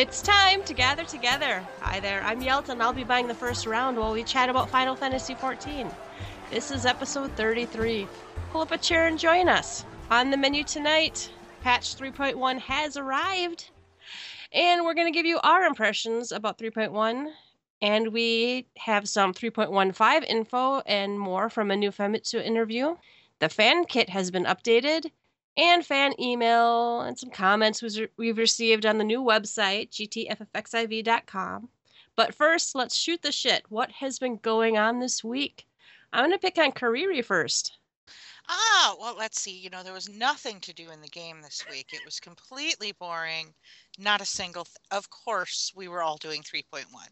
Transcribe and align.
It's 0.00 0.22
time 0.22 0.64
to 0.64 0.72
gather 0.72 1.04
together. 1.04 1.62
Hi 1.80 2.00
there, 2.00 2.22
I'm 2.22 2.40
Yelton. 2.40 2.70
and 2.70 2.82
I'll 2.82 2.94
be 2.94 3.04
buying 3.04 3.28
the 3.28 3.34
first 3.34 3.66
round 3.66 3.98
while 3.98 4.14
we 4.14 4.22
chat 4.22 4.48
about 4.48 4.70
Final 4.70 4.96
Fantasy 4.96 5.34
XIV. 5.34 5.92
This 6.50 6.70
is 6.70 6.86
episode 6.86 7.30
33. 7.32 8.08
Pull 8.50 8.62
up 8.62 8.72
a 8.72 8.78
chair 8.78 9.08
and 9.08 9.18
join 9.18 9.46
us. 9.46 9.84
On 10.10 10.30
the 10.30 10.38
menu 10.38 10.64
tonight, 10.64 11.30
patch 11.60 11.96
3.1 11.96 12.60
has 12.60 12.96
arrived, 12.96 13.68
and 14.54 14.86
we're 14.86 14.94
going 14.94 15.06
to 15.06 15.18
give 15.18 15.26
you 15.26 15.38
our 15.42 15.64
impressions 15.64 16.32
about 16.32 16.56
3.1. 16.56 17.26
And 17.82 18.10
we 18.10 18.68
have 18.78 19.06
some 19.06 19.34
3.15 19.34 20.24
info 20.24 20.80
and 20.86 21.20
more 21.20 21.50
from 21.50 21.70
a 21.70 21.76
new 21.76 21.90
Famitsu 21.90 22.42
interview. 22.42 22.96
The 23.38 23.50
fan 23.50 23.84
kit 23.84 24.08
has 24.08 24.30
been 24.30 24.46
updated, 24.46 25.10
and 25.60 25.84
fan 25.84 26.18
email 26.18 27.02
and 27.02 27.18
some 27.18 27.30
comments 27.30 27.82
we've 28.16 28.38
received 28.38 28.86
on 28.86 28.98
the 28.98 29.04
new 29.04 29.22
website, 29.22 29.90
gtffxiv.com. 29.90 31.68
But 32.16 32.34
first, 32.34 32.74
let's 32.74 32.96
shoot 32.96 33.22
the 33.22 33.30
shit. 33.30 33.64
What 33.68 33.90
has 33.92 34.18
been 34.18 34.36
going 34.36 34.78
on 34.78 34.98
this 34.98 35.22
week? 35.22 35.66
I'm 36.12 36.22
going 36.22 36.32
to 36.32 36.38
pick 36.38 36.58
on 36.58 36.72
Kariri 36.72 37.24
first. 37.24 37.76
Ah, 38.48 38.96
well, 38.98 39.14
let's 39.16 39.40
see. 39.40 39.56
You 39.56 39.70
know, 39.70 39.82
there 39.82 39.92
was 39.92 40.08
nothing 40.08 40.60
to 40.60 40.72
do 40.74 40.90
in 40.90 41.00
the 41.00 41.08
game 41.08 41.40
this 41.40 41.64
week. 41.68 41.92
It 41.92 42.04
was 42.04 42.20
completely 42.20 42.92
boring. 42.92 43.54
Not 43.98 44.20
a 44.20 44.24
single. 44.26 44.64
Th- 44.64 44.76
of 44.90 45.08
course, 45.10 45.72
we 45.74 45.88
were 45.88 46.02
all 46.02 46.16
doing 46.18 46.42
3.1. 46.42 47.08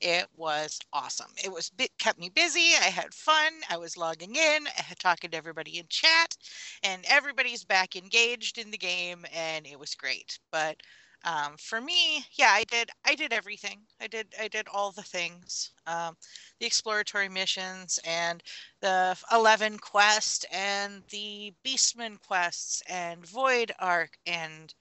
It 0.00 0.26
was 0.34 0.78
awesome. 0.92 1.32
It 1.42 1.52
was 1.52 1.70
bit 1.70 1.92
kept 1.98 2.18
me 2.18 2.28
busy. 2.28 2.74
I 2.76 2.90
had 2.90 3.14
fun. 3.14 3.52
I 3.68 3.76
was 3.76 3.96
logging 3.96 4.34
in, 4.36 4.66
talking 4.98 5.30
to 5.30 5.36
everybody 5.36 5.78
in 5.78 5.86
chat, 5.88 6.36
and 6.82 7.04
everybody's 7.06 7.64
back 7.64 7.94
engaged 7.94 8.58
in 8.58 8.70
the 8.70 8.78
game, 8.78 9.26
and 9.32 9.66
it 9.66 9.78
was 9.78 9.94
great. 9.94 10.38
But 10.50 10.82
um, 11.24 11.56
for 11.58 11.80
me 11.80 12.24
yeah 12.36 12.50
i 12.52 12.64
did 12.64 12.90
i 13.04 13.14
did 13.14 13.32
everything. 13.32 13.80
I 14.00 14.06
did 14.06 14.28
i 14.40 14.48
did 14.48 14.66
all 14.72 14.92
the 14.92 15.02
things 15.02 15.70
um, 15.86 16.16
the 16.60 16.66
exploratory 16.66 17.28
missions 17.28 17.98
and 18.04 18.42
the 18.80 19.16
11 19.32 19.78
quest 19.78 20.46
and 20.52 21.02
the 21.10 21.52
beastman 21.64 22.18
quests 22.20 22.82
and 22.88 23.26
Void 23.26 23.72
Ark 23.78 24.18
and 24.26 24.74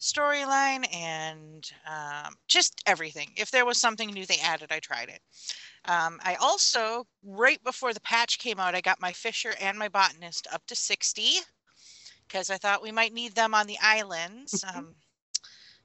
storyline 0.00 0.84
and 0.94 1.70
um, 1.86 2.34
just 2.48 2.82
everything. 2.86 3.30
If 3.36 3.50
there 3.50 3.64
was 3.64 3.78
something 3.78 4.10
new 4.10 4.26
they 4.26 4.38
added 4.42 4.72
i 4.72 4.80
tried 4.80 5.08
it. 5.08 5.20
Um, 5.86 6.18
i 6.24 6.34
also 6.36 7.06
right 7.24 7.62
before 7.64 7.92
the 7.94 8.00
patch 8.00 8.38
came 8.38 8.58
out 8.60 8.74
i 8.74 8.80
got 8.80 9.00
my 9.00 9.12
fisher 9.12 9.54
and 9.60 9.78
my 9.78 9.88
botanist 9.88 10.46
up 10.52 10.66
to 10.66 10.76
60 10.76 11.38
because 12.28 12.50
i 12.50 12.56
thought 12.56 12.82
we 12.82 12.92
might 12.92 13.12
need 13.14 13.34
them 13.34 13.54
on 13.54 13.66
the 13.66 13.78
islands. 13.82 14.64
Um, 14.74 14.94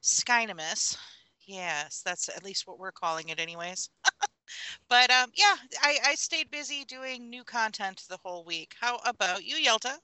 Skynamis. 0.02 0.98
Yes, 1.46 2.02
that's 2.06 2.30
at 2.30 2.44
least 2.44 2.68
what 2.68 2.80
we're 2.80 2.92
calling 2.92 3.30
it, 3.30 3.40
anyways. 3.40 3.90
but 4.90 5.12
um, 5.12 5.32
yeah, 5.36 5.56
I, 5.82 5.98
I 6.08 6.16
stayed 6.16 6.52
busy 6.52 6.86
doing 6.86 7.30
new 7.30 7.44
content 7.44 8.04
the 8.10 8.18
whole 8.24 8.44
week. 8.46 8.76
How 8.80 9.00
about 9.06 9.44
you, 9.44 9.56
Yelta? 9.58 9.98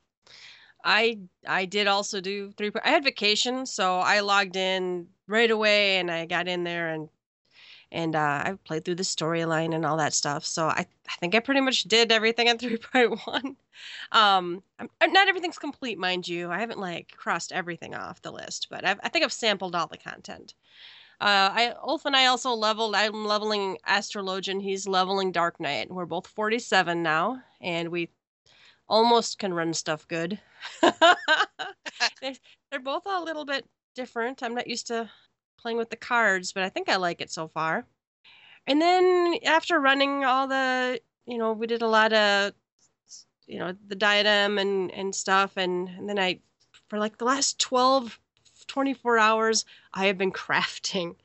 I 0.84 1.20
I 1.48 1.66
did 1.66 1.88
also 1.88 2.22
do 2.22 2.52
three. 2.52 2.72
I 2.84 2.90
had 2.90 3.03
vacation, 3.03 3.66
so 3.66 4.00
I 4.00 4.20
logged 4.22 4.56
in 4.56 5.08
right 5.28 5.50
away, 5.52 5.98
and 5.98 6.09
I 6.12 6.25
got 6.25 6.48
in 6.48 6.64
there 6.64 6.90
and 6.90 7.09
and 7.92 8.16
uh, 8.16 8.42
I 8.46 8.58
played 8.64 8.86
through 8.86 8.96
the 8.96 9.04
storyline 9.04 9.74
and 9.74 9.86
all 9.86 9.98
that 9.98 10.14
stuff. 10.14 10.46
So 10.46 10.68
I, 10.68 10.86
I 11.08 11.16
think 11.20 11.36
I 11.36 11.40
pretty 11.40 11.62
much 11.62 11.84
did 11.84 12.12
everything 12.12 12.48
in 12.48 12.58
3.1. 12.58 13.56
Um, 14.12 14.64
I'm, 14.80 15.14
not 15.14 15.28
everything's 15.28 15.58
complete, 15.58 15.98
mind 15.98 16.28
you. 16.28 16.50
I 16.50 16.60
haven't 16.60 16.80
like 16.80 17.14
crossed 17.16 17.52
everything 17.52 17.96
off 17.96 18.22
the 18.22 18.32
list, 18.32 18.68
but 18.70 18.86
I've, 18.86 19.00
I 19.04 19.10
think 19.10 19.24
I've 19.24 19.34
sampled 19.34 19.76
all 19.76 19.88
the 19.88 19.97
content. 19.97 20.53
Uh, 21.20 21.50
I 21.52 21.74
Ulf 21.81 22.06
and 22.06 22.16
I 22.16 22.28
also 22.28 22.52
leveled. 22.52 22.94
I'm 22.96 23.26
leveling 23.26 23.78
Astrologian. 23.88 24.62
He's 24.62 24.88
leveling 24.88 25.31
Dark 25.31 25.59
Knight. 25.59 25.90
We're 25.90 26.06
both 26.06 26.28
47 26.28 27.02
now, 27.02 27.42
and 27.59 27.90
we 27.90 28.09
almost 28.88 29.40
can 29.40 29.53
run 29.53 29.74
stuff 29.74 30.08
good. 30.08 30.40
they're, 32.22 32.36
they're 32.70 32.80
both 32.80 33.03
a 33.08 33.24
little 33.24 33.46
bit 33.46 33.66
different. 33.96 34.44
I'm 34.44 34.53
not 34.53 34.68
used 34.68 34.88
to 34.88 35.09
playing 35.67 35.78
with 35.78 35.89
the 35.89 35.97
cards, 35.97 36.53
but 36.53 36.63
I 36.63 36.69
think 36.69 36.88
I 36.88 36.95
like 36.95 37.19
it 37.19 37.29
so 37.29 37.50
far. 37.50 37.85
And 38.67 38.81
then 38.81 39.35
after 39.45 39.78
running 39.81 40.23
all 40.23 40.47
the, 40.47 41.01
you 41.25 41.38
know, 41.38 41.51
we 41.51 41.67
did 41.67 41.81
a 41.81 41.88
lot 41.88 42.13
of, 42.13 42.53
you 43.47 43.59
know, 43.59 43.75
the 43.85 43.95
diadem 43.95 44.59
and, 44.59 44.89
and 44.94 45.13
stuff. 45.13 45.57
And, 45.57 45.89
and 45.89 46.07
then 46.07 46.17
I, 46.17 46.39
for 46.88 47.00
like 47.00 47.17
the 47.17 47.25
last 47.25 47.59
12, 47.59 48.17
24 48.67 49.19
hours, 49.19 49.66
I 49.94 50.05
have 50.05 50.17
been 50.17 50.31
crafting. 50.45 51.16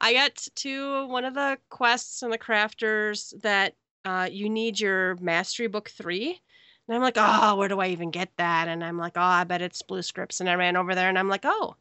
I 0.00 0.12
got 0.12 0.46
to 0.54 1.08
one 1.08 1.24
of 1.24 1.34
the 1.34 1.58
quests 1.68 2.22
and 2.22 2.32
the 2.32 2.38
crafters 2.38 3.34
that 3.42 3.74
uh, 4.04 4.28
you 4.30 4.48
need 4.48 4.78
your 4.78 5.16
mastery 5.16 5.66
book 5.66 5.90
three. 5.90 6.40
And 6.86 6.94
I'm 6.94 7.02
like, 7.02 7.16
oh, 7.16 7.56
where 7.56 7.68
do 7.68 7.80
I 7.80 7.88
even 7.88 8.12
get 8.12 8.30
that? 8.36 8.68
And 8.68 8.84
I'm 8.84 8.96
like, 8.96 9.14
oh, 9.16 9.22
I 9.22 9.42
bet 9.42 9.60
it's 9.60 9.82
blue 9.82 10.02
scripts. 10.02 10.40
And 10.40 10.48
I 10.48 10.54
ran 10.54 10.76
over 10.76 10.94
there 10.94 11.08
and 11.08 11.18
I'm 11.18 11.28
like, 11.28 11.44
oh, 11.44 11.74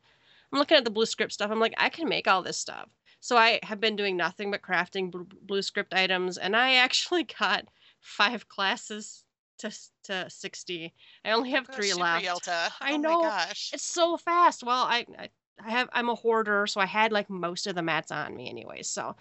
I'm 0.52 0.60
looking 0.60 0.78
at 0.78 0.84
the 0.84 0.92
blue 0.92 1.06
script 1.06 1.34
stuff. 1.34 1.52
I'm 1.52 1.60
like, 1.60 1.74
I 1.78 1.90
can 1.90 2.08
make 2.08 2.28
all 2.28 2.42
this 2.42 2.58
stuff. 2.58 2.90
So 3.20 3.36
I 3.36 3.60
have 3.64 3.80
been 3.80 3.96
doing 3.96 4.16
nothing 4.16 4.52
but 4.52 4.62
crafting 4.62 5.12
blue 5.42 5.62
script 5.62 5.94
items, 5.94 6.38
and 6.38 6.56
I 6.56 6.76
actually 6.76 7.24
got 7.40 7.66
five 8.00 8.48
classes 8.48 9.24
to 9.60 9.72
to 10.04 10.30
60. 10.30 10.94
I 11.26 11.32
only 11.32 11.52
have 11.52 11.68
three 11.68 11.94
left. 11.94 12.26
Yelta. 12.26 12.72
I 12.80 12.94
oh 12.94 12.98
know. 12.98 13.22
gosh. 13.22 13.72
It's 13.74 13.86
so 13.86 14.18
fast. 14.18 14.64
Well, 14.64 14.84
I, 14.84 15.06
I 15.18 15.30
I 15.60 15.72
have 15.72 15.90
I'm 15.92 16.10
a 16.10 16.16
hoarder, 16.16 16.68
so 16.68 16.80
I 16.80 16.86
had 16.86 17.12
like 17.12 17.30
most 17.30 17.68
of 17.68 17.76
the 17.76 17.82
mats 17.82 18.12
on 18.12 18.36
me 18.36 18.50
anyway. 18.50 18.84
So 18.84 19.16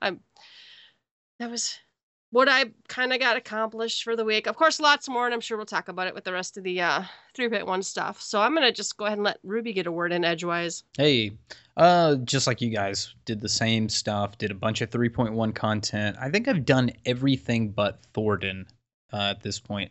I'm 0.00 0.20
that 1.38 1.50
was 1.50 1.78
what 2.30 2.48
I 2.48 2.66
kind 2.88 3.12
of 3.12 3.18
got 3.18 3.36
accomplished 3.36 4.04
for 4.04 4.14
the 4.14 4.24
week. 4.24 4.46
Of 4.46 4.56
course, 4.56 4.80
lots 4.80 5.08
more, 5.08 5.26
and 5.26 5.34
I'm 5.34 5.40
sure 5.40 5.56
we'll 5.56 5.66
talk 5.66 5.88
about 5.88 6.06
it 6.06 6.14
with 6.14 6.24
the 6.24 6.32
rest 6.32 6.56
of 6.56 6.64
the 6.64 6.80
uh, 6.80 7.02
3.1 7.36 7.84
stuff. 7.84 8.22
So 8.22 8.40
I'm 8.40 8.54
going 8.54 8.66
to 8.66 8.72
just 8.72 8.96
go 8.96 9.06
ahead 9.06 9.18
and 9.18 9.24
let 9.24 9.38
Ruby 9.42 9.72
get 9.72 9.86
a 9.86 9.92
word 9.92 10.12
in 10.12 10.24
edgewise. 10.24 10.84
Hey, 10.96 11.32
uh, 11.76 12.16
just 12.16 12.46
like 12.46 12.60
you 12.60 12.70
guys 12.70 13.14
did 13.24 13.40
the 13.40 13.48
same 13.48 13.88
stuff, 13.88 14.38
did 14.38 14.52
a 14.52 14.54
bunch 14.54 14.80
of 14.80 14.90
3.1 14.90 15.54
content. 15.54 16.16
I 16.20 16.30
think 16.30 16.46
I've 16.46 16.64
done 16.64 16.92
everything 17.04 17.70
but 17.70 18.00
Thordan 18.14 18.66
uh, 19.12 19.30
at 19.30 19.42
this 19.42 19.58
point. 19.58 19.90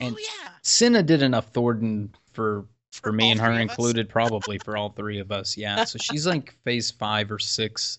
And 0.00 0.14
oh, 0.14 0.18
yeah. 0.18 0.50
Cinna 0.62 1.02
did 1.02 1.22
enough 1.22 1.52
Thordan 1.52 2.14
for 2.32 2.66
for, 2.92 3.08
for 3.08 3.12
me 3.12 3.32
and 3.32 3.40
her 3.40 3.50
included, 3.50 4.08
probably 4.08 4.56
for 4.64 4.76
all 4.76 4.90
three 4.90 5.18
of 5.18 5.32
us. 5.32 5.56
Yeah. 5.56 5.82
So 5.82 5.98
she's 5.98 6.28
like 6.28 6.54
phase 6.62 6.92
five 6.92 7.32
or 7.32 7.40
six 7.40 7.98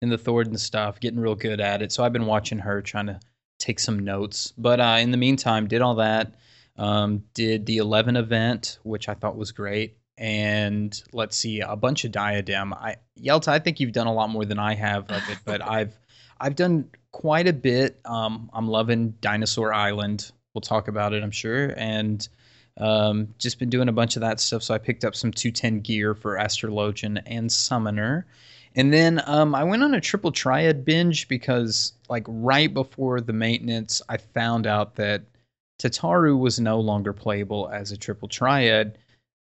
in 0.00 0.08
the 0.08 0.18
Thordan 0.18 0.58
stuff, 0.58 1.00
getting 1.00 1.20
real 1.20 1.34
good 1.34 1.60
at 1.60 1.82
it. 1.82 1.92
So 1.92 2.04
I've 2.04 2.12
been 2.12 2.26
watching 2.26 2.58
her 2.58 2.82
trying 2.82 3.06
to 3.06 3.20
take 3.58 3.80
some 3.80 3.98
notes. 3.98 4.52
But 4.56 4.80
uh, 4.80 4.98
in 5.00 5.10
the 5.10 5.16
meantime, 5.16 5.66
did 5.66 5.82
all 5.82 5.96
that. 5.96 6.34
Um, 6.76 7.24
did 7.34 7.66
the 7.66 7.78
11 7.78 8.16
event, 8.16 8.78
which 8.84 9.08
I 9.08 9.14
thought 9.14 9.36
was 9.36 9.50
great. 9.50 9.96
And 10.16 11.00
let's 11.12 11.36
see, 11.36 11.60
a 11.60 11.76
bunch 11.76 12.04
of 12.04 12.12
diadem. 12.12 12.72
I 12.72 12.96
Yelta, 13.20 13.48
I 13.48 13.58
think 13.58 13.80
you've 13.80 13.92
done 13.92 14.06
a 14.06 14.12
lot 14.12 14.30
more 14.30 14.44
than 14.44 14.58
I 14.58 14.74
have 14.74 15.10
of 15.10 15.22
it, 15.28 15.38
but 15.44 15.62
I've 15.68 15.98
I've 16.40 16.56
done 16.56 16.90
quite 17.12 17.48
a 17.48 17.52
bit. 17.52 18.00
Um, 18.04 18.50
I'm 18.52 18.68
loving 18.68 19.14
Dinosaur 19.20 19.72
Island. 19.72 20.30
We'll 20.54 20.62
talk 20.62 20.88
about 20.88 21.12
it, 21.12 21.22
I'm 21.22 21.30
sure. 21.30 21.72
And 21.76 22.26
um, 22.78 23.34
just 23.38 23.58
been 23.58 23.70
doing 23.70 23.88
a 23.88 23.92
bunch 23.92 24.16
of 24.16 24.22
that 24.22 24.40
stuff. 24.40 24.62
So 24.62 24.74
I 24.74 24.78
picked 24.78 25.04
up 25.04 25.14
some 25.14 25.32
210 25.32 25.80
gear 25.80 26.14
for 26.14 26.36
Astrologian 26.36 27.20
and 27.26 27.50
Summoner. 27.50 28.26
And 28.78 28.92
then 28.92 29.20
um, 29.26 29.56
I 29.56 29.64
went 29.64 29.82
on 29.82 29.92
a 29.92 30.00
triple 30.00 30.30
triad 30.30 30.84
binge 30.84 31.26
because, 31.26 31.94
like, 32.08 32.24
right 32.28 32.72
before 32.72 33.20
the 33.20 33.32
maintenance, 33.32 34.00
I 34.08 34.18
found 34.18 34.68
out 34.68 34.94
that 34.94 35.22
Tataru 35.82 36.38
was 36.38 36.60
no 36.60 36.78
longer 36.78 37.12
playable 37.12 37.68
as 37.70 37.90
a 37.90 37.96
triple 37.96 38.28
triad 38.28 38.96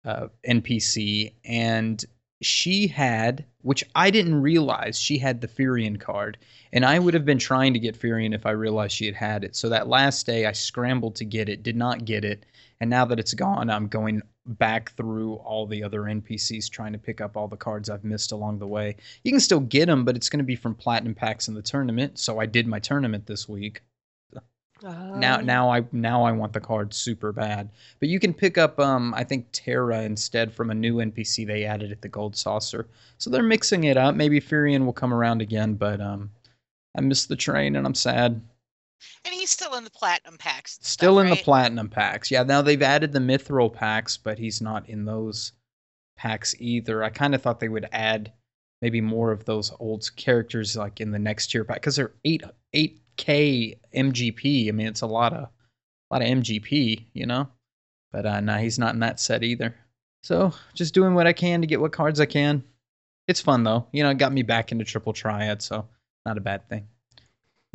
uh, 0.07 0.29
NPC, 0.49 1.35
and 1.45 2.03
she 2.41 2.87
had, 2.87 3.45
which 3.61 3.85
I 3.95 4.11
didn't 4.11 4.41
realize, 4.41 4.99
she 4.99 5.19
had 5.19 5.43
the 5.43 5.49
Firion 5.49 6.01
card, 6.01 6.39
and 6.73 6.87
I 6.87 6.99
would 6.99 7.13
have 7.13 7.27
been 7.27 7.39
trying 7.39 7.75
to 7.75 7.79
get 7.79 8.01
Firion 8.01 8.35
if 8.35 8.47
I 8.47 8.53
realized 8.53 8.95
she 8.95 9.05
had 9.05 9.15
had 9.15 9.45
it. 9.45 9.55
So 9.55 9.69
that 9.69 9.87
last 9.87 10.25
day, 10.25 10.47
I 10.47 10.53
scrambled 10.53 11.15
to 11.17 11.27
get 11.27 11.51
it, 11.51 11.63
did 11.63 11.77
not 11.77 12.07
get 12.07 12.25
it, 12.25 12.47
and 12.81 12.91
now 12.91 13.05
that 13.07 13.19
it's 13.19 13.35
gone, 13.35 13.71
I'm 13.71 13.89
going 13.89 14.23
back 14.47 14.95
through 14.97 15.35
all 15.35 15.67
the 15.67 15.83
other 15.83 16.03
NPCs 16.03 16.71
trying 16.71 16.93
to 16.93 16.99
pick 16.99 17.21
up 17.21 17.37
all 17.37 17.49
the 17.49 17.57
cards 17.57 17.91
I've 17.91 18.05
missed 18.05 18.33
along 18.33 18.59
the 18.59 18.67
way. 18.67 18.97
You 19.25 19.33
can 19.33 19.41
still 19.41 19.61
get 19.61 19.87
them, 19.87 20.05
but 20.05 20.17
it's 20.17 20.29
going 20.29 20.39
to 20.39 20.45
be 20.45 20.57
from 20.57 20.75
platinum 20.75 21.15
packs 21.15 21.49
in 21.49 21.55
the 21.55 21.63
tournament. 21.63 22.19
So 22.19 22.39
I 22.39 22.47
did 22.47 22.67
my 22.67 22.79
tournament 22.79 23.27
this 23.27 23.49
week. 23.49 23.81
Uh, 24.85 25.17
now, 25.17 25.39
now 25.39 25.71
I 25.71 25.85
now 25.91 26.23
I 26.23 26.33
want 26.33 26.53
the 26.53 26.61
card 26.61 26.93
super 26.93 27.33
bad. 27.33 27.71
But 27.99 28.11
you 28.11 28.21
can 28.21 28.35
pick 28.35 28.59
up, 28.59 28.79
um, 28.79 29.15
I 29.15 29.25
think 29.25 29.47
Terra 29.51 30.03
instead 30.03 30.53
from 30.53 30.71
a 30.71 30.75
new 30.75 30.97
NPC 30.97 31.47
they 31.47 31.65
added 31.65 31.93
at 31.93 32.03
the 32.03 32.09
Gold 32.09 32.37
Saucer. 32.37 32.87
So 33.17 33.31
they're 33.31 33.43
mixing 33.43 33.85
it 33.85 33.97
up. 33.97 34.15
Maybe 34.15 34.39
Firion 34.39 34.85
will 34.85 34.93
come 34.93 35.15
around 35.15 35.41
again, 35.41 35.75
but 35.75 36.01
um, 36.03 36.31
I 36.95 37.01
missed 37.01 37.29
the 37.29 37.37
train 37.37 37.75
and 37.75 37.87
I'm 37.87 37.95
sad. 37.95 38.43
And 39.25 39.35
he's 39.35 39.51
still 39.51 39.75
in 39.75 39.85
the 39.85 39.91
platinum 39.91 40.39
packs. 40.39 40.79
Still 40.83 41.15
stuff, 41.15 41.25
in 41.25 41.31
right? 41.31 41.39
the 41.39 41.45
platinum 41.45 41.89
packs. 41.89 42.31
Yeah, 42.31 42.43
now 42.43 42.63
they've 42.63 42.83
added 42.83 43.13
the 43.13 43.19
mithril 43.19 43.73
packs, 43.73 44.17
but 44.17 44.39
he's 44.39 44.61
not 44.61 44.89
in 44.89 45.05
those 45.05 45.53
packs 46.17 46.55
either. 46.59 47.05
I 47.05 47.11
kind 47.11 47.35
of 47.35 47.43
thought 47.43 47.61
they 47.61 47.69
would 47.69 47.89
add 47.93 48.33
maybe 48.83 49.01
more 49.01 49.33
of 49.33 49.45
those 49.45 49.73
old 49.81 50.09
characters 50.17 50.77
like 50.77 51.01
in 51.01 51.11
the 51.11 51.19
next 51.19 51.49
tier 51.49 51.65
pack 51.65 51.77
because 51.77 51.97
they're 51.97 52.15
eight 52.25 52.43
eight 52.73 53.01
k 53.17 53.79
MGP. 53.95 54.69
I 54.69 54.73
mean, 54.73 54.87
it's 54.87 55.03
a 55.03 55.07
lot 55.07 55.33
of 55.33 55.45
a 55.45 56.15
lot 56.15 56.23
of 56.23 56.29
MGP, 56.29 57.07
you 57.13 57.27
know. 57.27 57.49
But 58.13 58.27
uh, 58.27 58.41
nah, 58.41 58.59
he's 58.59 58.79
not 58.79 58.95
in 58.95 59.01
that 59.01 59.21
set 59.21 59.43
either. 59.43 59.75
So 60.23 60.53
just 60.75 60.95
doing 60.95 61.15
what 61.15 61.27
I 61.27 61.33
can 61.33 61.61
to 61.61 61.67
get 61.67 61.81
what 61.81 61.93
cards 61.93 62.21
I 62.21 62.27
can. 62.27 62.65
It's 63.29 63.41
fun 63.41 63.65
though, 63.65 63.87
you 63.93 64.03
know. 64.03 64.11
It 64.11 64.19
got 64.19 64.33
me 64.33 64.43
back 64.43 64.73
into 64.73 64.85
triple 64.85 65.13
triad, 65.13 65.63
so 65.63 65.87
not 66.25 66.39
a 66.39 66.41
bad 66.41 66.69
thing. 66.69 66.89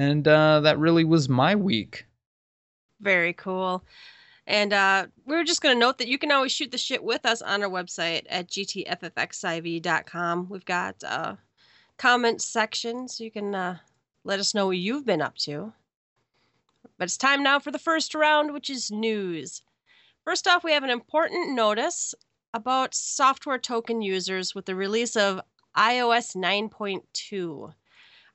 And 0.01 0.27
uh, 0.27 0.61
that 0.61 0.79
really 0.79 1.03
was 1.03 1.29
my 1.29 1.55
week. 1.55 2.07
Very 3.01 3.33
cool. 3.33 3.85
And 4.47 4.73
uh, 4.73 5.05
we 5.27 5.35
are 5.35 5.43
just 5.43 5.61
going 5.61 5.75
to 5.75 5.79
note 5.79 5.99
that 5.99 6.07
you 6.07 6.17
can 6.17 6.31
always 6.31 6.51
shoot 6.51 6.71
the 6.71 6.77
shit 6.79 7.03
with 7.03 7.23
us 7.23 7.43
on 7.43 7.61
our 7.61 7.69
website 7.69 8.23
at 8.27 8.47
gtffxiv.com. 8.47 10.49
We've 10.49 10.65
got 10.65 11.03
a 11.03 11.37
comment 11.99 12.41
section, 12.41 13.07
so 13.07 13.23
you 13.23 13.29
can 13.29 13.53
uh, 13.53 13.77
let 14.23 14.39
us 14.39 14.55
know 14.55 14.65
what 14.65 14.77
you've 14.77 15.05
been 15.05 15.21
up 15.21 15.35
to. 15.43 15.71
But 16.97 17.03
it's 17.03 17.15
time 17.15 17.43
now 17.43 17.59
for 17.59 17.69
the 17.69 17.77
first 17.77 18.15
round, 18.15 18.53
which 18.53 18.71
is 18.71 18.89
news. 18.89 19.61
First 20.23 20.47
off, 20.47 20.63
we 20.63 20.71
have 20.71 20.83
an 20.83 20.89
important 20.89 21.53
notice 21.53 22.15
about 22.55 22.95
software 22.95 23.59
token 23.59 24.01
users 24.01 24.55
with 24.55 24.65
the 24.65 24.75
release 24.75 25.15
of 25.15 25.41
iOS 25.77 26.35
9.2. 26.35 27.73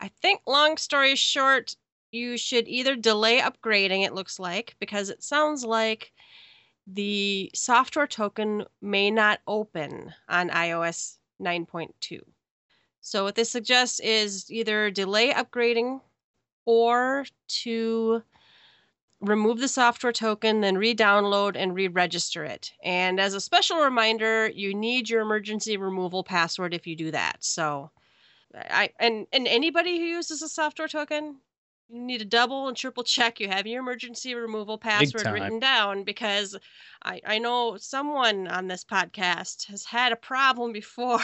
I 0.00 0.08
think, 0.08 0.42
long 0.46 0.76
story 0.76 1.16
short, 1.16 1.76
you 2.12 2.36
should 2.36 2.68
either 2.68 2.96
delay 2.96 3.40
upgrading, 3.40 4.04
it 4.04 4.14
looks 4.14 4.38
like, 4.38 4.76
because 4.78 5.10
it 5.10 5.22
sounds 5.22 5.64
like 5.64 6.12
the 6.86 7.50
software 7.54 8.06
token 8.06 8.64
may 8.80 9.10
not 9.10 9.40
open 9.46 10.14
on 10.28 10.50
iOS 10.50 11.18
9.2. 11.40 12.20
So, 13.00 13.24
what 13.24 13.34
this 13.36 13.50
suggests 13.50 14.00
is 14.00 14.50
either 14.50 14.90
delay 14.90 15.32
upgrading 15.32 16.00
or 16.66 17.26
to 17.48 18.22
remove 19.20 19.60
the 19.60 19.68
software 19.68 20.12
token, 20.12 20.60
then 20.60 20.76
re 20.78 20.94
download 20.94 21.56
and 21.56 21.74
re 21.74 21.88
register 21.88 22.44
it. 22.44 22.72
And 22.82 23.18
as 23.20 23.34
a 23.34 23.40
special 23.40 23.78
reminder, 23.78 24.48
you 24.48 24.74
need 24.74 25.08
your 25.08 25.22
emergency 25.22 25.76
removal 25.76 26.22
password 26.24 26.74
if 26.74 26.86
you 26.86 26.96
do 26.96 27.10
that. 27.12 27.42
So, 27.44 27.90
I 28.56 28.90
and 28.98 29.26
and 29.32 29.46
anybody 29.46 29.98
who 29.98 30.04
uses 30.04 30.42
a 30.42 30.48
software 30.48 30.88
token, 30.88 31.36
you 31.88 32.00
need 32.00 32.18
to 32.18 32.24
double 32.24 32.68
and 32.68 32.76
triple 32.76 33.04
check 33.04 33.38
you 33.38 33.48
have 33.48 33.66
your 33.66 33.80
emergency 33.80 34.34
removal 34.34 34.78
password 34.78 35.26
written 35.26 35.60
down 35.60 36.04
because 36.04 36.56
I, 37.04 37.20
I 37.24 37.38
know 37.38 37.76
someone 37.76 38.48
on 38.48 38.66
this 38.66 38.84
podcast 38.84 39.66
has 39.66 39.84
had 39.84 40.12
a 40.12 40.16
problem 40.16 40.72
before. 40.72 41.20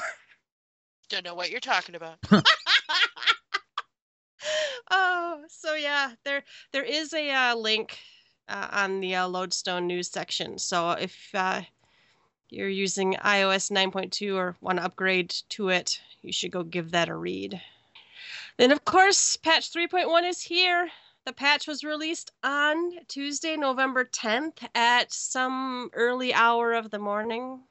Don't 1.08 1.24
know 1.24 1.34
what 1.34 1.50
you're 1.50 1.60
talking 1.60 1.94
about. 1.94 2.18
oh, 4.90 5.42
so 5.48 5.74
yeah, 5.74 6.12
there 6.24 6.44
there 6.72 6.84
is 6.84 7.12
a 7.12 7.30
uh, 7.30 7.56
link 7.56 7.98
uh, 8.48 8.68
on 8.70 9.00
the 9.00 9.16
uh, 9.16 9.28
Lodestone 9.28 9.86
news 9.86 10.10
section. 10.10 10.58
So 10.58 10.92
if 10.92 11.16
uh, 11.34 11.62
you're 12.52 12.68
using 12.68 13.14
iOS 13.14 13.70
9.2 13.70 14.36
or 14.36 14.56
want 14.60 14.78
to 14.78 14.84
upgrade 14.84 15.30
to 15.48 15.70
it, 15.70 15.98
you 16.20 16.32
should 16.32 16.50
go 16.50 16.62
give 16.62 16.90
that 16.90 17.08
a 17.08 17.16
read. 17.16 17.60
Then, 18.58 18.70
of 18.70 18.84
course, 18.84 19.36
patch 19.36 19.72
3.1 19.72 20.28
is 20.28 20.42
here. 20.42 20.90
The 21.24 21.32
patch 21.32 21.66
was 21.66 21.82
released 21.82 22.32
on 22.42 22.92
Tuesday, 23.08 23.56
November 23.56 24.04
10th 24.04 24.58
at 24.74 25.12
some 25.12 25.90
early 25.94 26.34
hour 26.34 26.74
of 26.74 26.90
the 26.90 26.98
morning. 26.98 27.62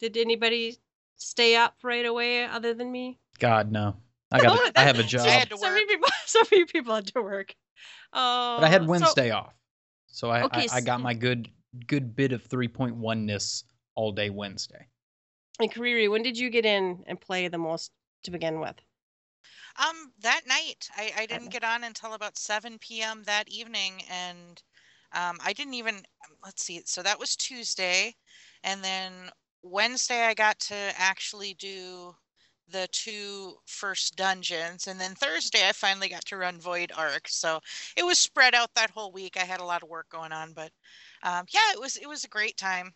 Did 0.00 0.16
anybody 0.16 0.78
stay 1.16 1.54
up 1.54 1.76
right 1.82 2.06
away 2.06 2.44
other 2.44 2.74
than 2.74 2.90
me? 2.90 3.18
God, 3.38 3.70
no. 3.70 3.96
I 4.32 4.40
got. 4.40 4.58
Oh, 4.58 4.70
I 4.76 4.82
have 4.82 4.98
a 4.98 5.04
job. 5.04 5.26
I 5.26 5.30
had 5.30 5.50
to 5.50 5.56
work. 5.56 5.64
So 5.64 5.70
many 5.70 5.86
people. 5.86 6.08
So 6.26 6.40
many 6.52 6.64
people 6.66 6.94
had 6.94 7.06
to 7.06 7.22
work. 7.22 7.54
Uh, 8.12 8.58
but 8.58 8.64
I 8.64 8.68
had 8.68 8.86
Wednesday 8.86 9.30
so, 9.30 9.36
off, 9.36 9.54
so 10.08 10.28
I, 10.28 10.42
okay, 10.42 10.66
I, 10.70 10.76
I 10.76 10.80
got 10.82 11.00
my 11.00 11.14
good 11.14 11.48
good 11.86 12.14
bit 12.14 12.32
of 12.32 12.46
3.1 12.46 13.24
ness 13.24 13.64
all 13.98 14.12
day 14.12 14.30
Wednesday. 14.30 14.86
And 15.58 15.74
Kariri, 15.74 16.08
when 16.08 16.22
did 16.22 16.38
you 16.38 16.50
get 16.50 16.64
in 16.64 17.02
and 17.08 17.20
play 17.20 17.48
the 17.48 17.58
most 17.58 17.90
to 18.22 18.30
begin 18.30 18.60
with? 18.60 18.76
Um, 19.76 20.12
that 20.20 20.42
night, 20.46 20.88
I, 20.96 21.12
I 21.18 21.26
didn't 21.26 21.50
get 21.50 21.64
on 21.64 21.82
until 21.82 22.14
about 22.14 22.38
7 22.38 22.78
p.m. 22.78 23.24
that 23.24 23.48
evening, 23.48 24.02
and 24.08 24.62
um, 25.12 25.38
I 25.44 25.52
didn't 25.52 25.74
even 25.74 25.96
let's 26.44 26.62
see. 26.62 26.80
So 26.84 27.02
that 27.02 27.18
was 27.18 27.34
Tuesday, 27.34 28.14
and 28.62 28.84
then 28.84 29.12
Wednesday 29.62 30.22
I 30.26 30.34
got 30.34 30.60
to 30.60 30.76
actually 30.96 31.54
do 31.54 32.14
the 32.68 32.86
two 32.92 33.54
first 33.66 34.14
dungeons, 34.14 34.86
and 34.86 35.00
then 35.00 35.16
Thursday 35.16 35.68
I 35.68 35.72
finally 35.72 36.08
got 36.08 36.24
to 36.26 36.36
run 36.36 36.60
Void 36.60 36.92
Ark. 36.96 37.26
So 37.28 37.58
it 37.96 38.04
was 38.04 38.18
spread 38.18 38.54
out 38.54 38.70
that 38.76 38.90
whole 38.90 39.10
week. 39.10 39.36
I 39.36 39.44
had 39.44 39.60
a 39.60 39.64
lot 39.64 39.82
of 39.82 39.88
work 39.88 40.08
going 40.08 40.32
on, 40.32 40.52
but 40.52 40.70
um, 41.24 41.46
yeah, 41.50 41.72
it 41.72 41.80
was 41.80 41.96
it 41.96 42.08
was 42.08 42.22
a 42.22 42.28
great 42.28 42.56
time. 42.56 42.94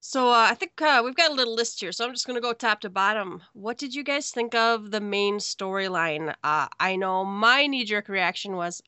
So 0.00 0.28
uh, 0.30 0.48
I 0.50 0.54
think 0.54 0.80
uh, 0.80 1.02
we've 1.04 1.14
got 1.14 1.30
a 1.30 1.34
little 1.34 1.54
list 1.54 1.80
here. 1.80 1.92
So 1.92 2.06
I'm 2.06 2.12
just 2.12 2.26
going 2.26 2.36
to 2.36 2.40
go 2.40 2.54
top 2.54 2.80
to 2.80 2.90
bottom. 2.90 3.42
What 3.52 3.76
did 3.76 3.94
you 3.94 4.02
guys 4.02 4.30
think 4.30 4.54
of 4.54 4.90
the 4.90 5.00
main 5.00 5.36
storyline? 5.36 6.34
Uh, 6.42 6.68
I 6.80 6.96
know 6.96 7.24
my 7.24 7.66
knee 7.66 7.84
jerk 7.84 8.08
reaction 8.08 8.56
was 8.56 8.80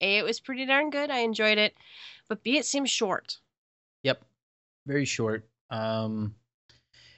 A, 0.00 0.18
it 0.18 0.24
was 0.24 0.40
pretty 0.40 0.64
darn 0.64 0.88
good. 0.88 1.10
I 1.10 1.18
enjoyed 1.18 1.58
it. 1.58 1.74
But 2.28 2.42
B, 2.42 2.56
it 2.56 2.64
seems 2.64 2.90
short. 2.90 3.38
Yep. 4.04 4.24
Very 4.86 5.04
short. 5.04 5.46
Um, 5.68 6.34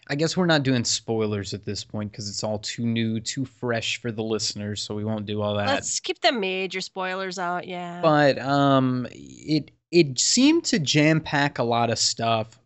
I 0.08 0.16
guess 0.16 0.36
we're 0.36 0.46
not 0.46 0.64
doing 0.64 0.84
spoilers 0.84 1.54
at 1.54 1.64
this 1.64 1.84
point 1.84 2.10
because 2.10 2.28
it's 2.28 2.42
all 2.42 2.58
too 2.58 2.84
new, 2.84 3.20
too 3.20 3.44
fresh 3.44 4.00
for 4.00 4.10
the 4.10 4.22
listeners. 4.22 4.82
So 4.82 4.94
we 4.94 5.04
won't 5.04 5.26
do 5.26 5.40
all 5.40 5.54
that. 5.54 5.68
Let's 5.68 6.00
keep 6.00 6.20
the 6.20 6.32
major 6.32 6.80
spoilers 6.80 7.38
out. 7.38 7.66
Yeah. 7.66 8.00
But 8.02 8.40
um, 8.40 9.06
it 9.12 9.70
it 9.92 10.18
seemed 10.18 10.64
to 10.64 10.80
jam 10.80 11.20
pack 11.20 11.58
a 11.60 11.64
lot 11.64 11.90
of 11.90 11.98
stuff 11.98 12.58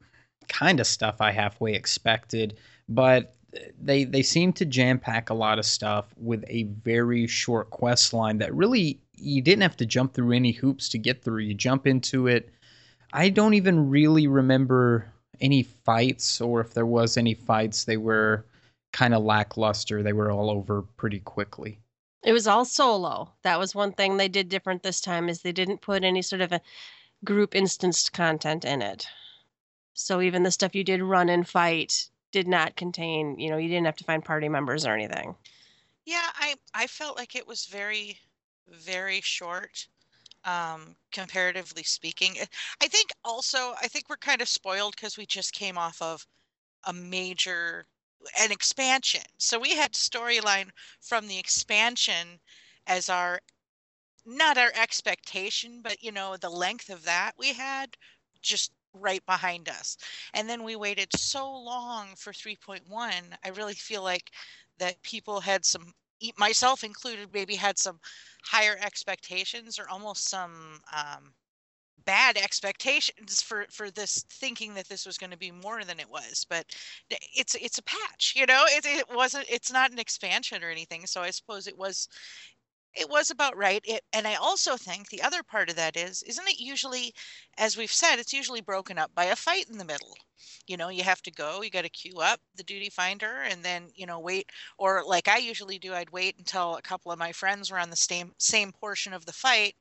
kind 0.51 0.81
of 0.81 0.87
stuff 0.87 1.21
I 1.21 1.31
halfway 1.31 1.75
expected, 1.75 2.59
but 2.89 3.35
they 3.81 4.05
they 4.05 4.23
seem 4.23 4.53
to 4.55 4.65
jam 4.65 4.99
pack 4.99 5.31
a 5.31 5.35
lot 5.35 5.59
of 5.59 5.65
stuff 5.65 6.13
with 6.17 6.45
a 6.49 6.65
very 6.85 7.27
short 7.27 7.71
quest 7.71 8.13
line 8.13 8.39
that 8.39 8.55
really 8.55 9.01
you 9.17 9.41
didn't 9.41 9.63
have 9.63 9.77
to 9.79 9.87
jump 9.87 10.13
through 10.13 10.33
any 10.33 10.53
hoops 10.53 10.89
to 10.91 10.99
get 10.99 11.23
through. 11.23 11.43
You 11.43 11.55
jump 11.55 11.87
into 11.87 12.27
it. 12.27 12.51
I 13.13 13.29
don't 13.29 13.55
even 13.55 13.91
really 13.91 14.27
remember 14.27 15.13
any 15.41 15.63
fights 15.63 16.41
or 16.41 16.61
if 16.61 16.75
there 16.75 16.87
was 16.87 17.17
any 17.17 17.35
fights 17.35 17.85
they 17.85 17.97
were 17.97 18.45
kind 18.93 19.15
of 19.15 19.23
lackluster. 19.23 20.03
They 20.03 20.13
were 20.13 20.31
all 20.31 20.51
over 20.51 20.83
pretty 20.83 21.21
quickly. 21.21 21.79
It 22.23 22.33
was 22.33 22.47
all 22.47 22.65
solo. 22.65 23.33
That 23.43 23.59
was 23.59 23.75
one 23.75 23.93
thing 23.93 24.17
they 24.17 24.29
did 24.29 24.49
different 24.49 24.83
this 24.83 25.01
time 25.01 25.29
is 25.29 25.41
they 25.41 25.53
didn't 25.53 25.81
put 25.81 26.05
any 26.05 26.23
sort 26.23 26.43
of 26.43 26.53
a 26.53 26.61
group 27.25 27.55
instanced 27.55 28.13
content 28.13 28.65
in 28.65 28.83
it. 28.83 29.07
So 29.95 30.21
even 30.21 30.43
the 30.43 30.51
stuff 30.51 30.75
you 30.75 30.83
did 30.85 31.03
run 31.03 31.29
and 31.29 31.47
fight 31.49 32.11
did 32.33 32.49
not 32.49 32.77
contain, 32.77 33.39
you 33.39 33.51
know, 33.51 33.57
you 33.57 33.69
didn't 33.69 33.87
have 33.87 33.97
to 33.97 34.05
find 34.05 34.25
party 34.25 34.49
members 34.49 34.85
or 34.87 34.95
anything. 34.95 35.37
Yeah, 36.05 36.31
I 36.35 36.57
I 36.75 36.87
felt 36.87 37.17
like 37.17 37.35
it 37.35 37.47
was 37.47 37.65
very 37.67 38.21
very 38.69 39.21
short 39.23 39.89
um 40.45 40.97
comparatively 41.13 41.85
speaking. 41.85 42.39
Eh, 42.41 42.47
I 42.83 42.89
think 42.89 43.13
also 43.25 43.75
I 43.81 43.89
think 43.89 44.09
we're 44.11 44.17
kind 44.19 44.43
of 44.43 44.49
spoiled 44.49 44.97
cuz 44.97 45.17
we 45.19 45.27
just 45.27 45.53
came 45.55 45.79
off 45.79 46.03
of 46.03 46.27
a 46.85 46.93
major 46.95 47.89
an 48.39 48.53
expansion. 48.53 49.25
So 49.39 49.59
we 49.61 49.77
had 49.77 49.95
storyline 49.95 50.73
from 51.01 51.29
the 51.29 51.39
expansion 51.39 52.41
as 52.87 53.09
our 53.11 53.41
not 54.25 54.59
our 54.59 54.73
expectation, 54.75 55.83
but 55.83 56.03
you 56.03 56.13
know, 56.13 56.37
the 56.37 56.51
length 56.51 56.89
of 56.91 57.03
that 57.05 57.37
we 57.39 57.53
had 57.55 57.97
just 58.43 58.73
right 58.95 59.25
behind 59.27 59.69
us. 59.69 59.97
And 60.35 60.49
then 60.49 60.65
we 60.65 60.77
waited 60.77 61.09
so 61.17 61.51
long 61.53 62.09
for 62.17 62.33
3.1. 62.33 62.83
I 63.45 63.49
really 63.51 63.75
feel 63.75 64.03
like 64.03 64.31
that 64.79 65.03
people 65.03 65.41
had 65.41 65.65
some 65.65 65.93
myself 66.37 66.85
included 66.85 67.29
maybe 67.33 67.55
had 67.55 67.79
some 67.79 67.99
higher 68.45 68.77
expectations 68.81 69.79
or 69.79 69.89
almost 69.89 70.29
some 70.29 70.81
um, 70.95 71.33
bad 72.05 72.37
expectations 72.37 73.43
for 73.43 73.67
for 73.71 73.91
this 73.91 74.25
thinking 74.31 74.75
that 74.75 74.89
this 74.89 75.07
was 75.07 75.19
going 75.19 75.31
to 75.31 75.37
be 75.37 75.51
more 75.51 75.85
than 75.85 76.01
it 76.01 76.09
was 76.11 76.47
but 76.49 76.65
it's 77.11 77.55
it's 77.57 77.79
a 77.79 77.83
patch 77.83 78.35
you 78.37 78.47
know 78.47 78.65
it, 78.69 78.85
it 78.87 79.05
wasn't 79.15 79.45
it's 79.49 79.73
not 79.73 79.91
an 79.91 79.99
expansion 79.99 80.63
or 80.63 80.71
anything 80.71 81.07
so 81.07 81.21
i 81.21 81.31
suppose 81.31 81.67
it 81.67 81.77
was 81.77 82.09
it 82.95 83.09
was 83.09 83.31
about 83.31 83.57
right. 83.57 83.83
It, 83.85 84.03
and 84.13 84.27
I 84.27 84.35
also 84.35 84.77
think 84.77 85.09
the 85.09 85.23
other 85.23 85.43
part 85.43 85.71
of 85.71 85.77
that 85.77 85.97
is, 85.97 86.23
isn't 86.23 86.49
it 86.49 86.59
usually, 86.61 87.15
as 87.59 87.77
we've 87.77 87.93
said, 87.93 88.19
it's 88.19 88.33
usually 88.33 88.61
broken 88.61 88.99
up 88.99 89.15
by 89.15 89.25
a 89.27 89.37
fight 89.37 89.67
in 89.71 89.79
the 89.79 89.85
middle. 89.85 90.15
You 90.67 90.77
know, 90.77 90.89
you 90.89 91.03
have 91.05 91.23
to 91.23 91.31
go, 91.31 91.63
you 91.63 91.71
got 91.71 91.83
to 91.83 91.89
queue 91.91 92.19
up 92.21 92.41
the 92.57 92.63
duty 92.63 92.91
finder, 92.91 93.43
and 93.43 93.63
then 93.65 93.91
you 93.95 94.07
know 94.07 94.19
wait. 94.21 94.51
Or 94.79 95.05
like 95.07 95.29
I 95.29 95.39
usually 95.39 95.79
do, 95.79 95.95
I'd 95.95 96.11
wait 96.11 96.37
until 96.39 96.77
a 96.77 96.83
couple 96.83 97.13
of 97.13 97.19
my 97.19 97.33
friends 97.33 97.71
were 97.71 97.79
on 97.79 97.91
the 97.91 97.97
same 97.97 98.33
same 98.39 98.73
portion 98.73 99.13
of 99.13 99.27
the 99.27 99.33
fight, 99.33 99.75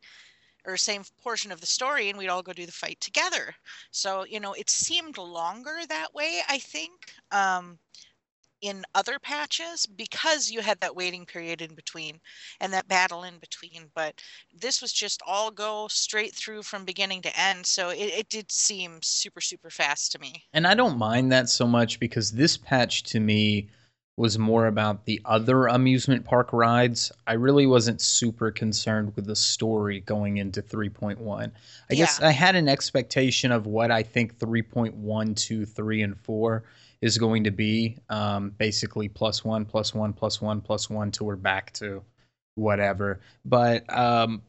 or 0.66 0.78
same 0.78 1.04
portion 1.22 1.51
of 1.51 1.62
the 1.62 1.68
story, 1.68 2.10
and 2.10 2.18
we'd 2.18 2.28
all 2.30 2.44
go 2.44 2.54
do 2.54 2.66
the 2.66 2.72
fight 2.72 3.00
together. 3.01 3.56
So 3.92 4.25
you 4.25 4.39
know, 4.39 4.54
it 4.54 4.70
seemed 4.70 5.18
longer 5.18 5.80
that 5.88 6.13
way. 6.13 6.42
I 6.48 6.60
think. 6.60 7.13
Um, 7.32 7.80
in 8.62 8.84
other 8.96 9.20
patches 9.20 9.86
because 9.86 10.50
you 10.50 10.62
had 10.62 10.80
that 10.82 10.96
waiting 10.96 11.25
period 11.25 11.62
in 11.62 11.74
between 11.75 12.20
and 12.60 12.74
that 12.74 12.88
battle 12.88 13.24
in 13.24 13.38
between. 13.39 13.89
But 13.96 14.22
this 14.54 14.82
was 14.82 14.92
just 14.92 15.22
all 15.25 15.51
go 15.51 15.88
straight 15.88 16.34
through 16.34 16.63
from 16.63 16.86
beginning 16.86 17.22
to 17.24 17.39
end. 17.39 17.66
So 17.66 17.89
it, 17.89 18.13
it 18.18 18.30
did 18.30 18.51
seem 18.51 19.00
super, 19.01 19.42
super 19.42 19.70
fast 19.70 20.12
to 20.13 20.20
me. 20.20 20.44
And 20.54 20.68
I 20.68 20.74
don't 20.74 20.98
mind 20.98 21.32
that 21.32 21.50
so 21.50 21.68
much 21.68 22.00
because 22.00 22.32
this 22.32 22.58
patch 22.58 23.04
to 23.04 23.20
me 23.20 23.70
was 24.20 24.38
more 24.38 24.68
about 24.68 25.06
the 25.06 25.22
other 25.24 25.68
amusement 25.68 26.25
park 26.25 26.51
rides. 26.51 27.10
I 27.25 27.34
really 27.34 27.66
wasn't 27.66 28.01
super 28.01 28.51
concerned 28.51 29.16
with 29.16 29.25
the 29.25 29.36
story 29.36 30.01
going 30.01 30.38
into 30.38 30.62
3.1. 30.62 31.51
I 31.89 31.96
guess 31.96 32.22
I 32.22 32.32
had 32.32 32.56
an 32.56 32.68
expectation 32.68 33.54
of 33.54 33.66
what 33.66 33.92
I 33.92 34.04
think 34.04 34.38
3.1, 34.38 35.36
2, 35.38 35.66
3, 35.66 36.01
and 36.01 36.20
4 36.20 36.63
is 37.01 37.18
going 37.18 37.44
to 37.44 37.51
be. 37.51 37.98
Um, 38.10 38.51
basically, 38.58 39.08
plus 39.08 39.44
one, 39.44 39.65
plus 39.65 39.94
one, 39.94 40.13
plus 40.13 40.41
one, 40.41 40.62
plus 40.62 40.89
one, 40.89 41.12
till 41.12 41.27
we're 41.27 41.36
back 41.36 41.72
to 41.74 42.03
whatever. 42.56 43.20
But 43.46 43.91
um, 43.96 44.41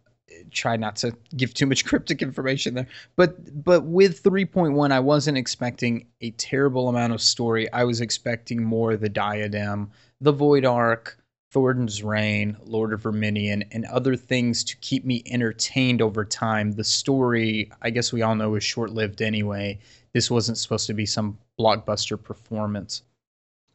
try 0.50 0.76
not 0.76 0.96
to 0.96 1.14
give 1.36 1.54
too 1.54 1.66
much 1.66 1.84
cryptic 1.86 2.22
information 2.22 2.74
there. 2.74 2.86
But 3.16 3.64
but 3.64 3.84
with 3.84 4.22
3.1, 4.22 4.92
I 4.92 5.00
wasn't 5.00 5.38
expecting 5.38 6.06
a 6.20 6.30
terrible 6.32 6.88
amount 6.88 7.12
of 7.12 7.22
story. 7.22 7.70
I 7.72 7.84
was 7.84 8.00
expecting 8.00 8.62
more 8.62 8.96
the 8.96 9.08
Diadem, 9.08 9.90
the 10.20 10.32
Void 10.32 10.64
Ark, 10.64 11.18
Thordan's 11.52 12.02
Reign, 12.02 12.56
Lord 12.64 12.92
of 12.92 13.02
Verminion, 13.02 13.64
and 13.72 13.84
other 13.86 14.16
things 14.16 14.62
to 14.64 14.76
keep 14.76 15.04
me 15.04 15.22
entertained 15.26 16.00
over 16.00 16.24
time. 16.24 16.72
The 16.72 16.84
story, 16.84 17.70
I 17.82 17.90
guess 17.90 18.12
we 18.12 18.22
all 18.22 18.36
know, 18.36 18.54
is 18.54 18.64
short 18.64 18.90
lived 18.90 19.22
anyway. 19.22 19.78
This 20.12 20.30
wasn't 20.30 20.58
supposed 20.58 20.86
to 20.88 20.94
be 20.94 21.06
some 21.06 21.38
blockbuster 21.60 22.22
performance. 22.22 23.02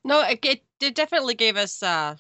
No, 0.04 0.22
it, 0.22 0.40
it 0.44 0.64
it 0.82 0.96
definitely 0.96 1.36
gave 1.36 1.58
us 1.58 1.84
uh 1.84 2.16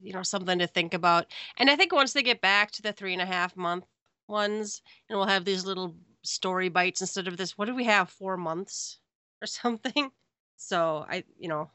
you 0.00 0.12
know 0.12 0.22
something 0.22 0.58
to 0.58 0.66
think 0.66 0.94
about. 0.94 1.26
And 1.56 1.70
I 1.70 1.76
think 1.76 1.92
once 1.92 2.12
they 2.12 2.22
get 2.22 2.40
back 2.40 2.70
to 2.72 2.82
the 2.82 2.92
three 2.92 3.12
and 3.12 3.22
a 3.22 3.26
half 3.26 3.56
month 3.56 3.84
ones, 4.28 4.82
and 5.08 5.18
we'll 5.18 5.28
have 5.28 5.44
these 5.44 5.64
little 5.64 5.94
story 6.22 6.68
bites 6.68 7.00
instead 7.00 7.28
of 7.28 7.36
this. 7.36 7.56
What 7.56 7.66
do 7.66 7.74
we 7.74 7.84
have? 7.84 8.10
Four 8.10 8.36
months 8.36 8.98
or 9.42 9.46
something. 9.62 10.10
So 10.56 11.06
I, 11.08 11.24
you 11.38 11.48
know, 11.48 11.70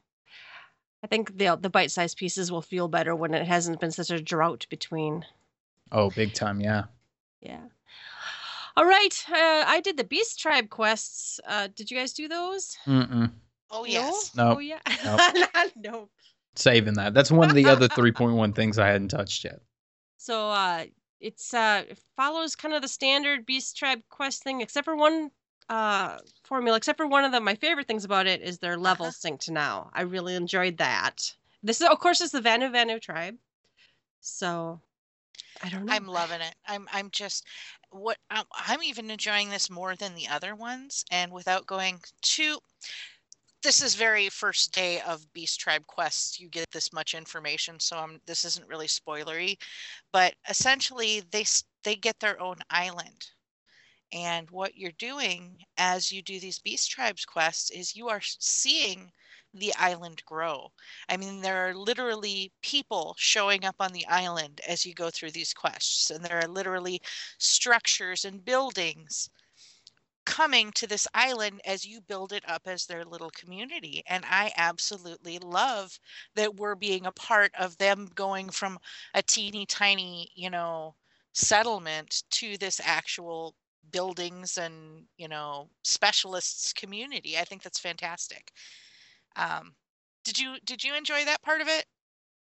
I 1.04 1.08
think 1.08 1.38
the 1.38 1.58
the 1.60 1.70
bite 1.70 1.92
sized 1.92 2.18
pieces 2.18 2.52
will 2.52 2.62
feel 2.62 2.88
better 2.88 3.16
when 3.16 3.34
it 3.34 3.48
hasn't 3.48 3.80
been 3.80 3.92
such 3.92 4.12
a 4.12 4.22
drought 4.22 4.68
between. 4.70 5.26
Oh, 5.92 6.10
big 6.10 6.34
time, 6.34 6.60
yeah. 6.60 6.86
Yeah. 7.42 7.66
All 8.76 8.86
right. 8.86 9.24
Uh, 9.30 9.64
I 9.68 9.82
did 9.84 9.98
the 9.98 10.04
Beast 10.04 10.40
Tribe 10.40 10.70
quests. 10.70 11.40
Uh, 11.48 11.68
did 11.76 11.92
you 11.92 11.98
guys 11.98 12.14
do 12.14 12.28
those? 12.28 12.78
Mm-mm. 12.88 13.32
Oh, 13.70 13.86
yes. 13.86 14.32
No. 14.36 14.56
Oh 14.56 14.60
yeah. 14.60 14.80
Nope. 15.06 15.72
no. 15.76 16.10
Saving 16.56 16.94
that. 16.96 17.14
That's 17.14 17.32
one 17.32 17.50
of 17.50 17.56
the 17.56 17.70
other 17.70 17.88
3.1 17.90 18.56
things 18.56 18.78
I 18.80 18.88
hadn't 18.88 19.10
touched 19.10 19.44
yet. 19.44 19.60
So 20.18 20.50
uh 20.50 20.86
it's 21.20 21.54
uh 21.54 21.84
it 21.90 21.98
follows 22.16 22.56
kind 22.56 22.74
of 22.74 22.82
the 22.82 22.88
standard 22.88 23.46
Beast 23.46 23.76
Tribe 23.78 24.02
quest 24.10 24.44
thing, 24.44 24.62
except 24.62 24.86
for 24.86 24.96
one 24.96 25.32
uh 25.70 26.20
formula, 26.44 26.78
except 26.78 26.98
for 26.98 27.08
one 27.08 27.26
of 27.26 27.32
the 27.32 27.40
my 27.42 27.56
favorite 27.56 27.88
things 27.88 28.06
about 28.06 28.28
it 28.28 28.42
is 28.42 28.60
their 28.60 28.78
level 28.78 29.08
Uh-huh. 29.08 29.12
synced 29.30 29.50
now. 29.50 29.90
I 29.94 30.02
really 30.04 30.36
enjoyed 30.36 30.78
that. 30.78 31.34
This 31.64 31.82
is 31.82 31.88
of 31.88 32.00
course 32.00 32.22
is 32.22 32.32
the 32.32 32.42
Vanu 32.42 32.72
Vanu 32.72 33.02
tribe. 33.02 33.38
So 34.22 34.80
I 35.64 35.70
don't 35.70 35.86
know. 35.86 35.94
I'm 35.94 36.08
loving 36.08 36.42
it. 36.42 36.56
I'm 36.68 36.88
I'm 36.94 37.10
just 37.12 37.46
what 37.92 38.18
I'm, 38.30 38.46
I'm 38.54 38.84
even 38.84 39.10
enjoying 39.12 39.50
this 39.50 39.70
more 39.70 39.96
than 39.96 40.16
the 40.16 40.28
other 40.28 40.56
ones 40.56 41.06
and 41.12 41.32
without 41.32 41.68
going 41.68 42.02
too 42.22 42.60
this 43.64 43.82
is 43.82 43.96
very 43.96 44.30
first 44.30 44.74
day 44.74 45.02
of 45.02 45.32
Beast 45.34 45.60
Tribe 45.60 45.88
quests 45.88 46.40
you 46.40 46.50
get 46.50 46.70
this 46.72 46.92
much 46.92 47.14
information 47.16 47.80
so 47.80 47.98
I'm 47.98 48.20
this 48.26 48.46
isn't 48.46 48.68
really 48.68 48.88
spoilery 48.88 49.58
but 50.12 50.36
essentially 50.50 51.24
they 51.32 51.46
they 51.84 51.96
get 51.96 52.20
their 52.20 52.40
own 52.42 52.58
island 52.70 53.32
and 54.12 54.50
what 54.52 54.78
you're 54.78 54.92
doing 55.00 55.58
as 55.78 56.12
you 56.12 56.22
do 56.22 56.40
these 56.40 56.60
Beast 56.60 56.92
Tribes 56.92 57.26
quests 57.26 57.72
is 57.72 57.96
you 57.96 58.10
are 58.10 58.22
seeing 58.22 59.12
the 59.54 59.74
island 59.76 60.24
grow. 60.26 60.72
I 61.10 61.18
mean, 61.18 61.42
there 61.42 61.68
are 61.70 61.74
literally 61.76 62.52
people 62.62 63.16
showing 63.18 63.66
up 63.66 63.76
on 63.80 63.94
the 63.94 64.06
island 64.08 64.62
as 64.68 64.86
you 64.86 64.94
go 64.94 65.10
through 65.10 65.32
these 65.32 65.54
quests, 65.54 66.10
and 66.10 66.24
there 66.24 66.40
are 66.40 66.48
literally 66.48 67.02
structures 67.38 68.26
and 68.26 68.44
buildings 68.44 69.30
coming 70.26 70.72
to 70.72 70.88
this 70.88 71.08
island 71.14 71.62
as 71.66 71.86
you 71.86 72.00
build 72.02 72.32
it 72.32 72.44
up 72.48 72.62
as 72.66 72.86
their 72.86 73.04
little 73.04 73.30
community. 73.32 74.04
And 74.08 74.24
I 74.26 74.52
absolutely 74.58 75.38
love 75.40 76.00
that 76.36 76.56
we're 76.56 76.76
being 76.76 77.06
a 77.06 77.12
part 77.12 77.52
of 77.60 77.78
them 77.78 78.10
going 78.16 78.50
from 78.50 78.80
a 79.14 79.22
teeny 79.22 79.66
tiny, 79.66 80.30
you 80.36 80.50
know, 80.50 80.96
settlement 81.34 82.24
to 82.32 82.58
this 82.58 82.80
actual 82.84 83.56
buildings 83.92 84.58
and, 84.58 85.06
you 85.18 85.28
know, 85.28 85.70
specialists 85.84 86.72
community. 86.72 87.38
I 87.38 87.44
think 87.44 87.62
that's 87.62 87.80
fantastic. 87.80 88.52
Um, 89.36 89.76
did 90.24 90.40
you 90.40 90.58
did 90.66 90.84
you 90.84 90.96
enjoy 90.96 91.26
that 91.26 91.42
part 91.42 91.62
of 91.62 91.68
it? 91.68 91.86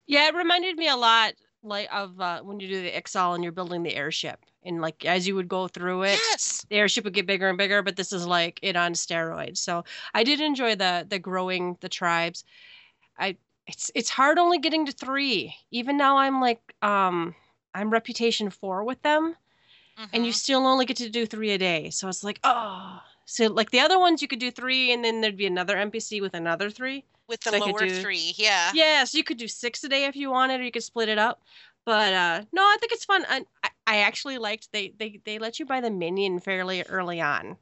Yeah, 0.07 0.29
it 0.29 0.35
reminded 0.35 0.77
me 0.77 0.89
a 0.89 0.97
lot 0.97 1.35
like 1.63 1.89
of 1.93 2.21
uh, 2.21 2.41
when 2.43 2.59
you 2.59 2.69
do 2.69 2.83
the 2.83 2.91
Ixal 2.91 3.35
and 3.35 3.45
you're 3.45 3.53
building 3.53 3.83
the 3.83 3.95
airship. 3.95 4.45
And 4.65 4.81
like 4.81 5.05
as 5.05 5.27
you 5.27 5.35
would 5.37 5.49
go 5.49 5.69
through 5.69 6.03
it, 6.05 6.19
Yes. 6.31 6.67
the 6.69 6.77
airship 6.77 7.05
would 7.05 7.15
get 7.15 7.27
bigger 7.27 7.49
and 7.49 7.57
bigger, 7.59 7.83
but 7.83 7.97
this 7.97 8.13
is 8.13 8.27
like 8.27 8.59
it 8.63 8.77
on 8.77 8.93
steroids. 8.93 9.59
So 9.59 9.85
I 10.15 10.25
did 10.25 10.41
enjoy 10.41 10.75
the 10.75 11.07
the 11.09 11.19
growing 11.19 11.77
the 11.81 11.89
tribes. 11.89 12.45
I 13.19 13.37
it's 13.67 13.91
it's 13.95 14.11
hard 14.11 14.39
only 14.39 14.59
getting 14.59 14.87
to 14.87 14.93
three. 14.93 15.55
Even 15.71 15.97
now 15.97 16.19
I'm 16.19 16.41
like 16.41 16.61
um 16.83 17.35
I'm 17.75 17.91
reputation 17.91 18.51
four 18.51 18.85
with 18.85 19.01
them, 19.03 19.37
and 20.13 20.27
you 20.27 20.33
Mhm. 20.33 20.35
still 20.35 20.67
only 20.67 20.87
get 20.87 20.97
to 20.99 21.11
do 21.11 21.27
three 21.27 21.51
a 21.53 21.59
day. 21.59 21.91
So 21.91 22.09
it's 22.09 22.25
like 22.25 22.41
oh. 22.45 23.01
So 23.31 23.47
like 23.47 23.71
the 23.71 23.81
other 23.81 23.99
ones 23.99 24.21
you 24.23 24.29
could 24.29 24.41
do 24.41 24.51
three, 24.51 24.93
and 24.93 25.05
then 25.05 25.21
there'd 25.21 25.37
be 25.37 25.47
another 25.47 25.77
NPC 25.77 26.21
with 26.21 26.35
another 26.35 26.69
three. 26.69 27.05
with 27.29 27.41
the 27.41 27.51
so 27.51 27.59
lower 27.59 27.79
do- 27.79 28.03
three, 28.03 28.35
yeah. 28.37 28.73
Yeah, 28.75 29.05
so 29.05 29.17
you 29.19 29.23
could 29.25 29.37
do 29.39 29.47
six 29.47 29.85
a 29.85 29.89
day 29.89 30.05
if 30.07 30.17
you 30.17 30.31
wanted, 30.31 30.61
or 30.61 30.65
you 30.65 30.73
could 30.73 30.83
split 30.83 31.09
it 31.09 31.19
up. 31.19 31.41
But 31.85 32.13
uh 32.13 32.43
no, 32.53 32.63
I 32.63 32.77
think 32.81 32.93
it's 32.93 33.05
fun. 33.05 33.25
I, 33.29 33.45
I- 33.63 33.71
I 33.87 33.97
actually 34.03 34.39
liked 34.39 34.71
they 34.73 34.93
they 34.99 35.21
they 35.25 35.39
let 35.39 35.59
you 35.59 35.67
buy 35.67 35.81
the 35.81 35.91
minion 35.91 36.39
fairly 36.41 36.83
early 36.83 37.21
on. 37.21 37.57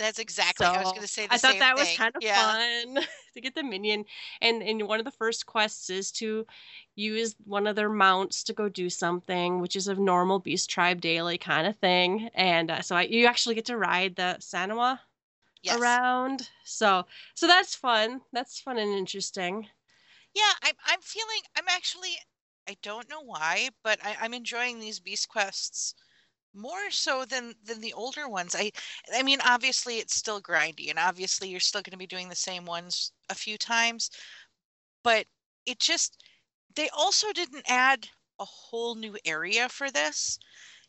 That's 0.00 0.18
exactly. 0.18 0.66
What 0.66 0.76
I 0.76 0.80
was 0.80 0.92
going 0.92 1.06
to 1.06 1.12
say 1.12 1.26
the 1.26 1.34
I 1.34 1.38
thought 1.38 1.58
that 1.58 1.76
was 1.76 1.94
kind 1.94 2.14
of 2.16 2.24
yeah. 2.24 2.40
fun 2.40 3.04
to 3.34 3.40
get 3.40 3.54
the 3.54 3.62
minion. 3.62 4.06
And 4.40 4.62
and 4.62 4.88
one 4.88 4.98
of 4.98 5.04
the 5.04 5.10
first 5.10 5.44
quests 5.44 5.90
is 5.90 6.10
to 6.12 6.46
use 6.96 7.36
one 7.44 7.66
of 7.66 7.76
their 7.76 7.90
mounts 7.90 8.42
to 8.44 8.54
go 8.54 8.70
do 8.70 8.88
something, 8.88 9.60
which 9.60 9.76
is 9.76 9.88
a 9.88 9.94
normal 9.94 10.38
beast 10.38 10.70
tribe 10.70 11.02
daily 11.02 11.36
kind 11.36 11.66
of 11.66 11.76
thing. 11.76 12.30
And 12.34 12.70
uh, 12.70 12.80
so 12.80 12.96
I, 12.96 13.02
you 13.02 13.26
actually 13.26 13.56
get 13.56 13.66
to 13.66 13.76
ride 13.76 14.16
the 14.16 14.38
Sanuwa 14.40 15.00
Yes. 15.62 15.76
around. 15.78 16.48
So 16.64 17.04
so 17.34 17.46
that's 17.46 17.74
fun. 17.74 18.22
That's 18.32 18.58
fun 18.58 18.78
and 18.78 18.94
interesting. 18.94 19.68
Yeah, 20.34 20.52
I'm 20.62 20.74
I'm 20.86 21.00
feeling 21.00 21.42
I'm 21.56 21.68
actually 21.68 22.16
I 22.68 22.76
don't 22.82 23.08
know 23.10 23.20
why, 23.22 23.68
but 23.82 23.98
I, 24.02 24.16
I'm 24.20 24.32
enjoying 24.32 24.80
these 24.80 25.00
beast 25.00 25.28
quests 25.28 25.94
more 26.54 26.90
so 26.90 27.24
than 27.24 27.54
than 27.64 27.80
the 27.80 27.92
older 27.92 28.28
ones. 28.28 28.54
I 28.56 28.70
I 29.14 29.22
mean 29.22 29.40
obviously 29.44 29.98
it's 29.98 30.14
still 30.14 30.40
grindy 30.42 30.90
and 30.90 30.98
obviously 30.98 31.48
you're 31.48 31.60
still 31.60 31.82
going 31.82 31.92
to 31.92 31.96
be 31.98 32.06
doing 32.06 32.28
the 32.28 32.34
same 32.36 32.64
ones 32.64 33.12
a 33.28 33.34
few 33.34 33.56
times, 33.58 34.10
but 35.02 35.26
it 35.66 35.78
just 35.80 36.22
they 36.74 36.88
also 36.90 37.32
didn't 37.32 37.64
add 37.68 38.08
a 38.38 38.44
whole 38.44 38.94
new 38.94 39.16
area 39.24 39.68
for 39.68 39.90
this. 39.90 40.38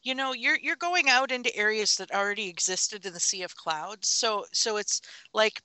You 0.04 0.16
know, 0.16 0.34
you're 0.34 0.58
you're 0.60 0.76
going 0.78 1.10
out 1.10 1.32
into 1.32 1.56
areas 1.56 1.98
that 1.98 2.12
already 2.12 2.50
existed 2.50 3.06
in 3.06 3.14
the 3.14 3.20
Sea 3.20 3.44
of 3.44 3.56
Clouds. 3.56 4.10
So 4.10 4.46
so 4.54 4.78
it's 4.78 5.02
like 5.34 5.62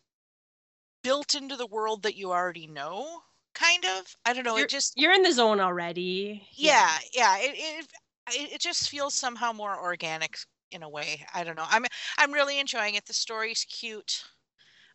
built 1.02 1.34
into 1.34 1.56
the 1.56 1.66
world 1.66 2.02
that 2.02 2.16
you 2.16 2.32
already 2.32 2.66
know, 2.66 3.22
kind 3.54 3.84
of. 3.86 4.16
I 4.26 4.32
don't 4.34 4.44
know, 4.44 4.56
You're, 4.56 4.66
it 4.66 4.68
just 4.68 4.96
you're 4.96 5.12
in 5.12 5.22
the 5.22 5.32
zone 5.32 5.60
already. 5.60 6.48
yeah, 6.52 6.98
yeah, 7.12 7.36
it, 7.38 7.54
it 7.56 7.86
it 8.30 8.52
it 8.54 8.60
just 8.60 8.88
feels 8.90 9.14
somehow 9.14 9.52
more 9.52 9.78
organic 9.80 10.36
in 10.72 10.82
a 10.82 10.88
way. 10.88 11.24
I 11.34 11.44
don't 11.44 11.56
know. 11.56 11.66
I'm 11.68 11.84
I'm 12.18 12.32
really 12.32 12.58
enjoying 12.60 12.94
it. 12.94 13.06
The 13.06 13.14
story's 13.14 13.64
cute. 13.64 14.24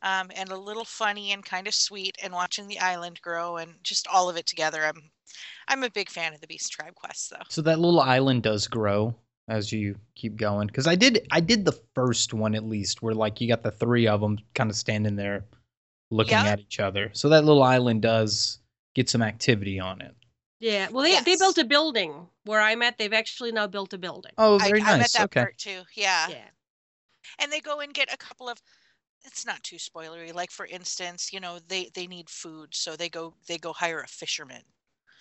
Um, 0.04 0.32
and 0.36 0.52
a 0.52 0.58
little 0.58 0.86
funny 0.86 1.32
and 1.32 1.46
kind 1.46 1.68
of 1.68 1.76
sweet 1.76 2.18
and 2.24 2.34
watching 2.34 2.68
the 2.68 2.80
island 2.80 3.22
grow 3.22 3.58
and 3.58 3.76
just 3.84 4.08
all 4.08 4.30
of 4.30 4.36
it 4.38 4.48
together. 4.48 4.84
I'm 4.84 5.12
I'm 5.68 5.84
a 5.84 5.90
big 5.92 6.10
fan 6.10 6.34
of 6.34 6.42
the 6.42 6.48
Beast 6.48 6.72
Tribe 6.72 6.96
quest 6.96 7.30
though. 7.30 7.46
So 7.50 7.62
that 7.64 7.80
little 7.80 8.00
island 8.00 8.44
does 8.44 8.68
grow 8.68 9.16
as 9.48 9.72
you 9.72 9.96
keep 10.16 10.38
going. 10.38 10.68
Because 10.68 10.88
I 10.88 10.96
did, 10.96 11.28
I 11.32 11.40
did 11.40 11.66
the 11.66 11.80
first 11.94 12.34
one 12.34 12.56
at 12.56 12.64
least, 12.64 13.02
where 13.02 13.14
like 13.14 13.42
you 13.42 13.48
got 13.48 13.64
the 13.64 13.72
three 13.72 14.08
of 14.08 14.22
them 14.22 14.40
kind 14.56 14.70
of 14.70 14.76
standing 14.76 15.16
there, 15.16 15.46
looking 16.10 16.46
Yeah. 16.46 16.46
at 16.46 16.60
each 16.60 16.80
other. 16.80 17.12
So 17.14 17.30
that 17.30 17.46
little 17.46 17.64
island 17.64 18.02
does 18.02 18.60
get 18.96 19.10
some 19.10 19.22
activity 19.22 19.80
on 19.80 20.02
it. 20.02 20.16
Yeah. 20.62 20.90
Well, 20.90 21.04
they, 21.04 21.20
they 21.20 21.36
built 21.36 21.58
a 21.58 21.66
building 21.66 22.30
where 22.46 22.62
I'm 22.62 22.82
at. 22.84 22.98
They've 22.98 23.12
actually 23.14 23.52
now 23.52 23.68
built 23.68 23.92
a 23.94 23.98
building. 23.98 24.38
Oh, 24.38 24.60
I, 24.60 24.72
very 24.72 24.84
I'm 24.86 25.02
at 25.02 25.12
nice. 25.12 25.14
that 25.14 25.32
Okay. 25.32 25.36
part 25.36 25.58
too. 25.58 25.84
Yeah. 25.96 26.30
Yeah. 26.30 26.52
And 27.40 27.52
they 27.52 27.62
go 27.62 27.82
and 27.82 27.94
get 27.94 28.14
a 28.14 28.18
couple 28.18 28.50
of 28.50 28.62
it's 29.24 29.46
not 29.46 29.64
too 29.64 29.78
spoilery. 29.78 30.34
Like 30.34 30.52
for 30.52 30.66
instance, 30.68 31.34
you 31.34 31.40
know, 31.42 31.60
they 31.60 31.90
they 31.94 32.08
need 32.08 32.30
food, 32.30 32.76
so 32.76 32.96
they 32.96 33.10
go 33.10 33.36
they 33.48 33.58
go 33.58 33.74
hire 33.74 34.02
a 34.02 34.08
fisherman. 34.08 34.64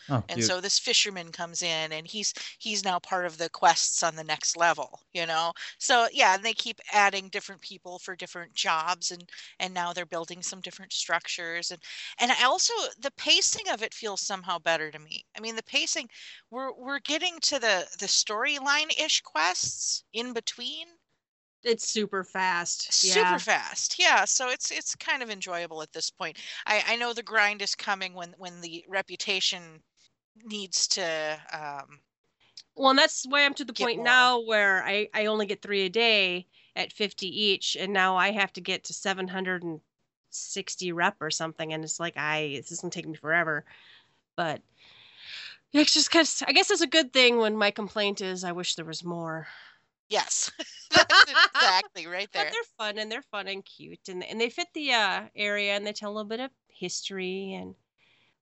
Oh, 0.08 0.22
And 0.28 0.42
cute. 0.42 0.44
so 0.44 0.60
this 0.60 0.78
fisherman 0.78 1.32
comes 1.32 1.62
in 1.62 1.92
and 1.92 2.06
he's 2.06 2.32
he's 2.58 2.84
now 2.84 2.98
part 2.98 3.26
of 3.26 3.38
the 3.38 3.50
quests 3.50 4.02
on 4.02 4.16
the 4.16 4.24
next 4.24 4.56
level, 4.56 5.00
you 5.12 5.26
know. 5.26 5.52
So 5.78 6.08
yeah, 6.12 6.34
and 6.34 6.44
they 6.44 6.54
keep 6.54 6.80
adding 6.92 7.28
different 7.28 7.60
people 7.62 7.98
for 7.98 8.16
different 8.16 8.54
jobs 8.54 9.10
and 9.10 9.28
and 9.58 9.74
now 9.74 9.92
they're 9.92 10.06
building 10.06 10.42
some 10.42 10.60
different 10.60 10.92
structures 10.92 11.70
and 11.70 11.82
and 12.18 12.32
I 12.32 12.44
also 12.44 12.72
the 12.98 13.10
pacing 13.12 13.68
of 13.68 13.82
it 13.82 13.92
feels 13.94 14.20
somehow 14.22 14.58
better 14.58 14.90
to 14.90 14.98
me. 14.98 15.24
I 15.36 15.40
mean, 15.40 15.56
the 15.56 15.62
pacing 15.62 16.08
we're 16.50 16.72
we're 16.72 17.00
getting 17.00 17.40
to 17.40 17.58
the 17.58 17.88
the 17.98 18.06
storyline-ish 18.06 19.22
quests 19.22 20.04
in 20.12 20.32
between 20.32 20.86
It's 21.62 21.88
super 21.88 22.22
fast. 22.22 22.92
super 22.92 23.38
yeah. 23.40 23.40
fast 23.40 23.98
yeah 23.98 24.24
so 24.24 24.48
it's 24.48 24.70
it's 24.70 24.94
kind 24.96 25.22
of 25.22 25.30
enjoyable 25.30 25.80
at 25.82 25.92
this 25.92 26.10
point 26.10 26.38
i 26.66 26.82
i 26.88 26.96
know 26.96 27.12
the 27.12 27.22
grind 27.22 27.62
is 27.62 27.74
coming 27.74 28.14
when 28.14 28.32
when 28.36 28.60
the 28.60 28.84
reputation 28.88 29.82
needs 30.36 30.88
to 30.88 31.40
um 31.52 32.00
Well, 32.74 32.90
and 32.90 32.98
that's 32.98 33.24
why 33.28 33.44
I'm 33.44 33.54
to 33.54 33.64
the 33.64 33.72
point 33.72 34.00
more. 34.00 34.02
now 34.02 34.40
where 34.40 34.84
I, 34.84 35.08
I 35.14 35.26
only 35.26 35.46
get 35.46 35.62
three 35.62 35.82
a 35.84 35.88
day 35.90 36.48
at 36.76 36.92
50 36.92 37.26
each, 37.28 37.76
and 37.76 37.92
now 37.92 38.16
I 38.16 38.30
have 38.32 38.52
to 38.54 38.60
get 38.60 38.84
to 38.84 38.94
760 38.94 40.92
rep 40.92 41.16
or 41.20 41.30
something, 41.30 41.72
and 41.72 41.84
it's 41.84 42.00
like 42.00 42.16
I 42.16 42.48
this 42.56 42.72
is 42.72 42.80
gonna 42.80 42.90
take 42.90 43.06
me 43.08 43.16
forever. 43.16 43.64
But 44.36 44.62
it's 45.72 45.92
just 45.92 46.10
because 46.10 46.42
I 46.46 46.52
guess 46.52 46.70
it's 46.70 46.80
a 46.80 46.86
good 46.86 47.12
thing 47.12 47.38
when 47.38 47.56
my 47.56 47.70
complaint 47.70 48.20
is 48.20 48.44
I 48.44 48.52
wish 48.52 48.74
there 48.74 48.84
was 48.84 49.04
more. 49.04 49.46
yes 50.08 50.50
that's 50.90 51.24
exactly 51.28 52.06
right 52.06 52.30
But 52.34 52.50
there 52.50 52.50
they're 52.50 52.64
fun 52.76 52.98
and 52.98 53.10
they're 53.10 53.22
fun 53.22 53.46
and 53.48 53.64
cute, 53.64 54.08
and 54.08 54.24
and 54.24 54.40
they 54.40 54.50
fit 54.50 54.68
the 54.74 54.92
uh, 54.92 55.28
area 55.36 55.74
and 55.76 55.86
they 55.86 55.92
tell 55.92 56.10
a 56.10 56.14
little 56.14 56.28
bit 56.28 56.40
of 56.40 56.50
history 56.68 57.52
and. 57.54 57.76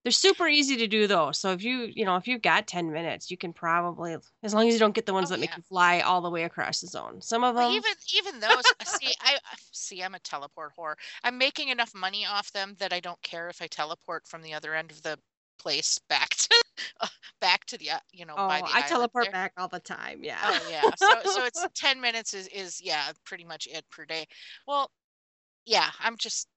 They're 0.09 0.13
super 0.13 0.49
easy 0.49 0.77
to 0.79 0.87
do 0.87 1.07
though. 1.07 1.33
So 1.33 1.53
if 1.53 1.63
you, 1.63 1.93
you 1.95 2.05
know, 2.05 2.17
if 2.17 2.27
you've 2.27 2.43
got 2.43 2.67
10 2.67 2.91
minutes, 2.93 3.31
you 3.31 3.37
can 3.37 3.53
probably 3.53 4.17
as 4.43 4.55
long 4.55 4.67
as 4.69 4.75
you 4.75 4.81
don't 4.81 4.95
get 4.95 5.07
the 5.07 5.13
ones 5.13 5.29
Oh, 5.29 5.31
that 5.31 5.41
make 5.41 5.57
you 5.57 5.63
fly 5.63 6.01
all 6.01 6.23
the 6.23 6.31
way 6.31 6.45
across 6.45 6.81
the 6.81 6.87
zone. 6.87 7.21
Some 7.21 7.45
of 7.45 7.55
them 7.57 7.83
even 7.83 7.93
even 8.15 8.41
those 8.41 8.73
see 8.85 9.15
i 9.21 9.39
see 9.73 10.03
i'm 10.03 10.15
a 10.15 10.19
teleport 10.21 10.73
whore 10.79 10.95
i'm 11.25 11.39
making 11.39 11.69
enough 11.69 11.95
money 11.95 12.25
off 12.25 12.53
them 12.53 12.75
that 12.79 12.93
i 12.93 13.01
don't 13.01 13.21
care 13.23 13.49
if 13.49 13.61
i 13.61 13.67
teleport 13.67 14.27
from 14.27 14.43
the 14.43 14.55
other 14.55 14.75
end 14.75 14.91
of 14.91 15.03
the 15.03 15.19
place 15.59 15.99
back 16.09 16.31
to 16.31 16.49
back 17.41 17.65
to 17.65 17.77
the 17.79 17.91
uh, 17.91 17.99
you 18.13 18.25
know 18.25 18.39
Oh, 18.41 18.47
by 18.47 18.63
the 18.63 18.73
I 18.73 18.83
teleport 18.83 19.25
there. 19.25 19.33
back 19.33 19.53
all 19.57 19.69
the 19.69 19.81
time. 19.81 20.23
Yeah. 20.23 20.39
Oh 20.43 20.63
yeah. 20.63 20.95
So 20.97 21.25
so 21.25 21.45
it's 21.45 21.65
10 21.75 22.01
minutes 22.01 22.35
is 22.35 22.47
is 22.49 22.81
yeah, 22.81 23.13
pretty 23.25 23.45
much 23.45 23.67
it 23.67 23.89
per 23.91 24.05
day. 24.05 24.27
Well, 24.67 24.91
yeah, 25.67 25.91
I'm 26.01 26.17
just 26.17 26.49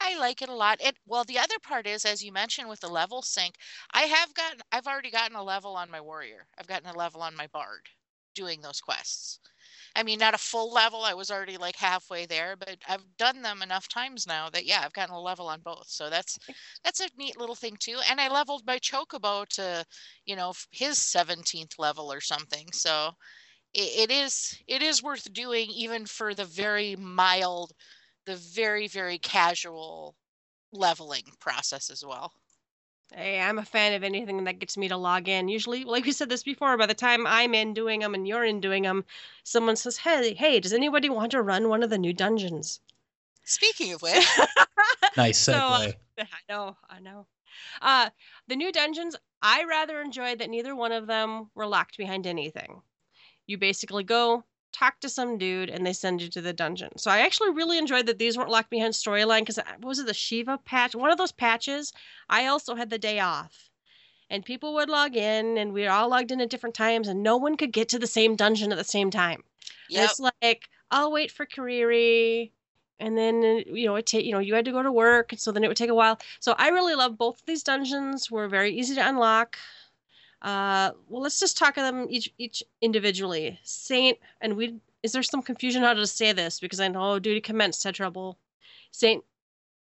I 0.00 0.16
like 0.18 0.40
it 0.42 0.48
a 0.48 0.54
lot. 0.54 0.80
And 0.82 0.96
well, 1.06 1.24
the 1.24 1.38
other 1.38 1.58
part 1.62 1.86
is 1.86 2.04
as 2.04 2.24
you 2.24 2.32
mentioned 2.32 2.68
with 2.68 2.80
the 2.80 2.88
level 2.88 3.22
sync, 3.22 3.56
I 3.92 4.02
have 4.02 4.34
gotten 4.34 4.60
I've 4.72 4.86
already 4.86 5.10
gotten 5.10 5.36
a 5.36 5.42
level 5.42 5.76
on 5.76 5.90
my 5.90 6.00
warrior. 6.00 6.48
I've 6.58 6.66
gotten 6.66 6.88
a 6.88 6.96
level 6.96 7.22
on 7.22 7.36
my 7.36 7.46
bard 7.48 7.88
doing 8.34 8.60
those 8.62 8.80
quests. 8.80 9.40
I 9.96 10.02
mean, 10.04 10.18
not 10.20 10.34
a 10.34 10.38
full 10.38 10.72
level. 10.72 11.02
I 11.04 11.14
was 11.14 11.30
already 11.30 11.56
like 11.58 11.76
halfway 11.76 12.26
there, 12.26 12.56
but 12.56 12.78
I've 12.88 13.04
done 13.18 13.42
them 13.42 13.62
enough 13.62 13.88
times 13.88 14.26
now 14.26 14.50
that 14.50 14.66
yeah, 14.66 14.82
I've 14.84 14.92
gotten 14.94 15.14
a 15.14 15.20
level 15.20 15.48
on 15.48 15.60
both. 15.62 15.88
So 15.88 16.10
that's 16.10 16.38
that's 16.84 17.00
a 17.00 17.08
neat 17.18 17.38
little 17.38 17.56
thing 17.56 17.76
too. 17.78 17.98
And 18.10 18.20
I 18.20 18.28
leveled 18.28 18.64
my 18.66 18.78
chocobo 18.78 19.46
to, 19.50 19.84
you 20.26 20.36
know, 20.36 20.54
his 20.70 20.98
17th 20.98 21.78
level 21.78 22.12
or 22.12 22.20
something. 22.20 22.68
So 22.72 23.12
it, 23.74 24.10
it 24.10 24.12
is 24.12 24.58
it 24.66 24.82
is 24.82 25.02
worth 25.02 25.32
doing 25.32 25.70
even 25.70 26.06
for 26.06 26.34
the 26.34 26.44
very 26.44 26.96
mild 26.96 27.72
the 28.30 28.36
very 28.36 28.86
very 28.86 29.18
casual 29.18 30.14
leveling 30.72 31.24
process 31.40 31.90
as 31.90 32.04
well 32.04 32.32
Hey, 33.12 33.40
I'm 33.40 33.58
a 33.58 33.64
fan 33.64 33.94
of 33.94 34.04
anything 34.04 34.44
that 34.44 34.60
gets 34.60 34.76
me 34.76 34.86
to 34.86 34.96
log 34.96 35.28
in. 35.28 35.48
Usually, 35.48 35.82
like 35.82 36.04
we 36.04 36.12
said 36.12 36.28
this 36.28 36.44
before, 36.44 36.76
by 36.76 36.86
the 36.86 36.94
time 36.94 37.26
I'm 37.26 37.56
in 37.56 37.74
doing 37.74 37.98
them 37.98 38.14
and 38.14 38.26
you're 38.26 38.44
in 38.44 38.60
doing 38.60 38.84
them, 38.84 39.04
someone 39.42 39.74
says, 39.74 39.96
"Hey, 39.96 40.32
hey, 40.32 40.60
does 40.60 40.72
anybody 40.72 41.10
want 41.10 41.32
to 41.32 41.42
run 41.42 41.68
one 41.68 41.82
of 41.82 41.90
the 41.90 41.98
new 41.98 42.12
dungeons?" 42.12 42.80
speaking 43.44 43.92
of 43.92 44.02
which 44.02 44.24
Nice 45.16 45.38
So, 45.38 45.54
uh, 45.54 45.88
segue. 45.88 45.94
I 46.18 46.24
know, 46.48 46.76
I 46.88 47.00
know. 47.00 47.26
Uh, 47.82 48.10
the 48.46 48.54
new 48.54 48.70
dungeons, 48.70 49.16
I 49.42 49.64
rather 49.64 50.00
enjoyed 50.00 50.38
that 50.38 50.50
neither 50.50 50.76
one 50.76 50.92
of 50.92 51.08
them 51.08 51.50
were 51.56 51.66
locked 51.66 51.98
behind 51.98 52.28
anything. 52.28 52.82
You 53.46 53.58
basically 53.58 54.04
go 54.04 54.44
talk 54.80 55.00
to 55.00 55.08
some 55.08 55.38
dude 55.38 55.70
and 55.70 55.86
they 55.86 55.92
send 55.92 56.22
you 56.22 56.28
to 56.30 56.40
the 56.42 56.52
dungeon. 56.54 56.98
So 56.98 57.10
I 57.10 57.20
actually 57.20 57.50
really 57.50 57.78
enjoyed 57.78 58.06
that 58.06 58.18
these 58.18 58.36
weren't 58.38 58.50
locked 58.50 58.70
behind 58.70 58.94
storyline 58.94 59.40
because 59.40 59.60
was 59.82 59.98
it 60.00 60.06
the 60.06 60.14
Shiva 60.14 60.58
patch? 60.58 60.94
One 60.94 61.10
of 61.12 61.18
those 61.18 61.32
patches. 61.32 61.92
I 62.28 62.46
also 62.46 62.74
had 62.76 62.90
the 62.90 62.98
day 62.98 63.20
off. 63.20 63.70
And 64.30 64.44
people 64.44 64.74
would 64.74 64.88
log 64.90 65.16
in 65.16 65.58
and 65.58 65.72
we 65.72 65.86
all 65.86 66.08
logged 66.08 66.32
in 66.32 66.40
at 66.40 66.50
different 66.50 66.74
times 66.74 67.08
and 67.08 67.22
no 67.22 67.36
one 67.36 67.56
could 67.56 67.72
get 67.72 67.88
to 67.90 67.98
the 67.98 68.06
same 68.06 68.36
dungeon 68.36 68.72
at 68.72 68.78
the 68.78 68.84
same 68.84 69.10
time. 69.10 69.44
And 69.94 70.04
yep 70.04 70.10
It's 70.10 70.20
like 70.20 70.68
I'll 70.90 71.12
wait 71.12 71.30
for 71.32 71.46
Kariri, 71.46 72.52
and 72.98 73.16
then 73.18 73.42
uh, 73.44 73.72
you 73.74 73.86
know 73.86 73.96
it 73.96 74.06
take 74.06 74.24
you 74.24 74.32
know 74.32 74.38
you 74.40 74.54
had 74.54 74.64
to 74.66 74.72
go 74.72 74.82
to 74.82 74.92
work, 74.92 75.32
so 75.36 75.52
then 75.52 75.64
it 75.64 75.68
would 75.68 75.76
take 75.76 75.90
a 75.90 75.94
while. 75.94 76.18
So 76.40 76.54
I 76.58 76.68
really 76.68 76.94
love 76.94 77.18
both 77.18 77.40
of 77.40 77.46
these 77.46 77.62
dungeons. 77.62 78.30
Were 78.30 78.48
very 78.48 78.72
easy 78.76 78.94
to 78.96 79.08
unlock. 79.08 79.58
Uh, 80.42 80.92
well, 81.08 81.22
let's 81.22 81.38
just 81.38 81.58
talk 81.58 81.76
of 81.76 81.84
them 81.84 82.06
each 82.08 82.32
each 82.38 82.62
individually. 82.80 83.58
Saint 83.62 84.18
and 84.40 84.56
we 84.56 84.80
is 85.02 85.12
there 85.12 85.22
some 85.22 85.42
confusion 85.42 85.82
how 85.82 85.94
to 85.94 86.06
say 86.06 86.32
this 86.32 86.60
because 86.60 86.80
I 86.80 86.88
know 86.88 87.18
duty 87.18 87.40
commenced 87.40 87.84
had 87.84 87.94
trouble. 87.94 88.38
Saint 88.90 89.24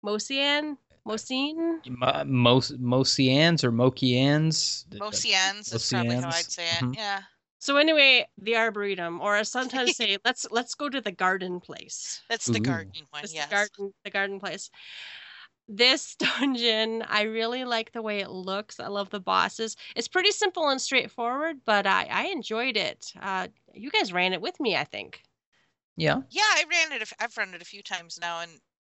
Mocianne, 0.05 0.77
Mosine. 1.05 1.81
Mo- 1.87 2.23
Mos- 2.25 2.71
Mosians 2.71 3.63
or 3.63 3.71
Mokians? 3.71 4.85
Mosians 4.89 5.73
is 5.73 5.89
probably 5.89 6.15
how 6.15 6.21
Mosians. 6.21 6.33
i'd 6.33 6.51
say 6.51 6.63
it 6.63 6.83
Mhm. 6.83 6.95
yeah 6.95 7.21
So 7.59 7.77
anyway, 7.77 8.27
the 8.37 8.55
arboretum, 8.55 9.19
or 9.19 9.35
I 9.35 9.41
sometimes 9.43 9.95
say 9.97 10.17
let's 10.23 10.45
let's 10.51 10.75
go 10.75 10.89
to 10.89 11.01
the 11.01 11.11
garden 11.11 11.59
place. 11.59 12.21
that's 12.29 12.45
the 12.45 12.59
Ooh. 12.59 12.63
garden 12.63 12.93
one 13.09 13.23
It's 13.23 13.33
yes 13.33 13.49
the 13.49 13.55
garden 13.55 13.93
the 14.03 14.11
garden 14.11 14.39
place 14.39 14.69
this 15.67 16.15
dungeon 16.39 17.03
i 17.09 17.23
really 17.23 17.65
like 17.65 17.91
the 17.91 18.01
way 18.01 18.19
it 18.19 18.29
looks. 18.29 18.79
I 18.79 18.87
love 18.87 19.09
the 19.09 19.19
bosses. 19.19 19.75
It's 19.95 20.07
pretty 20.07 20.31
simple 20.31 20.69
and 20.69 20.81
straightforward 20.81 21.57
but 21.65 21.85
i 21.85 22.07
i 22.09 22.25
enjoyed 22.27 22.77
it. 22.77 23.11
Uh 23.21 23.47
you 23.73 23.91
guys 23.91 24.13
ran 24.13 24.33
it 24.33 24.41
with 24.41 24.59
me 24.59 24.75
i 24.75 24.83
think. 24.83 25.21
Yeah. 25.95 26.21
yeah 26.29 26.41
i 26.43 26.63
ran 26.69 27.01
it 27.01 27.11
I've 27.19 27.37
run 27.37 27.53
it 27.53 27.61
a 27.61 27.65
few 27.65 27.81
times 27.83 28.19
now 28.21 28.41
and 28.41 28.51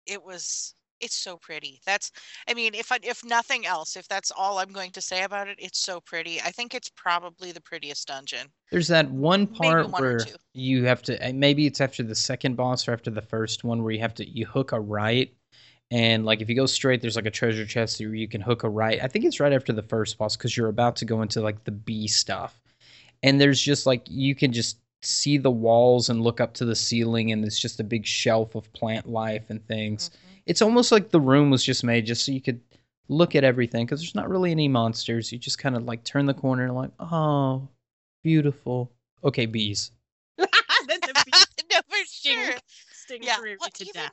it 0.06 0.24
was 0.24 0.74
it's 1.00 1.18
so 1.18 1.36
pretty. 1.36 1.82
That's 1.86 2.12
i 2.48 2.54
mean 2.54 2.74
if 2.76 2.92
I, 2.92 3.00
if 3.04 3.26
nothing 3.26 3.66
else 3.66 3.98
if 3.98 4.08
that's 4.08 4.32
all 4.32 4.60
i'm 4.60 4.72
going 4.72 4.92
to 4.92 5.02
say 5.02 5.24
about 5.24 5.48
it 5.48 5.58
it's 5.60 5.80
so 5.80 6.00
pretty. 6.00 6.40
I 6.42 6.52
think 6.52 6.74
it's 6.74 6.90
probably 6.90 7.52
the 7.52 7.62
prettiest 7.62 8.08
dungeon. 8.08 8.48
There's 8.72 8.88
that 8.88 9.10
one 9.12 9.48
part 9.48 9.90
one 9.90 10.02
where 10.02 10.20
you 10.54 10.86
have 10.86 11.02
to 11.04 11.34
maybe 11.34 11.66
it's 11.66 11.82
after 11.82 12.04
the 12.04 12.16
second 12.16 12.56
boss 12.56 12.88
or 12.88 12.94
after 12.94 13.10
the 13.10 13.22
first 13.22 13.64
one 13.64 13.84
where 13.84 13.92
you 13.92 14.00
have 14.00 14.14
to 14.16 14.30
you 14.30 14.46
hook 14.46 14.72
a 14.72 14.80
right 14.80 15.34
and 15.92 16.26
like 16.26 16.42
if 16.42 16.50
you 16.50 16.56
go 16.56 16.66
straight 16.66 17.02
there's 17.02 17.16
like 17.16 17.26
a 17.26 17.32
treasure 17.32 17.66
chest 17.66 18.00
where 18.00 18.16
you 18.16 18.28
can 18.28 18.42
hook 18.42 18.64
a 18.64 18.70
right. 18.70 19.00
I 19.04 19.08
think 19.08 19.26
it's 19.26 19.40
right 19.40 19.54
after 19.54 19.74
the 19.74 19.84
first 19.84 20.18
boss 20.18 20.36
cuz 20.36 20.56
you're 20.58 20.70
about 20.70 20.96
to 20.98 21.06
go 21.06 21.22
into 21.22 21.42
like 21.42 21.64
the 21.66 21.72
B 21.72 22.08
stuff. 22.08 22.60
And 23.24 23.40
there's 23.40 23.62
just 23.62 23.86
like 23.86 24.04
you 24.10 24.34
can 24.34 24.52
just 24.52 24.78
see 25.04 25.38
the 25.38 25.52
walls 25.52 26.10
and 26.10 26.22
look 26.22 26.40
up 26.40 26.54
to 26.56 26.66
the 26.66 26.76
ceiling 26.76 27.32
and 27.32 27.44
it's 27.46 27.60
just 27.60 27.80
a 27.80 27.84
big 27.84 28.06
shelf 28.06 28.56
of 28.56 28.72
plant 28.74 29.08
life 29.10 29.50
and 29.50 29.66
things. 29.68 30.10
Mhm. 30.10 30.42
It's 30.48 30.62
almost 30.62 30.92
like 30.92 31.10
the 31.10 31.20
room 31.22 31.50
was 31.52 31.64
just 31.64 31.84
made 31.84 32.06
just 32.06 32.26
so 32.26 32.32
you 32.32 32.42
could 32.42 32.62
look 33.10 33.36
at 33.36 33.44
everything 33.44 33.86
because 33.86 34.00
there's 34.00 34.16
not 34.16 34.30
really 34.30 34.52
any 34.52 34.68
monsters. 34.68 35.32
You 35.32 35.38
just 35.40 35.58
kind 35.60 35.76
of 35.76 35.84
like 35.84 36.04
turn 36.04 36.26
the 36.28 36.34
corner 36.34 36.66
and 36.66 36.76
like, 36.76 36.92
oh, 37.00 37.68
beautiful. 38.24 38.92
Okay, 39.24 39.46
bees. 39.46 39.92
Then 40.38 41.00
the 41.02 41.24
beast 41.26 41.64
no 41.72 41.80
for 41.88 42.06
sure 42.08 42.56
stings 42.92 43.26
Yeah, 43.26 43.38
well, 43.40 43.70
to 43.74 43.84
even- 43.84 43.94
death 43.94 44.12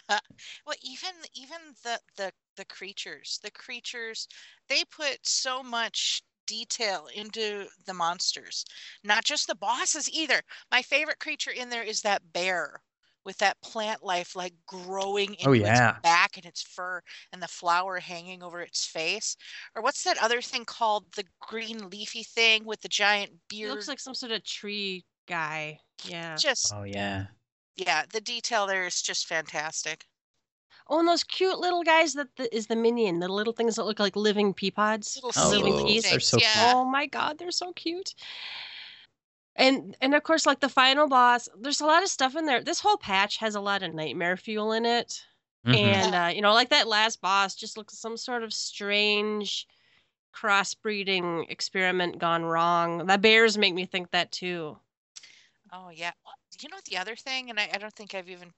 well 0.66 0.76
even 0.82 1.10
even 1.34 1.58
the 1.82 2.00
the 2.16 2.32
the 2.56 2.64
creatures 2.64 3.38
the 3.42 3.50
creatures 3.50 4.26
they 4.68 4.84
put 4.84 5.26
so 5.26 5.62
much 5.62 6.22
detail 6.46 7.06
into 7.14 7.66
the 7.86 7.94
monsters 7.94 8.64
not 9.02 9.24
just 9.24 9.46
the 9.46 9.54
bosses 9.54 10.10
either. 10.10 10.42
My 10.70 10.82
favorite 10.82 11.18
creature 11.18 11.50
in 11.50 11.70
there 11.70 11.82
is 11.82 12.02
that 12.02 12.32
bear 12.32 12.82
with 13.24 13.38
that 13.38 13.60
plant 13.62 14.02
life 14.02 14.36
like 14.36 14.54
growing 14.66 15.34
oh, 15.44 15.50
into 15.50 15.50
Oh, 15.50 15.52
yeah. 15.52 15.70
its 15.70 15.80
back 16.02 16.36
and 16.36 16.44
its 16.44 16.62
fur 16.62 17.00
and 17.32 17.42
the 17.42 17.48
flower 17.48 17.98
hanging 18.00 18.42
over 18.42 18.60
its 18.60 18.84
face. 18.86 19.36
Or 19.74 19.82
what's 19.82 20.04
that 20.04 20.18
other 20.18 20.42
thing 20.42 20.64
called? 20.66 21.12
The 21.12 21.24
green 21.40 21.88
leafy 21.88 22.22
thing 22.22 22.64
with 22.66 22.80
the 22.82 22.88
giant 22.88 23.48
It 23.62 23.66
beard? 23.66 23.68
looks 23.68 23.88
like 23.88 23.98
some 23.98 24.14
sort 24.14 24.30
of 24.32 24.44
tree 24.44 25.04
guy. 25.26 25.80
Yeah. 26.02 26.42
Just 26.42 26.70
Oh 26.70 26.82
yeah. 26.84 27.28
Yeah 27.76 28.04
the 28.12 28.20
detail 28.20 28.66
there 28.66 28.86
is 28.86 29.02
just 29.02 29.26
fantastic 29.26 30.06
oh 30.88 30.98
and 30.98 31.08
those 31.08 31.24
cute 31.24 31.58
little 31.58 31.82
guys 31.82 32.14
that 32.14 32.28
the, 32.36 32.54
is 32.54 32.66
the 32.66 32.76
minion 32.76 33.18
the 33.20 33.28
little 33.28 33.52
things 33.52 33.76
that 33.76 33.84
look 33.84 33.98
like 33.98 34.16
living 34.16 34.52
pea 34.54 34.70
pods 34.70 35.16
little 35.22 35.32
Oh, 35.42 35.50
seedling 35.50 36.00
they're 36.02 36.20
so 36.20 36.36
cute. 36.38 36.48
yeah 36.54 36.72
oh 36.74 36.84
my 36.84 37.06
god 37.06 37.38
they're 37.38 37.50
so 37.50 37.72
cute 37.72 38.14
And 39.56 39.96
and 40.00 40.14
of 40.16 40.22
course, 40.24 40.46
like 40.46 40.58
the 40.58 40.68
final 40.68 41.06
boss, 41.08 41.48
there's 41.60 41.80
a 41.80 41.86
lot 41.86 42.02
of 42.02 42.08
stuff 42.08 42.34
in 42.34 42.44
there. 42.44 42.60
This 42.60 42.80
whole 42.80 42.96
patch 42.96 43.36
has 43.36 43.54
a 43.54 43.60
lot 43.60 43.84
of 43.84 43.94
nightmare 43.94 44.36
fuel 44.36 44.72
in 44.72 44.84
it. 44.84 45.24
Mhm. 45.64 45.74
And 45.76 46.14
uh, 46.14 46.30
you 46.34 46.42
know, 46.42 46.52
like 46.52 46.70
that 46.70 46.88
last 46.88 47.20
boss 47.20 47.54
just 47.54 47.76
looks 47.78 47.96
some 47.96 48.16
sort 48.16 48.42
of 48.42 48.52
strange 48.52 49.68
crossbreeding 50.34 51.48
experiment 51.48 52.18
gone 52.18 52.44
wrong. 52.44 53.06
The 53.06 53.16
bears 53.16 53.56
make 53.56 53.74
me 53.74 53.86
think 53.86 54.10
that 54.10 54.32
too. 54.32 54.76
Oh 55.72 55.90
yeah. 55.90 56.12
Well, 56.54 56.60
You 56.62 56.68
know 56.74 56.80
the 56.84 56.96
other 56.98 57.16
thing, 57.16 57.50
and 57.50 57.58
I, 57.58 57.68
I 57.72 57.78
don't 57.78 57.94
think 57.94 58.14
I've 58.14 58.28
even 58.28 58.52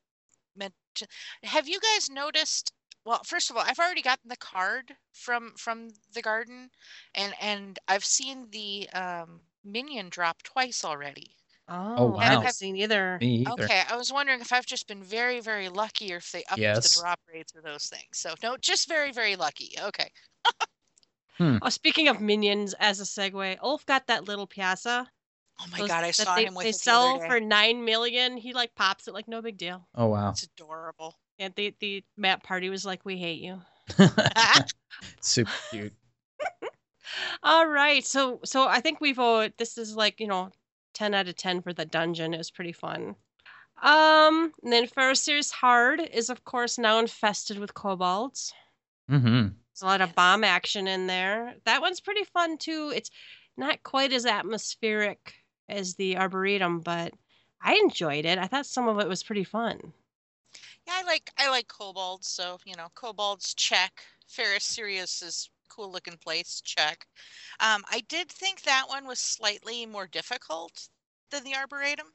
mentioned. 0.56 1.10
Have 1.44 1.68
you 1.68 1.80
guys 1.80 2.10
noticed? 2.10 2.72
Well, 3.04 3.22
first 3.24 3.50
of 3.50 3.56
all, 3.56 3.62
I've 3.64 3.78
already 3.78 4.02
gotten 4.02 4.28
the 4.28 4.36
card 4.36 4.96
from 5.12 5.54
from 5.56 5.90
the 6.12 6.22
garden, 6.22 6.70
and 7.14 7.34
and 7.40 7.78
I've 7.88 8.04
seen 8.04 8.50
the 8.50 8.88
um, 8.90 9.40
minion 9.64 10.08
drop 10.10 10.42
twice 10.42 10.84
already. 10.84 11.36
Oh, 11.68 12.06
wow. 12.06 12.18
I 12.18 12.24
haven't 12.24 12.52
seen 12.52 12.76
either. 12.76 13.18
Me 13.20 13.46
either. 13.46 13.64
Okay, 13.64 13.82
I 13.88 13.96
was 13.96 14.12
wondering 14.12 14.40
if 14.40 14.52
I've 14.52 14.66
just 14.66 14.88
been 14.88 15.02
very 15.02 15.40
very 15.40 15.68
lucky, 15.68 16.12
or 16.12 16.18
if 16.18 16.32
they 16.32 16.44
upped 16.50 16.60
Yes. 16.60 16.94
the 16.94 17.00
drop 17.00 17.20
rates 17.32 17.54
of 17.54 17.62
those 17.64 17.88
things. 17.88 18.18
So 18.18 18.34
no, 18.42 18.56
just 18.56 18.88
very 18.88 19.12
very 19.12 19.36
lucky. 19.36 19.74
Okay. 19.80 20.10
Oh, 21.40 21.68
speaking 21.68 22.08
of 22.08 22.20
minions, 22.20 22.74
as 22.74 23.00
a 23.00 23.04
segue, 23.04 23.58
Ulf 23.60 23.84
got 23.86 24.06
that 24.06 24.24
little 24.24 24.46
piazza. 24.46 25.10
Oh 25.60 25.64
my 25.72 25.78
those 25.78 25.88
god, 25.88 26.04
I 26.04 26.08
that 26.08 26.14
saw 26.14 26.34
they, 26.34 26.44
him 26.44 26.54
with 26.54 26.64
They 26.64 26.70
it 26.70 26.72
the 26.74 26.78
sell 26.78 27.14
other 27.16 27.22
day. 27.24 27.28
for 27.28 27.40
nine 27.40 27.84
million. 27.84 28.36
He 28.36 28.52
like 28.52 28.74
pops 28.74 29.08
it 29.08 29.14
like 29.14 29.28
no 29.28 29.40
big 29.40 29.56
deal. 29.56 29.86
Oh 29.94 30.06
wow. 30.06 30.30
It's 30.30 30.42
adorable. 30.42 31.14
And 31.38 31.54
the 31.54 31.74
the 31.80 32.04
map 32.16 32.42
party 32.42 32.68
was 32.68 32.84
like, 32.84 33.04
"We 33.04 33.16
hate 33.16 33.40
you." 33.40 33.60
Super 35.20 35.50
cute. 35.70 35.92
All 37.42 37.66
right, 37.66 38.04
so 38.04 38.40
so 38.44 38.66
I 38.66 38.80
think 38.80 39.00
we've 39.00 39.18
uh, 39.18 39.50
this 39.58 39.78
is 39.78 39.96
like 39.96 40.20
you 40.20 40.26
know, 40.26 40.50
ten 40.94 41.14
out 41.14 41.28
of 41.28 41.36
ten 41.36 41.62
for 41.62 41.72
the 41.72 41.84
dungeon. 41.84 42.34
It 42.34 42.38
was 42.38 42.50
pretty 42.50 42.72
fun. 42.72 43.16
Um, 43.82 44.52
and 44.62 44.72
then 44.72 44.86
Pharos 44.86 45.20
Sirius 45.22 45.50
Hard 45.50 46.00
is 46.00 46.30
of 46.30 46.44
course 46.44 46.78
now 46.78 46.98
infested 46.98 47.58
with 47.58 47.74
kobolds. 47.74 48.52
Mm-hmm. 49.10 49.48
There's 49.48 49.82
a 49.82 49.86
lot 49.86 50.00
of 50.00 50.14
bomb 50.14 50.44
action 50.44 50.86
in 50.86 51.06
there. 51.06 51.54
That 51.64 51.82
one's 51.82 52.00
pretty 52.00 52.24
fun 52.24 52.56
too. 52.58 52.92
It's 52.94 53.10
not 53.56 53.82
quite 53.82 54.12
as 54.12 54.24
atmospheric 54.26 55.34
as 55.68 55.94
the 55.94 56.16
Arboretum, 56.16 56.80
but 56.80 57.12
I 57.60 57.74
enjoyed 57.74 58.24
it. 58.24 58.38
I 58.38 58.46
thought 58.46 58.66
some 58.66 58.88
of 58.88 58.98
it 59.00 59.08
was 59.08 59.22
pretty 59.22 59.44
fun. 59.44 59.92
Yeah, 60.86 60.94
I 60.96 61.02
like 61.02 61.30
I 61.38 61.50
like 61.50 61.68
kobolds, 61.68 62.28
so 62.28 62.58
you 62.64 62.76
know, 62.76 62.88
kobolds 62.94 63.54
check. 63.54 64.02
Pharos 64.28 64.64
Sirius 64.64 65.22
is 65.22 65.50
cool 65.68 65.90
looking 65.90 66.16
place, 66.16 66.60
check. 66.64 67.06
Um, 67.60 67.84
I 67.90 68.02
did 68.08 68.28
think 68.28 68.62
that 68.62 68.84
one 68.88 69.06
was 69.06 69.18
slightly 69.18 69.86
more 69.86 70.06
difficult 70.06 70.88
than 71.30 71.44
the 71.44 71.54
Arboretum. 71.54 72.06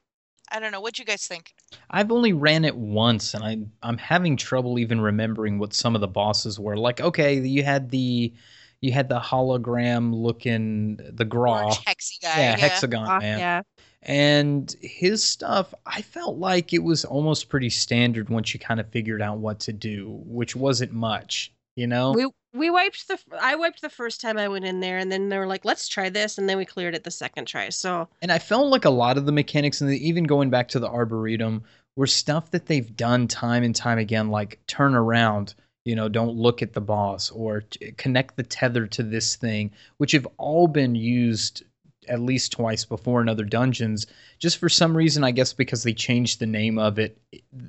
I 0.52 0.60
don't 0.60 0.72
know. 0.72 0.82
What'd 0.82 1.00
you 1.00 1.06
guys 1.06 1.28
think? 1.28 1.54
I've 1.90 2.12
only 2.12 2.34
ran 2.34 2.66
it 2.66 2.76
once, 2.76 3.34
and 3.34 3.44
I 3.44 3.58
I'm 3.84 3.98
having 3.98 4.38
trouble 4.38 4.80
even 4.80 5.00
remembering 5.02 5.60
what 5.60 5.74
some 5.74 5.96
of 5.96 6.02
the 6.02 6.08
bosses 6.08 6.60
were. 6.60 6.78
Like, 6.78 7.02
okay, 7.02 7.40
you 7.40 7.64
had 7.64 7.90
the 7.90 8.34
you 8.82 8.92
had 8.92 9.10
the 9.10 9.20
hologram 9.20 10.14
looking 10.14 10.98
the 10.98 11.26
Ghrah, 11.26 11.64
Orange 11.64 11.78
hexy 11.86 12.22
guy. 12.22 12.40
yeah, 12.40 12.58
hexagon 12.58 13.06
Ah, 13.08 13.20
man, 13.20 13.40
yeah. 13.40 13.62
and 14.04 14.76
his 14.82 15.24
stuff. 15.24 15.74
I 15.86 16.02
felt 16.02 16.38
like 16.38 16.74
it 16.74 16.84
was 16.84 17.06
almost 17.06 17.50
pretty 17.50 17.70
standard 17.70 18.30
once 18.30 18.54
you 18.54 18.60
kind 18.60 18.80
of 18.80 18.90
figured 18.90 19.22
out 19.22 19.38
what 19.38 19.60
to 19.62 19.74
do, 19.74 20.22
which 20.26 20.56
wasn't 20.56 20.92
much, 20.94 21.54
you 21.76 21.88
know. 21.88 22.12
We 22.14 22.28
we 22.54 22.70
wiped 22.70 23.08
the 23.08 23.18
I 23.40 23.56
wiped 23.56 23.82
the 23.82 23.90
first 23.90 24.20
time 24.20 24.38
I 24.38 24.48
went 24.48 24.66
in 24.66 24.80
there, 24.80 24.98
and 24.98 25.12
then 25.12 25.30
they 25.30 25.38
were 25.38 25.48
like, 25.48 25.64
"Let's 25.64 25.88
try 25.88 26.10
this," 26.10 26.38
and 26.38 26.50
then 26.50 26.58
we 26.58 26.66
cleared 26.66 26.96
it 26.96 27.04
the 27.04 27.12
second 27.12 27.46
try. 27.46 27.70
So 27.70 28.10
And 28.22 28.32
I 28.32 28.40
felt 28.40 28.68
like 28.68 28.86
a 28.86 28.90
lot 28.90 29.18
of 29.18 29.26
the 29.26 29.32
mechanics, 29.32 29.80
and 29.82 29.92
even 29.94 30.24
going 30.26 30.50
back 30.50 30.68
to 30.70 30.80
the 30.80 30.90
Arboretum, 30.90 31.64
were 31.96 32.08
stuff 32.08 32.52
that 32.52 32.66
they've 32.66 32.96
done 32.96 33.28
time 33.28 33.64
and 33.64 33.76
time 33.76 34.00
again, 34.00 34.30
like 34.30 34.60
turn 34.68 34.96
around, 34.96 35.54
you 35.86 35.96
know, 35.96 36.08
don't 36.10 36.36
look 36.36 36.62
at 36.62 36.74
the 36.74 36.82
boss, 36.82 37.32
or 37.32 37.64
connect 37.98 38.38
the 38.38 38.44
tether 38.44 38.86
to 38.88 39.04
this 39.04 39.36
thing, 39.36 39.72
which 39.98 40.12
have 40.12 40.28
all 40.38 40.68
been 40.68 40.96
used 40.96 41.64
at 42.08 42.20
least 42.20 42.52
twice 42.52 42.84
before 42.84 43.22
in 43.22 43.30
other 43.30 43.44
dungeons. 43.46 44.08
Just 44.40 44.58
for 44.58 44.70
some 44.70 44.98
reason, 44.98 45.24
I 45.24 45.30
guess 45.32 45.54
because 45.54 45.84
they 45.84 45.94
changed 45.94 46.40
the 46.40 46.48
name 46.48 46.80
of 46.80 46.98
it, 46.98 47.16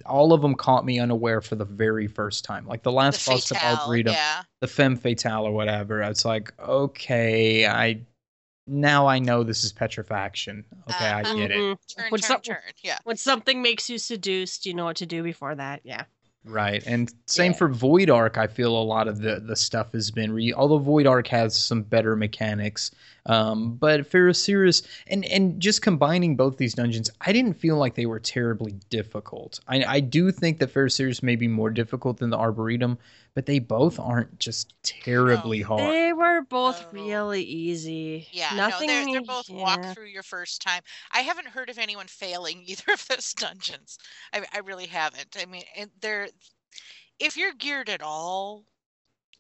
all 0.07 0.33
of 0.33 0.41
them 0.41 0.55
caught 0.55 0.87
me 0.87 0.99
unaware 0.99 1.43
for 1.43 1.55
the 1.55 1.67
very 1.67 2.07
first 2.07 2.45
time. 2.45 2.67
Like 2.67 2.83
the 2.83 2.91
The 2.91 2.97
last 2.97 3.27
boss 3.27 3.51
of 3.51 3.59
Fatale, 3.59 3.77
Arboretum, 3.79 4.13
yeah. 4.15 4.43
the 4.61 4.69
femme 4.69 4.97
fatale 4.97 5.45
or 5.47 5.53
whatever. 5.53 6.01
It's 6.03 6.25
like, 6.25 6.53
okay, 6.59 7.67
I 7.67 8.01
now 8.67 9.07
I 9.07 9.19
know 9.19 9.43
this 9.43 9.65
is 9.65 9.73
petrifaction. 9.73 10.65
Okay, 10.89 11.05
I 11.07 11.23
Uh-huh. 11.23 11.35
get 11.35 11.51
it. 11.51 11.57
Mhm. 11.59 11.79
Turn, 11.97 12.07
When 12.11 12.21
turn, 12.21 12.29
some- 12.29 12.41
turn. 12.41 12.57
Yeah. 12.83 12.99
when 13.05 13.17
something 13.17 13.61
makes 13.61 13.91
you 13.91 13.99
seduced, 13.99 14.65
you 14.67 14.73
know 14.73 14.85
what 14.85 14.97
to 14.97 15.07
do 15.07 15.23
before 15.23 15.55
that. 15.57 15.81
Yeah. 15.85 16.05
Right. 16.45 16.83
And 16.87 17.13
same 17.27 17.53
Yeah. 17.53 17.59
for 17.59 17.69
Void 17.69 18.11
Ark, 18.11 18.37
I 18.37 18.49
feel 18.49 18.77
a 18.77 18.83
lot 18.83 19.07
of 19.07 19.21
the, 19.21 19.39
the 19.39 19.55
stuff 19.55 19.93
has 19.93 20.11
been 20.11 20.33
re 20.33 20.53
although 20.53 20.79
Void 20.79 21.07
Ark 21.07 21.29
has 21.29 21.57
some 21.57 21.83
better 21.83 22.17
mechanics. 22.17 22.91
Um, 23.27 23.77
but 23.77 24.05
Pharos 24.09 24.43
Sirius 24.43 24.83
and 25.07 25.25
and 25.27 25.61
just 25.61 25.83
combining 25.83 26.35
both 26.35 26.57
these 26.57 26.75
dungeons, 26.75 27.09
I 27.21 27.33
didn't 27.33 27.55
feel 27.55 27.77
like 27.77 27.95
they 27.95 28.07
were 28.07 28.19
terribly 28.19 28.73
difficult. 28.91 29.61
I 29.69 29.85
I 29.85 30.01
do 30.01 30.33
think 30.33 30.59
that 30.59 30.73
Pharos 30.73 30.97
Sirius 30.97 31.23
may 31.23 31.37
be 31.37 31.47
more 31.47 31.71
difficult 31.71 32.19
than 32.19 32.31
the 32.31 32.39
Arboretum, 32.39 32.99
but 33.35 33.47
they 33.47 33.59
both 33.59 33.99
aren't 33.99 34.39
just 34.39 34.75
terribly 34.83 35.61
No. 35.61 35.63
hard. 35.63 35.95
They 35.95 36.13
were 36.13 36.43
both 36.43 36.87
No. 36.93 36.93
really 36.93 37.43
easy. 37.43 38.29
Yeah, 38.31 38.51
Nothing. 38.51 38.67
no, 38.67 38.83
they're, 38.87 39.07
they're 39.07 39.21
both 39.21 39.53
walk 39.53 39.85
through 39.85 40.07
your 40.07 40.23
first 40.23 40.63
time. 40.63 40.83
I 41.11 41.21
haven't 41.21 41.49
heard 41.49 41.69
of 41.69 41.79
anyone 41.79 42.07
failing 42.09 42.63
either 42.67 42.93
of 42.93 43.07
those 43.09 43.33
dungeons. 43.35 43.99
I, 44.33 44.47
I 44.53 44.59
really 44.59 44.87
haven't. 44.87 45.37
I 45.39 45.45
mean, 45.47 45.63
they're 46.01 46.29
if 47.21 47.37
you're 47.37 47.55
geared 47.55 47.89
at 47.91 48.03
all, 48.03 48.67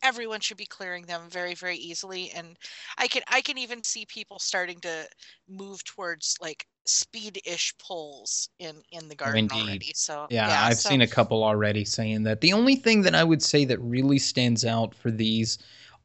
everyone 0.02 0.40
should 0.40 0.56
be 0.58 0.66
clearing 0.66 1.06
them 1.06 1.30
very, 1.30 1.54
very 1.54 1.76
easily. 1.76 2.30
And 2.32 2.58
I 2.98 3.08
can 3.08 3.22
I 3.28 3.42
can 3.42 3.58
even 3.58 3.84
see 3.84 4.06
people 4.06 4.38
starting 4.40 4.80
to 4.82 5.08
move 5.48 5.84
towards 5.84 6.36
like 6.40 6.68
speed-ish 6.86 7.74
pulls 7.78 8.48
in 8.58 8.76
in 8.90 9.08
the 9.08 9.14
garden 9.14 9.38
indeed. 9.40 9.62
already. 9.62 9.92
So 9.94 10.26
Yeah, 10.30 10.64
I've 10.64 10.78
so- 10.78 10.88
seen 10.90 11.00
a 11.00 11.06
couple 11.06 11.44
already 11.44 11.84
saying 11.84 12.24
that. 12.24 12.40
The 12.40 12.52
only 12.52 12.76
thing 12.76 13.02
that 13.02 13.14
I 13.14 13.24
would 13.24 13.42
say 13.42 13.64
that 13.66 13.78
really 13.80 14.18
stands 14.18 14.64
out 14.64 14.94
for 14.94 15.10
these 15.10 15.58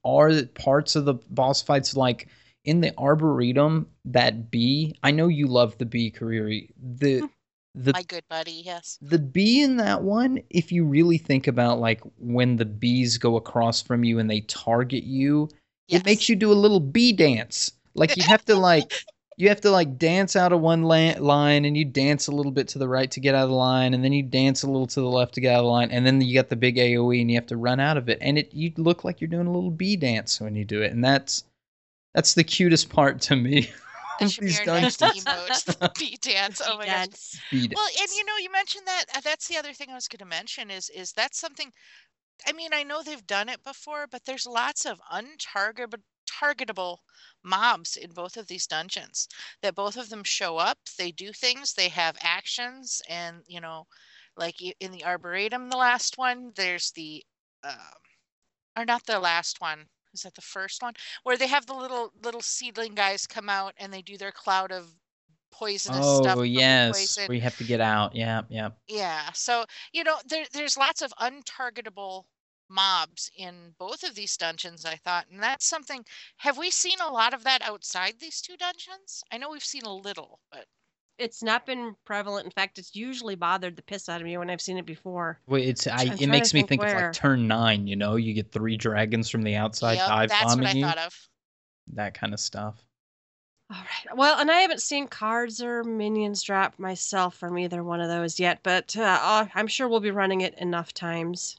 are 0.06 0.32
parts 0.56 0.96
of 0.96 1.06
the 1.06 1.16
boss 1.32 1.62
fights 1.62 1.96
like 1.96 2.28
in 2.64 2.82
the 2.82 2.94
arboretum 2.98 3.88
that 4.06 4.52
bee. 4.52 4.96
I 5.04 5.12
know 5.12 5.28
you 5.28 5.48
love 5.48 5.78
the 5.78 5.86
bee, 5.86 6.12
Kariri. 6.12 6.70
The 7.00 7.20
hmm. 7.20 7.26
the 7.76 7.94
my 7.94 8.04
good 8.04 8.24
buddy. 8.30 8.62
Yes. 8.66 8.98
the 9.02 9.20
bee 9.20 9.62
in 9.64 9.78
that 9.78 10.04
one, 10.04 10.40
if 10.50 10.72
you 10.72 10.86
really 10.86 11.18
think 11.18 11.48
about 11.48 11.80
like 11.80 12.02
when 12.20 12.56
the 12.58 12.66
bees 12.66 13.18
go 13.18 13.36
across 13.36 13.82
from 13.82 14.04
you 14.04 14.20
and 14.20 14.30
they 14.30 14.42
target 14.42 15.04
you, 15.04 15.50
Yes. 15.88 16.02
it 16.02 16.06
makes 16.06 16.28
you 16.30 16.36
do 16.36 16.52
a 16.52 16.54
little 16.54 16.80
bee 16.82 17.14
dance. 17.14 17.72
Like 17.96 18.16
you 18.18 18.24
have 18.24 18.44
to 18.46 18.56
like 18.56 18.92
you 19.38 19.50
have 19.50 19.62
to 19.62 19.72
like 19.72 19.98
dance 19.98 20.36
out 20.36 20.52
of 20.52 20.60
one 20.60 20.84
la- 20.84 21.14
line 21.20 21.64
and 21.66 21.78
you 21.78 21.86
dance 21.86 22.28
a 22.28 22.32
little 22.32 22.52
bit 22.52 22.68
to 22.70 22.80
the 22.80 22.88
right 22.88 23.12
to 23.12 23.20
get 23.20 23.36
out 23.36 23.44
of 23.44 23.50
the 23.50 23.56
line 23.56 23.94
and 23.94 24.04
then 24.04 24.12
you 24.12 24.24
dance 24.24 24.64
a 24.64 24.68
little 24.68 24.88
to 24.88 25.00
the 25.00 25.08
left 25.08 25.36
to 25.36 25.42
get 25.42 25.54
out 25.54 25.60
of 25.60 25.66
the 25.66 25.70
line 25.70 25.92
and 25.92 26.06
then 26.06 26.20
you 26.20 26.34
got 26.34 26.50
the 26.50 26.56
big 26.56 26.76
AoE 26.78 27.22
and 27.22 27.30
you 27.30 27.38
have 27.38 27.46
to 27.48 27.58
run 27.58 27.80
out 27.80 27.98
of 27.98 28.10
it 28.10 28.18
and 28.22 28.38
it 28.38 28.54
you 28.54 28.72
look 28.78 29.04
like 29.04 29.22
you're 29.22 29.28
doing 29.30 29.48
a 29.48 29.52
little 29.52 29.72
bee 29.72 29.96
dance 29.96 30.42
when 30.42 30.56
you 30.56 30.66
do 30.66 30.82
it 30.82 30.92
and 30.92 31.04
that's 31.04 31.44
that's 32.14 32.34
the 32.34 32.44
cutest 32.44 32.90
part 32.90 33.22
to 33.22 33.36
me. 33.36 33.70
That 34.20 34.26
of 34.26 34.32
should 34.32 34.42
be 34.42 34.48
these 34.48 34.60
our 34.62 34.66
dungeons. 34.66 34.98
The 34.98 35.92
bee 36.00 36.18
dance. 36.20 36.60
Oh 36.66 36.78
my 36.80 36.88
gosh. 36.88 37.08
Yes. 37.08 37.40
Bee 37.52 37.72
Well, 37.76 37.88
and 38.02 38.10
you 38.16 38.26
know, 38.26 38.38
you 38.42 38.52
mentioned 38.52 38.88
that. 38.88 39.06
uh, 39.16 39.22
That's 39.24 39.48
the 39.48 39.58
other 39.58 39.74
thing 39.74 39.92
I 39.92 39.94
was 39.94 40.08
going 40.08 40.18
to 40.20 40.26
mention 40.26 40.72
is 40.72 40.90
is 40.90 41.12
that 41.14 41.36
something. 41.36 41.72
I 42.48 42.54
mean, 42.54 42.72
I 42.74 42.82
know 42.82 43.04
they've 43.04 43.28
done 43.28 43.50
it 43.50 43.64
before, 43.64 44.08
but 44.10 44.26
there's 44.26 44.48
lots 44.48 44.86
of 44.88 45.00
untargetable 45.14 46.02
targetable 46.28 47.00
mobs 47.44 47.96
in 47.98 48.12
both 48.12 48.38
of 48.38 48.48
these 48.48 48.68
dungeons. 48.68 49.28
That 49.62 49.76
both 49.76 49.98
of 49.98 50.10
them 50.10 50.24
show 50.24 50.58
up, 50.58 50.80
they 50.98 51.12
do 51.12 51.34
things, 51.34 51.74
they 51.74 51.90
have 51.90 52.18
actions, 52.22 53.02
and 53.10 53.44
you 53.48 53.62
know, 53.62 53.88
like 54.38 54.62
in 54.62 54.92
the 54.92 55.06
arboretum, 55.06 55.70
the 55.70 55.78
last 55.78 56.18
one, 56.18 56.54
there's 56.56 56.92
the, 56.92 57.26
um, 57.64 57.78
or 58.78 58.86
not 58.86 59.06
the 59.06 59.20
last 59.20 59.62
one. 59.62 59.90
Is 60.14 60.22
that 60.24 60.36
the 60.36 60.42
first 60.42 60.82
one 60.82 60.94
where 61.24 61.38
they 61.38 61.48
have 61.48 61.66
the 61.68 61.76
little 61.76 62.14
little 62.24 62.42
seedling 62.42 62.96
guys 62.96 63.28
come 63.28 63.50
out 63.50 63.74
and 63.78 63.94
they 63.94 64.02
do 64.02 64.18
their 64.18 64.32
cloud 64.32 64.72
of 64.72 64.96
poisonous 65.52 66.08
stuff? 66.08 66.40
Oh 66.40 66.42
yes, 66.44 67.20
we 67.28 67.40
have 67.40 67.56
to 67.58 67.64
get 67.64 67.82
out. 67.82 68.16
Yeah, 68.16 68.44
yeah. 68.50 68.72
Yeah. 68.88 69.32
So, 69.34 69.66
you 69.92 70.04
know, 70.04 70.18
there 70.26 70.46
there's 70.52 70.78
lots 70.78 71.02
of 71.02 71.14
untargetable 71.20 72.26
mobs 72.70 73.30
in 73.36 73.76
both 73.78 74.04
of 74.04 74.16
these 74.16 74.38
dungeons, 74.38 74.86
I 74.86 74.96
thought. 74.98 75.28
And 75.30 75.42
that's 75.42 75.66
something 75.66 76.06
have 76.38 76.58
we 76.58 76.70
seen 76.72 77.00
a 77.02 77.12
lot 77.12 77.34
of 77.34 77.44
that 77.44 77.62
outside 77.62 78.20
these 78.20 78.42
two 78.42 78.58
dungeons? 78.58 79.24
I 79.32 79.38
know 79.38 79.50
we've 79.52 79.64
seen 79.64 79.84
a 79.84 79.94
little, 79.96 80.40
but 80.52 80.66
It's 81.20 81.44
not 81.44 81.66
been 81.66 81.96
prevalent. 82.06 82.46
In 82.46 82.52
fact, 82.52 82.80
it's 82.80 82.96
usually 82.96 83.36
bothered 83.36 83.76
the 83.76 83.84
piss 83.84 84.10
out 84.10 84.22
of 84.22 84.26
me 84.26 84.38
when 84.38 84.50
I've 84.50 84.62
seen 84.62 84.78
it 84.78 84.86
before. 84.86 85.40
Wait, 85.48 85.68
it's 85.68 85.88
I, 85.88 86.12
I'm 86.12 86.20
it 86.20 86.28
makes 86.28 86.52
to 86.52 86.56
me 86.56 86.64
think 86.64 86.68
think 86.68 86.84
of 86.84 86.94
like 86.94 87.12
turn 87.12 87.48
nine. 87.48 87.88
You 87.88 87.96
know, 87.96 88.16
you 88.18 88.34
get 88.34 88.52
three 88.52 88.78
dragons 88.78 89.30
from 89.30 89.42
the 89.44 89.56
outside 89.56 89.94
yep, 89.96 90.06
dive 90.06 90.30
that's 90.30 90.56
what 90.56 90.66
bombing 90.66 90.68
I 90.68 90.74
you. 90.74 90.82
thought 90.88 90.98
of. 91.00 91.30
That 91.94 92.14
kind 92.14 92.34
of 92.34 92.40
stuff. 92.40 92.86
All 93.70 93.78
right. 93.78 94.18
Well, 94.18 94.40
and 94.40 94.50
I 94.52 94.60
haven't 94.60 94.82
seen 94.82 95.08
cards 95.08 95.62
or 95.62 95.84
minions 95.84 96.42
drop 96.44 96.78
myself 96.80 97.36
from 97.36 97.58
either 97.58 97.82
one 97.84 98.02
of 98.02 98.10
those 98.10 98.40
yet, 98.42 98.60
but 98.64 98.96
uh, 98.98 99.20
uh, 99.22 99.48
I'm 99.56 99.68
sure 99.68 99.88
we'll 99.88 100.00
be 100.02 100.12
running 100.12 100.42
it 100.42 100.54
enough 100.56 100.94
times. 100.94 101.58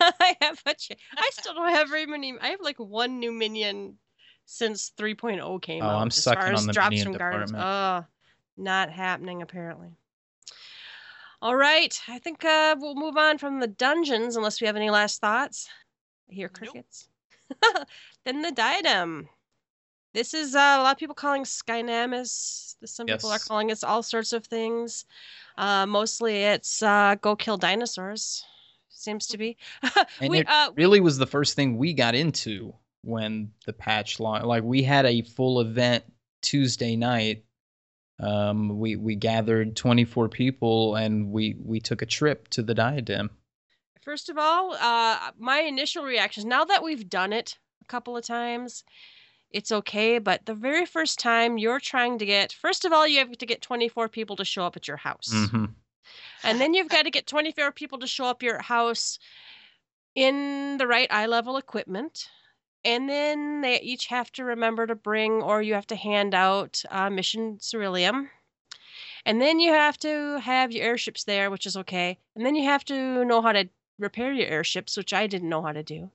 I 0.20 0.36
have 0.40 0.60
a 0.66 0.74
ch- 0.74 0.92
I 1.16 1.30
still 1.32 1.54
don't 1.54 1.74
have 1.74 1.88
very 1.88 2.06
many. 2.06 2.34
I 2.40 2.48
have 2.48 2.60
like 2.60 2.78
one 2.78 3.18
new 3.18 3.32
minion 3.32 3.98
since 4.46 4.92
3.0 4.98 5.62
came 5.62 5.82
Oh, 5.82 5.86
out. 5.86 6.00
I'm 6.02 6.08
as 6.08 6.16
sucking 6.16 6.40
far 6.40 6.52
as 6.52 6.60
on 6.60 6.66
the 6.66 6.72
drops 6.72 6.90
minion 6.90 7.04
from 7.06 7.12
department. 7.12 7.64
Oh, 7.64 8.04
not 8.56 8.90
happening 8.90 9.42
apparently. 9.42 9.90
All 11.42 11.56
right. 11.56 11.98
I 12.08 12.18
think 12.18 12.44
uh, 12.44 12.76
we'll 12.78 12.94
move 12.94 13.16
on 13.16 13.38
from 13.38 13.60
the 13.60 13.66
dungeons 13.66 14.36
unless 14.36 14.60
we 14.60 14.66
have 14.66 14.76
any 14.76 14.90
last 14.90 15.20
thoughts. 15.20 15.68
I 16.30 16.34
hear 16.34 16.48
Nope. 16.48 16.72
crickets. 16.72 17.08
then 18.24 18.42
the 18.42 18.52
diadem. 18.52 19.28
This 20.12 20.34
is 20.34 20.54
uh, 20.54 20.58
a 20.58 20.82
lot 20.82 20.92
of 20.92 20.98
people 20.98 21.14
calling 21.14 21.44
Skynamis. 21.44 22.74
Some 22.84 23.06
people 23.06 23.30
are 23.30 23.38
calling 23.38 23.70
it 23.70 23.84
all 23.84 24.02
sorts 24.02 24.32
of 24.32 24.44
things. 24.44 25.04
Uh, 25.56 25.86
mostly 25.86 26.42
it's 26.42 26.82
uh, 26.82 27.14
go 27.20 27.36
kill 27.36 27.56
dinosaurs. 27.56 28.44
Seems 29.00 29.26
to 29.28 29.38
be. 29.38 29.56
And 30.20 30.30
we, 30.30 30.40
it 30.40 30.48
uh, 30.48 30.72
really 30.76 31.00
was 31.00 31.16
the 31.16 31.26
first 31.26 31.56
thing 31.56 31.78
we 31.78 31.94
got 31.94 32.14
into 32.14 32.74
when 33.02 33.52
the 33.64 33.72
patch 33.72 34.20
launched. 34.20 34.46
Like 34.46 34.62
we 34.62 34.82
had 34.82 35.06
a 35.06 35.22
full 35.22 35.60
event 35.60 36.04
Tuesday 36.42 36.96
night. 36.96 37.44
Um, 38.18 38.78
we 38.78 38.96
we 38.96 39.16
gathered 39.16 39.74
24 39.74 40.28
people 40.28 40.96
and 40.96 41.32
we 41.32 41.56
we 41.64 41.80
took 41.80 42.02
a 42.02 42.06
trip 42.06 42.48
to 42.48 42.62
the 42.62 42.74
diadem. 42.74 43.30
First 44.02 44.28
of 44.28 44.36
all, 44.36 44.74
uh, 44.74 45.30
my 45.38 45.60
initial 45.60 46.04
reactions, 46.04 46.44
now 46.44 46.66
that 46.66 46.82
we've 46.82 47.08
done 47.08 47.32
it 47.32 47.58
a 47.80 47.86
couple 47.86 48.16
of 48.16 48.24
times, 48.24 48.84
it's 49.50 49.72
okay. 49.72 50.18
But 50.18 50.44
the 50.44 50.54
very 50.54 50.84
first 50.84 51.18
time 51.18 51.56
you're 51.56 51.80
trying 51.80 52.18
to 52.18 52.26
get, 52.26 52.52
first 52.52 52.84
of 52.84 52.92
all, 52.92 53.08
you 53.08 53.18
have 53.18 53.32
to 53.32 53.46
get 53.46 53.62
24 53.62 54.08
people 54.10 54.36
to 54.36 54.44
show 54.44 54.64
up 54.64 54.76
at 54.76 54.88
your 54.88 54.98
house. 54.98 55.32
hmm 55.32 55.66
And 56.42 56.60
then 56.60 56.74
you've 56.74 56.88
got 56.88 57.02
to 57.02 57.10
get 57.10 57.26
24 57.26 57.72
people 57.72 57.98
to 57.98 58.06
show 58.06 58.24
up 58.24 58.42
your 58.42 58.60
house 58.62 59.18
in 60.14 60.76
the 60.78 60.86
right 60.86 61.10
eye 61.10 61.26
level 61.26 61.56
equipment. 61.56 62.28
And 62.84 63.08
then 63.08 63.60
they 63.60 63.80
each 63.80 64.06
have 64.06 64.32
to 64.32 64.44
remember 64.44 64.86
to 64.86 64.94
bring, 64.94 65.42
or 65.42 65.60
you 65.60 65.74
have 65.74 65.86
to 65.88 65.96
hand 65.96 66.34
out 66.34 66.82
uh, 66.90 67.10
mission 67.10 67.58
ceruleum. 67.58 68.30
And 69.26 69.40
then 69.40 69.60
you 69.60 69.72
have 69.72 69.98
to 69.98 70.40
have 70.40 70.72
your 70.72 70.86
airships 70.86 71.24
there, 71.24 71.50
which 71.50 71.66
is 71.66 71.76
okay. 71.76 72.18
And 72.34 72.44
then 72.44 72.54
you 72.54 72.64
have 72.64 72.84
to 72.86 73.24
know 73.24 73.42
how 73.42 73.52
to 73.52 73.68
repair 73.98 74.32
your 74.32 74.46
airships, 74.46 74.96
which 74.96 75.12
I 75.12 75.26
didn't 75.26 75.48
know 75.50 75.62
how 75.62 75.72
to 75.72 75.82
do. 75.82 76.10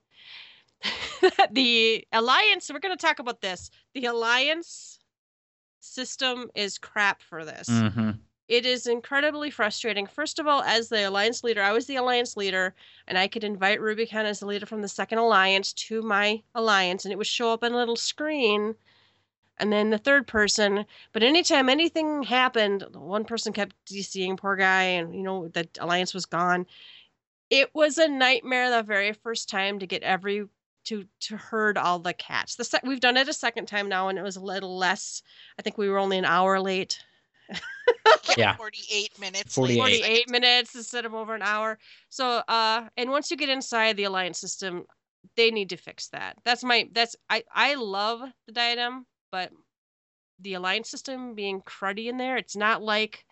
the 1.52 2.06
Alliance, 2.12 2.70
we're 2.74 2.80
going 2.80 2.98
to 2.98 3.06
talk 3.06 3.20
about 3.20 3.42
this. 3.42 3.70
The 3.94 4.06
Alliance 4.06 5.00
system 5.80 6.50
is 6.56 6.80
crap 6.80 7.22
for 7.22 7.46
this 7.46 7.68
hmm 7.68 8.12
it 8.48 8.66
is 8.66 8.86
incredibly 8.86 9.50
frustrating. 9.50 10.06
First 10.06 10.38
of 10.40 10.48
all, 10.48 10.62
as 10.62 10.90
the 10.90 11.08
alliance 11.08 11.44
leader, 11.44 11.62
I 11.62 11.72
was 11.72 11.88
the 11.88 11.96
alliance 11.96 12.38
leader, 12.38 12.76
and 13.08 13.18
I 13.18 13.28
could 13.28 13.44
invite 13.44 13.82
Rubicon 13.82 14.26
as 14.26 14.40
the 14.40 14.46
leader 14.46 14.66
from 14.66 14.82
the 14.82 14.88
second 14.88 15.18
alliance 15.18 15.74
to 15.74 16.02
my 16.02 16.44
alliance, 16.54 17.06
and 17.06 17.12
it 17.12 17.18
would 17.18 17.28
show 17.28 17.52
up 17.52 17.64
on 17.64 17.74
a 17.74 17.78
little 17.78 17.96
screen. 17.96 18.76
And 19.58 19.72
then 19.72 19.90
the 19.90 19.98
third 19.98 20.28
person, 20.28 20.86
but 21.14 21.24
anytime 21.24 21.70
anything 21.70 22.24
happened, 22.24 22.86
one 22.94 23.26
person 23.26 23.54
kept 23.54 23.76
DCing 23.86 24.38
poor 24.38 24.56
guy, 24.56 24.84
and 24.84 25.16
you 25.16 25.24
know 25.24 25.48
the 25.48 25.68
alliance 25.80 26.14
was 26.14 26.26
gone. 26.26 26.68
It 27.50 27.74
was 27.74 27.98
a 27.98 28.08
nightmare 28.08 28.70
the 28.70 28.84
very 28.84 29.14
first 29.14 29.50
time 29.50 29.80
to 29.80 29.88
get 29.88 30.04
every 30.04 30.48
to 30.86 31.06
to 31.22 31.38
herd 31.38 31.78
all 31.78 32.00
the 32.00 32.14
cats. 32.14 32.56
The 32.56 32.80
we've 32.84 33.00
done 33.00 33.18
it 33.18 33.30
a 33.30 33.34
second 33.34 33.68
time 33.68 33.90
now, 33.90 34.10
and 34.10 34.20
it 34.20 34.24
was 34.24 34.36
a 34.36 34.42
little 34.42 34.78
less. 34.78 35.24
I 35.58 35.62
think 35.62 35.78
we 35.78 35.90
were 35.90 36.00
only 36.00 36.18
an 36.18 36.26
hour 36.26 36.60
late. 36.60 37.00
Yeah. 38.38 38.56
48 38.56 39.20
minutes. 39.20 39.56
48. 39.56 39.78
48 39.78 40.30
minutes 40.30 40.76
instead 40.76 41.06
of 41.06 41.14
over 41.14 41.36
an 41.36 41.42
hour. 41.42 41.78
So 42.10 42.42
uh 42.48 42.88
and 42.98 43.10
once 43.10 43.32
you 43.32 43.38
get 43.38 43.50
inside 43.50 43.98
the 43.98 44.06
alliance 44.06 44.40
system, 44.40 44.86
they 45.38 45.52
need 45.52 45.70
to 45.70 45.78
fix 45.78 46.10
that. 46.10 46.38
That's 46.44 46.64
my 46.64 46.90
that's 46.92 47.16
I 47.30 47.44
I 47.54 47.76
love 47.76 48.22
the 48.48 48.52
diadem, 48.52 49.06
but 49.32 49.52
the 50.40 50.56
alliance 50.56 50.90
system 50.90 51.34
being 51.34 51.62
cruddy 51.62 52.08
in 52.08 52.18
there, 52.18 52.38
it's 52.38 52.56
not 52.56 52.82
like 52.82 53.26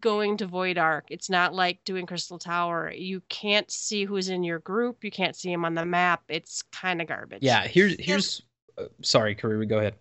going 0.00 0.36
to 0.38 0.46
Void 0.46 0.76
Ark. 0.76 1.06
It's 1.10 1.30
not 1.30 1.54
like 1.54 1.78
doing 1.84 2.06
Crystal 2.06 2.38
Tower. 2.38 2.92
You 2.92 3.22
can't 3.28 3.70
see 3.70 4.04
who's 4.04 4.28
in 4.28 4.42
your 4.42 4.58
group. 4.58 5.04
You 5.04 5.10
can't 5.10 5.36
see 5.36 5.50
them 5.50 5.64
on 5.64 5.74
the 5.74 5.86
map. 5.86 6.22
It's 6.28 6.62
kind 6.72 7.00
of 7.00 7.08
garbage. 7.08 7.42
Yeah, 7.42 7.66
here's 7.66 7.96
here's 7.98 8.42
uh, 8.76 8.86
sorry, 9.02 9.34
Kariri, 9.34 9.68
go 9.68 9.78
ahead. 9.78 9.94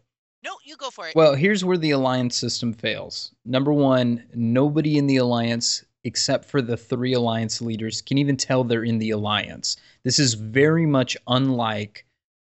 No, 0.44 0.58
you 0.64 0.76
go 0.76 0.90
for 0.90 1.08
it. 1.08 1.16
Well, 1.16 1.36
here's 1.36 1.64
where 1.64 1.78
the 1.78 1.92
alliance 1.92 2.36
system 2.36 2.74
fails. 2.74 3.32
Number 3.46 3.72
one, 3.72 4.24
nobody 4.34 4.98
in 4.98 5.08
the 5.08 5.18
alliance, 5.18 5.86
except 6.04 6.46
for 6.46 6.62
the 6.62 6.78
three 6.78 7.14
alliance 7.14 7.62
leaders, 7.62 8.02
can 8.02 8.18
even 8.18 8.38
tell 8.38 8.64
they're 8.64 8.84
in 8.84 8.98
the 8.98 9.12
alliance. 9.12 9.78
This 10.04 10.18
is 10.18 10.34
very 10.34 10.86
much 10.86 11.16
unlike 11.28 12.06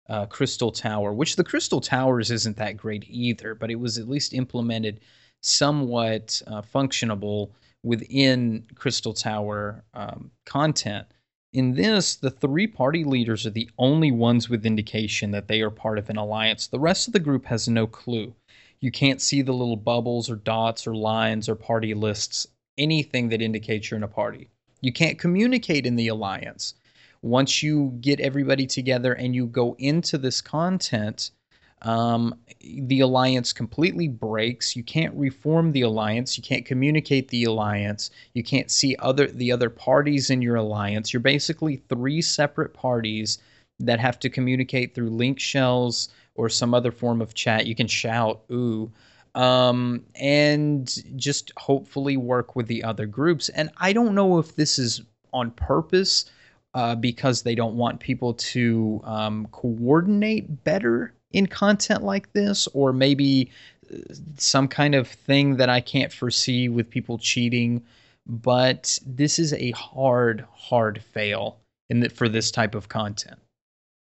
uh, 0.07 0.25
Crystal 0.27 0.71
Tower, 0.71 1.13
which 1.13 1.35
the 1.35 1.43
Crystal 1.43 1.81
Towers 1.81 2.31
isn't 2.31 2.57
that 2.57 2.77
great 2.77 3.05
either, 3.07 3.55
but 3.55 3.71
it 3.71 3.79
was 3.79 3.97
at 3.97 4.09
least 4.09 4.33
implemented 4.33 4.99
somewhat 5.41 6.41
uh, 6.47 6.61
functionable 6.61 7.51
within 7.83 8.65
Crystal 8.75 9.13
Tower 9.13 9.83
um, 9.93 10.31
content. 10.45 11.07
In 11.51 11.73
this, 11.73 12.15
the 12.15 12.29
three 12.29 12.67
party 12.67 13.03
leaders 13.03 13.43
are 13.47 13.49
the 13.49 13.71
only 13.79 14.11
ones 14.11 14.49
with 14.49 14.67
indication 14.67 15.31
that 15.31 15.47
they 15.47 15.61
are 15.61 15.71
part 15.71 15.97
of 15.97 16.07
an 16.09 16.17
alliance. 16.17 16.67
The 16.67 16.79
rest 16.79 17.07
of 17.07 17.13
the 17.13 17.19
group 17.19 17.45
has 17.45 17.67
no 17.67 17.87
clue. 17.87 18.35
You 18.79 18.91
can't 18.91 19.19
see 19.19 19.41
the 19.41 19.53
little 19.53 19.75
bubbles 19.75 20.29
or 20.29 20.35
dots 20.35 20.85
or 20.85 20.93
lines 20.95 21.49
or 21.49 21.55
party 21.55 21.95
lists, 21.95 22.47
anything 22.77 23.29
that 23.29 23.41
indicates 23.41 23.89
you're 23.89 23.97
in 23.97 24.03
a 24.03 24.07
party. 24.07 24.49
You 24.79 24.93
can't 24.93 25.17
communicate 25.17 25.87
in 25.87 25.95
the 25.95 26.07
alliance. 26.07 26.75
Once 27.23 27.63
you 27.63 27.97
get 27.99 28.19
everybody 28.19 28.67
together 28.67 29.13
and 29.13 29.33
you 29.33 29.47
go 29.47 29.75
into 29.79 30.19
this 30.19 30.41
content, 30.41 31.31
um, 31.81 32.35
the 32.61 32.99
alliance 32.99 33.53
completely 33.53 34.07
breaks. 34.07 34.75
You 34.75 34.83
can't 34.83 35.13
reform 35.15 35.71
the 35.71 35.81
alliance. 35.81 36.37
You 36.37 36.43
can't 36.43 36.65
communicate 36.65 37.29
the 37.29 37.45
alliance. 37.45 38.11
You 38.33 38.43
can't 38.43 38.69
see 38.69 38.95
other 38.99 39.27
the 39.27 39.51
other 39.51 39.69
parties 39.69 40.29
in 40.29 40.41
your 40.41 40.57
alliance. 40.57 41.13
You're 41.13 41.21
basically 41.21 41.77
three 41.87 42.21
separate 42.21 42.73
parties 42.73 43.37
that 43.79 43.99
have 43.99 44.19
to 44.19 44.29
communicate 44.29 44.93
through 44.93 45.09
link 45.09 45.39
shells 45.39 46.09
or 46.35 46.49
some 46.49 46.73
other 46.73 46.91
form 46.91 47.21
of 47.21 47.33
chat. 47.33 47.65
You 47.65 47.75
can 47.75 47.87
shout 47.87 48.41
ooh, 48.51 48.91
um, 49.35 50.03
and 50.15 50.93
just 51.15 51.53
hopefully 51.55 52.17
work 52.17 52.57
with 52.57 52.67
the 52.67 52.83
other 52.83 53.05
groups. 53.05 53.47
And 53.49 53.69
I 53.77 53.93
don't 53.93 54.15
know 54.15 54.37
if 54.37 54.55
this 54.55 54.77
is 54.79 55.01
on 55.31 55.51
purpose. 55.51 56.29
Uh, 56.75 56.93
because 56.93 57.41
they 57.41 57.55
don't 57.55 57.75
want 57.75 57.99
people 57.99 58.35
to 58.35 59.01
um, 59.03 59.47
coordinate 59.51 60.63
better 60.63 61.15
in 61.31 61.47
content 61.47 62.03
like 62.03 62.33
this, 62.33 62.67
or 62.73 62.93
maybe 62.93 63.51
uh, 63.93 63.97
some 64.37 64.67
kind 64.67 64.95
of 64.95 65.07
thing 65.07 65.57
that 65.57 65.69
I 65.69 65.81
can't 65.81 66.11
foresee 66.11 66.69
with 66.69 66.89
people 66.89 67.17
cheating. 67.17 67.83
But 68.25 68.99
this 69.05 69.39
is 69.39 69.53
a 69.53 69.71
hard, 69.71 70.45
hard 70.53 71.03
fail 71.03 71.59
in 71.89 72.01
the, 72.01 72.09
for 72.09 72.29
this 72.29 72.51
type 72.51 72.75
of 72.75 72.89
content. 72.89 73.39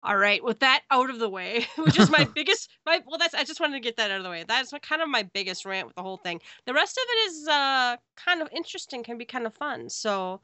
All 0.03 0.17
right, 0.17 0.43
with 0.43 0.59
that 0.59 0.83
out 0.91 1.09
of 1.09 1.17
the 1.17 1.27
way, 1.27 1.65
which 1.77 1.97
is 1.97 2.11
my 2.11 2.25
biggest 2.35 2.69
my 2.85 3.01
well 3.07 3.17
that's 3.17 3.33
I 3.33 3.43
just 3.43 3.59
wanted 3.59 3.73
to 3.73 3.79
get 3.79 3.97
that 3.97 4.11
out 4.11 4.17
of 4.17 4.23
the 4.23 4.29
way. 4.29 4.45
That's 4.47 4.71
kind 4.83 5.01
of 5.01 5.09
my 5.09 5.23
biggest 5.23 5.65
rant 5.65 5.87
with 5.87 5.95
the 5.95 6.03
whole 6.03 6.17
thing. 6.17 6.41
The 6.65 6.73
rest 6.73 6.97
of 6.97 7.03
it 7.07 7.31
is 7.31 7.47
uh 7.47 7.97
kind 8.15 8.41
of 8.41 8.49
interesting, 8.51 9.03
can 9.03 9.17
be 9.17 9.25
kind 9.25 9.47
of 9.47 9.53
fun. 9.55 9.89
So 9.89 10.41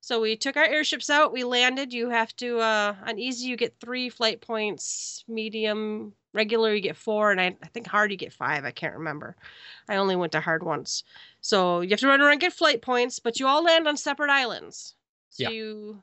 so 0.00 0.20
we 0.20 0.36
took 0.36 0.56
our 0.56 0.64
airships 0.64 1.10
out, 1.10 1.32
we 1.32 1.44
landed. 1.44 1.92
You 1.92 2.10
have 2.10 2.34
to 2.36 2.58
uh 2.60 2.96
on 3.06 3.18
easy 3.18 3.48
you 3.48 3.56
get 3.56 3.80
3 3.80 4.08
flight 4.08 4.40
points, 4.40 5.24
medium, 5.28 6.14
regular 6.32 6.74
you 6.74 6.80
get 6.80 6.96
4 6.96 7.32
and 7.32 7.40
I, 7.40 7.56
I 7.62 7.68
think 7.68 7.86
hard 7.86 8.10
you 8.10 8.16
get 8.16 8.32
5, 8.32 8.64
I 8.64 8.70
can't 8.70 8.94
remember. 8.94 9.36
I 9.88 9.96
only 9.96 10.16
went 10.16 10.32
to 10.32 10.40
hard 10.40 10.62
once. 10.62 11.02
So 11.40 11.80
you 11.80 11.90
have 11.90 12.00
to 12.00 12.08
run 12.08 12.20
around 12.20 12.32
and 12.32 12.40
get 12.40 12.52
flight 12.52 12.82
points, 12.82 13.18
but 13.18 13.40
you 13.40 13.46
all 13.46 13.64
land 13.64 13.88
on 13.88 13.96
separate 13.96 14.30
islands. 14.30 14.94
So 15.30 15.44
Yeah. 15.44 15.50
you 15.50 16.02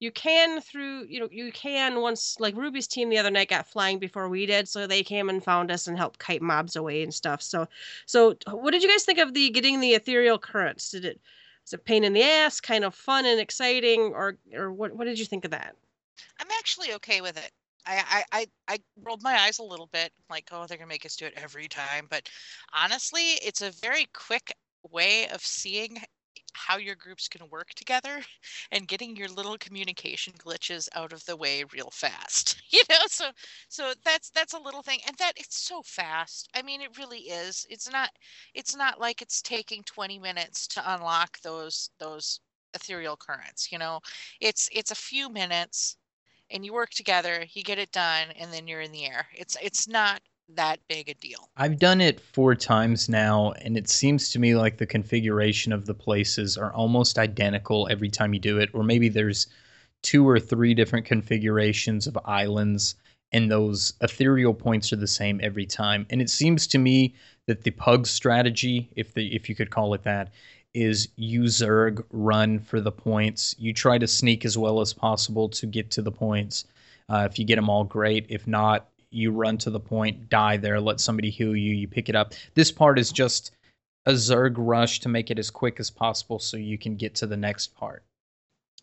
you 0.00 0.12
can 0.12 0.60
through 0.60 1.04
you 1.08 1.20
know 1.20 1.28
you 1.30 1.50
can 1.52 2.00
once 2.00 2.38
like 2.40 2.56
ruby's 2.56 2.86
team 2.86 3.08
the 3.08 3.18
other 3.18 3.30
night 3.30 3.48
got 3.48 3.66
flying 3.66 3.98
before 3.98 4.28
we 4.28 4.46
did 4.46 4.68
so 4.68 4.86
they 4.86 5.02
came 5.02 5.28
and 5.28 5.42
found 5.44 5.70
us 5.70 5.86
and 5.86 5.96
helped 5.96 6.18
kite 6.20 6.42
mobs 6.42 6.76
away 6.76 7.02
and 7.02 7.12
stuff 7.14 7.42
so 7.42 7.66
so 8.06 8.36
what 8.50 8.70
did 8.70 8.82
you 8.82 8.88
guys 8.88 9.04
think 9.04 9.18
of 9.18 9.34
the 9.34 9.50
getting 9.50 9.80
the 9.80 9.94
ethereal 9.94 10.38
currents 10.38 10.90
did 10.90 11.04
it 11.04 11.20
was 11.68 11.74
it 11.74 11.80
a 11.80 11.84
pain 11.84 12.04
in 12.04 12.12
the 12.14 12.22
ass 12.22 12.60
kind 12.60 12.84
of 12.84 12.94
fun 12.94 13.26
and 13.26 13.40
exciting 13.40 14.12
or 14.14 14.38
or 14.54 14.72
what, 14.72 14.94
what 14.94 15.04
did 15.04 15.18
you 15.18 15.24
think 15.24 15.44
of 15.44 15.50
that 15.50 15.76
I'm 16.40 16.48
actually 16.58 16.92
okay 16.94 17.20
with 17.20 17.36
it. 17.36 17.50
I, 17.86 18.24
I, 18.32 18.46
I 18.68 18.78
rolled 19.02 19.22
my 19.22 19.34
eyes 19.34 19.60
a 19.60 19.62
little 19.62 19.88
bit, 19.92 20.12
like, 20.28 20.48
oh, 20.52 20.66
they're 20.66 20.76
gonna 20.76 20.88
make 20.88 21.06
us 21.06 21.16
do 21.16 21.24
it 21.24 21.32
every 21.36 21.68
time. 21.68 22.06
But 22.10 22.28
honestly, 22.74 23.38
it's 23.42 23.62
a 23.62 23.70
very 23.70 24.06
quick 24.12 24.52
way 24.90 25.26
of 25.28 25.40
seeing 25.40 26.02
how 26.52 26.76
your 26.78 26.94
group's 26.94 27.28
to 27.28 27.44
work 27.46 27.70
together 27.74 28.20
and 28.72 28.88
getting 28.88 29.16
your 29.16 29.28
little 29.28 29.56
communication 29.58 30.32
glitches 30.34 30.88
out 30.94 31.12
of 31.12 31.24
the 31.26 31.36
way 31.36 31.64
real 31.72 31.90
fast 31.92 32.60
you 32.70 32.82
know? 32.90 32.96
So 33.08 33.30
so 33.68 33.92
that's 34.04 34.30
that's 34.30 34.54
a 34.54 34.58
little 34.58 34.82
thing 34.82 35.00
and 35.06 35.16
that 35.18 35.32
it's 35.36 35.58
so 35.58 35.82
fast. 35.82 36.48
I 36.54 36.62
mean 36.62 36.80
it 36.80 36.98
really 36.98 37.20
is. 37.20 37.66
It's 37.70 37.90
not 37.90 38.10
it's 38.54 38.76
not 38.76 39.00
like 39.00 39.22
it's 39.22 39.42
taking 39.42 39.82
20 39.84 40.18
minutes 40.18 40.66
to 40.68 40.94
unlock 40.94 41.40
those 41.42 41.90
those 41.98 42.40
ethereal 42.74 43.16
currents 43.16 43.70
you 43.72 43.78
know? 43.78 44.00
It's 44.40 44.68
it's 44.72 44.90
a 44.90 44.94
few 44.96 45.28
minutes 45.28 45.96
and 46.50 46.64
you 46.64 46.72
work 46.74 46.90
together 46.90 47.44
you 47.52 47.62
get 47.62 47.78
it 47.78 47.92
done 47.92 48.28
and 48.38 48.52
then 48.52 48.66
you're 48.68 48.80
in 48.80 48.92
the 48.92 49.06
air. 49.06 49.28
It's 49.34 49.56
it's 49.62 49.88
not 49.88 50.20
that 50.56 50.80
big 50.88 51.08
a 51.08 51.14
deal. 51.14 51.48
I've 51.56 51.78
done 51.78 52.00
it 52.00 52.20
four 52.20 52.54
times 52.54 53.08
now, 53.08 53.52
and 53.62 53.76
it 53.76 53.88
seems 53.88 54.30
to 54.30 54.38
me 54.38 54.54
like 54.54 54.78
the 54.78 54.86
configuration 54.86 55.72
of 55.72 55.86
the 55.86 55.94
places 55.94 56.56
are 56.56 56.72
almost 56.72 57.18
identical 57.18 57.88
every 57.90 58.08
time 58.08 58.34
you 58.34 58.40
do 58.40 58.58
it, 58.58 58.70
or 58.72 58.82
maybe 58.82 59.08
there's 59.08 59.46
two 60.02 60.28
or 60.28 60.38
three 60.38 60.74
different 60.74 61.06
configurations 61.06 62.06
of 62.06 62.18
islands, 62.24 62.94
and 63.32 63.50
those 63.50 63.94
ethereal 64.00 64.54
points 64.54 64.92
are 64.92 64.96
the 64.96 65.06
same 65.06 65.40
every 65.42 65.66
time. 65.66 66.06
And 66.10 66.22
it 66.22 66.30
seems 66.30 66.66
to 66.68 66.78
me 66.78 67.14
that 67.46 67.62
the 67.62 67.70
pug 67.72 68.06
strategy, 68.06 68.88
if 68.96 69.14
the 69.14 69.34
if 69.34 69.48
you 69.48 69.54
could 69.54 69.70
call 69.70 69.94
it 69.94 70.02
that, 70.04 70.32
is 70.74 71.08
you 71.16 71.42
Zerg 71.42 72.04
run 72.10 72.58
for 72.60 72.80
the 72.80 72.92
points. 72.92 73.54
You 73.58 73.72
try 73.72 73.98
to 73.98 74.06
sneak 74.06 74.44
as 74.44 74.56
well 74.56 74.80
as 74.80 74.92
possible 74.92 75.48
to 75.50 75.66
get 75.66 75.90
to 75.92 76.02
the 76.02 76.12
points. 76.12 76.64
Uh, 77.08 77.26
if 77.30 77.38
you 77.38 77.44
get 77.44 77.56
them 77.56 77.68
all, 77.68 77.84
great. 77.84 78.26
If 78.28 78.46
not, 78.46 78.88
you 79.10 79.30
run 79.30 79.58
to 79.58 79.70
the 79.70 79.80
point, 79.80 80.28
die 80.28 80.56
there, 80.56 80.80
let 80.80 81.00
somebody 81.00 81.30
heal 81.30 81.56
you, 81.56 81.74
you 81.74 81.88
pick 81.88 82.08
it 82.08 82.16
up. 82.16 82.34
This 82.54 82.70
part 82.70 82.98
is 82.98 83.10
just 83.10 83.52
a 84.06 84.12
Zerg 84.12 84.54
rush 84.56 85.00
to 85.00 85.08
make 85.08 85.30
it 85.30 85.38
as 85.38 85.50
quick 85.50 85.80
as 85.80 85.90
possible 85.90 86.38
so 86.38 86.56
you 86.56 86.78
can 86.78 86.96
get 86.96 87.14
to 87.16 87.26
the 87.26 87.36
next 87.36 87.74
part. 87.74 88.04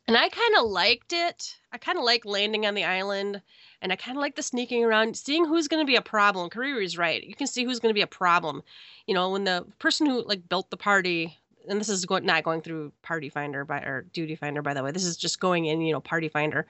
And 0.08 0.16
I 0.16 0.30
kind 0.30 0.56
of 0.60 0.66
liked 0.66 1.14
it. 1.14 1.56
I 1.72 1.80
kind 1.80 1.98
of 1.98 2.04
like 2.04 2.26
landing 2.26 2.68
on 2.68 2.76
the 2.76 2.84
island, 2.84 3.42
and 3.82 3.92
I 3.92 3.96
kind 3.96 4.16
of 4.16 4.22
like 4.22 4.36
the 4.36 4.44
sneaking 4.44 4.84
around, 4.84 5.18
seeing 5.18 5.46
who's 5.46 5.68
going 5.68 5.82
to 5.82 5.88
be 5.88 5.96
a 5.96 6.02
problem. 6.02 6.52
Kariri's 6.52 6.96
right. 6.96 7.24
You 7.24 7.34
can 7.34 7.48
see 7.48 7.64
who's 7.64 7.80
going 7.80 7.90
to 7.90 7.98
be 7.98 8.04
a 8.04 8.08
problem. 8.08 8.62
You 9.08 9.16
know, 9.16 9.32
when 9.32 9.46
the 9.46 9.66
person 9.80 10.06
who 10.06 10.24
like 10.24 10.48
built 10.48 10.70
the 10.70 10.78
party 10.78 11.40
and 11.67 11.80
this 11.80 11.89
is 11.89 12.06
going, 12.06 12.25
not 12.25 12.43
going 12.43 12.62
through 12.62 12.91
Party 13.01 13.30
Finder 13.30 13.65
by 13.65 13.80
or 13.80 14.06
Duty 14.13 14.36
Finder, 14.36 14.62
by 14.62 14.73
the 14.73 14.84
way. 14.84 14.91
This 14.91 15.06
is 15.06 15.17
just 15.17 15.39
going 15.39 15.65
in, 15.65 15.82
you 15.82 15.93
know, 15.93 15.99
Party 16.01 16.30
Finder. 16.30 16.65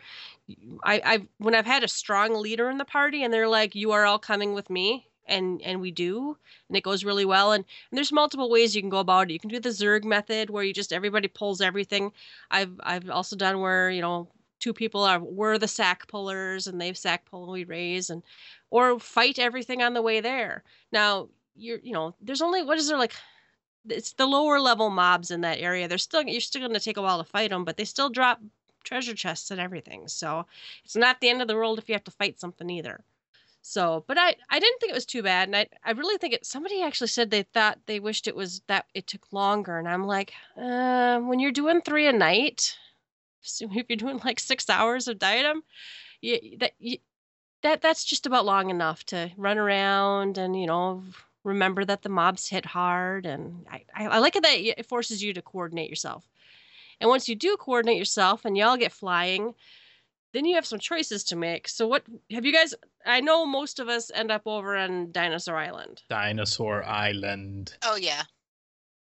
I, 0.84 1.02
I 1.04 1.28
when 1.38 1.56
I've 1.56 1.66
had 1.66 1.84
a 1.84 1.88
strong 1.88 2.36
leader 2.36 2.70
in 2.70 2.78
the 2.78 2.86
party, 2.86 3.24
and 3.24 3.34
they're 3.34 3.48
like, 3.48 3.76
"You 3.76 3.92
are 3.92 4.06
all 4.06 4.20
coming 4.20 4.54
with 4.54 4.70
me," 4.70 5.08
and 5.28 5.62
and 5.62 5.82
we 5.82 5.92
do, 5.92 6.38
and 6.68 6.78
it 6.78 6.84
goes 6.84 7.04
really 7.04 7.26
well. 7.26 7.52
And, 7.52 7.66
and 7.92 7.98
there's 7.98 8.12
multiple 8.12 8.50
ways 8.50 8.76
you 8.76 8.82
can 8.82 8.90
go 8.90 9.00
about 9.00 9.30
it. 9.30 9.34
You 9.34 9.40
can 9.40 9.50
do 9.50 9.60
the 9.60 9.70
Zerg 9.70 10.04
method, 10.04 10.50
where 10.50 10.64
you 10.64 10.74
just 10.74 10.94
everybody 10.94 11.28
pulls 11.28 11.62
everything. 11.62 12.12
I've 12.52 12.80
I've 12.84 13.10
also 13.10 13.36
done 13.36 13.60
where 13.62 13.90
you 13.90 14.02
know 14.02 14.30
two 14.60 14.74
people 14.74 15.04
are 15.04 15.20
were 15.20 15.58
the 15.58 15.68
sack 15.68 16.08
pullers, 16.08 16.68
and 16.68 16.80
they've 16.80 16.98
sack 16.98 17.26
pull 17.26 17.52
we 17.52 17.64
raise, 17.64 18.10
and 18.10 18.24
or 18.70 19.00
fight 19.00 19.40
everything 19.40 19.82
on 19.82 19.94
the 19.94 20.02
way 20.02 20.22
there. 20.22 20.64
Now 20.92 21.30
you're 21.56 21.80
you 21.80 21.94
know 21.94 22.16
there's 22.22 22.42
only 22.42 22.64
what 22.64 22.78
is 22.78 22.88
there 22.88 22.98
like 22.98 23.14
it's 23.90 24.14
the 24.14 24.26
lower 24.26 24.60
level 24.60 24.90
mobs 24.90 25.32
in 25.32 25.42
that 25.42 25.60
area. 25.60 25.88
They're 25.88 25.98
still 25.98 26.24
you're 26.24 26.42
still 26.42 26.62
going 26.62 26.74
to 26.74 26.80
take 26.80 26.98
a 26.98 27.02
while 27.02 27.24
to 27.24 27.30
fight 27.30 27.50
them, 27.52 27.66
but 27.66 27.78
they 27.78 27.86
still 27.86 28.10
drop 28.10 28.42
treasure 28.84 29.16
chests 29.16 29.52
and 29.52 29.60
everything. 29.60 30.08
So 30.08 30.46
it's 30.84 30.96
not 30.96 31.20
the 31.20 31.30
end 31.30 31.42
of 31.42 31.48
the 31.48 31.56
world 31.56 31.80
if 31.80 31.90
you 31.90 31.96
have 31.96 32.04
to 32.06 32.12
fight 32.12 32.40
something 32.40 32.70
either. 32.70 33.04
So, 33.62 34.04
but 34.08 34.18
I 34.20 34.36
I 34.50 34.60
didn't 34.60 34.80
think 34.80 34.92
it 34.92 34.96
was 34.96 35.08
too 35.08 35.24
bad, 35.24 35.48
and 35.48 35.56
I 35.56 35.68
I 35.84 35.92
really 35.92 36.18
think 36.20 36.36
it. 36.36 36.46
Somebody 36.46 36.84
actually 36.84 37.08
said 37.08 37.32
they 37.32 37.44
thought 37.44 37.80
they 37.88 38.00
wished 38.00 38.28
it 38.28 38.36
was 38.36 38.62
that 38.68 38.86
it 38.94 39.08
took 39.08 39.34
longer, 39.34 39.80
and 39.80 39.88
I'm 39.88 40.06
like, 40.06 40.34
uh, 40.56 41.20
when 41.20 41.40
you're 41.40 41.52
doing 41.52 41.82
three 41.82 42.06
a 42.06 42.14
night, 42.14 42.78
if 43.44 43.86
you're 43.90 43.98
doing 43.98 44.22
like 44.24 44.40
six 44.40 44.70
hours 44.70 45.08
of 45.08 45.18
diadem, 45.18 45.64
you, 46.22 46.58
that 46.60 46.74
you, 46.78 47.00
that 47.64 47.82
that's 47.82 48.06
just 48.06 48.28
about 48.28 48.46
long 48.46 48.70
enough 48.70 49.04
to 49.06 49.32
run 49.36 49.58
around 49.58 50.38
and 50.38 50.60
you 50.60 50.68
know 50.68 51.04
remember 51.46 51.86
that 51.86 52.02
the 52.02 52.10
mobs 52.10 52.50
hit 52.50 52.66
hard 52.66 53.26
and 53.26 53.66
I, 53.72 53.86
I, 53.96 54.20
like 54.20 54.36
it 54.36 54.44
that 54.44 54.58
it 54.58 54.86
forces 54.86 55.24
you 55.24 55.32
to 55.34 55.42
coordinate 55.42 55.90
yourself. 55.90 56.28
And 57.00 57.10
once 57.10 57.30
you 57.30 57.36
do 57.36 57.56
coordinate 57.58 57.98
yourself 57.98 58.44
and 58.44 58.58
y'all 58.58 58.78
get 58.78 58.92
flying 58.92 59.54
then 60.34 60.44
you 60.44 60.56
have 60.56 60.66
some 60.66 60.80
choices 60.80 61.24
to 61.24 61.38
make. 61.38 61.70
So 61.70 61.88
what 61.88 62.04
have 62.30 62.46
you 62.46 62.52
guys 62.52 62.76
i 63.06 63.22
know 63.22 63.46
most 63.46 63.80
of 63.80 63.88
us 63.88 64.12
end 64.14 64.32
up 64.32 64.42
over 64.46 64.76
on 64.76 65.12
dinosaur 65.14 65.56
island. 65.56 66.04
Dinosaur 66.10 66.84
island. 66.84 67.74
Oh 67.84 67.96
yeah. 67.96 68.24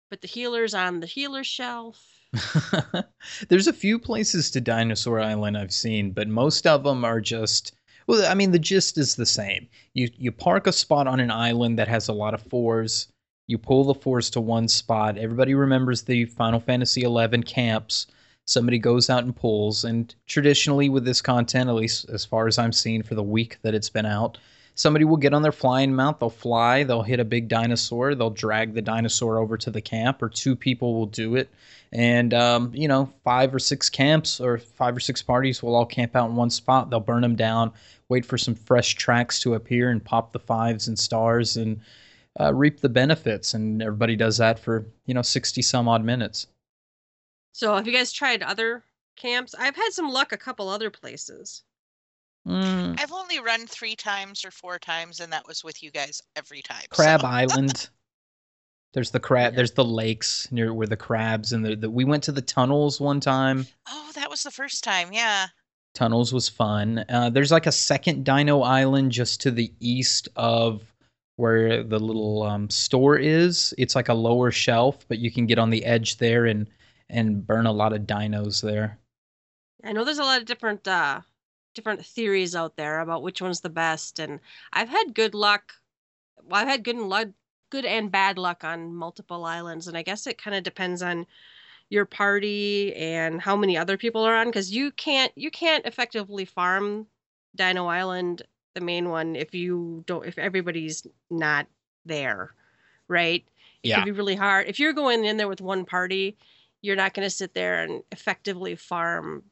But 0.09 0.23
the 0.23 0.29
healers 0.29 0.73
on 0.73 1.01
the 1.01 1.07
healer 1.07 1.45
shelf. 1.45 2.03
There's 3.49 3.67
a 3.67 3.73
few 3.73 3.99
places 3.99 4.51
to 4.53 4.61
dinosaur 4.61 5.21
island 5.21 5.59
i've 5.59 5.73
seen 5.73 6.13
but 6.13 6.29
most 6.29 6.67
of 6.67 6.85
them 6.85 7.05
are 7.05 7.21
just 7.21 7.73
well, 8.07 8.31
I 8.31 8.35
mean, 8.35 8.53
the 8.53 8.59
gist 8.59 8.99
is 8.99 9.17
the 9.17 9.27
same. 9.27 9.69
You 9.95 10.11
you 10.17 10.33
park 10.33 10.67
a 10.67 10.73
spot 10.73 11.07
on 11.07 11.21
an 11.21 11.31
island 11.31 11.79
that 11.79 11.89
has 11.89 12.09
a 12.09 12.13
lot 12.13 12.35
of 12.35 12.43
fours. 12.43 13.09
You 13.47 13.59
pull 13.59 13.85
the 13.85 13.95
fours 13.95 14.31
to 14.31 14.41
one 14.41 14.69
spot. 14.69 15.19
Everybody 15.19 15.55
remembers 15.55 16.03
the 16.03 16.25
Final 16.27 16.61
Fantasy 16.61 17.03
XI 17.03 17.43
camps. 17.43 18.07
Somebody 18.47 18.79
goes 18.79 19.11
out 19.11 19.25
and 19.25 19.35
pulls, 19.35 19.85
and 19.85 20.15
traditionally 20.27 20.89
with 20.89 21.05
this 21.05 21.21
content, 21.21 21.69
at 21.69 21.75
least 21.75 22.09
as 22.09 22.25
far 22.25 22.47
as 22.47 22.59
I'm 22.59 22.73
seeing 22.73 23.03
for 23.03 23.15
the 23.15 23.23
week 23.23 23.59
that 23.63 23.75
it's 23.75 23.91
been 23.91 24.07
out, 24.07 24.39
somebody 24.75 25.05
will 25.05 25.17
get 25.17 25.35
on 25.35 25.43
their 25.43 25.53
flying 25.53 25.95
mount. 25.95 26.21
They'll 26.21 26.31
fly. 26.31 26.85
They'll 26.85 27.03
hit 27.03 27.21
a 27.21 27.25
big 27.25 27.49
dinosaur. 27.49 28.15
They'll 28.15 28.31
drag 28.31 28.75
the 28.75 28.83
dinosaur 28.83 29.39
over 29.39 29.57
to 29.59 29.71
the 29.71 29.81
camp, 29.81 30.23
or 30.23 30.29
two 30.29 30.57
people 30.57 30.95
will 30.95 31.07
do 31.07 31.37
it 31.37 31.49
and 31.93 32.33
um, 32.35 32.71
you 32.75 32.89
know 32.89 33.13
five 33.25 33.55
or 33.55 33.59
six 33.59 33.89
camps 33.91 34.41
or 34.41 34.59
five 34.59 34.97
or 34.97 35.01
six 35.01 35.23
parties 35.23 35.63
will 35.63 35.75
all 35.75 35.87
camp 35.87 36.17
out 36.17 36.31
in 36.31 36.37
one 36.37 36.51
spot. 36.51 36.91
They'll 36.91 37.01
burn 37.01 37.23
them 37.23 37.37
down 37.37 37.73
wait 38.11 38.27
for 38.27 38.37
some 38.37 38.55
fresh 38.55 38.97
tracks 38.97 39.41
to 39.41 39.55
appear 39.55 39.91
and 39.91 40.05
pop 40.05 40.33
the 40.33 40.39
fives 40.39 40.89
and 40.89 40.99
stars 40.99 41.57
and 41.57 41.81
uh, 42.39 42.53
reap 42.53 42.81
the 42.81 42.89
benefits. 42.89 43.55
And 43.55 43.81
everybody 43.81 44.17
does 44.17 44.37
that 44.37 44.59
for 44.59 44.85
you 45.07 45.15
know 45.15 45.23
60 45.23 45.63
some 45.63 45.89
odd 45.89 46.05
minutes. 46.05 46.49
So 47.53 47.75
have 47.75 47.87
you 47.87 47.93
guys 47.93 48.13
tried 48.13 48.43
other 48.43 48.83
camps? 49.17 49.55
I've 49.59 49.77
had 49.77 49.93
some 49.93 50.11
luck 50.11 50.33
a 50.33 50.37
couple 50.37 50.69
other 50.69 50.91
places. 50.91 51.63
Mm. 52.49 52.99
i've 52.99 53.13
only 53.13 53.39
run 53.39 53.67
three 53.67 53.95
times 53.95 54.47
or 54.47 54.51
four 54.51 54.79
times 54.79 55.21
and 55.21 55.31
that 55.31 55.47
was 55.47 55.63
with 55.63 55.83
you 55.83 55.91
guys 55.91 56.23
every 56.37 56.63
time 56.63 56.85
crab 56.89 57.21
so. 57.21 57.27
island 57.27 57.91
There's 58.93 59.11
the 59.11 59.21
crab. 59.21 59.55
There's 59.55 59.73
the 59.73 59.85
lakes 59.85 60.51
near 60.51 60.75
where 60.75 60.87
the 60.87 60.97
crabs 60.97 61.53
and 61.53 61.65
the, 61.65 61.77
the 61.77 61.91
we 61.91 62.05
went 62.05 62.25
to 62.25 62.33
the 62.33 62.43
tunnels 62.43 63.01
one 63.01 63.21
time. 63.21 63.67
Oh, 63.89 64.11
that 64.15 64.31
was 64.31 64.43
the 64.43 64.51
first 64.51 64.83
time. 64.83 65.13
Yeah. 65.13 65.47
Tunnels 65.95 66.33
was 66.33 66.49
fun. 66.49 67.05
Uh, 67.09 67.31
there's 67.31 67.53
like 67.53 67.67
a 67.67 67.73
second 67.73 68.25
Dino 68.25 68.63
Island 68.63 69.13
just 69.13 69.41
to 69.43 69.51
the 69.51 69.73
east 69.81 70.29
of 70.37 70.83
where 71.37 71.83
the 71.83 71.99
little 71.99 72.43
um, 72.43 72.69
store 72.69 73.17
is. 73.17 73.75
It's 73.79 73.95
like 73.95 74.09
a 74.09 74.15
lower 74.15 74.51
shelf, 74.51 75.07
but 75.09 75.19
you 75.19 75.31
can 75.31 75.47
get 75.47 75.59
on 75.59 75.71
the 75.71 75.85
edge 75.85 76.19
there 76.19 76.47
and 76.47 76.69
and 77.09 77.45
burn 77.45 77.67
a 77.67 77.73
lot 77.73 77.93
of 77.93 78.03
dinos 78.03 78.61
there. 78.61 78.99
I 79.83 79.93
know 79.93 80.05
there's 80.05 80.19
a 80.19 80.25
lot 80.25 80.41
of 80.41 80.47
different 80.47 80.87
uh, 80.87 81.21
different 81.75 82.05
theories 82.05 82.55
out 82.55 82.77
there 82.77 83.01
about 83.01 83.23
which 83.23 83.41
one's 83.41 83.61
the 83.61 83.71
best, 83.71 84.19
and 84.19 84.41
I've 84.73 84.89
had 84.89 85.15
good 85.15 85.35
luck. 85.35 85.75
Well, 86.43 86.61
I've 86.61 86.69
had 86.69 86.85
good 86.85 86.97
luck 86.97 87.29
good 87.71 87.85
and 87.85 88.11
bad 88.11 88.37
luck 88.37 88.65
on 88.65 88.95
multiple 88.95 89.45
islands 89.45 89.89
and 89.89 89.97
i 89.97 90.03
guess 90.03 90.27
it 90.27 90.37
kind 90.37 90.57
of 90.57 90.63
depends 90.63 91.03
on 91.03 91.27
your 91.89 92.05
party 92.05 92.95
and 92.95 93.41
how 93.41 93.57
many 93.57 93.77
other 93.77 93.97
people 93.97 94.23
are 94.23 94.35
on 94.35 94.47
because 94.47 94.71
you 94.71 94.91
can't 94.93 95.33
you 95.37 95.51
can't 95.51 95.87
effectively 95.87 96.45
farm 96.45 97.07
dino 97.57 97.87
island 97.87 98.43
the 98.75 98.81
main 98.81 99.09
one 99.09 99.35
if 99.35 99.55
you 99.55 100.03
don't 100.07 100.27
if 100.27 100.39
everybody's 100.39 101.07
not 101.31 101.67
there 102.05 102.55
right 103.09 103.45
yeah. 103.83 103.95
it 103.95 103.99
could 103.99 104.05
be 104.07 104.13
really 104.13 104.37
hard 104.37 104.67
if 104.69 104.79
you're 104.79 104.93
going 104.93 105.25
in 105.25 105.37
there 105.37 105.49
with 105.49 105.61
one 105.61 105.85
party 105.85 106.37
you're 106.83 106.97
not 106.97 107.13
going 107.13 107.27
to 107.27 107.31
sit 107.31 107.55
there 107.55 107.83
and 107.83 108.03
effectively 108.13 108.77
farm 108.77 109.43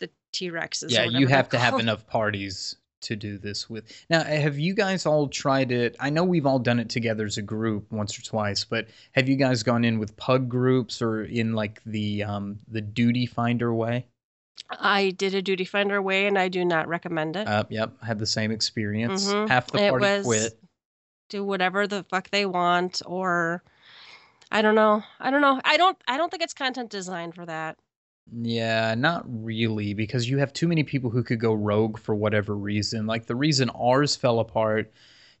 the 0.00 0.10
t-rexes 0.32 0.90
yeah 0.90 1.04
you 1.04 1.26
have 1.26 1.48
to 1.48 1.58
have 1.58 1.78
enough 1.78 2.06
parties 2.06 2.76
to 3.02 3.16
do 3.16 3.38
this 3.38 3.68
with. 3.68 3.84
Now, 4.10 4.22
have 4.22 4.58
you 4.58 4.74
guys 4.74 5.06
all 5.06 5.28
tried 5.28 5.72
it? 5.72 5.96
I 6.00 6.10
know 6.10 6.24
we've 6.24 6.46
all 6.46 6.58
done 6.58 6.78
it 6.78 6.88
together 6.88 7.24
as 7.24 7.38
a 7.38 7.42
group 7.42 7.90
once 7.92 8.18
or 8.18 8.22
twice, 8.22 8.64
but 8.64 8.88
have 9.12 9.28
you 9.28 9.36
guys 9.36 9.62
gone 9.62 9.84
in 9.84 9.98
with 9.98 10.16
pug 10.16 10.48
groups 10.48 11.02
or 11.02 11.24
in 11.24 11.54
like 11.54 11.80
the 11.84 12.24
um, 12.24 12.58
the 12.68 12.80
duty 12.80 13.26
finder 13.26 13.72
way? 13.72 14.06
I 14.70 15.10
did 15.10 15.34
a 15.34 15.42
duty 15.42 15.64
finder 15.64 16.00
way, 16.02 16.26
and 16.26 16.38
I 16.38 16.48
do 16.48 16.64
not 16.64 16.88
recommend 16.88 17.36
it. 17.36 17.46
Uh, 17.46 17.64
yep, 17.68 18.02
had 18.02 18.18
the 18.18 18.26
same 18.26 18.50
experience. 18.50 19.26
Mm-hmm. 19.26 19.48
Half 19.48 19.70
the 19.70 19.78
party 19.78 20.02
was, 20.02 20.26
quit. 20.26 20.58
Do 21.28 21.44
whatever 21.44 21.86
the 21.86 22.04
fuck 22.04 22.30
they 22.30 22.46
want, 22.46 23.02
or 23.06 23.62
I 24.50 24.62
don't 24.62 24.74
know. 24.74 25.02
I 25.20 25.30
don't 25.30 25.40
know. 25.40 25.60
I 25.64 25.76
don't. 25.76 25.96
I 26.08 26.16
don't 26.16 26.30
think 26.30 26.42
it's 26.42 26.54
content 26.54 26.90
designed 26.90 27.34
for 27.34 27.46
that. 27.46 27.76
Yeah, 28.32 28.94
not 28.96 29.24
really, 29.28 29.94
because 29.94 30.28
you 30.28 30.38
have 30.38 30.52
too 30.52 30.66
many 30.66 30.82
people 30.82 31.10
who 31.10 31.22
could 31.22 31.38
go 31.40 31.54
rogue 31.54 31.98
for 31.98 32.14
whatever 32.14 32.56
reason. 32.56 33.06
Like 33.06 33.26
the 33.26 33.36
reason 33.36 33.70
ours 33.70 34.16
fell 34.16 34.40
apart, 34.40 34.92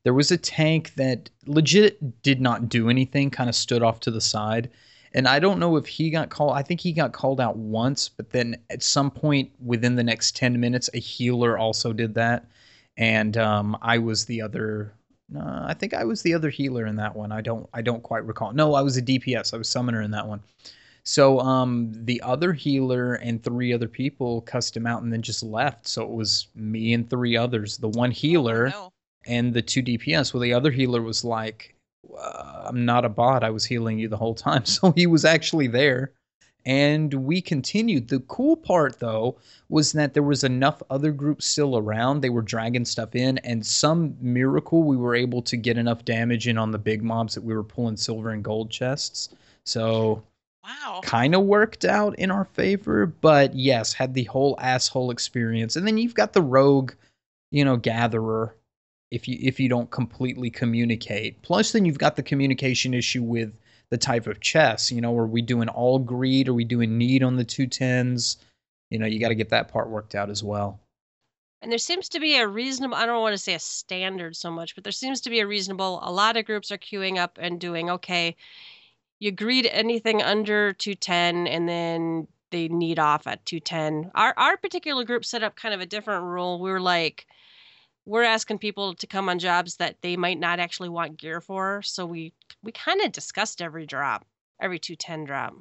there 0.04 0.14
was 0.14 0.30
a 0.30 0.36
tank 0.38 0.94
that 0.94 1.28
legit 1.46 2.22
did 2.22 2.40
not 2.40 2.68
do 2.68 2.88
anything, 2.88 3.30
kind 3.30 3.48
of 3.48 3.56
stood 3.56 3.82
off 3.82 4.00
to 4.00 4.10
the 4.12 4.20
side. 4.20 4.70
and 5.14 5.26
I 5.26 5.38
don't 5.40 5.58
know 5.58 5.76
if 5.76 5.86
he 5.86 6.10
got 6.10 6.30
called. 6.30 6.56
I 6.56 6.62
think 6.62 6.80
he 6.80 6.92
got 6.92 7.12
called 7.12 7.40
out 7.40 7.56
once, 7.56 8.08
but 8.08 8.30
then 8.30 8.56
at 8.70 8.82
some 8.82 9.10
point 9.10 9.50
within 9.64 9.96
the 9.96 10.04
next 10.04 10.36
ten 10.36 10.60
minutes, 10.60 10.90
a 10.94 10.98
healer 10.98 11.58
also 11.58 11.92
did 11.92 12.14
that, 12.14 12.46
and 12.96 13.36
um, 13.36 13.76
I 13.82 13.98
was 13.98 14.26
the 14.26 14.42
other. 14.42 14.92
Uh, 15.36 15.64
I 15.66 15.74
think 15.74 15.92
I 15.94 16.04
was 16.04 16.22
the 16.22 16.34
other 16.34 16.50
healer 16.50 16.86
in 16.86 16.96
that 16.96 17.16
one. 17.16 17.32
I 17.32 17.40
don't. 17.40 17.68
I 17.74 17.82
don't 17.82 18.02
quite 18.02 18.24
recall. 18.26 18.52
No, 18.52 18.74
I 18.74 18.82
was 18.82 18.96
a 18.96 19.02
DPS. 19.02 19.54
I 19.54 19.56
was 19.58 19.68
summoner 19.68 20.02
in 20.02 20.12
that 20.12 20.26
one. 20.28 20.42
So 21.08 21.38
um, 21.38 21.92
the 22.04 22.20
other 22.22 22.52
healer 22.52 23.14
and 23.14 23.40
three 23.40 23.72
other 23.72 23.86
people 23.86 24.40
cussed 24.40 24.76
him 24.76 24.88
out 24.88 25.02
and 25.02 25.12
then 25.12 25.22
just 25.22 25.42
left. 25.44 25.86
So 25.86 26.02
it 26.02 26.10
was 26.10 26.48
me 26.56 26.94
and 26.94 27.08
three 27.08 27.36
others. 27.36 27.76
The 27.76 27.88
one 27.90 28.10
healer 28.10 28.72
Oh, 28.74 28.78
no. 28.80 28.92
and 29.24 29.54
the 29.54 29.62
two 29.62 29.82
DPS. 29.84 30.34
Well, 30.34 30.40
the 30.40 30.52
other 30.52 30.72
healer 30.72 31.00
was 31.02 31.24
like, 31.24 31.76
uh, 32.18 32.64
"I'm 32.66 32.84
not 32.84 33.04
a 33.04 33.08
bot. 33.08 33.44
I 33.44 33.50
was 33.50 33.64
healing 33.64 34.00
you 34.00 34.08
the 34.08 34.16
whole 34.16 34.34
time." 34.34 34.64
So 34.66 34.90
he 34.96 35.06
was 35.06 35.24
actually 35.24 35.68
there, 35.68 36.10
and 36.64 37.14
we 37.14 37.40
continued. 37.40 38.08
The 38.08 38.18
cool 38.20 38.56
part, 38.56 38.98
though, 38.98 39.36
was 39.68 39.92
that 39.92 40.12
there 40.12 40.24
was 40.24 40.42
enough 40.42 40.82
other 40.90 41.12
groups 41.12 41.46
still 41.46 41.76
around. 41.78 42.20
They 42.20 42.30
were 42.30 42.42
dragging 42.42 42.84
stuff 42.84 43.14
in, 43.14 43.38
and 43.38 43.64
some 43.64 44.16
miracle 44.20 44.82
we 44.82 44.96
were 44.96 45.14
able 45.14 45.42
to 45.42 45.56
get 45.56 45.78
enough 45.78 46.04
damage 46.04 46.48
in 46.48 46.58
on 46.58 46.72
the 46.72 46.78
big 46.78 47.04
mobs 47.04 47.34
that 47.34 47.44
we 47.44 47.54
were 47.54 47.62
pulling 47.62 47.96
silver 47.96 48.30
and 48.30 48.42
gold 48.42 48.70
chests. 48.72 49.28
So 49.62 50.24
Wow. 50.66 51.00
kind 51.02 51.34
of 51.34 51.42
worked 51.42 51.84
out 51.84 52.18
in 52.18 52.30
our 52.30 52.44
favor, 52.44 53.06
but 53.06 53.54
yes, 53.54 53.92
had 53.92 54.14
the 54.14 54.24
whole 54.24 54.56
asshole 54.60 55.10
experience. 55.10 55.76
And 55.76 55.86
then 55.86 55.96
you've 55.96 56.14
got 56.14 56.32
the 56.32 56.42
rogue, 56.42 56.92
you 57.52 57.64
know, 57.64 57.76
gatherer 57.76 58.56
if 59.12 59.28
you 59.28 59.38
if 59.40 59.60
you 59.60 59.68
don't 59.68 59.90
completely 59.90 60.50
communicate. 60.50 61.40
Plus 61.42 61.72
then 61.72 61.84
you've 61.84 61.98
got 61.98 62.16
the 62.16 62.22
communication 62.22 62.94
issue 62.94 63.22
with 63.22 63.52
the 63.90 63.98
type 63.98 64.26
of 64.26 64.40
chess, 64.40 64.90
you 64.90 65.00
know, 65.00 65.16
are 65.16 65.26
we 65.26 65.42
doing 65.42 65.68
all 65.68 65.98
greed? 65.98 66.48
Are 66.48 66.54
we 66.54 66.64
doing 66.64 66.98
need 66.98 67.22
on 67.22 67.36
the 67.36 67.44
two 67.44 67.66
tens? 67.66 68.38
You 68.90 68.98
know, 68.98 69.06
you 69.06 69.20
got 69.20 69.28
to 69.28 69.34
get 69.34 69.50
that 69.50 69.68
part 69.68 69.88
worked 69.88 70.14
out 70.14 70.30
as 70.30 70.42
well. 70.42 70.80
And 71.62 71.70
there 71.70 71.78
seems 71.78 72.08
to 72.10 72.20
be 72.20 72.36
a 72.36 72.46
reasonable, 72.46 72.96
I 72.96 73.06
don't 73.06 73.22
want 73.22 73.32
to 73.32 73.38
say 73.38 73.54
a 73.54 73.58
standard 73.58 74.36
so 74.36 74.50
much, 74.50 74.74
but 74.74 74.84
there 74.84 74.92
seems 74.92 75.20
to 75.22 75.30
be 75.30 75.40
a 75.40 75.46
reasonable, 75.46 76.00
a 76.02 76.12
lot 76.12 76.36
of 76.36 76.44
groups 76.44 76.70
are 76.70 76.78
queuing 76.78 77.16
up 77.16 77.38
and 77.40 77.58
doing, 77.60 77.90
okay, 77.90 78.36
you 79.18 79.28
agree 79.28 79.68
anything 79.70 80.22
under 80.22 80.72
210 80.72 81.46
and 81.46 81.68
then 81.68 82.28
they 82.50 82.68
need 82.68 82.98
off 82.98 83.26
at 83.26 83.44
210. 83.46 84.10
Our, 84.14 84.34
our 84.36 84.56
particular 84.56 85.04
group 85.04 85.24
set 85.24 85.42
up 85.42 85.56
kind 85.56 85.74
of 85.74 85.80
a 85.80 85.86
different 85.86 86.24
rule. 86.24 86.60
We 86.60 86.70
were 86.70 86.80
like, 86.80 87.26
we're 88.04 88.22
asking 88.22 88.58
people 88.58 88.94
to 88.94 89.06
come 89.06 89.28
on 89.28 89.38
jobs 89.38 89.76
that 89.76 89.96
they 90.02 90.16
might 90.16 90.38
not 90.38 90.60
actually 90.60 90.88
want 90.90 91.16
gear 91.16 91.40
for. 91.40 91.82
So 91.82 92.06
we, 92.06 92.32
we 92.62 92.70
kind 92.72 93.00
of 93.00 93.10
discussed 93.12 93.60
every 93.60 93.84
drop, 93.86 94.24
every 94.60 94.78
210 94.78 95.24
drop. 95.24 95.54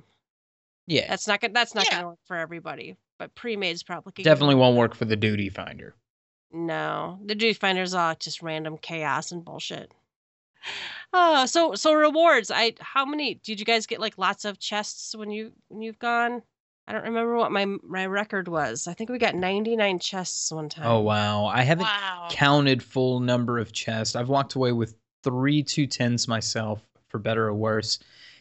Yeah. 0.86 1.08
That's 1.10 1.28
not, 1.28 1.42
gonna 1.42 1.54
that's 1.54 1.74
not 1.74 1.86
Yeah. 1.86 1.92
going 1.94 2.04
to 2.04 2.08
work 2.10 2.20
for 2.26 2.38
everybody, 2.38 2.96
but 3.18 3.34
pre-made 3.34 3.72
is 3.72 3.82
probably 3.84 4.24
Definitely 4.24 4.56
won't 4.56 4.78
work 4.78 4.94
for 4.94 5.06
the 5.06 5.16
duty 5.16 5.50
finder. 5.50 5.96
no, 6.52 7.18
the 7.26 7.34
duty 7.36 7.54
finder's 7.54 7.94
all 7.96 8.14
just 8.16 8.44
random 8.44 8.78
chaos 8.78 9.32
and 9.32 9.44
bullshit. 9.44 9.92
Oh, 11.14 11.46
so 11.46 11.76
so 11.76 11.94
rewards. 11.94 12.52
I 12.52 12.74
how 12.80 13.06
many 13.06 13.36
did 13.36 13.60
you 13.60 13.66
guys 13.66 13.86
get? 13.86 14.00
Like 14.00 14.18
lots 14.18 14.46
of 14.46 14.60
chests 14.60 15.16
when 15.16 15.32
you 15.32 15.54
when 15.70 15.82
you've 15.82 16.00
gone. 16.00 16.42
I 16.88 16.94
don't 16.94 17.04
remember 17.04 17.36
what 17.36 17.52
my 17.52 17.66
my 17.84 18.06
record 18.06 18.48
was. 18.48 18.88
I 18.88 18.94
think 18.94 19.10
we 19.10 19.18
got 19.18 19.36
ninety 19.36 19.76
nine 19.76 20.00
chests 20.00 20.52
one 20.52 20.66
oh, 20.66 20.70
time. 20.70 20.86
Oh 20.86 21.00
wow. 21.00 21.46
I 21.46 21.64
haven't 21.64 21.86
Wow. 21.86 22.28
counted 22.32 22.84
full 22.84 23.20
number 23.20 23.60
of 23.60 23.72
chests. 23.72 24.16
I've 24.16 24.30
walked 24.30 24.56
away 24.56 24.72
with 24.72 24.96
three 25.24 25.64
two 25.64 25.88
tens 25.88 26.28
myself, 26.28 26.84
for 27.08 27.18
better 27.18 27.48
or 27.48 27.54
worse, 27.54 28.00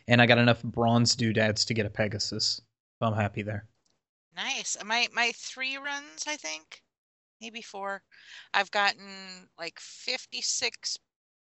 and 0.09 0.21
I 0.21 0.27
got 0.27 0.39
enough 0.39 0.63
bronze 0.63 1.15
doodads 1.15 1.65
to 1.67 1.75
get 1.75 1.87
a 1.87 1.91
Pegasus. 1.91 2.61
So 2.99 3.07
I'm 3.07 3.15
happy 3.15 3.43
there. 3.43 3.67
Nice. 4.35 4.77
My 4.85 5.09
my 5.13 5.33
three 5.37 5.77
runs, 5.77 6.25
I 6.27 6.37
think, 6.37 6.83
maybe 7.41 7.63
four. 7.63 8.03
I've 8.53 8.71
gotten 8.71 9.49
like 9.59 9.79
56 9.81 10.99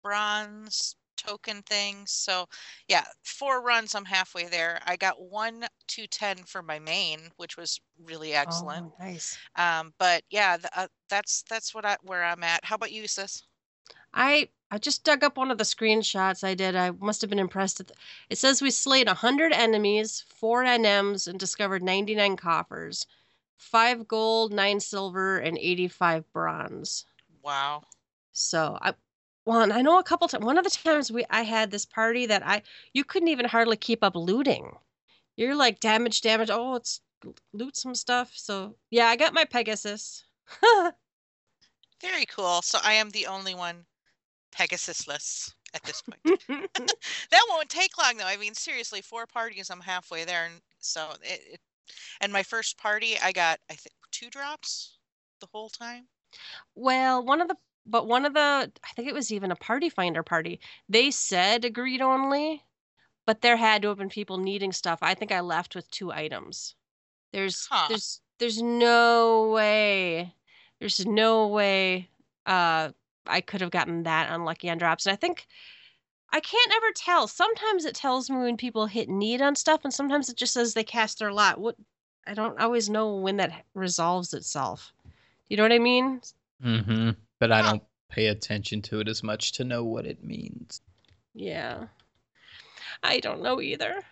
bronze 0.04 0.96
token 1.18 1.62
things. 1.64 2.12
So 2.12 2.48
yeah, 2.88 3.06
four 3.24 3.62
runs. 3.62 3.96
I'm 3.96 4.06
halfway 4.06 4.46
there. 4.48 4.80
I 4.86 4.96
got 4.96 5.22
one 5.22 5.66
210 5.88 6.46
for 6.46 6.62
my 6.62 6.80
main, 6.80 7.32
which 7.38 7.58
was 7.58 7.80
really 8.04 8.34
excellent. 8.34 8.86
Oh, 8.86 8.94
nice. 9.00 9.38
Um, 9.56 9.94
but 10.00 10.24
yeah, 10.30 10.58
th- 10.58 10.72
uh, 10.76 10.88
that's 11.10 11.44
that's 11.50 11.74
what 11.74 11.86
I 11.86 11.98
where 12.04 12.24
I'm 12.24 12.44
at. 12.44 12.66
How 12.66 12.76
about 12.76 12.92
you, 12.92 13.08
sis? 13.08 13.44
I 14.14 14.50
I 14.72 14.78
just 14.78 15.04
dug 15.04 15.24
up 15.24 15.36
one 15.38 15.50
of 15.52 15.58
the 15.58 15.64
screenshots 15.64 16.44
I 16.44 16.54
did. 16.54 16.76
I 16.76 16.92
must 16.92 17.22
have 17.22 17.30
been 17.30 17.40
impressed. 17.40 17.80
At 17.80 17.88
the, 17.88 17.96
it 18.30 18.38
says 18.38 18.62
we 18.62 18.70
slayed 18.72 19.08
100 19.08 19.52
enemies, 19.52 20.22
4 20.28 20.64
NMs, 20.64 21.28
and 21.28 21.40
discovered 21.40 21.82
99 21.84 22.38
coppers, 22.38 23.08
5 23.58 24.08
gold, 24.08 24.54
9 24.54 24.80
silver, 24.80 25.40
and 25.40 25.58
85 25.58 26.32
bronze. 26.32 27.06
Wow. 27.42 27.84
So 28.32 28.78
I 28.82 28.94
well, 29.46 29.62
and 29.62 29.74
I 29.74 29.82
know 29.82 30.00
a 30.00 30.04
couple 30.04 30.28
times. 30.28 30.46
One 30.46 30.58
of 30.58 30.64
the 30.64 30.70
times 30.70 31.12
we 31.12 31.26
I 31.30 31.42
had 31.44 31.72
this 31.72 31.86
party 31.86 32.26
that 32.28 32.46
I 32.46 32.62
you 32.94 33.04
couldn't 33.04 33.30
even 33.30 33.46
hardly 33.46 33.78
keep 33.78 34.04
up 34.04 34.16
looting. 34.16 34.78
You're 35.36 35.56
like 35.56 35.80
damage, 35.80 36.22
damage. 36.22 36.50
Oh, 36.52 36.76
it's 36.76 37.02
loot 37.54 37.76
some 37.78 37.96
stuff. 37.96 38.32
So 38.36 38.76
yeah, 38.92 39.08
I 39.08 39.16
got 39.16 39.34
my 39.34 39.46
Pegasus. 39.46 40.24
Very 42.02 42.26
cool. 42.26 42.62
So 42.62 42.80
I 42.84 42.94
am 42.94 43.10
the 43.10 43.28
only 43.28 43.56
one 43.56 43.86
Pegasusless 44.52 45.54
at 45.74 45.84
this 45.84 46.02
point. 46.02 46.42
that 47.32 47.46
won't 47.50 47.70
take 47.70 47.98
long 47.98 48.18
though. 48.18 48.26
I 48.26 48.38
mean, 48.38 48.54
seriously, 48.54 49.02
four 49.02 49.26
parties, 49.26 49.70
I'm 49.70 49.82
halfway 49.82 50.26
there, 50.26 50.46
and 50.46 50.62
so 50.80 51.10
it. 51.24 51.42
it 51.54 51.60
and 52.22 52.32
my 52.32 52.44
first 52.44 52.78
party, 52.78 53.18
I 53.22 53.32
got 53.32 53.60
I 53.70 53.74
think 53.74 53.96
two 54.12 54.30
drops 54.30 54.98
the 55.42 55.48
whole 55.52 55.70
time. 55.70 56.08
well, 56.76 57.24
one 57.26 57.42
of 57.42 57.48
the 57.48 57.58
but 57.90 58.08
one 58.08 58.26
of 58.26 58.34
the 58.34 58.40
I 58.84 58.94
think 58.96 59.08
it 59.08 59.14
was 59.14 59.32
even 59.32 59.52
a 59.52 59.56
party 59.56 59.90
finder 59.90 60.24
party. 60.24 60.60
They 60.88 61.12
said 61.12 61.66
agreed 61.66 62.02
only, 62.02 62.64
but 63.26 63.42
there 63.42 63.58
had 63.58 63.82
to 63.82 63.90
have 63.90 63.98
been 63.98 64.10
people 64.10 64.38
needing 64.38 64.72
stuff. 64.72 65.00
I 65.02 65.14
think 65.16 65.32
I 65.32 65.40
left 65.42 65.76
with 65.76 65.90
two 65.92 66.12
items. 66.12 66.76
There's 67.32 67.68
Huh. 67.70 67.88
there's 67.90 68.22
there's 68.40 68.62
no 68.62 69.52
way. 69.52 70.34
There's 70.80 71.06
no 71.06 71.48
way 71.48 72.10
uh 72.46 72.92
I 73.28 73.42
could 73.42 73.62
have 73.62 73.72
gotten 73.72 74.04
that 74.04 74.32
unlucky 74.32 74.70
on 74.70 74.78
drops. 74.78 75.06
And 75.06 75.14
I 75.14 75.16
think 75.16 75.48
I 76.32 76.40
can't 76.40 76.72
ever 76.76 76.92
tell. 76.96 77.28
Sometimes 77.28 77.86
it 77.86 77.96
tells 77.96 78.30
me 78.30 78.38
when 78.38 78.58
people 78.58 78.86
hit 78.86 79.10
need 79.10 79.42
on 79.42 79.56
stuff, 79.56 79.82
and 79.84 79.94
sometimes 79.94 80.30
it 80.30 80.38
just 80.38 80.54
says 80.54 80.74
they 80.74 80.84
cast 80.84 81.20
their 81.20 81.34
lot. 81.34 81.60
What 81.60 81.76
I 82.28 82.34
don't 82.34 82.60
always 82.60 82.90
know 82.90 83.16
when 83.16 83.38
that 83.38 83.66
resolves 83.74 84.34
itself. 84.34 84.94
You 85.50 85.58
know 85.58 85.64
what 85.64 85.72
I 85.72 85.80
mean? 85.80 86.22
Mm-hmm. 86.64 87.12
But 87.40 87.52
I 87.52 87.62
don't 87.62 87.84
pay 88.10 88.28
attention 88.28 88.82
to 88.84 89.00
it 89.00 89.08
as 89.08 89.24
much 89.24 89.54
to 89.54 89.64
know 89.64 89.84
what 89.84 90.06
it 90.06 90.24
means. 90.24 90.82
Yeah. 91.34 91.86
I 93.04 93.20
don't 93.20 93.42
know 93.42 93.62
either. 93.62 94.04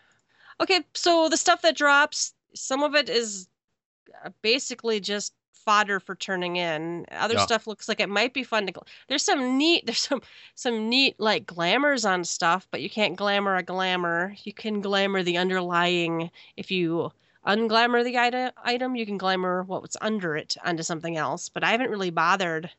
Okay, 0.61 0.82
so 0.93 1.30
the 1.30 1.38
stuff 1.38 1.61
that 1.61 1.75
drops, 1.75 2.34
some 2.55 2.84
of 2.84 2.95
it 2.95 3.09
is 3.09 3.47
uh, 4.23 4.30
basically 4.41 4.99
just 4.99 5.34
fodder 5.53 5.99
for 5.99 6.15
turning 6.15 6.55
in. 6.55 7.05
Other 7.11 7.34
Yeah. 7.36 7.43
stuff 7.45 7.67
looks 7.67 7.89
like 7.89 7.99
it 7.99 8.07
might 8.09 8.34
be 8.34 8.43
fun 8.43 8.65
to 8.67 8.71
gl- 8.71 8.88
There's 9.09 9.23
some 9.23 9.57
neat 9.57 9.86
there's 9.86 9.99
some 9.99 10.21
some 10.55 10.88
neat 10.88 11.19
like 11.19 11.45
glamours 11.45 12.05
on 12.05 12.23
stuff, 12.23 12.67
but 12.71 12.82
you 12.82 12.89
can't 12.89 13.17
glamour 13.17 13.57
a 13.57 13.63
glamour. 13.63 14.34
You 14.43 14.53
can 14.53 14.80
glamour 14.82 15.23
the 15.23 15.38
underlying 15.38 16.32
if 16.55 16.71
you 16.71 17.11
unglamour 17.45 18.03
the 18.03 18.17
item, 18.17 18.51
item, 18.63 18.95
you 18.95 19.05
can 19.05 19.17
glamour 19.17 19.63
what's 19.63 19.97
under 20.01 20.38
it 20.38 20.55
onto 20.63 20.84
something 20.84 21.17
else, 21.17 21.49
but 21.49 21.63
I 21.63 21.71
haven't 21.71 21.91
really 21.91 22.11
bothered. 22.11 22.69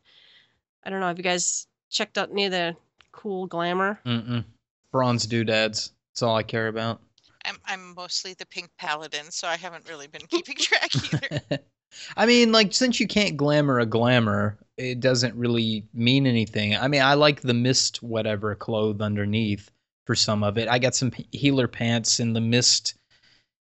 I 0.84 0.90
don't 0.90 1.00
know, 1.00 1.06
have 1.06 1.18
you 1.18 1.24
guys 1.24 1.66
checked 1.90 2.18
out 2.18 2.30
any 2.30 2.46
of 2.46 2.52
the 2.52 2.76
cool 3.12 3.46
glamour? 3.46 4.00
Mm-mm. 4.04 4.44
Bronze 4.92 5.26
doodads. 5.26 5.92
That's 6.12 6.22
all 6.22 6.36
I 6.36 6.42
care 6.42 6.68
about. 6.68 7.00
I'm 7.44 7.56
I'm 7.64 7.94
mostly 7.94 8.34
the 8.34 8.46
pink 8.46 8.70
paladin, 8.78 9.30
so 9.30 9.48
I 9.48 9.56
haven't 9.56 9.88
really 9.88 10.06
been 10.06 10.26
keeping 10.30 10.56
track 10.56 10.90
either. 10.94 11.58
I 12.16 12.26
mean, 12.26 12.52
like, 12.52 12.74
since 12.74 13.00
you 13.00 13.06
can't 13.08 13.36
glamour 13.36 13.80
a 13.80 13.86
glamour, 13.86 14.58
it 14.76 15.00
doesn't 15.00 15.34
really 15.34 15.86
mean 15.94 16.26
anything. 16.26 16.76
I 16.76 16.86
mean, 16.86 17.00
I 17.00 17.14
like 17.14 17.40
the 17.40 17.54
mist, 17.54 18.02
whatever, 18.02 18.54
clothed 18.54 19.00
underneath 19.00 19.70
for 20.04 20.14
some 20.14 20.44
of 20.44 20.58
it. 20.58 20.68
I 20.68 20.78
got 20.78 20.94
some 20.94 21.12
healer 21.32 21.66
pants, 21.66 22.20
and 22.20 22.36
the 22.36 22.40
mist, 22.42 22.97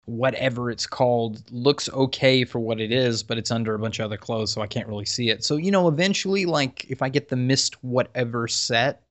whatever 0.07 0.71
it's 0.71 0.87
called, 0.87 1.43
looks 1.51 1.89
okay 1.91 2.45
for 2.45 2.59
what 2.61 2.81
it 2.81 2.93
is, 2.93 3.23
but 3.23 3.39
it's 3.39 3.51
under 3.51 3.75
a 3.75 3.79
bunch 3.79 3.99
of 3.99 4.07
other 4.07 4.17
clothes, 4.17 4.53
so 4.53 4.63
I 4.63 4.67
can't 4.67 4.89
really 4.89 5.05
see 5.05 5.31
it. 5.31 5.45
So, 5.45 5.57
you 5.57 5.71
know, 5.71 5.89
eventually, 5.89 6.47
like, 6.47 6.87
if 6.89 7.03
I 7.03 7.09
get 7.09 7.29
the 7.29 7.37
mist, 7.37 7.83
whatever 7.83 8.49
set, 8.49 9.03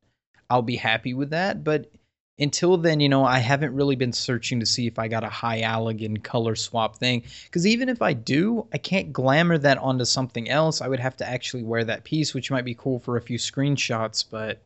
I'll 0.49 0.61
be 0.61 0.77
happy 0.77 1.13
with 1.13 1.31
that. 1.31 1.63
But 1.63 1.91
until 2.39 2.77
then, 2.77 2.99
you 2.99 3.09
know, 3.09 3.25
I 3.25 3.39
haven't 3.39 3.75
really 3.75 3.95
been 3.95 4.13
searching 4.13 4.59
to 4.59 4.65
see 4.65 4.87
if 4.87 4.97
I 4.97 5.07
got 5.07 5.23
a 5.23 5.29
high 5.29 5.61
Allagan 5.61 6.23
color 6.23 6.55
swap 6.55 6.97
thing. 6.97 7.23
Because 7.45 7.67
even 7.67 7.89
if 7.89 8.01
I 8.01 8.13
do, 8.13 8.67
I 8.73 8.77
can't 8.77 9.13
glamour 9.13 9.57
that 9.57 9.77
onto 9.77 10.05
something 10.05 10.49
else. 10.49 10.81
I 10.81 10.87
would 10.87 10.99
have 10.99 11.17
to 11.17 11.29
actually 11.29 11.63
wear 11.63 11.83
that 11.83 12.03
piece, 12.03 12.33
which 12.33 12.51
might 12.51 12.65
be 12.65 12.75
cool 12.75 12.99
for 12.99 13.17
a 13.17 13.21
few 13.21 13.37
screenshots, 13.37 14.23
but 14.29 14.61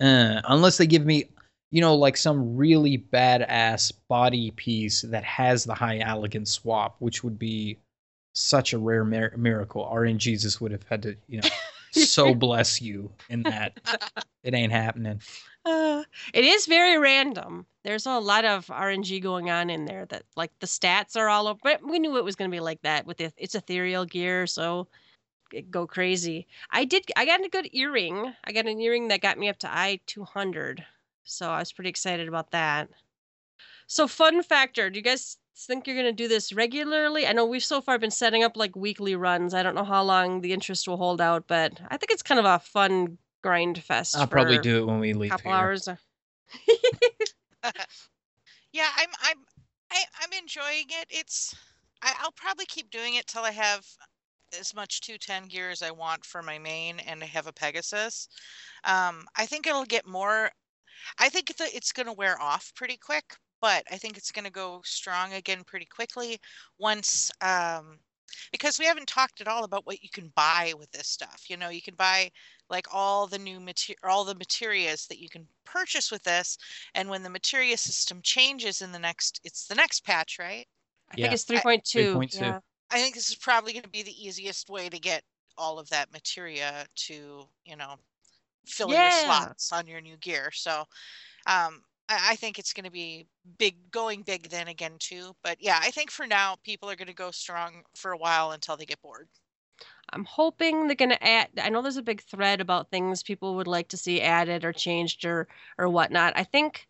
uh, 0.00 0.40
unless 0.44 0.78
they 0.78 0.86
give 0.86 1.04
me 1.04 1.28
you 1.70 1.80
know, 1.80 1.94
like 1.94 2.16
some 2.16 2.56
really 2.56 2.98
badass 2.98 3.92
body 4.08 4.50
piece 4.52 5.02
that 5.02 5.24
has 5.24 5.64
the 5.64 5.74
high 5.74 6.00
Allagan 6.00 6.46
swap, 6.46 6.96
which 6.98 7.22
would 7.22 7.38
be 7.38 7.78
such 8.34 8.72
a 8.72 8.78
rare 8.78 9.04
mir- 9.04 9.34
miracle. 9.36 9.88
RNGesus 9.92 10.60
would 10.60 10.72
have 10.72 10.82
had 10.88 11.02
to, 11.02 11.16
you 11.28 11.40
know, 11.40 11.48
so 11.92 12.34
bless 12.34 12.80
you 12.82 13.10
in 13.28 13.42
that. 13.44 13.78
It 14.42 14.54
ain't 14.54 14.72
happening. 14.72 15.20
Uh, 15.64 16.02
it 16.32 16.44
is 16.44 16.66
very 16.66 16.98
random. 16.98 17.66
There's 17.84 18.06
a 18.06 18.18
lot 18.18 18.44
of 18.44 18.66
RNG 18.66 19.22
going 19.22 19.50
on 19.50 19.70
in 19.70 19.84
there 19.84 20.06
that 20.06 20.22
like 20.36 20.50
the 20.60 20.66
stats 20.66 21.16
are 21.16 21.28
all 21.28 21.46
over. 21.46 21.60
But 21.62 21.86
we 21.86 21.98
knew 21.98 22.16
it 22.16 22.24
was 22.24 22.36
going 22.36 22.50
to 22.50 22.54
be 22.54 22.60
like 22.60 22.82
that 22.82 23.06
with 23.06 23.20
it. 23.20 23.34
It's 23.36 23.54
ethereal 23.54 24.06
gear, 24.06 24.46
so 24.46 24.88
it 25.52 25.70
go 25.70 25.86
crazy. 25.86 26.46
I 26.70 26.84
did. 26.84 27.04
I 27.16 27.26
got 27.26 27.44
a 27.44 27.48
good 27.48 27.68
earring. 27.72 28.32
I 28.44 28.52
got 28.52 28.66
an 28.66 28.80
earring 28.80 29.08
that 29.08 29.20
got 29.20 29.38
me 29.38 29.48
up 29.48 29.58
to 29.58 29.70
I 29.70 30.00
two 30.06 30.24
hundred. 30.24 30.84
So 31.30 31.48
I 31.50 31.58
was 31.60 31.72
pretty 31.72 31.90
excited 31.90 32.28
about 32.28 32.50
that. 32.50 32.88
So 33.86 34.06
fun 34.06 34.42
factor. 34.42 34.90
Do 34.90 34.98
you 34.98 35.02
guys 35.02 35.36
think 35.56 35.86
you're 35.86 35.96
going 35.96 36.06
to 36.06 36.12
do 36.12 36.28
this 36.28 36.52
regularly? 36.52 37.26
I 37.26 37.32
know 37.32 37.46
we've 37.46 37.64
so 37.64 37.80
far 37.80 37.98
been 37.98 38.10
setting 38.10 38.44
up 38.44 38.56
like 38.56 38.76
weekly 38.76 39.14
runs. 39.14 39.54
I 39.54 39.62
don't 39.62 39.74
know 39.74 39.84
how 39.84 40.02
long 40.02 40.40
the 40.40 40.52
interest 40.52 40.86
will 40.88 40.96
hold 40.96 41.20
out, 41.20 41.44
but 41.46 41.80
I 41.88 41.96
think 41.96 42.10
it's 42.10 42.22
kind 42.22 42.38
of 42.38 42.44
a 42.44 42.58
fun 42.58 43.18
grind 43.42 43.82
fest. 43.82 44.16
I'll 44.16 44.26
probably 44.26 44.58
do 44.58 44.82
it 44.82 44.86
when 44.86 45.00
we 45.00 45.12
leave. 45.12 45.30
a 45.30 45.34
couple 45.34 45.52
here. 45.52 45.60
hours. 45.60 45.88
yeah, 48.72 48.88
I'm 48.96 49.08
I'm 49.22 49.38
I, 49.90 50.04
I'm 50.22 50.32
enjoying 50.40 50.86
it. 50.88 51.06
It's 51.10 51.54
I, 52.02 52.14
I'll 52.20 52.32
probably 52.32 52.66
keep 52.66 52.90
doing 52.90 53.14
it 53.14 53.26
till 53.26 53.42
I 53.42 53.52
have 53.52 53.84
as 54.58 54.74
much 54.74 55.00
210 55.02 55.48
gear 55.48 55.70
as 55.70 55.82
I 55.82 55.90
want 55.90 56.24
for 56.24 56.42
my 56.42 56.58
main 56.58 56.98
and 57.00 57.22
I 57.22 57.26
have 57.26 57.46
a 57.46 57.52
Pegasus. 57.52 58.28
Um, 58.84 59.26
I 59.36 59.46
think 59.46 59.66
it'll 59.66 59.84
get 59.84 60.06
more. 60.06 60.50
I 61.18 61.28
think 61.28 61.56
that 61.56 61.74
it's 61.74 61.92
going 61.92 62.06
to 62.06 62.12
wear 62.12 62.40
off 62.40 62.72
pretty 62.74 62.96
quick, 62.96 63.36
but 63.60 63.84
I 63.90 63.96
think 63.98 64.16
it's 64.16 64.32
going 64.32 64.44
to 64.44 64.50
go 64.50 64.80
strong 64.84 65.32
again 65.34 65.64
pretty 65.64 65.86
quickly 65.86 66.38
once. 66.78 67.30
Um, 67.40 68.00
because 68.52 68.78
we 68.78 68.86
haven't 68.86 69.08
talked 69.08 69.40
at 69.40 69.48
all 69.48 69.64
about 69.64 69.86
what 69.86 70.02
you 70.02 70.08
can 70.08 70.28
buy 70.36 70.72
with 70.78 70.90
this 70.92 71.08
stuff. 71.08 71.44
You 71.48 71.56
know, 71.56 71.68
you 71.68 71.82
can 71.82 71.94
buy 71.96 72.30
like 72.68 72.86
all 72.92 73.26
the 73.26 73.38
new 73.38 73.58
material, 73.60 73.98
all 74.04 74.24
the 74.24 74.34
materials 74.34 75.06
that 75.08 75.18
you 75.18 75.28
can 75.28 75.48
purchase 75.64 76.10
with 76.10 76.22
this. 76.22 76.56
And 76.94 77.08
when 77.08 77.22
the 77.22 77.30
materia 77.30 77.76
system 77.76 78.22
changes 78.22 78.82
in 78.82 78.92
the 78.92 78.98
next, 78.98 79.40
it's 79.44 79.66
the 79.66 79.74
next 79.74 80.04
patch, 80.04 80.38
right? 80.38 80.66
I 81.10 81.16
Yeah. 81.16 81.24
think 81.24 81.32
it's 81.32 81.44
3.2. 81.44 81.82
3.2. 81.94 82.30
Yeah. 82.32 82.60
I 82.90 82.98
think 83.00 83.14
this 83.14 83.30
is 83.30 83.36
probably 83.36 83.72
going 83.72 83.82
to 83.84 83.88
be 83.88 84.02
the 84.02 84.26
easiest 84.26 84.68
way 84.70 84.88
to 84.88 84.98
get 84.98 85.24
all 85.56 85.78
of 85.78 85.88
that 85.90 86.12
materia 86.12 86.86
to, 86.94 87.48
you 87.64 87.76
know, 87.76 87.96
fill 88.70 88.88
your 88.88 89.10
slots 89.10 89.72
on 89.72 89.86
your 89.86 90.00
new 90.00 90.16
gear. 90.16 90.50
So, 90.52 90.80
um, 91.46 91.82
I, 92.08 92.30
I 92.32 92.36
think 92.36 92.58
it's 92.58 92.72
going 92.72 92.84
to 92.84 92.90
be 92.90 93.26
big, 93.58 93.90
going 93.90 94.22
big 94.22 94.48
then 94.48 94.68
again 94.68 94.96
too. 94.98 95.34
But 95.42 95.58
yeah, 95.60 95.78
I 95.82 95.90
think 95.90 96.10
for 96.10 96.26
now 96.26 96.56
people 96.64 96.90
are 96.90 96.96
going 96.96 97.08
to 97.08 97.14
go 97.14 97.30
strong 97.30 97.82
for 97.94 98.12
a 98.12 98.18
while 98.18 98.50
until 98.52 98.76
they 98.76 98.86
get 98.86 99.02
bored. 99.02 99.28
I'm 100.12 100.24
hoping 100.24 100.86
they're 100.86 100.96
gonna 100.96 101.18
add. 101.20 101.48
I 101.60 101.68
know 101.68 101.82
there's 101.82 101.96
a 101.96 102.02
big 102.02 102.22
thread 102.22 102.60
about 102.60 102.90
things 102.90 103.22
people 103.22 103.54
would 103.56 103.66
like 103.66 103.88
to 103.88 103.96
see 103.96 104.20
added 104.20 104.64
or 104.64 104.72
changed 104.72 105.24
or 105.24 105.46
or 105.78 105.88
whatnot. 105.88 106.32
I 106.36 106.44
think, 106.44 106.88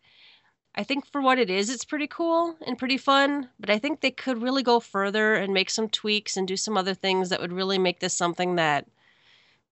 I 0.75 0.83
think 0.83 1.05
for 1.11 1.21
what 1.21 1.39
it 1.39 1.49
is, 1.49 1.69
it's 1.69 1.85
pretty 1.85 2.07
cool 2.07 2.57
and 2.65 2.77
pretty 2.77 2.97
fun. 2.97 3.49
But 3.59 3.69
I 3.69 3.79
think 3.79 4.01
they 4.01 4.11
could 4.11 4.41
really 4.41 4.63
go 4.63 4.79
further 4.79 5.35
and 5.35 5.53
make 5.53 5.69
some 5.69 5.87
tweaks 5.89 6.35
and 6.37 6.47
do 6.47 6.57
some 6.57 6.77
other 6.77 6.93
things 6.95 7.29
that 7.29 7.39
would 7.41 7.53
really 7.53 7.77
make 7.77 7.99
this 7.99 8.15
something 8.15 8.55
that 8.55 8.87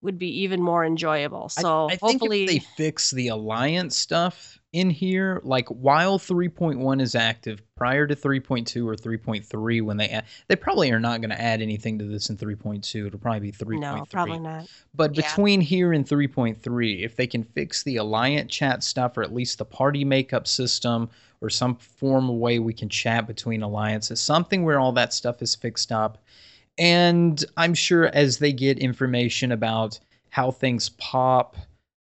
would 0.01 0.17
be 0.17 0.41
even 0.41 0.61
more 0.61 0.85
enjoyable. 0.85 1.49
So 1.49 1.87
I, 1.87 1.89
think 1.97 2.21
hopefully, 2.21 2.43
if 2.43 2.49
they 2.49 2.59
fix 2.59 3.11
the 3.11 3.27
alliance 3.29 3.97
stuff 3.97 4.57
in 4.71 4.89
here, 4.89 5.41
like 5.43 5.67
while 5.69 6.17
3.1 6.17 7.01
is 7.01 7.15
active, 7.15 7.61
prior 7.75 8.07
to 8.07 8.15
3.2 8.15 8.85
or 8.85 8.95
3.3, 8.95 9.81
when 9.81 9.97
they 9.97 10.07
add, 10.09 10.25
they 10.47 10.55
probably 10.55 10.91
are 10.91 10.99
not 10.99 11.19
going 11.21 11.31
to 11.31 11.41
add 11.41 11.61
anything 11.61 11.99
to 11.99 12.05
this 12.05 12.29
in 12.29 12.37
3.2. 12.37 13.07
It'll 13.07 13.19
probably 13.19 13.39
be 13.39 13.51
3.3. 13.51 13.79
no, 13.79 14.05
probably 14.09 14.39
not. 14.39 14.67
But 14.93 15.15
Yeah. 15.15 15.23
between 15.23 15.59
here 15.59 15.91
and 15.91 16.05
3.3, 16.05 17.03
if 17.03 17.15
they 17.15 17.27
can 17.27 17.43
fix 17.43 17.83
the 17.83 17.97
alliance 17.97 18.53
chat 18.53 18.83
stuff 18.83 19.17
or 19.17 19.23
at 19.23 19.33
least 19.33 19.57
the 19.57 19.65
party 19.65 20.05
makeup 20.05 20.47
system 20.47 21.09
or 21.41 21.49
some 21.49 21.75
form 21.75 22.29
of 22.29 22.35
way 22.35 22.59
we 22.59 22.73
can 22.73 22.89
chat 22.89 23.27
between 23.27 23.63
alliances, 23.63 24.21
something 24.21 24.63
where 24.63 24.79
all 24.79 24.91
that 24.93 25.13
stuff 25.13 25.41
is 25.41 25.55
fixed 25.55 25.91
up. 25.91 26.23
And 26.79 27.43
I'm 27.57 27.73
sure 27.73 28.09
as 28.13 28.37
they 28.37 28.53
get 28.53 28.79
information 28.79 29.51
about 29.51 29.99
how 30.29 30.51
things 30.51 30.89
pop, 30.89 31.57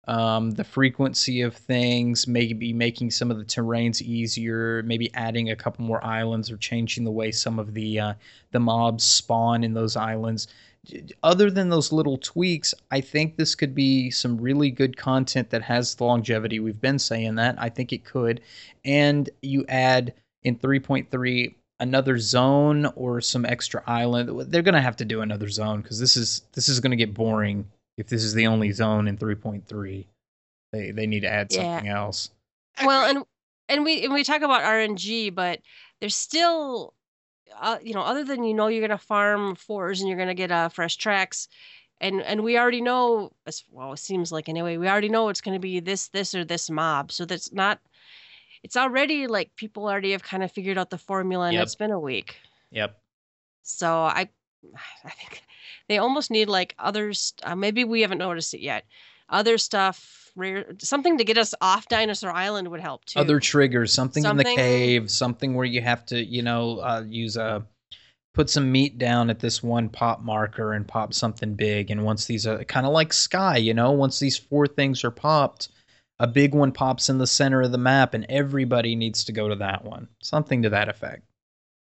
um, 0.07 0.51
the 0.51 0.63
frequency 0.63 1.41
of 1.41 1.55
things, 1.55 2.27
maybe 2.27 2.73
making 2.73 3.11
some 3.11 3.29
of 3.29 3.37
the 3.37 3.45
terrains 3.45 4.01
easier, 4.01 4.81
maybe 4.83 5.13
adding 5.13 5.51
a 5.51 5.55
couple 5.55 5.85
more 5.85 6.03
islands 6.03 6.49
or 6.49 6.57
changing 6.57 7.03
the 7.03 7.11
way 7.11 7.31
some 7.31 7.59
of 7.59 7.73
the 7.73 7.99
uh, 7.99 8.13
the 8.51 8.59
mobs 8.59 9.03
spawn 9.03 9.63
in 9.63 9.73
those 9.73 9.95
islands 9.95 10.47
other 11.23 11.51
than 11.51 11.69
those 11.69 11.91
little 11.91 12.17
tweaks, 12.17 12.73
I 12.91 13.01
think 13.01 13.35
this 13.35 13.55
could 13.55 13.75
be 13.75 14.09
some 14.09 14.37
really 14.37 14.71
good 14.71 14.97
content 14.97 15.49
that 15.49 15.61
has 15.63 15.95
the 15.95 16.05
longevity. 16.05 16.59
We've 16.59 16.79
been 16.79 16.99
saying 16.99 17.35
that. 17.35 17.55
I 17.59 17.69
think 17.69 17.93
it 17.93 18.05
could. 18.05 18.41
And 18.85 19.29
you 19.41 19.65
add 19.67 20.13
in 20.43 20.57
3.3 20.57 21.53
another 21.79 22.17
zone 22.19 22.85
or 22.95 23.21
some 23.21 23.45
extra 23.45 23.83
island. 23.87 24.51
They're 24.51 24.61
going 24.61 24.75
to 24.75 24.81
have 24.81 24.97
to 24.97 25.05
do 25.05 25.21
another 25.21 25.49
zone 25.49 25.81
because 25.81 25.99
this 25.99 26.17
is 26.17 26.43
this 26.53 26.69
is 26.69 26.79
going 26.79 26.91
to 26.91 26.97
get 26.97 27.13
boring 27.13 27.67
if 27.97 28.07
this 28.07 28.23
is 28.23 28.33
the 28.33 28.47
only 28.47 28.71
zone 28.71 29.07
in 29.07 29.17
3.3. 29.17 30.05
They 30.71 30.91
they 30.91 31.07
need 31.07 31.21
to 31.21 31.29
add 31.29 31.51
Yeah. 31.51 31.77
something 31.77 31.89
else. 31.89 32.29
Well, 32.83 33.09
and 33.09 33.25
and 33.67 33.83
we 33.83 34.03
and 34.03 34.13
we 34.13 34.23
talk 34.23 34.41
about 34.41 34.61
RNG, 34.63 35.33
but 35.33 35.61
there's 35.99 36.15
still, 36.15 36.93
uh, 37.59 37.77
you 37.81 37.93
know, 37.93 38.01
other 38.01 38.23
than 38.23 38.43
you 38.43 38.53
know 38.53 38.67
you're 38.67 38.87
gonna 38.87 38.97
farm 38.97 39.55
fours 39.55 39.99
and 39.99 40.09
you're 40.09 40.17
gonna 40.17 40.33
get 40.33 40.51
uh, 40.51 40.69
fresh 40.69 40.95
tracks, 40.97 41.47
and 41.99 42.21
and 42.21 42.43
we 42.43 42.57
already 42.57 42.81
know 42.81 43.31
as 43.45 43.63
well 43.71 43.93
it 43.93 43.97
seems 43.99 44.31
like 44.31 44.47
anyway 44.47 44.77
we 44.77 44.87
already 44.87 45.09
know 45.09 45.29
it's 45.29 45.41
gonna 45.41 45.59
be 45.59 45.79
this 45.79 46.07
this 46.09 46.33
or 46.35 46.45
this 46.45 46.69
mob, 46.69 47.11
so 47.11 47.25
that's 47.25 47.51
not. 47.51 47.79
It's 48.63 48.75
already 48.75 49.27
like 49.27 49.55
people 49.55 49.85
already 49.87 50.11
have 50.11 50.23
kind 50.23 50.43
of 50.43 50.51
figured 50.51 50.77
out 50.77 50.89
the 50.89 50.97
formula, 50.97 51.45
and 51.47 51.53
Yep. 51.55 51.63
it's 51.63 51.75
been 51.75 51.91
a 51.91 51.99
week. 51.99 52.37
Yep. 52.71 52.99
So 53.63 53.93
I, 53.93 54.29
I 55.05 55.09
think 55.09 55.41
they 55.87 55.97
almost 55.97 56.31
need 56.31 56.49
like 56.49 56.75
others. 56.79 57.33
Uh, 57.43 57.55
maybe 57.55 57.83
we 57.83 58.01
haven't 58.01 58.17
noticed 58.19 58.53
it 58.53 58.61
yet. 58.61 58.85
Other 59.29 59.57
stuff, 59.59 60.31
rare, 60.35 60.65
something 60.79 61.17
to 61.19 61.23
get 61.23 61.37
us 61.37 61.53
off 61.61 61.87
Dinosaur 61.87 62.31
Island 62.31 62.67
would 62.69 62.79
help 62.81 63.05
too. 63.05 63.19
other 63.19 63.39
triggers 63.39 63.93
something, 63.93 64.23
in 64.25 64.37
the 64.37 64.43
cave 64.43 65.11
something 65.11 65.53
where 65.53 65.65
you 65.65 65.81
have 65.81 66.05
to 66.07 66.23
you 66.23 66.41
know 66.41 66.79
uh, 66.79 67.03
use 67.07 67.37
a 67.37 67.63
put 68.33 68.49
some 68.49 68.71
meat 68.71 68.97
down 68.97 69.29
at 69.29 69.39
this 69.39 69.61
one 69.61 69.87
pop 69.89 70.21
marker 70.21 70.73
and 70.73 70.87
pop 70.87 71.13
something 71.13 71.53
big 71.55 71.91
and 71.91 72.03
once 72.03 72.25
these 72.25 72.47
are 72.47 72.63
kind 72.63 72.85
of 72.87 72.91
like 72.93 73.11
sky 73.13 73.57
you 73.57 73.73
know 73.73 73.91
once 73.91 74.17
these 74.19 74.37
four 74.37 74.65
things 74.65 75.03
are 75.03 75.11
popped 75.11 75.69
a 76.19 76.27
big 76.27 76.53
one 76.53 76.71
pops 76.71 77.09
in 77.09 77.17
the 77.17 77.27
center 77.27 77.61
of 77.61 77.71
the 77.71 77.77
map 77.77 78.13
and 78.13 78.25
everybody 78.29 78.95
needs 78.95 79.23
to 79.23 79.31
go 79.31 79.47
to 79.47 79.55
that 79.55 79.83
one 79.83 80.07
something 80.21 80.61
to 80.61 80.69
that 80.69 80.89
effect 80.89 81.23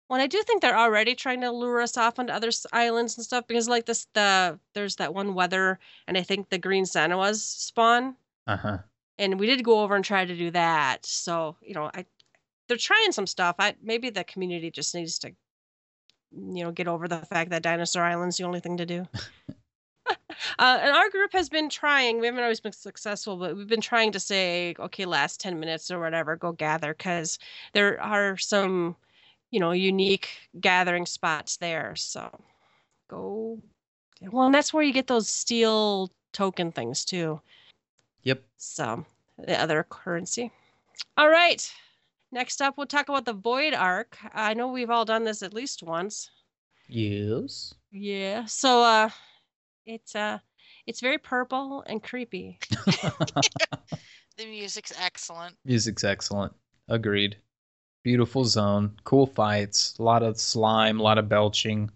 Well, 0.09 0.21
I 0.21 0.27
do 0.27 0.43
think 0.43 0.63
they're 0.63 0.79
already 0.79 1.15
trying 1.15 1.43
to 1.43 1.51
lure 1.51 1.81
us 1.81 1.97
off 1.97 2.19
onto 2.19 2.33
other 2.33 2.51
islands 2.73 3.17
and 3.17 3.25
stuff 3.25 3.47
because, 3.47 3.69
like 3.69 3.85
this, 3.85 4.07
the 4.15 4.59
there's 4.75 4.97
that 4.97 5.13
one 5.13 5.35
weather, 5.35 5.79
and 6.07 6.17
I 6.17 6.23
think 6.23 6.49
the 6.49 6.59
green 6.59 6.87
Santa 6.87 7.17
was 7.17 7.45
spawn, 7.45 8.17
uh-huh 8.47 8.79
and 9.19 9.39
we 9.39 9.47
did 9.47 9.65
go 9.65 9.81
over 9.81 9.97
and 9.97 10.05
try 10.05 10.25
to 10.25 10.37
do 10.37 10.51
that. 10.53 11.05
So 11.05 11.57
you 11.61 11.75
know, 11.75 11.91
I 11.93 12.07
they're 12.69 12.77
trying 12.77 13.13
some 13.13 13.27
stuff. 13.27 13.57
I 13.59 13.75
maybe 13.83 14.11
the 14.11 14.25
community 14.25 14.71
just 14.71 14.95
needs 14.95 15.19
to, 15.21 15.29
you 16.33 16.65
know, 16.65 16.71
get 16.71 16.89
over 16.89 17.09
the 17.09 17.19
fact 17.19 17.51
that 17.51 17.63
Dinosaur 17.63 18.05
Island's 18.05 18.37
the 18.37 18.45
only 18.45 18.61
thing 18.61 18.77
to 18.77 18.87
do. 18.87 19.07
uh, 20.59 20.79
and 20.81 20.97
our 20.97 21.11
group 21.11 21.33
has 21.33 21.49
been 21.49 21.69
trying. 21.69 22.21
We 22.21 22.27
haven't 22.27 22.43
always 22.43 22.61
been 22.61 22.73
successful, 22.73 23.37
but 23.37 23.57
we've 23.57 23.69
been 23.69 23.81
trying 23.81 24.13
to 24.13 24.21
say, 24.21 24.75
okay, 24.79 25.05
last 25.05 25.41
ten 25.41 25.59
minutes 25.59 25.91
or 25.91 26.01
whatever, 26.01 26.37
go 26.37 26.53
gather 26.53 26.95
because 26.95 27.39
there 27.73 28.01
are 28.01 28.37
some, 28.37 28.97
you 29.51 29.61
know, 29.61 29.73
unique 29.73 30.29
gathering 30.61 31.07
spots 31.07 31.57
there. 31.57 31.95
So 31.97 32.29
go. 33.09 33.59
Well, 34.21 34.47
and 34.47 34.55
that's 34.55 34.73
where 34.73 34.83
you 34.83 34.93
get 34.93 35.07
those 35.07 35.29
steel 35.29 36.11
token 36.33 36.73
things 36.73 37.05
too. 37.05 37.41
yep 38.23 38.43
So 38.57 39.05
the 39.39 39.61
other 39.61 39.85
currency. 39.89 40.51
All 41.17 41.29
right. 41.29 41.71
Next 42.31 42.61
up, 42.61 42.77
we'll 42.77 42.87
talk 42.87 43.09
about 43.09 43.25
the 43.25 43.33
Void 43.33 43.73
Ark. 43.73 44.19
I 44.35 44.55
know 44.55 44.69
we've 44.69 44.91
all 44.91 45.05
done 45.05 45.25
this 45.25 45.43
at 45.43 45.55
least 45.55 45.83
once. 45.83 46.31
yes 46.89 47.75
Yeah. 47.91 48.45
So 48.45 48.83
uh 48.83 49.11
it's 49.89 50.15
uh 50.15 50.39
it's 50.87 51.01
very 51.01 51.19
purple 51.19 51.83
and 51.87 52.03
creepy. 52.03 52.59
the 54.37 54.47
music's 54.47 54.93
excellent. 55.01 55.57
music's 55.65 56.05
excellent 56.05 56.53
agreed 56.89 57.37
beautiful 58.05 58.45
zone 58.45 58.93
cool 59.05 59.27
fights 59.27 59.95
a 59.99 60.03
lot 60.03 60.23
of 60.23 60.39
slime 60.39 61.01
a 61.01 61.03
lot 61.03 61.19
of 61.19 61.29
belching 61.29 61.91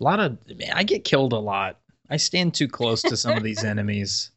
a 0.00 0.04
lot 0.04 0.20
of 0.20 0.38
man, 0.58 0.72
i 0.74 0.82
get 0.82 1.04
killed 1.04 1.32
a 1.32 1.38
lot 1.38 1.80
i 2.10 2.16
stand 2.16 2.52
too 2.54 2.68
close 2.68 3.02
to 3.02 3.16
some 3.16 3.36
of 3.36 3.42
these 3.42 3.64
enemies 3.74 4.30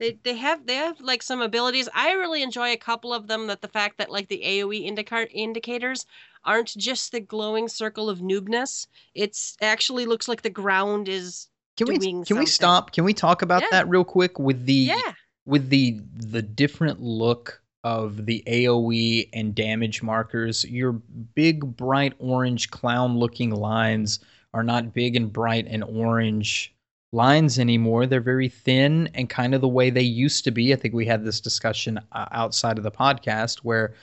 They 0.00 0.18
they 0.24 0.36
have 0.36 0.66
they 0.66 0.76
have 0.76 0.98
like 1.00 1.22
some 1.22 1.42
abilities. 1.42 1.88
I 1.94 2.12
really 2.12 2.42
enjoy 2.42 2.72
a 2.72 2.78
couple 2.78 3.12
of 3.12 3.26
them. 3.26 3.46
That 3.48 3.60
the 3.60 3.68
fact 3.68 3.98
that 3.98 4.10
like 4.10 4.28
the 4.28 4.42
AOE 4.42 4.86
indica- 4.86 5.30
indicators 5.30 6.06
aren't 6.42 6.74
just 6.76 7.12
the 7.12 7.20
glowing 7.20 7.68
circle 7.68 8.08
of 8.08 8.20
noobness. 8.20 8.86
It's 9.14 9.56
actually 9.60 10.06
looks 10.06 10.26
like 10.26 10.40
the 10.42 10.48
ground 10.50 11.06
is 11.08 11.49
Can 11.86 11.98
we 11.98 12.24
can 12.24 12.38
we 12.38 12.46
stop? 12.46 12.92
Can 12.92 13.04
we 13.04 13.14
talk 13.14 13.42
about 13.42 13.62
Yeah. 13.62 13.68
that 13.72 13.88
real 13.88 14.04
quick 14.04 14.38
with 14.38 14.66
the 14.66 14.72
yeah. 14.72 15.12
with 15.46 15.70
the 15.70 16.00
the 16.14 16.42
different 16.42 17.00
look 17.00 17.62
of 17.82 18.26
the 18.26 18.42
AoE 18.46 19.30
and 19.32 19.54
damage 19.54 20.02
markers, 20.02 20.64
your 20.64 20.92
big 20.92 21.76
bright 21.76 22.12
orange 22.18 22.70
clown 22.70 23.18
looking 23.18 23.50
lines 23.50 24.20
are 24.52 24.62
not 24.62 24.92
big 24.92 25.16
and 25.16 25.32
bright 25.32 25.66
and 25.68 25.82
orange 25.84 26.74
lines 27.12 27.58
anymore. 27.58 28.06
They're 28.06 28.20
very 28.20 28.48
thin 28.48 29.08
and 29.14 29.28
kind 29.30 29.54
of 29.54 29.60
the 29.60 29.68
way 29.68 29.90
they 29.90 30.02
used 30.02 30.44
to 30.44 30.50
be. 30.50 30.72
I 30.72 30.76
think 30.76 30.94
we 30.94 31.06
had 31.06 31.24
this 31.24 31.40
discussion 31.40 31.98
uh, 32.12 32.26
outside 32.32 32.76
of 32.78 32.84
the 32.84 32.90
podcast 32.90 33.58
where 33.58 33.94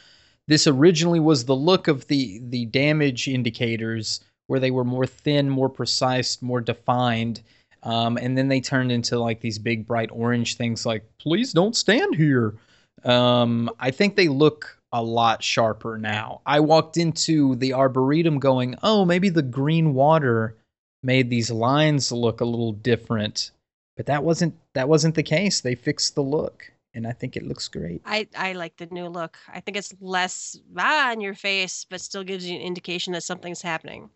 this 0.47 0.65
originally 0.65 1.19
was 1.19 1.45
the 1.45 1.55
look 1.55 1.87
of 1.87 2.07
the 2.07 2.41
the 2.49 2.65
damage 2.65 3.27
indicators 3.27 4.21
where 4.47 4.59
they 4.59 4.71
were 4.71 4.85
more 4.85 5.05
thin, 5.05 5.49
more 5.49 5.69
precise, 5.69 6.41
more 6.41 6.61
defined. 6.61 7.41
Um, 7.83 8.17
and 8.17 8.37
then 8.37 8.47
they 8.47 8.61
turned 8.61 8.91
into 8.91 9.19
like 9.19 9.39
these 9.39 9.59
big 9.59 9.87
bright 9.87 10.09
orange 10.11 10.55
things 10.55 10.85
like 10.85 11.03
please 11.19 11.53
don't 11.53 11.75
stand 11.75 12.15
here. 12.15 12.55
Um, 13.03 13.69
i 13.79 13.91
think 13.91 14.15
they 14.15 14.27
look 14.27 14.79
a 14.91 15.03
lot 15.03 15.43
sharper 15.43 15.97
now. 15.97 16.41
I 16.45 16.59
walked 16.59 16.97
into 16.97 17.55
the 17.55 17.73
arboretum 17.73 18.39
going 18.39 18.75
oh 18.83 19.05
maybe 19.05 19.29
the 19.29 19.41
green 19.41 19.93
water 19.93 20.55
made 21.03 21.29
these 21.29 21.51
lines 21.51 22.11
look 22.11 22.41
a 22.41 22.45
little 22.45 22.71
different. 22.71 23.51
But 23.95 24.07
that 24.07 24.23
wasn't 24.23 24.55
that 24.73 24.89
wasn't 24.89 25.15
the 25.15 25.23
case. 25.23 25.61
They 25.61 25.75
fixed 25.75 26.15
the 26.15 26.23
look 26.23 26.71
and 26.93 27.05
i 27.05 27.11
think 27.11 27.37
it 27.37 27.45
looks 27.45 27.67
great. 27.67 28.01
I, 28.05 28.27
I 28.35 28.53
like 28.53 28.77
the 28.77 28.87
new 28.87 29.07
look. 29.07 29.37
I 29.47 29.59
think 29.59 29.77
it's 29.77 29.93
less 30.01 30.59
ah 30.75 31.11
in 31.11 31.21
your 31.21 31.35
face, 31.35 31.85
but 31.89 32.01
still 32.01 32.23
gives 32.23 32.49
you 32.49 32.55
an 32.55 32.61
indication 32.61 33.13
that 33.13 33.23
something's 33.23 33.61
happening. 33.61 34.09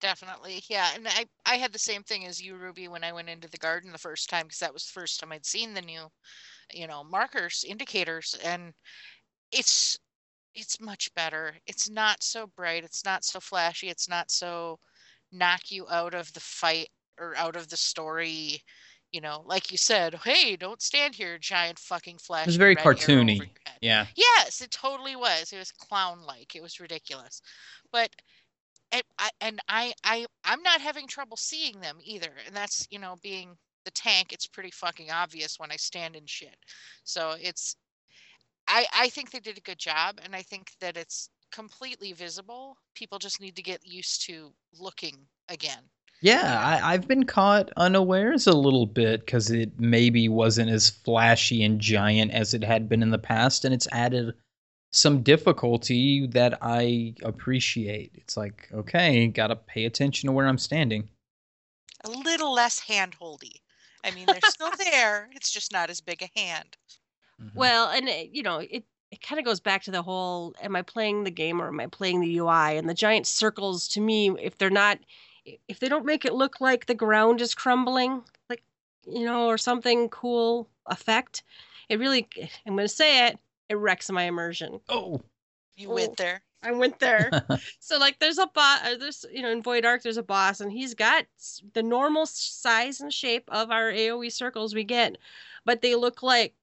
Definitely. 0.00 0.62
Yeah. 0.68 0.88
And 0.94 1.08
I, 1.08 1.24
I 1.46 1.56
had 1.56 1.72
the 1.72 1.78
same 1.78 2.02
thing 2.02 2.24
as 2.26 2.40
you, 2.40 2.56
Ruby, 2.56 2.88
when 2.88 3.04
I 3.04 3.12
went 3.12 3.28
into 3.28 3.48
the 3.48 3.58
garden 3.58 3.92
the 3.92 3.98
first 3.98 4.30
time, 4.30 4.46
because 4.46 4.60
that 4.60 4.72
was 4.72 4.84
the 4.84 5.00
first 5.00 5.18
time 5.20 5.32
I'd 5.32 5.46
seen 5.46 5.74
the 5.74 5.82
new, 5.82 6.06
you 6.72 6.86
know, 6.86 7.02
markers, 7.04 7.64
indicators. 7.66 8.36
And 8.44 8.72
it's, 9.50 9.98
it's 10.54 10.80
much 10.80 11.12
better. 11.14 11.54
It's 11.66 11.90
not 11.90 12.22
so 12.22 12.46
bright. 12.56 12.84
It's 12.84 13.04
not 13.04 13.24
so 13.24 13.40
flashy. 13.40 13.88
It's 13.88 14.08
not 14.08 14.30
so 14.30 14.78
knock 15.32 15.70
you 15.70 15.86
out 15.90 16.14
of 16.14 16.32
the 16.32 16.40
fight 16.40 16.88
or 17.18 17.36
out 17.36 17.56
of 17.56 17.68
the 17.68 17.76
story. 17.76 18.62
You 19.12 19.22
know, 19.22 19.42
like 19.46 19.72
you 19.72 19.78
said, 19.78 20.14
hey, 20.22 20.54
don't 20.56 20.82
stand 20.82 21.14
here, 21.14 21.38
giant 21.38 21.78
fucking 21.78 22.18
flash. 22.18 22.42
it 22.42 22.48
was 22.48 22.56
very 22.56 22.76
cartoony 22.76 23.40
yeah 23.80 24.06
Yes, 24.16 24.60
it 24.60 24.70
totally 24.70 25.16
was. 25.16 25.52
It 25.52 25.58
was 25.58 25.72
clown-like. 25.72 26.54
It 26.54 26.62
was 26.62 26.80
ridiculous. 26.80 27.40
But 27.92 28.10
and 28.92 29.02
I 29.18 29.30
and 29.40 29.60
I 29.68 29.92
I 30.04 30.26
I'm 30.44 30.62
not 30.62 30.80
having 30.80 31.06
trouble 31.06 31.36
seeing 31.36 31.80
them 31.80 31.98
either. 32.02 32.30
And 32.46 32.54
that's, 32.54 32.86
you 32.90 32.98
know, 32.98 33.16
being 33.22 33.56
the 33.84 33.90
tank, 33.90 34.32
it's 34.32 34.46
pretty 34.46 34.70
fucking 34.70 35.10
obvious 35.10 35.58
when 35.58 35.70
I 35.70 35.76
stand 35.76 36.16
in 36.16 36.26
shit. 36.26 36.56
So 37.04 37.34
it's 37.40 37.76
I 38.68 38.86
I 38.94 39.08
think 39.08 39.30
they 39.30 39.40
did 39.40 39.58
a 39.58 39.62
good 39.62 39.78
job 39.78 40.20
and 40.24 40.34
I 40.34 40.42
think 40.42 40.72
that 40.80 40.96
it's 40.96 41.30
completely 41.50 42.12
visible. 42.12 42.76
People 42.94 43.18
just 43.18 43.40
need 43.40 43.56
to 43.56 43.62
get 43.62 43.86
used 43.86 44.26
to 44.26 44.52
looking 44.78 45.16
again. 45.48 45.82
Yeah, 46.20 46.60
I, 46.60 46.94
I've 46.94 47.06
been 47.06 47.24
caught 47.24 47.70
unawares 47.76 48.48
a 48.48 48.52
little 48.52 48.86
bit 48.86 49.20
because 49.20 49.52
it 49.52 49.78
maybe 49.78 50.28
wasn't 50.28 50.70
as 50.70 50.90
flashy 50.90 51.62
and 51.62 51.80
giant 51.80 52.32
as 52.32 52.54
it 52.54 52.64
had 52.64 52.88
been 52.88 53.02
in 53.02 53.10
the 53.10 53.18
past, 53.18 53.64
and 53.64 53.72
it's 53.72 53.86
added 53.92 54.34
some 54.90 55.22
difficulty 55.22 56.26
that 56.28 56.58
I 56.62 57.14
appreciate. 57.22 58.12
It's 58.14 58.36
like, 58.36 58.68
okay, 58.72 59.26
gotta 59.28 59.56
pay 59.56 59.84
attention 59.84 60.26
to 60.28 60.32
where 60.32 60.46
I'm 60.46 60.58
standing. 60.58 61.08
A 62.04 62.10
little 62.10 62.52
less 62.52 62.78
hand-holdy. 62.78 63.60
I 64.04 64.12
mean, 64.12 64.26
they're 64.26 64.40
still 64.44 64.70
there. 64.78 65.28
It's 65.32 65.50
just 65.50 65.72
not 65.72 65.90
as 65.90 66.00
big 66.00 66.22
a 66.22 66.38
hand. 66.38 66.76
Mhm. 67.40 67.50
Well, 67.54 67.88
and 67.90 68.08
it, 68.08 68.30
you 68.32 68.42
know, 68.42 68.58
it 68.58 68.84
it 69.10 69.22
kind 69.22 69.38
of 69.38 69.44
goes 69.44 69.60
back 69.60 69.82
to 69.84 69.90
the 69.90 70.02
whole: 70.02 70.54
Am 70.62 70.76
I 70.76 70.82
playing 70.82 71.24
the 71.24 71.30
game 71.30 71.60
or 71.60 71.68
am 71.68 71.80
I 71.80 71.86
playing 71.86 72.20
the 72.20 72.36
UI? 72.38 72.76
And 72.76 72.88
the 72.88 72.94
giant 72.94 73.26
circles, 73.26 73.88
to 73.88 74.00
me, 74.00 74.30
if 74.40 74.58
they're 74.58 74.70
not, 74.70 74.98
if 75.66 75.80
they 75.80 75.88
don't 75.88 76.04
make 76.04 76.24
it 76.24 76.34
look 76.34 76.60
like 76.60 76.86
the 76.86 76.94
ground 76.94 77.40
is 77.40 77.54
crumbling, 77.54 78.22
like 78.48 78.62
you 79.06 79.24
know, 79.24 79.46
or 79.46 79.58
something 79.58 80.08
cool 80.08 80.68
effect, 80.86 81.42
it 81.88 81.98
really, 81.98 82.28
I'm 82.66 82.74
going 82.74 82.84
to 82.84 82.88
say 82.88 83.26
it, 83.28 83.38
it 83.68 83.74
wrecks 83.76 84.10
my 84.10 84.24
immersion. 84.24 84.80
oh, 84.88 85.20
You 85.76 85.90
Oh. 85.90 85.94
went 85.94 86.16
there. 86.16 86.42
I 86.62 86.72
went 86.72 86.98
there. 86.98 87.30
So 87.80 87.98
like 87.98 88.18
there's 88.18 88.38
a 88.38 88.46
boss 88.48 88.80
uh, 88.84 88.96
there's 88.98 89.24
you 89.32 89.42
know 89.42 89.50
in 89.50 89.62
Void 89.62 89.84
Ark 89.86 90.02
there's 90.02 90.16
a 90.16 90.22
boss 90.22 90.60
and 90.60 90.70
he's 90.72 90.94
got 90.94 91.24
the 91.72 91.82
normal 91.82 92.26
size 92.26 93.00
and 93.00 93.12
shape 93.12 93.44
of 93.48 93.70
our 93.70 93.90
AoE 93.92 94.30
circles 94.32 94.74
we 94.74 94.84
get, 94.84 95.16
but 95.64 95.80
they 95.82 95.94
look 95.94 96.22
like 96.22 96.54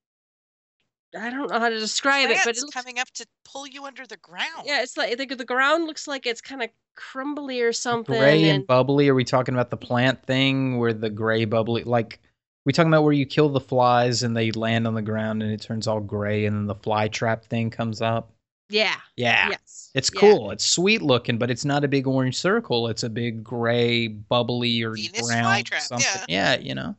I 1.18 1.30
don't 1.30 1.50
know 1.50 1.60
how 1.60 1.70
to 1.70 1.80
describe 1.80 2.30
it, 2.30 2.40
but 2.44 2.50
it's 2.58 2.64
coming 2.66 3.00
up 3.00 3.10
to 3.12 3.26
pull 3.46 3.66
you 3.66 3.86
under 3.86 4.06
the 4.06 4.18
ground. 4.18 4.64
yeah, 4.66 4.82
it's 4.82 4.98
like 4.98 5.18
the, 5.18 5.26
the 5.34 5.46
ground 5.46 5.88
looks 5.88 6.08
like 6.10 6.26
it's 6.26 6.42
kind 6.42 6.62
of 6.62 6.70
crumbly 6.96 7.62
or 7.62 7.72
something. 7.72 8.20
gray 8.20 8.44
and 8.50 8.58
and- 8.58 8.68
bubbly. 8.68 9.08
Are 9.08 9.16
we 9.16 9.24
talking 9.24 9.54
about 9.56 9.70
the 9.70 9.78
plant 9.78 10.26
thing 10.26 10.78
where 10.78 10.92
the 10.94 11.10
gray 11.10 11.46
bubbly, 11.46 11.84
like, 11.86 12.20
we 12.66 12.74
talking 12.74 12.90
about 12.92 13.04
where 13.04 13.14
you 13.14 13.26
kill 13.26 13.50
the 13.50 13.60
flies 13.60 14.24
and 14.24 14.36
they 14.36 14.52
land 14.52 14.88
on 14.88 14.94
the 14.96 15.02
ground 15.02 15.44
and 15.44 15.52
it 15.52 15.62
turns 15.62 15.88
all 15.88 16.00
gray 16.00 16.46
and 16.46 16.56
then 16.56 16.66
the 16.66 16.76
fly 16.76 17.08
trap 17.08 17.46
thing 17.46 17.70
comes 17.70 18.02
up? 18.02 18.32
yeah, 18.70 18.96
Yeah. 19.16 19.50
yes, 19.52 19.92
It's 19.94 20.10
yeah. 20.14 20.20
cool. 20.20 20.50
It's 20.52 20.66
sweet 20.66 21.02
looking, 21.04 21.38
but 21.38 21.52
it's 21.52 21.66
not 21.66 21.84
a 21.84 21.88
big 21.88 22.08
orange 22.08 22.36
circle. 22.38 22.88
It's 22.88 23.04
a 23.04 23.10
big 23.10 23.44
gray, 23.44 24.08
bubbly 24.08 24.82
or 24.82 24.96
Venus 24.96 25.28
brown 25.28 25.64
something. 25.80 26.08
yeah. 26.28 26.56
Yeah, 26.56 26.60
you 26.60 26.74
know. 26.74 26.96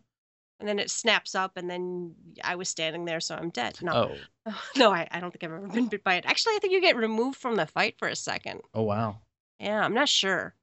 And 0.60 0.66
then 0.68 0.78
it 0.78 0.88
snaps 0.90 1.34
up, 1.34 1.58
and 1.58 1.68
then 1.68 2.14
I 2.42 2.54
was 2.54 2.68
standing 2.70 3.04
there, 3.04 3.20
so 3.20 3.34
I'm 3.34 3.50
dead. 3.50 3.76
No, 3.82 4.16
Oh, 4.46 4.54
no, 4.76 4.90
I, 4.90 5.06
I 5.10 5.20
don't 5.20 5.30
think 5.30 5.44
I've 5.44 5.50
ever 5.52 5.66
been 5.68 5.88
bit 5.88 6.02
by 6.04 6.14
it. 6.14 6.24
Actually, 6.24 6.54
I 6.54 6.58
think 6.60 6.72
you 6.72 6.80
get 6.80 6.96
removed 6.96 7.36
from 7.38 7.56
the 7.56 7.66
fight 7.66 7.96
for 7.98 8.08
a 8.08 8.16
second. 8.16 8.62
oh 8.72 8.82
wow. 8.82 9.18
Yeah, 9.58 9.84
I'm 9.84 9.92
not 9.92 10.08
sure. 10.08 10.54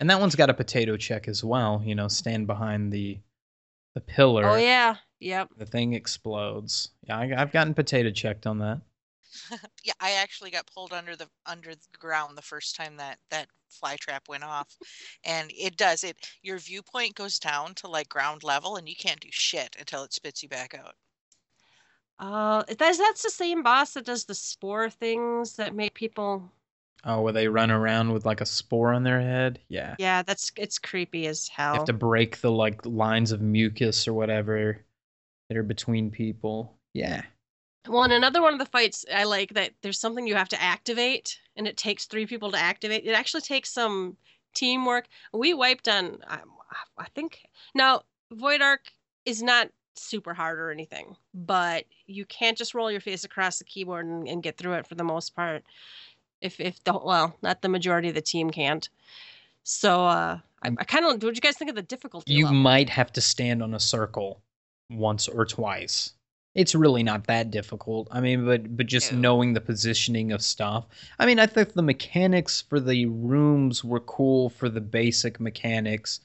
And 0.00 0.08
that 0.10 0.18
one's 0.18 0.34
got 0.34 0.50
a 0.50 0.54
potato 0.54 0.96
check 0.96 1.28
as 1.28 1.44
well. 1.44 1.82
You 1.84 1.94
know, 1.94 2.08
stand 2.08 2.46
behind 2.46 2.92
the 2.92 3.18
the 3.96 4.00
pillar. 4.02 4.46
Oh 4.46 4.56
yeah, 4.56 4.96
yep. 5.20 5.48
The 5.56 5.64
thing 5.64 5.94
explodes. 5.94 6.90
Yeah, 7.08 7.16
I, 7.16 7.32
I've 7.34 7.50
gotten 7.50 7.72
potato 7.72 8.10
checked 8.10 8.46
on 8.46 8.58
that. 8.58 8.80
Yeah, 9.84 9.92
I 10.00 10.12
actually 10.12 10.50
got 10.50 10.66
pulled 10.74 10.92
under 10.92 11.14
the 11.14 11.28
under 11.46 11.74
the 11.74 11.98
ground 11.98 12.36
the 12.36 12.42
first 12.42 12.76
time 12.76 12.96
that 12.96 13.18
that 13.30 13.48
fly 13.68 13.96
trap 13.96 14.28
went 14.28 14.44
off, 14.44 14.76
and 15.24 15.50
it 15.56 15.76
does 15.76 16.04
it. 16.04 16.16
Your 16.42 16.58
viewpoint 16.58 17.14
goes 17.14 17.38
down 17.38 17.74
to 17.76 17.88
like 17.88 18.08
ground 18.08 18.44
level, 18.44 18.76
and 18.76 18.86
you 18.88 18.96
can't 18.96 19.20
do 19.20 19.28
shit 19.30 19.76
until 19.78 20.04
it 20.04 20.12
spits 20.12 20.42
you 20.42 20.48
back 20.48 20.74
out. 20.74 20.94
Uh, 22.18 22.64
that's 22.78 22.98
that's 22.98 23.22
the 23.22 23.30
same 23.30 23.62
boss 23.62 23.94
that 23.94 24.04
does 24.04 24.24
the 24.24 24.34
spore 24.34 24.90
things 24.90 25.56
that 25.56 25.74
make 25.74 25.94
people. 25.94 26.50
Oh, 27.08 27.20
where 27.20 27.32
they 27.32 27.46
run 27.46 27.70
around 27.70 28.12
with 28.12 28.26
like 28.26 28.40
a 28.40 28.46
spore 28.46 28.92
on 28.92 29.04
their 29.04 29.20
head. 29.20 29.60
Yeah. 29.68 29.94
Yeah, 29.98 30.22
that's 30.22 30.50
it's 30.56 30.78
creepy 30.78 31.28
as 31.28 31.46
hell. 31.46 31.74
You 31.74 31.78
have 31.78 31.86
to 31.86 31.92
break 31.92 32.40
the 32.40 32.50
like 32.50 32.84
lines 32.84 33.30
of 33.30 33.40
mucus 33.40 34.08
or 34.08 34.12
whatever 34.12 34.84
that 35.48 35.56
are 35.56 35.62
between 35.62 36.10
people. 36.10 36.76
Yeah. 36.92 37.22
Well, 37.88 38.02
and 38.02 38.12
another 38.12 38.42
one 38.42 38.52
of 38.52 38.58
the 38.58 38.66
fights 38.66 39.04
I 39.14 39.22
like 39.22 39.54
that 39.54 39.70
there's 39.82 40.00
something 40.00 40.26
you 40.26 40.34
have 40.34 40.48
to 40.48 40.60
activate, 40.60 41.38
and 41.56 41.68
it 41.68 41.76
takes 41.76 42.06
three 42.06 42.26
people 42.26 42.50
to 42.50 42.58
activate. 42.58 43.04
It 43.04 43.12
actually 43.12 43.42
takes 43.42 43.72
some 43.72 44.16
teamwork. 44.54 45.06
We 45.32 45.54
wiped 45.54 45.86
on, 45.88 46.18
I, 46.26 46.40
I 46.98 47.06
think. 47.14 47.42
Now, 47.74 48.02
Void 48.32 48.62
Ark 48.62 48.90
is 49.24 49.42
not 49.42 49.68
super 49.94 50.34
hard 50.34 50.58
or 50.58 50.70
anything, 50.70 51.14
but 51.32 51.84
you 52.06 52.24
can't 52.26 52.58
just 52.58 52.74
roll 52.74 52.90
your 52.90 53.00
face 53.00 53.24
across 53.24 53.58
the 53.58 53.64
keyboard 53.64 54.06
and, 54.06 54.28
and 54.28 54.42
get 54.42 54.56
through 54.56 54.74
it 54.74 54.86
for 54.86 54.94
the 54.94 55.04
most 55.04 55.34
part. 55.36 55.62
If 56.40 56.60
if 56.60 56.82
the 56.84 56.98
well, 56.98 57.36
not 57.42 57.62
the 57.62 57.68
majority 57.68 58.08
of 58.08 58.14
the 58.14 58.20
team 58.20 58.50
can't. 58.50 58.88
So 59.62 60.06
uh, 60.06 60.38
I, 60.62 60.68
I 60.78 60.84
kind 60.84 61.04
of. 61.04 61.12
What 61.12 61.20
do 61.20 61.28
you 61.28 61.40
guys 61.40 61.56
think 61.56 61.70
of 61.70 61.76
the 61.76 61.82
difficulty? 61.82 62.32
You 62.32 62.44
level? 62.44 62.58
might 62.60 62.88
have 62.90 63.12
to 63.12 63.20
stand 63.20 63.62
on 63.62 63.74
a 63.74 63.80
circle 63.80 64.42
once 64.90 65.28
or 65.28 65.44
twice. 65.44 66.12
It's 66.54 66.74
really 66.74 67.02
not 67.02 67.26
that 67.26 67.50
difficult. 67.50 68.08
I 68.10 68.20
mean, 68.20 68.46
but 68.46 68.76
but 68.76 68.86
just 68.86 69.12
No. 69.12 69.18
knowing 69.18 69.52
the 69.52 69.60
positioning 69.60 70.32
of 70.32 70.40
stuff. 70.42 70.86
I 71.18 71.26
mean, 71.26 71.38
I 71.38 71.46
think 71.46 71.72
the 71.72 71.82
mechanics 71.82 72.62
for 72.62 72.80
the 72.80 73.06
rooms 73.06 73.84
were 73.84 74.00
cool 74.00 74.48
for 74.48 74.68
the 74.68 74.80
basic 74.80 75.38
mechanics 75.38 76.20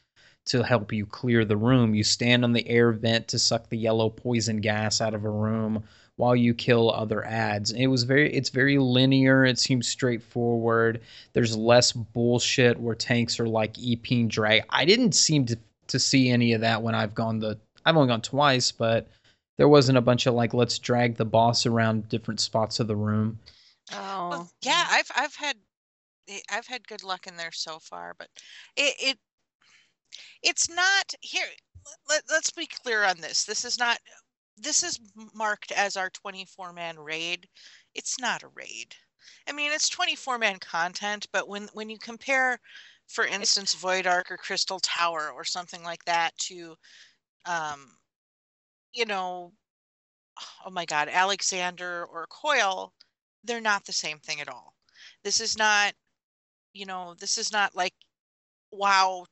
to 0.45 0.63
help 0.63 0.93
you 0.93 1.05
clear 1.05 1.43
the 1.45 1.57
room. 1.57 1.93
You 1.93 2.03
stand 2.03 2.43
on 2.43 2.53
the 2.53 2.67
air 2.67 2.91
vent 2.91 3.27
to 3.29 3.39
suck 3.39 3.69
the 3.69 3.77
yellow 3.77 4.09
poison 4.09 4.61
gas 4.61 5.01
out 5.01 5.13
of 5.13 5.25
a 5.25 5.29
room 5.29 5.83
while 6.21 6.35
you 6.35 6.53
kill 6.53 6.91
other 6.91 7.25
ads. 7.25 7.71
It 7.71 7.87
was 7.87 8.03
very 8.03 8.31
it's 8.31 8.49
very 8.49 8.77
linear, 8.77 9.43
it 9.43 9.57
seems 9.57 9.87
straightforward. 9.87 11.01
There's 11.33 11.57
less 11.57 11.91
bullshit 11.91 12.79
where 12.79 12.93
tanks 12.93 13.39
are 13.39 13.47
like 13.47 13.73
EPing 13.73 14.29
drag. 14.29 14.61
I 14.69 14.85
didn't 14.85 15.13
seem 15.13 15.47
to 15.47 15.57
to 15.87 15.99
see 15.99 16.29
any 16.29 16.53
of 16.53 16.61
that 16.61 16.83
when 16.83 16.93
I've 16.93 17.15
gone 17.15 17.39
the 17.39 17.57
I've 17.83 17.97
only 17.97 18.09
gone 18.09 18.21
twice, 18.21 18.71
but 18.71 19.07
there 19.57 19.67
wasn't 19.67 19.97
a 19.97 20.01
bunch 20.01 20.27
of 20.27 20.35
like 20.35 20.53
let's 20.53 20.77
drag 20.77 21.15
the 21.15 21.25
boss 21.25 21.65
around 21.65 22.07
different 22.07 22.39
spots 22.39 22.79
of 22.79 22.85
the 22.87 22.95
room. 22.95 23.39
Oh, 23.91 24.29
Well, 24.29 24.51
yeah, 24.61 24.85
I've 24.91 25.09
I've 25.15 25.35
had 25.35 25.55
I've 26.51 26.67
had 26.67 26.87
good 26.87 27.01
luck 27.01 27.25
in 27.25 27.35
there 27.35 27.51
so 27.51 27.79
far, 27.79 28.13
but 28.19 28.29
it, 28.77 28.93
it 28.99 29.17
it's 30.43 30.69
not 30.69 31.15
here. 31.21 31.47
Let, 32.07 32.21
let's 32.29 32.51
be 32.51 32.67
clear 32.67 33.05
on 33.05 33.19
this. 33.21 33.43
This 33.43 33.65
is 33.65 33.79
not. 33.79 33.97
This 34.57 34.81
is 34.83 34.99
marked 35.33 35.71
as 35.73 35.97
our 35.97 36.09
24 36.09 36.71
man 36.71 36.97
raid. 36.97 37.49
It's 37.93 38.17
not 38.19 38.43
a 38.43 38.47
raid. 38.47 38.95
I 39.47 39.51
mean, 39.51 39.71
it's 39.73 39.89
24 39.89 40.37
man 40.37 40.57
content, 40.59 41.27
but 41.33 41.47
when 41.49 41.67
when 41.73 41.89
you 41.89 41.97
compare, 41.99 42.59
for 43.07 43.25
instance, 43.25 43.73
Void 43.73 44.07
Ark 44.07 44.31
or 44.31 44.37
Crystal 44.37 44.79
Tower 44.79 45.31
or 45.31 45.43
something 45.43 45.83
like 45.83 46.05
that 46.05 46.37
to, 46.39 46.77
um, 47.45 47.97
you 48.93 49.05
know, 49.05 49.53
oh 50.65 50.69
my 50.69 50.85
God, 50.85 51.09
Alexander 51.09 52.05
or 52.05 52.27
Coil, 52.27 52.93
they're 53.43 53.61
not 53.61 53.85
the 53.85 53.93
same 53.93 54.19
thing 54.19 54.41
at 54.41 54.49
all. 54.49 54.75
This 55.23 55.39
is 55.39 55.57
not, 55.57 55.93
you 56.73 56.85
know, 56.85 57.15
this 57.19 57.37
is 57.37 57.51
not 57.51 57.75
like 57.75 57.93
wow 58.71 59.25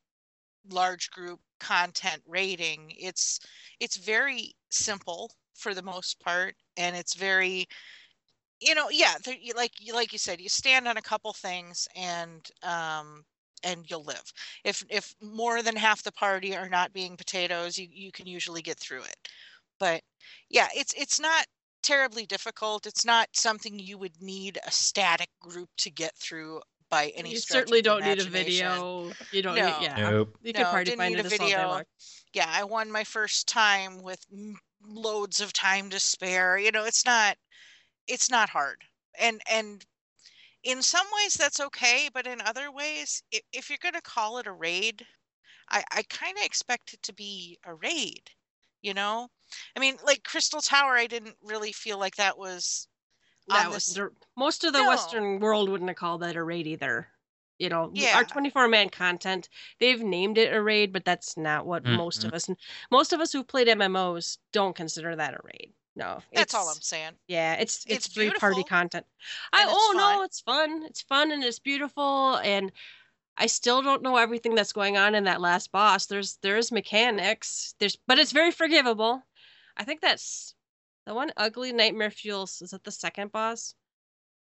large 0.71 1.11
group 1.11 1.39
content 1.59 2.21
rating. 2.27 2.93
It's 2.97 3.39
it's 3.79 3.97
very 3.97 4.55
simple 4.69 5.31
for 5.55 5.73
the 5.73 5.81
most 5.83 6.19
part 6.19 6.55
and 6.77 6.95
it's 6.95 7.15
very 7.15 7.67
you 8.61 8.75
know, 8.75 8.89
yeah, 8.89 9.15
like 9.55 9.71
like 9.93 10.11
you 10.11 10.19
said, 10.19 10.41
you 10.41 10.49
stand 10.49 10.87
on 10.87 10.97
a 10.97 11.01
couple 11.01 11.31
things 11.33 11.87
and 11.95 12.49
um 12.63 13.23
and 13.63 13.89
you'll 13.89 14.03
live. 14.03 14.23
If 14.63 14.83
if 14.89 15.13
more 15.21 15.61
than 15.63 15.75
half 15.75 16.03
the 16.03 16.11
party 16.11 16.55
are 16.55 16.69
not 16.69 16.93
being 16.93 17.15
potatoes, 17.17 17.77
you 17.77 17.87
you 17.91 18.11
can 18.11 18.27
usually 18.27 18.61
get 18.61 18.79
through 18.79 19.03
it. 19.03 19.15
But 19.79 20.01
yeah, 20.49 20.67
it's 20.75 20.93
it's 20.97 21.19
not 21.19 21.45
terribly 21.83 22.25
difficult. 22.25 22.85
It's 22.87 23.05
not 23.05 23.29
something 23.33 23.79
you 23.79 23.97
would 23.97 24.21
need 24.21 24.59
a 24.67 24.71
static 24.71 25.29
group 25.41 25.69
to 25.77 25.91
get 25.91 26.15
through 26.17 26.61
by 26.89 27.09
any 27.09 27.33
you 27.33 27.35
stretch 27.35 27.69
certainly 27.69 27.81
of 27.81 27.81
don't 27.81 28.03
need 28.03 28.19
a 28.19 28.25
video. 28.25 29.13
You 29.31 29.41
don't 29.41 29.55
No. 29.55 29.65
need, 29.65 29.79
yeah. 29.79 29.97
Nope. 29.97 30.37
You 30.41 30.53
No, 30.53 30.61
can 30.65 30.65
party 30.65 30.91
didn't 30.91 30.91
find 30.91 31.15
need 31.15 31.19
a 31.19 31.23
this 31.23 31.37
video. 31.37 31.83
Yeah, 32.33 32.47
I 32.49 32.63
won 32.63 32.91
my 32.91 33.03
first 33.03 33.47
time 33.47 34.01
with 34.01 34.25
loads 34.81 35.41
of 35.41 35.53
time 35.53 35.89
to 35.91 35.99
spare. 35.99 36.57
You 36.57 36.71
know, 36.71 36.85
it's 36.85 37.05
not 37.05 37.37
it's 38.07 38.29
not 38.29 38.49
hard. 38.49 38.83
And 39.19 39.41
and 39.49 39.85
in 40.63 40.83
some 40.83 41.07
ways 41.15 41.35
that's 41.35 41.59
okay, 41.59 42.09
but 42.13 42.27
in 42.27 42.41
other 42.41 42.71
ways, 42.71 43.23
if, 43.31 43.41
if 43.53 43.69
you're 43.69 43.79
going 43.81 43.93
to 43.95 44.01
call 44.01 44.37
it 44.39 44.47
a 44.47 44.51
raid, 44.51 45.07
I 45.69 45.83
I 45.91 46.03
kind 46.03 46.37
of 46.37 46.43
expect 46.45 46.93
it 46.93 47.03
to 47.03 47.13
be 47.13 47.59
a 47.65 47.75
raid, 47.75 48.31
you 48.81 48.93
know? 48.93 49.29
I 49.75 49.79
mean, 49.79 49.97
like 50.03 50.23
Crystal 50.23 50.61
Tower, 50.61 50.95
I 50.97 51.07
didn't 51.07 51.37
really 51.41 51.71
feel 51.73 51.99
like 51.99 52.15
that 52.17 52.37
was 52.37 52.87
That 53.49 53.65
on 53.67 53.73
was 53.73 53.85
this 53.85 53.95
the, 53.95 54.11
most 54.37 54.63
of 54.63 54.73
the 54.73 54.83
No. 54.83 54.89
Western 54.89 55.39
world 55.39 55.69
wouldn't 55.69 55.89
have 55.89 55.97
called 55.97 56.21
that 56.21 56.35
a 56.35 56.43
raid 56.43 56.67
either. 56.67 57.07
You 57.57 57.67
know, 57.67 57.91
Yeah. 57.93 58.15
our 58.15 58.23
24 58.23 58.69
man 58.69 58.89
content, 58.89 59.49
they've 59.79 60.01
named 60.01 60.37
it 60.37 60.53
a 60.53 60.61
raid, 60.61 60.93
but 60.93 61.03
that's 61.03 61.35
not 61.35 61.65
what 61.65 61.83
most 61.83 62.19
mm-hmm. 62.19 62.29
of 62.29 62.33
us, 62.33 62.49
most 62.89 63.11
of 63.11 63.19
us 63.19 63.33
who've 63.33 63.47
played 63.47 63.67
MMOs 63.67 64.37
don't 64.53 64.75
consider 64.75 65.15
that 65.15 65.33
a 65.33 65.39
raid. 65.43 65.73
No, 65.95 66.21
That's 66.33 66.53
all 66.53 66.69
I'm 66.69 66.79
saying. 66.79 67.13
Yeah, 67.27 67.55
it's 67.55 67.83
it's, 67.85 68.07
It's 68.07 68.07
three 68.07 68.31
party 68.31 68.63
content. 68.63 69.05
I 69.51 69.65
oh 69.67 69.93
fun. 69.93 69.97
no, 69.97 70.23
it's 70.23 70.39
fun. 70.39 70.83
It's 70.85 71.01
fun 71.01 71.31
and 71.31 71.43
it's 71.43 71.59
beautiful 71.59 72.37
and 72.37 72.71
I 73.35 73.47
still 73.47 73.81
don't 73.81 74.01
know 74.01 74.17
everything 74.17 74.55
that's 74.55 74.73
going 74.73 74.97
on 74.97 75.15
in 75.15 75.25
that 75.25 75.41
last 75.41 75.71
boss. 75.73 76.05
There's 76.05 76.37
there's 76.41 76.71
mechanics. 76.71 77.75
There's 77.79 77.97
but 78.07 78.19
it's 78.19 78.31
very 78.31 78.51
forgivable. 78.51 79.23
I 79.75 79.83
think 79.83 79.99
that's 79.99 80.55
the 81.09 81.15
one 81.15 81.31
ugly 81.37 81.73
nightmare 81.73 82.11
fuels 82.11 82.61
is 82.61 82.69
that 82.69 82.83
the 82.83 82.91
second 82.91 83.31
boss? 83.31 83.73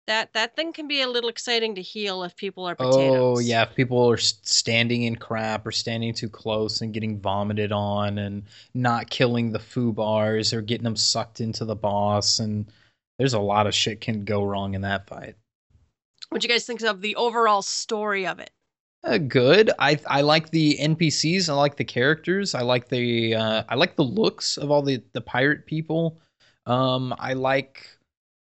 That 0.09 0.33
that 0.33 0.57
thing 0.57 0.73
can 0.73 0.89
be 0.89 1.03
a 1.03 1.09
little 1.09 1.31
exciting 1.31 1.77
to 1.77 1.83
heal 1.83 2.25
if 2.25 2.35
people 2.35 2.69
are 2.69 2.75
potatoes. 2.75 3.39
Oh 3.39 3.39
yeah, 3.39 3.63
if 3.63 3.77
people 3.77 4.11
are 4.11 4.17
standing 4.17 5.05
in 5.05 5.15
crap 5.15 5.65
or 5.65 5.71
standing 5.71 6.13
too 6.13 6.29
close 6.29 6.81
and 6.81 6.93
getting 6.93 7.21
vomited 7.21 7.71
on 7.71 8.19
and 8.19 8.43
not 8.75 9.09
killing 9.09 9.53
the 9.53 9.61
foo 9.61 9.93
bars 9.93 10.53
or 10.53 10.61
getting 10.61 10.83
them 10.83 10.97
sucked 10.97 11.41
into 11.41 11.65
the 11.65 11.77
boss 11.77 12.41
and 12.41 12.73
there's 13.21 13.35
a 13.35 13.39
lot 13.39 13.69
of 13.69 13.75
shit 13.75 14.01
can 14.01 14.25
go 14.25 14.43
wrong 14.43 14.75
in 14.75 14.81
that 14.81 15.07
fight. 15.07 15.37
What 16.31 16.43
you 16.43 16.49
guys 16.49 16.67
think 16.67 16.83
of 16.83 17.03
the 17.03 17.15
overall 17.15 17.63
story 17.63 18.27
of 18.27 18.41
it? 18.41 18.51
Uh, 19.05 19.19
good. 19.19 19.71
I 19.79 20.01
I 20.09 20.23
like 20.23 20.51
the 20.51 20.77
NPCs. 20.81 21.49
I 21.49 21.53
like 21.53 21.77
the 21.77 21.85
characters. 21.85 22.57
I 22.57 22.63
like 22.63 22.89
the 22.89 23.37
uh, 23.37 23.63
I 23.69 23.77
like 23.77 23.95
the 23.95 24.03
looks 24.03 24.57
of 24.57 24.73
all 24.73 24.83
the 24.83 25.01
the 25.13 25.21
pirate 25.21 25.65
people. 25.65 26.19
Um, 26.69 27.15
I 27.19 27.33
like 27.33 27.89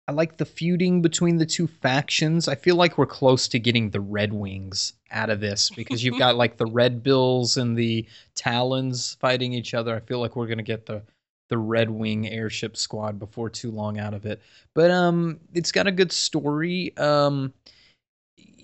I 0.07 0.11
like 0.11 0.37
the 0.37 0.45
feuding 0.45 1.01
between 1.01 1.37
the 1.37 1.45
two 1.45 1.67
factions. 1.67 2.47
I 2.47 2.55
feel 2.55 2.75
like 2.75 2.97
we're 2.97 3.05
close 3.05 3.47
to 3.47 3.59
getting 3.59 3.91
the 3.91 4.01
Red 4.01 4.33
Wings 4.33 4.93
out 5.11 5.29
of 5.29 5.39
this 5.39 5.69
because 5.69 6.03
you've 6.03 6.19
got 6.19 6.35
like 6.35 6.57
the 6.57 6.65
Red 6.81 7.01
Bills 7.01 7.57
and 7.57 7.77
the 7.77 8.05
Talons 8.35 9.17
fighting 9.19 9.53
each 9.53 9.73
other. 9.73 9.95
I 9.95 9.99
feel 9.99 10.19
like 10.19 10.35
we're 10.35 10.47
gonna 10.47 10.63
get 10.63 10.85
the 10.85 11.01
the 11.47 11.57
Red 11.57 11.89
Wing 11.89 12.27
airship 12.27 12.75
squad 12.75 13.19
before 13.19 13.49
too 13.49 13.71
long 13.71 13.97
out 13.99 14.13
of 14.13 14.25
it. 14.25 14.41
But 14.75 14.91
um, 14.91 15.39
it's 15.53 15.71
got 15.71 15.87
a 15.87 15.91
good 15.91 16.11
story. 16.11 16.95
Um, 16.97 17.53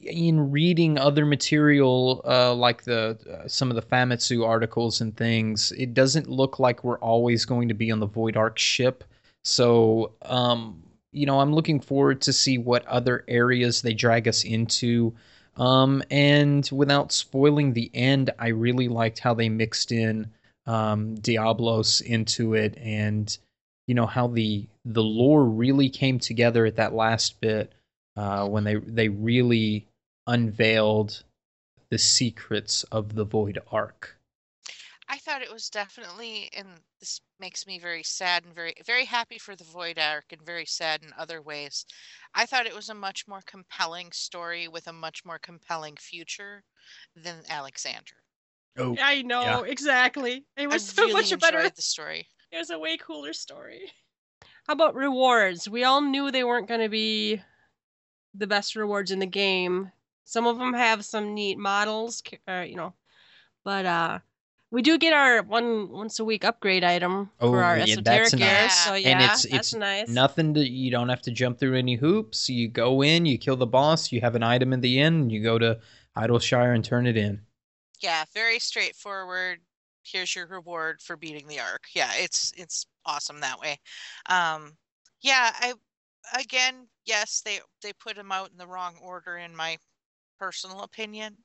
in 0.04 0.52
reading 0.52 1.00
other 1.00 1.26
material 1.26 2.22
uh, 2.26 2.54
like 2.54 2.84
the 2.84 3.18
uh, 3.44 3.48
some 3.48 3.72
of 3.72 3.76
the 3.76 3.82
Famitsu 3.82 4.46
articles 4.46 5.02
and 5.02 5.16
things, 5.16 5.72
it 5.78 5.94
doesn't 5.94 6.30
look 6.30 6.60
like 6.60 6.84
we're 6.84 7.00
always 7.00 7.46
going 7.46 7.70
to 7.70 7.74
be 7.74 7.90
on 7.92 8.00
the 8.00 8.06
Void 8.06 8.36
Ark 8.36 8.60
ship. 8.60 9.04
So, 9.46 10.14
um, 10.24 10.82
you 11.12 11.26
know, 11.26 11.40
I'm 11.40 11.54
looking 11.54 11.80
forward 11.80 12.22
to 12.22 12.34
see 12.34 12.58
what 12.58 12.86
other 12.88 13.24
areas 13.28 13.82
they 13.82 13.94
drag 13.94 14.28
us 14.28 14.44
into. 14.44 15.14
Um, 15.56 16.04
and 16.12 16.68
without 16.72 17.12
spoiling 17.12 17.72
the 17.74 17.90
end, 17.94 18.32
I 18.38 18.50
really 18.50 18.90
liked 18.90 19.20
how 19.20 19.34
they 19.34 19.48
mixed 19.48 19.92
in 19.92 20.32
um, 20.66 21.16
Diablos 21.16 22.02
into 22.02 22.56
it, 22.56 22.78
and 22.78 23.36
you 23.88 23.96
know 23.96 24.08
how 24.08 24.28
the 24.28 24.68
the 24.84 25.04
lore 25.04 25.46
really 25.46 25.90
came 25.90 26.20
together 26.20 26.66
at 26.66 26.76
that 26.78 26.94
last 26.94 27.40
bit 27.40 27.72
uh, 28.18 28.48
when 28.48 28.64
they 28.64 28.76
they 28.76 29.10
really 29.10 29.86
unveiled 30.28 31.24
the 31.92 31.98
secrets 32.00 32.84
of 32.92 33.16
the 33.16 33.26
Void 33.26 33.60
Ark. 33.72 34.15
I 35.08 35.18
thought 35.18 35.42
it 35.42 35.52
was 35.52 35.70
definitely, 35.70 36.52
and 36.54 36.84
this 37.00 37.20
makes 37.40 37.66
me 37.66 37.80
very 37.80 38.04
sad 38.04 38.46
and 38.46 38.54
very, 38.54 38.76
very 38.86 39.06
happy 39.06 39.40
for 39.40 39.56
the 39.56 39.64
Void 39.64 39.98
Ark 39.98 40.26
and 40.32 40.42
very 40.46 40.66
sad 40.68 41.04
in 41.04 41.12
other 41.14 41.42
ways. 41.42 41.86
I 42.36 42.46
thought 42.46 42.68
it 42.68 42.76
was 42.76 42.90
a 42.90 42.94
much 42.94 43.28
more 43.28 43.42
compelling 43.42 44.12
story 44.12 44.68
with 44.68 44.86
a 44.88 44.94
much 44.94 45.26
more 45.26 45.40
compelling 45.40 45.98
future 45.98 46.64
than 47.16 47.44
Alexander. 47.50 48.24
Oh, 48.78 48.96
I 49.00 49.22
know 49.22 49.64
Yeah. 49.64 49.64
exactly. 49.64 50.46
It 50.56 50.68
was 50.68 50.84
I 50.84 50.94
so 50.94 51.02
really 51.02 51.14
much 51.14 51.32
enjoyed 51.32 51.42
better. 51.42 51.76
the 51.76 51.82
story. 51.82 52.30
It 52.52 52.58
was 52.58 52.70
a 52.70 52.80
way 52.80 52.96
cooler 52.98 53.34
story. 53.34 53.92
How 54.68 54.74
about 54.74 54.96
rewards? 54.96 55.70
We 55.70 55.84
all 55.84 56.02
knew 56.02 56.30
they 56.32 56.44
weren't 56.44 56.68
going 56.68 56.82
to 56.82 56.90
be 56.90 57.42
the 58.34 58.48
best 58.48 58.76
rewards 58.76 59.12
in 59.12 59.20
the 59.20 59.26
game. 59.28 59.92
Some 60.26 60.48
of 60.48 60.60
them 60.60 60.74
have 60.74 61.06
some 61.06 61.34
neat 61.34 61.58
models, 61.58 62.22
ca- 62.22 62.40
uh, 62.48 62.62
you 62.64 62.76
know, 62.76 62.96
but 63.64 63.86
uh, 63.86 64.20
we 64.76 64.82
do 64.82 64.98
get 64.98 65.14
our 65.14 65.42
one 65.42 65.90
once 65.90 66.20
a 66.20 66.26
week 66.26 66.44
upgrade 66.44 66.84
item 66.84 67.32
for 67.40 67.60
Oh, 67.62 67.64
our 67.64 67.78
yeah, 67.78 67.84
esoteric 67.84 68.04
that's 68.04 68.36
gear. 68.36 68.46
nice. 68.46 68.84
So 68.84 68.94
And 68.94 69.04
yeah, 69.04 69.24
it's- 69.24 69.44
that's 69.44 69.72
it's 69.72 69.74
nice. 69.74 70.10
Nothing 70.10 70.54
to 70.56 70.60
you 70.60 70.92
don't 70.92 71.08
have 71.08 71.22
to 71.22 71.32
jump 71.32 71.60
through 71.60 71.78
any 71.78 71.96
hoops. 71.96 72.50
You 72.50 72.68
go 72.68 73.02
in, 73.02 73.26
you 73.26 73.38
kill 73.38 73.56
the 73.56 73.66
boss, 73.66 74.12
you 74.12 74.20
have 74.20 74.36
an 74.36 74.44
item 74.44 74.74
in 74.74 74.82
the 74.82 75.00
end, 75.00 75.16
and 75.22 75.32
you 75.32 75.42
go 75.42 75.58
to 75.58 75.80
Idyllshire 76.18 76.74
and 76.74 76.84
turn 76.84 77.08
it 77.08 77.16
in. 77.16 77.46
Yeah, 78.02 78.26
very 78.34 78.60
straightforward. 78.60 79.62
Here's 80.04 80.36
your 80.36 80.46
reward 80.48 81.02
for 81.02 81.16
beating 81.16 81.48
the 81.48 81.62
arc. 81.62 81.86
Yeah, 81.96 82.12
it's 82.16 82.52
it's 82.58 82.86
awesome 83.06 83.40
that 83.40 83.58
way. 83.60 83.80
Um, 84.26 84.78
yeah, 85.22 85.52
I 85.58 85.74
again, 86.38 86.90
yes, 87.06 87.42
they 87.46 87.62
they 87.82 87.94
put 87.94 88.18
them 88.18 88.34
out 88.34 88.52
in 88.52 88.58
the 88.58 88.68
wrong 88.68 88.98
order 89.02 89.38
in 89.38 89.56
my 89.56 89.78
personal 90.38 90.82
opinion. 90.82 91.38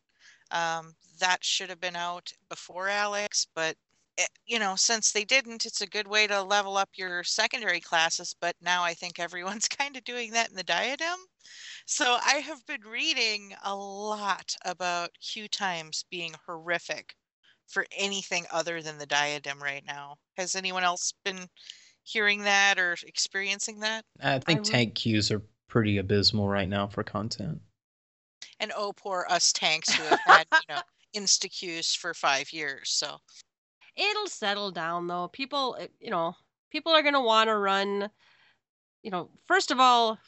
Um, 0.50 0.94
that 1.18 1.44
should 1.44 1.70
have 1.70 1.80
been 1.80 1.96
out 1.96 2.32
before 2.48 2.88
Alex, 2.88 3.46
but 3.54 3.76
it, 4.16 4.28
you 4.46 4.58
know, 4.58 4.74
since 4.76 5.12
they 5.12 5.24
didn't, 5.24 5.66
it's 5.66 5.80
a 5.80 5.86
good 5.86 6.06
way 6.06 6.26
to 6.26 6.42
level 6.42 6.76
up 6.76 6.90
your 6.94 7.22
secondary 7.24 7.80
classes. 7.80 8.34
But 8.40 8.56
now 8.60 8.82
I 8.82 8.94
think 8.94 9.18
everyone's 9.18 9.68
kind 9.68 9.96
of 9.96 10.04
doing 10.04 10.32
that 10.32 10.50
in 10.50 10.56
the 10.56 10.62
diadem. 10.62 11.18
So 11.86 12.18
I 12.24 12.36
have 12.36 12.64
been 12.66 12.82
reading 12.82 13.54
a 13.64 13.74
lot 13.74 14.54
about 14.64 15.10
queue 15.20 15.48
times 15.48 16.04
being 16.10 16.34
horrific 16.46 17.14
for 17.66 17.86
anything 17.96 18.46
other 18.50 18.82
than 18.82 18.98
the 18.98 19.06
diadem 19.06 19.62
right 19.62 19.84
now. 19.86 20.16
Has 20.36 20.56
anyone 20.56 20.82
else 20.84 21.12
been 21.24 21.46
hearing 22.02 22.42
that 22.42 22.78
or 22.78 22.96
experiencing 23.06 23.80
that? 23.80 24.04
I 24.20 24.38
think 24.38 24.60
would- 24.60 24.66
tank 24.66 24.94
queues 24.94 25.30
are 25.30 25.42
pretty 25.68 25.98
abysmal 25.98 26.48
right 26.48 26.68
now 26.68 26.88
for 26.88 27.04
content. 27.04 27.60
And 28.60 28.72
oh, 28.76 28.92
poor 28.92 29.26
us 29.28 29.52
tanks 29.52 29.92
who 29.92 30.04
have 30.04 30.20
had, 30.26 30.46
you 30.52 30.74
know, 30.74 30.80
insta 31.16 31.50
queues 31.50 31.94
for 31.94 32.14
five 32.14 32.52
years. 32.52 32.90
So 32.90 33.18
It'll 33.96 34.28
settle 34.28 34.70
down 34.70 35.06
though. 35.06 35.28
People, 35.28 35.76
eh, 35.78 35.88
you 36.00 36.10
know, 36.10 36.34
people 36.70 36.92
are 36.92 37.02
gonna 37.02 37.20
want 37.22 37.48
to 37.48 37.56
run. 37.56 38.10
You 39.02 39.10
know, 39.10 39.30
first 39.46 39.70
of 39.70 39.80
all, 39.80 40.18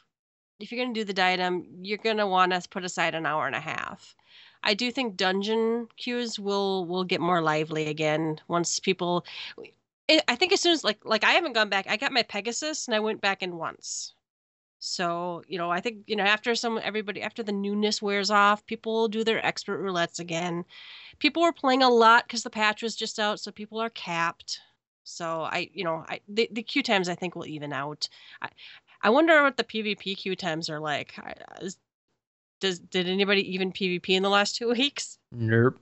if 0.60 0.70
you're 0.70 0.84
gonna 0.84 0.94
do 0.94 1.04
the 1.04 1.14
diadem, 1.14 1.66
you're 1.82 1.98
gonna 1.98 2.26
want 2.26 2.52
to 2.52 2.68
put 2.68 2.84
aside 2.84 3.14
an 3.14 3.26
hour 3.26 3.46
and 3.46 3.56
a 3.56 3.60
half. 3.60 4.14
I 4.62 4.74
do 4.74 4.92
think 4.92 5.16
dungeon 5.16 5.88
queues 5.96 6.38
will 6.38 6.84
will 6.86 7.04
get 7.04 7.20
more 7.20 7.40
lively 7.40 7.88
again 7.88 8.40
once 8.48 8.78
people. 8.80 9.24
I 10.28 10.36
think 10.36 10.52
as 10.52 10.60
soon 10.60 10.72
as 10.72 10.84
like 10.84 11.04
like 11.04 11.24
I 11.24 11.32
haven't 11.32 11.54
gone 11.54 11.68
back. 11.70 11.86
I 11.88 11.96
got 11.96 12.12
my 12.12 12.22
Pegasus 12.22 12.86
and 12.88 12.94
I 12.94 13.00
went 13.00 13.20
back 13.20 13.42
in 13.42 13.56
once. 13.56 14.14
So 14.84 15.44
you 15.46 15.58
know, 15.58 15.70
I 15.70 15.78
think 15.80 15.98
you 16.08 16.16
know 16.16 16.24
after 16.24 16.56
some 16.56 16.80
everybody 16.82 17.22
after 17.22 17.44
the 17.44 17.52
newness 17.52 18.02
wears 18.02 18.32
off, 18.32 18.66
people 18.66 19.06
do 19.06 19.22
their 19.22 19.44
expert 19.46 19.80
roulettes 19.80 20.18
again. 20.18 20.64
People 21.20 21.42
were 21.42 21.52
playing 21.52 21.84
a 21.84 21.88
lot 21.88 22.26
because 22.26 22.42
the 22.42 22.50
patch 22.50 22.82
was 22.82 22.96
just 22.96 23.20
out, 23.20 23.38
so 23.38 23.52
people 23.52 23.80
are 23.80 23.90
capped. 23.90 24.58
So 25.04 25.42
I, 25.42 25.70
you 25.72 25.84
know, 25.84 26.04
I 26.08 26.18
the, 26.28 26.48
the 26.50 26.64
queue 26.64 26.82
times 26.82 27.08
I 27.08 27.14
think 27.14 27.36
will 27.36 27.46
even 27.46 27.72
out. 27.72 28.08
I, 28.42 28.48
I 29.02 29.10
wonder 29.10 29.44
what 29.44 29.56
the 29.56 29.62
PvP 29.62 30.16
queue 30.16 30.34
times 30.34 30.68
are 30.68 30.80
like. 30.80 31.14
Uh, 31.16 31.64
is, 31.64 31.78
does 32.58 32.80
did 32.80 33.08
anybody 33.08 33.54
even 33.54 33.70
PvP 33.70 34.08
in 34.08 34.24
the 34.24 34.30
last 34.30 34.56
two 34.56 34.70
weeks? 34.72 35.16
Nope. 35.30 35.78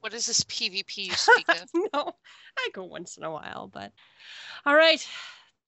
What 0.00 0.14
is 0.14 0.24
this 0.24 0.42
PvP 0.44 0.96
you 1.04 1.12
speak 1.16 1.50
of? 1.50 1.68
no, 1.92 2.14
I 2.58 2.68
go 2.72 2.84
once 2.84 3.18
in 3.18 3.24
a 3.24 3.30
while, 3.30 3.68
but 3.70 3.92
all 4.64 4.74
right. 4.74 5.06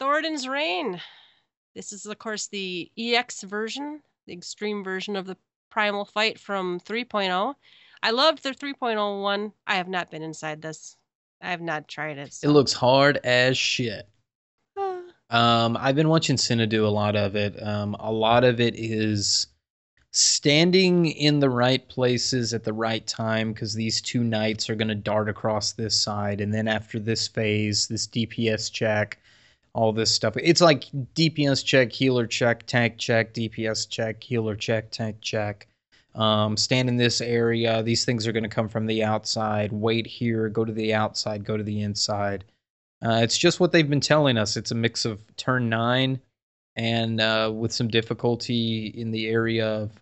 Thordan's 0.01 0.49
Reign. 0.49 0.99
This 1.79 1.93
is, 1.93 2.07
of 2.07 2.19
course, 2.19 2.49
the 2.49 2.91
EX 2.99 3.43
version, 3.43 4.03
the 4.27 4.33
extreme 4.33 4.83
version 4.83 5.15
of 5.15 5.27
the 5.27 5.37
Primal 5.71 6.05
Fight 6.05 6.37
from 6.37 6.81
3.0. 6.81 7.55
I 8.03 8.11
loved 8.11 8.43
the 8.43 8.51
3.0 8.51 9.23
one. 9.23 9.53
I 9.65 9.77
have 9.77 9.87
not 9.87 10.11
been 10.11 10.25
inside 10.25 10.61
this. 10.61 10.97
I 11.41 11.51
have 11.53 11.61
not 11.61 11.87
tried 11.87 12.19
it. 12.19 12.33
So. 12.33 12.49
It 12.49 12.51
looks 12.51 12.73
hard 12.73 13.19
as 13.23 13.57
shit. 13.57 14.09
um, 15.31 15.77
I've 15.77 15.95
been 15.95 16.09
watching 16.09 16.37
Cinna 16.37 16.67
do 16.67 16.85
a 16.85 16.89
lot 16.89 17.15
of 17.15 17.37
it. 17.37 17.55
Um, 17.63 17.95
a 18.01 18.11
lot 18.11 18.43
of 18.43 18.59
it 18.59 18.75
is 18.77 19.47
standing 20.11 21.07
in 21.07 21.39
the 21.39 21.51
right 21.51 21.89
places 21.89 22.55
at 22.55 22.65
the 22.65 22.73
right 22.73 23.07
time 23.07 23.53
because 23.53 23.73
these 23.73 24.01
two 24.01 24.25
knights 24.25 24.69
are 24.69 24.75
going 24.75 24.89
to 24.89 24.97
dart 24.97 25.29
across 25.29 25.75
this 25.75 25.95
side, 26.03 26.41
and 26.41 26.53
then 26.53 26.67
after 26.67 26.99
this 26.99 27.29
phase, 27.29 27.87
this 27.87 28.09
DPS 28.09 28.73
check, 28.73 29.21
all 29.75 29.93
this 29.93 30.15
stuff. 30.15 30.37
It's 30.37 30.61
like 30.61 30.85
DPS 31.15 31.65
check, 31.65 31.93
healer 31.93 32.27
check, 32.27 32.67
tank 32.67 32.99
check, 32.99 33.35
DPS 33.35 33.89
check, 33.89 34.23
healer 34.23 34.57
check, 34.57 34.91
tank 34.91 35.17
check. 35.21 35.69
Um, 36.15 36.57
stand 36.57 36.89
in 36.89 36.97
this 36.97 37.21
area. 37.21 37.83
These 37.83 38.05
things 38.05 38.27
are 38.27 38.33
going 38.33 38.43
to 38.43 38.49
come 38.49 38.69
from 38.69 38.87
the 38.87 39.05
outside. 39.05 39.73
Wait 39.73 40.07
here. 40.07 40.49
Go 40.49 40.65
to 40.65 40.73
the 40.73 40.95
outside. 40.95 41.45
Go 41.45 41.57
to 41.57 41.63
the 41.63 41.83
inside. 41.83 42.45
Uh, 43.05 43.21
it's 43.23 43.39
just 43.39 43.61
what 43.61 43.71
they've 43.71 43.89
been 43.89 44.01
telling 44.01 44.37
us. 44.37 44.57
It's 44.57 44.73
a 44.73 44.75
mix 44.75 45.05
of 45.05 45.21
turn 45.37 45.69
nine 45.69 46.21
and 46.75 47.21
uh, 47.21 47.53
with 47.55 47.73
some 47.73 47.89
difficulty 47.89 48.87
in 48.89 49.11
the 49.11 49.29
area 49.29 49.67
of 49.67 49.93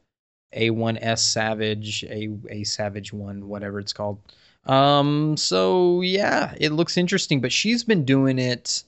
A1S 0.54 1.18
Savage, 1.18 2.04
A 2.04 2.30
A 2.48 2.64
Savage 2.64 3.12
one, 3.12 3.48
whatever 3.48 3.78
it's 3.78 3.92
called. 3.92 4.18
Um, 4.64 5.36
so 5.36 6.00
yeah, 6.00 6.54
it 6.58 6.72
looks 6.72 6.96
interesting. 6.96 7.40
But 7.40 7.52
she's 7.52 7.84
been 7.84 8.04
doing 8.04 8.38
it 8.38 8.84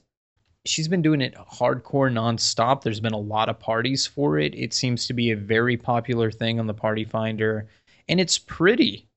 she's 0.65 0.87
been 0.87 1.01
doing 1.01 1.21
it 1.21 1.35
hardcore 1.35 2.11
nonstop. 2.11 2.81
There's 2.81 2.99
been 2.99 3.13
a 3.13 3.17
lot 3.17 3.49
of 3.49 3.59
parties 3.59 4.05
for 4.05 4.37
it. 4.37 4.53
It 4.55 4.73
seems 4.73 5.07
to 5.07 5.13
be 5.13 5.31
a 5.31 5.35
very 5.35 5.77
popular 5.77 6.31
thing 6.31 6.59
on 6.59 6.67
the 6.67 6.73
Party 6.73 7.05
Finder, 7.05 7.67
and 8.07 8.19
it's 8.19 8.37
pretty. 8.37 9.07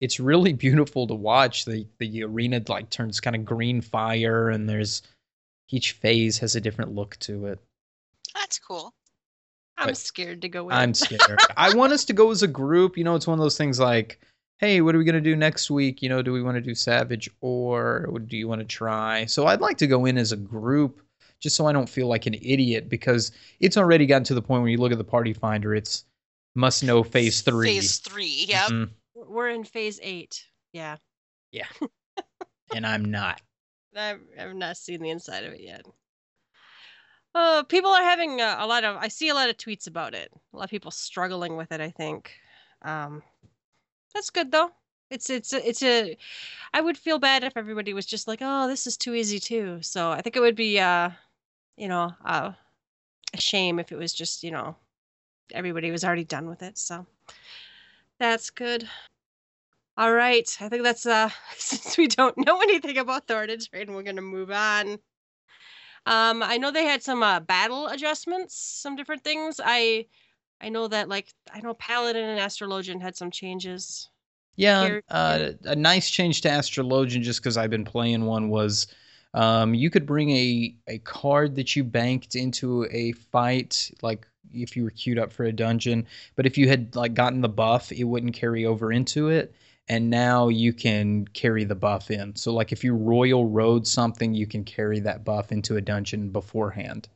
It's 0.00 0.20
really 0.20 0.52
beautiful 0.64 1.06
to 1.06 1.14
watch. 1.14 1.64
The 1.64 1.86
the 1.98 2.24
arena 2.24 2.62
like 2.68 2.90
turns 2.90 3.20
kind 3.20 3.36
of 3.36 3.44
green 3.44 3.80
fire, 3.80 4.50
and 4.50 4.68
there's 4.68 5.02
each 5.70 5.92
phase 5.92 6.38
has 6.38 6.54
a 6.54 6.60
different 6.60 6.94
look 6.94 7.16
to 7.20 7.46
it. 7.46 7.58
That's 8.34 8.58
cool. 8.58 8.92
I'm 9.76 9.88
but 9.88 9.96
scared 9.96 10.42
to 10.42 10.48
go 10.48 10.68
in. 10.68 10.74
I'm 10.74 10.94
scared. 10.94 11.40
I 11.56 11.74
want 11.74 11.92
us 11.92 12.04
to 12.04 12.12
go 12.12 12.30
as 12.30 12.42
a 12.42 12.48
group. 12.48 12.96
You 12.96 13.04
know, 13.04 13.16
it's 13.16 13.26
one 13.26 13.38
of 13.38 13.42
those 13.42 13.58
things 13.58 13.80
like 13.80 14.20
hey, 14.58 14.80
what 14.80 14.94
are 14.94 14.98
we 14.98 15.04
going 15.04 15.14
to 15.14 15.20
do 15.20 15.36
next 15.36 15.70
week? 15.70 16.02
You 16.02 16.08
know, 16.08 16.22
do 16.22 16.32
we 16.32 16.42
want 16.42 16.56
to 16.56 16.60
do 16.60 16.74
Savage 16.74 17.28
or 17.40 18.20
do 18.26 18.36
you 18.36 18.48
want 18.48 18.60
to 18.60 18.66
try? 18.66 19.26
So 19.26 19.46
I'd 19.46 19.60
like 19.60 19.78
to 19.78 19.86
go 19.86 20.04
in 20.04 20.16
as 20.16 20.32
a 20.32 20.36
group 20.36 21.00
just 21.40 21.56
so 21.56 21.66
I 21.66 21.72
don't 21.72 21.88
feel 21.88 22.06
like 22.06 22.26
an 22.26 22.34
idiot 22.34 22.88
because 22.88 23.32
it's 23.60 23.76
already 23.76 24.06
gotten 24.06 24.24
to 24.24 24.34
the 24.34 24.42
point 24.42 24.62
where 24.62 24.70
you 24.70 24.78
look 24.78 24.92
at 24.92 24.98
the 24.98 25.04
party 25.04 25.32
finder, 25.32 25.74
it's 25.74 26.04
must 26.54 26.84
know 26.84 27.02
phase 27.02 27.42
three. 27.42 27.68
Phase 27.68 27.98
three, 27.98 28.46
yep. 28.48 28.70
Mm-hmm. 28.70 28.92
We're 29.14 29.48
in 29.48 29.64
phase 29.64 30.00
eight. 30.02 30.44
Yeah. 30.72 30.96
Yeah. 31.50 31.66
and 32.74 32.86
I'm 32.86 33.04
not. 33.04 33.40
I've, 33.96 34.20
I've 34.38 34.54
not 34.54 34.76
seen 34.76 35.02
the 35.02 35.10
inside 35.10 35.44
of 35.44 35.52
it 35.52 35.60
yet. 35.60 35.82
Uh, 37.34 37.64
people 37.64 37.90
are 37.90 38.02
having 38.02 38.40
a, 38.40 38.56
a, 38.60 38.66
lot 38.66 38.84
of. 38.84 38.96
I 38.96 39.08
see 39.08 39.28
a 39.28 39.34
lot 39.34 39.50
of 39.50 39.56
tweets 39.56 39.88
about 39.88 40.14
it. 40.14 40.30
A 40.52 40.56
lot 40.56 40.64
of 40.64 40.70
people 40.70 40.92
struggling 40.92 41.56
with 41.56 41.72
it. 41.72 41.80
I 41.80 41.90
think. 41.90 42.32
Um, 42.82 43.22
that's 44.14 44.30
good 44.30 44.50
though. 44.52 44.70
It's 45.10 45.30
it's 45.30 45.52
a, 45.52 45.68
it's 45.68 45.82
a. 45.82 46.16
I 46.72 46.80
would 46.80 46.98
feel 46.98 47.18
bad 47.18 47.44
if 47.44 47.56
everybody 47.56 47.92
was 47.92 48.06
just 48.06 48.26
like, 48.26 48.40
oh, 48.42 48.66
this 48.68 48.86
is 48.86 48.96
too 48.96 49.14
easy 49.14 49.38
too. 49.38 49.78
So 49.82 50.10
I 50.10 50.22
think 50.22 50.36
it 50.36 50.40
would 50.40 50.56
be, 50.56 50.78
uh, 50.80 51.10
you 51.76 51.88
know, 51.88 52.12
uh, 52.24 52.52
a 53.34 53.40
shame 53.40 53.78
if 53.78 53.92
it 53.92 53.96
was 53.98 54.12
just, 54.14 54.42
you 54.44 54.50
know, 54.50 54.76
everybody 55.52 55.90
was 55.90 56.04
already 56.04 56.24
done 56.24 56.48
with 56.48 56.62
it. 56.62 56.78
So 56.78 57.06
that's 58.18 58.50
good. 58.50 58.88
All 59.96 60.12
right, 60.12 60.48
I 60.60 60.68
think 60.68 60.82
that's 60.82 61.06
uh 61.06 61.30
since 61.56 61.96
we 61.96 62.08
don't 62.08 62.36
know 62.38 62.60
anything 62.60 62.98
about 62.98 63.28
Thordan's 63.28 63.68
Reign, 63.72 63.92
we're 63.94 64.02
gonna 64.02 64.22
move 64.22 64.50
on. 64.50 64.98
Um, 66.06 66.42
I 66.42 66.58
know 66.58 66.70
they 66.70 66.84
had 66.84 67.02
some 67.02 67.22
uh, 67.22 67.40
battle 67.40 67.86
adjustments, 67.86 68.54
some 68.56 68.94
different 68.96 69.24
things. 69.24 69.60
I 69.64 70.06
I 70.60 70.68
know 70.68 70.88
that 70.88 71.08
like 71.08 71.28
I 71.52 71.60
know 71.60 71.74
Paladin 71.74 72.24
and 72.24 72.40
Astrologian 72.40 73.00
had 73.00 73.16
some 73.16 73.30
changes. 73.30 74.08
Yeah, 74.56 75.00
uh, 75.08 75.50
a 75.64 75.74
nice 75.74 76.08
change 76.08 76.42
to 76.42 76.48
Astrologian 76.48 77.22
just 77.22 77.40
because 77.40 77.56
I've 77.56 77.70
been 77.70 77.84
playing 77.84 78.24
one 78.24 78.48
was 78.50 78.86
um, 79.34 79.74
you 79.74 79.90
could 79.90 80.06
bring 80.06 80.30
a 80.30 80.76
a 80.86 80.98
card 80.98 81.56
that 81.56 81.74
you 81.74 81.82
banked 81.84 82.36
into 82.36 82.86
a 82.90 83.12
fight, 83.12 83.90
like 84.00 84.26
if 84.52 84.76
you 84.76 84.84
were 84.84 84.90
queued 84.90 85.18
up 85.18 85.32
for 85.32 85.44
a 85.44 85.52
dungeon. 85.52 86.06
But 86.36 86.46
if 86.46 86.56
you 86.56 86.68
had 86.68 86.94
like 86.94 87.14
gotten 87.14 87.40
the 87.40 87.48
buff, 87.48 87.90
it 87.90 88.04
wouldn't 88.04 88.34
carry 88.34 88.64
over 88.64 88.92
into 88.92 89.28
it. 89.28 89.54
And 89.88 90.08
now 90.08 90.48
you 90.48 90.72
can 90.72 91.26
carry 91.28 91.64
the 91.64 91.74
buff 91.74 92.10
in. 92.10 92.36
So 92.36 92.54
like 92.54 92.72
if 92.72 92.84
you 92.84 92.94
Royal 92.94 93.46
Road 93.48 93.86
something, 93.86 94.32
you 94.34 94.46
can 94.46 94.64
carry 94.64 95.00
that 95.00 95.24
buff 95.24 95.52
into 95.52 95.76
a 95.76 95.80
dungeon 95.80 96.30
beforehand. 96.30 97.08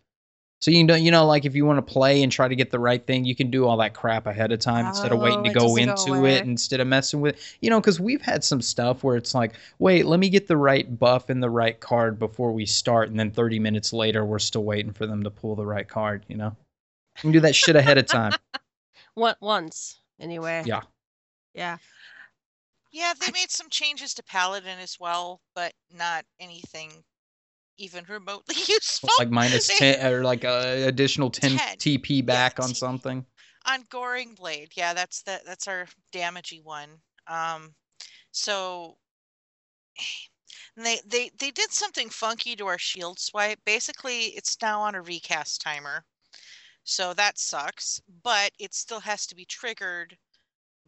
So 0.61 0.73
you 0.73 0.83
know, 0.83 0.97
you 0.97 1.13
know, 1.13 1.25
like 1.25 1.45
if 1.45 1.55
you 1.55 1.65
want 1.65 1.79
to 1.79 1.93
play 1.93 2.23
and 2.23 2.33
try 2.33 2.49
to 2.49 2.57
get 2.57 2.71
the 2.71 2.81
right 2.81 3.05
thing, 3.07 3.25
you 3.25 3.37
can 3.37 3.49
do 3.49 3.67
all 3.67 3.77
that 3.77 3.95
crap 3.95 4.27
ahead 4.27 4.51
of 4.51 4.59
time 4.59 4.87
oh, 4.87 4.89
instead 4.89 5.13
of 5.13 5.21
waiting 5.21 5.45
to 5.45 5.51
go 5.51 5.77
into 5.77 6.07
go 6.07 6.25
it 6.25 6.45
instead 6.45 6.81
of 6.81 6.89
messing 6.89 7.21
with, 7.21 7.41
you 7.61 7.71
know, 7.71 7.81
because 7.81 8.01
we've 8.01 8.23
had 8.23 8.43
some 8.43 8.61
stuff 8.61 9.05
where 9.05 9.17
it's 9.17 9.35
like, 9.35 9.55
wait, 9.79 10.07
let 10.07 10.19
me 10.19 10.29
get 10.29 10.49
the 10.49 10.57
right 10.57 10.99
buff 10.99 11.31
and 11.31 11.41
the 11.41 11.51
right 11.51 11.79
card 11.79 12.19
before 12.19 12.53
we 12.53 12.67
start, 12.67 13.09
and 13.09 13.19
then 13.19 13.31
30 13.31 13.61
minutes 13.61 13.93
later, 13.93 14.25
we're 14.25 14.41
still 14.41 14.65
waiting 14.65 14.93
for 14.93 15.07
them 15.07 15.23
to 15.23 15.31
pull 15.31 15.55
the 15.55 15.67
right 15.67 15.89
card. 15.89 16.25
You 16.27 16.37
know, 16.37 16.57
you 17.17 17.21
can 17.21 17.33
do 17.33 17.41
that 17.41 17.55
shit 17.55 17.77
ahead 17.77 17.99
of 17.99 18.07
time. 18.07 18.33
What 19.15 19.37
once 19.41 20.01
anyway? 20.21 20.63
Yeah. 20.65 20.83
Yeah. 21.53 21.79
Yeah, 22.93 23.15
they 23.21 23.33
made 23.33 23.51
some 23.51 23.69
changes 23.69 24.15
to 24.15 24.23
Paladin 24.23 24.79
as 24.79 24.97
well, 25.01 25.41
but 25.57 25.73
not 25.93 26.25
anything 26.39 27.03
even 27.79 28.05
remotely 28.09 28.57
useful. 28.69 29.11
Like 29.19 29.31
minus 29.31 29.67
ten 29.79 30.05
or 30.13 30.23
like 30.23 30.45
a 30.45 30.87
additional 30.87 31.31
10, 31.31 31.59
10. 31.59 31.77
TP 31.77 32.25
back 32.25 32.59
yeah, 32.59 32.65
on 32.65 32.75
something. 32.75 33.25
On 33.67 33.85
Goring 33.91 34.35
Blade, 34.35 34.73
yeah, 34.75 34.95
that's 34.95 35.23
the 35.23 35.41
that's 35.47 35.69
our 35.69 35.87
damagey 36.13 36.63
one. 36.63 36.91
Um, 37.27 37.75
so 38.31 38.97
they 40.77 41.01
they 41.07 41.31
they 41.39 41.51
did 41.51 41.73
something 41.73 42.09
funky 42.09 42.57
to 42.57 42.67
our 42.67 42.79
shield 42.79 43.19
swipe. 43.19 43.59
Basically, 43.65 44.27
it's 44.37 44.57
now 44.63 44.81
on 44.81 44.95
a 44.95 45.03
recast 45.03 45.61
timer, 45.61 46.05
so 46.85 47.15
that 47.15 47.39
sucks. 47.39 48.01
But 48.23 48.53
it 48.59 48.75
still 48.75 49.01
has 49.01 49.27
to 49.27 49.35
be 49.35 49.45
triggered 49.45 50.17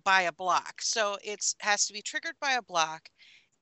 by 0.05 0.23
a 0.23 0.33
block. 0.33 0.81
So 0.81 1.19
it 1.23 1.45
has 1.61 1.87
to 1.87 1.93
be 1.93 2.03
triggered 2.03 2.37
by 2.41 2.53
a 2.53 2.63
block, 2.63 3.09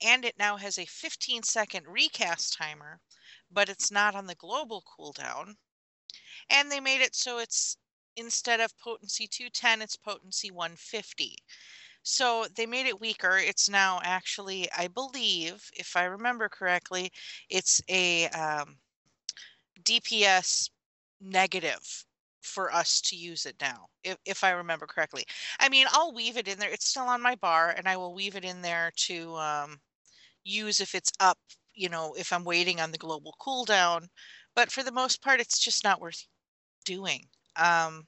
and 0.03 0.25
it 0.25 0.39
now 0.39 0.57
has 0.57 0.79
a 0.79 0.87
15 0.87 1.43
second 1.43 1.87
recast 1.89 2.57
timer 2.57 3.01
but 3.51 3.69
it's 3.69 3.91
not 3.91 4.15
on 4.15 4.27
the 4.27 4.35
global 4.35 4.83
cooldown. 4.99 5.55
And 6.51 6.71
they 6.71 6.81
made 6.81 7.01
it 7.01 7.15
so 7.15 7.39
it's 7.39 7.77
instead 8.17 8.61
of 8.61 8.77
potency 8.79 9.27
210, 9.27 9.83
it's 9.83 9.97
potency 9.97 10.51
150. 10.51 11.37
So 12.03 12.47
they 12.57 12.67
made 12.67 12.87
it 12.87 13.01
weaker. 13.01 13.39
It's 13.39 13.69
now 13.69 14.01
actually, 14.03 14.69
I 14.77 14.89
believe, 14.89 15.71
if 15.75 15.97
I 15.97 16.05
remember 16.05 16.49
correctly, 16.49 17.11
it's 17.51 17.83
a 17.89 18.29
um, 18.29 18.77
DPS 19.83 20.71
negative 21.21 22.05
for 22.41 22.73
us 22.73 23.01
to 23.03 23.17
use 23.17 23.47
it 23.47 23.57
now, 23.61 23.87
if, 24.05 24.17
if 24.25 24.43
I 24.43 24.51
remember 24.51 24.87
correctly. 24.87 25.25
I 25.61 25.69
mean, 25.69 25.87
I'll 25.93 26.15
weave 26.15 26.37
it 26.37 26.49
in 26.49 26.59
there. 26.59 26.71
It's 26.71 26.89
still 26.89 27.05
on 27.05 27.21
my 27.21 27.35
bar, 27.37 27.75
and 27.77 27.87
I 27.87 27.97
will 27.97 28.15
weave 28.15 28.37
it 28.37 28.45
in 28.45 28.63
there 28.63 28.91
to 28.97 29.35
um, 29.37 29.81
use 30.45 30.81
if 30.81 30.95
it's 30.95 31.13
up, 31.21 31.39
you 31.79 31.89
know, 31.89 32.15
if 32.19 32.33
I'm 32.33 32.45
waiting 32.45 32.81
on 32.81 32.91
the 32.91 32.99
global 32.99 33.35
cooldown. 33.41 34.09
But 34.55 34.73
for 34.73 34.83
the 34.83 34.93
most 34.93 35.23
part, 35.23 35.41
it's 35.41 35.61
just 35.61 35.85
not 35.85 36.01
worth 36.01 36.27
doing. 36.85 37.25
Um, 37.57 38.07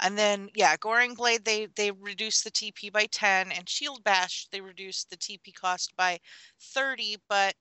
and 0.00 0.16
then 0.16 0.48
yeah, 0.54 0.76
Goring 0.76 1.14
Blade 1.14 1.44
they 1.44 1.68
they 1.76 1.90
reduced 1.90 2.44
the 2.44 2.50
TP 2.50 2.92
by 2.92 3.06
10 3.06 3.52
and 3.52 3.68
Shield 3.68 4.02
Bash 4.04 4.46
they 4.50 4.60
reduced 4.60 5.10
the 5.10 5.16
TP 5.16 5.54
cost 5.54 5.94
by 5.96 6.18
30, 6.60 7.16
but 7.28 7.54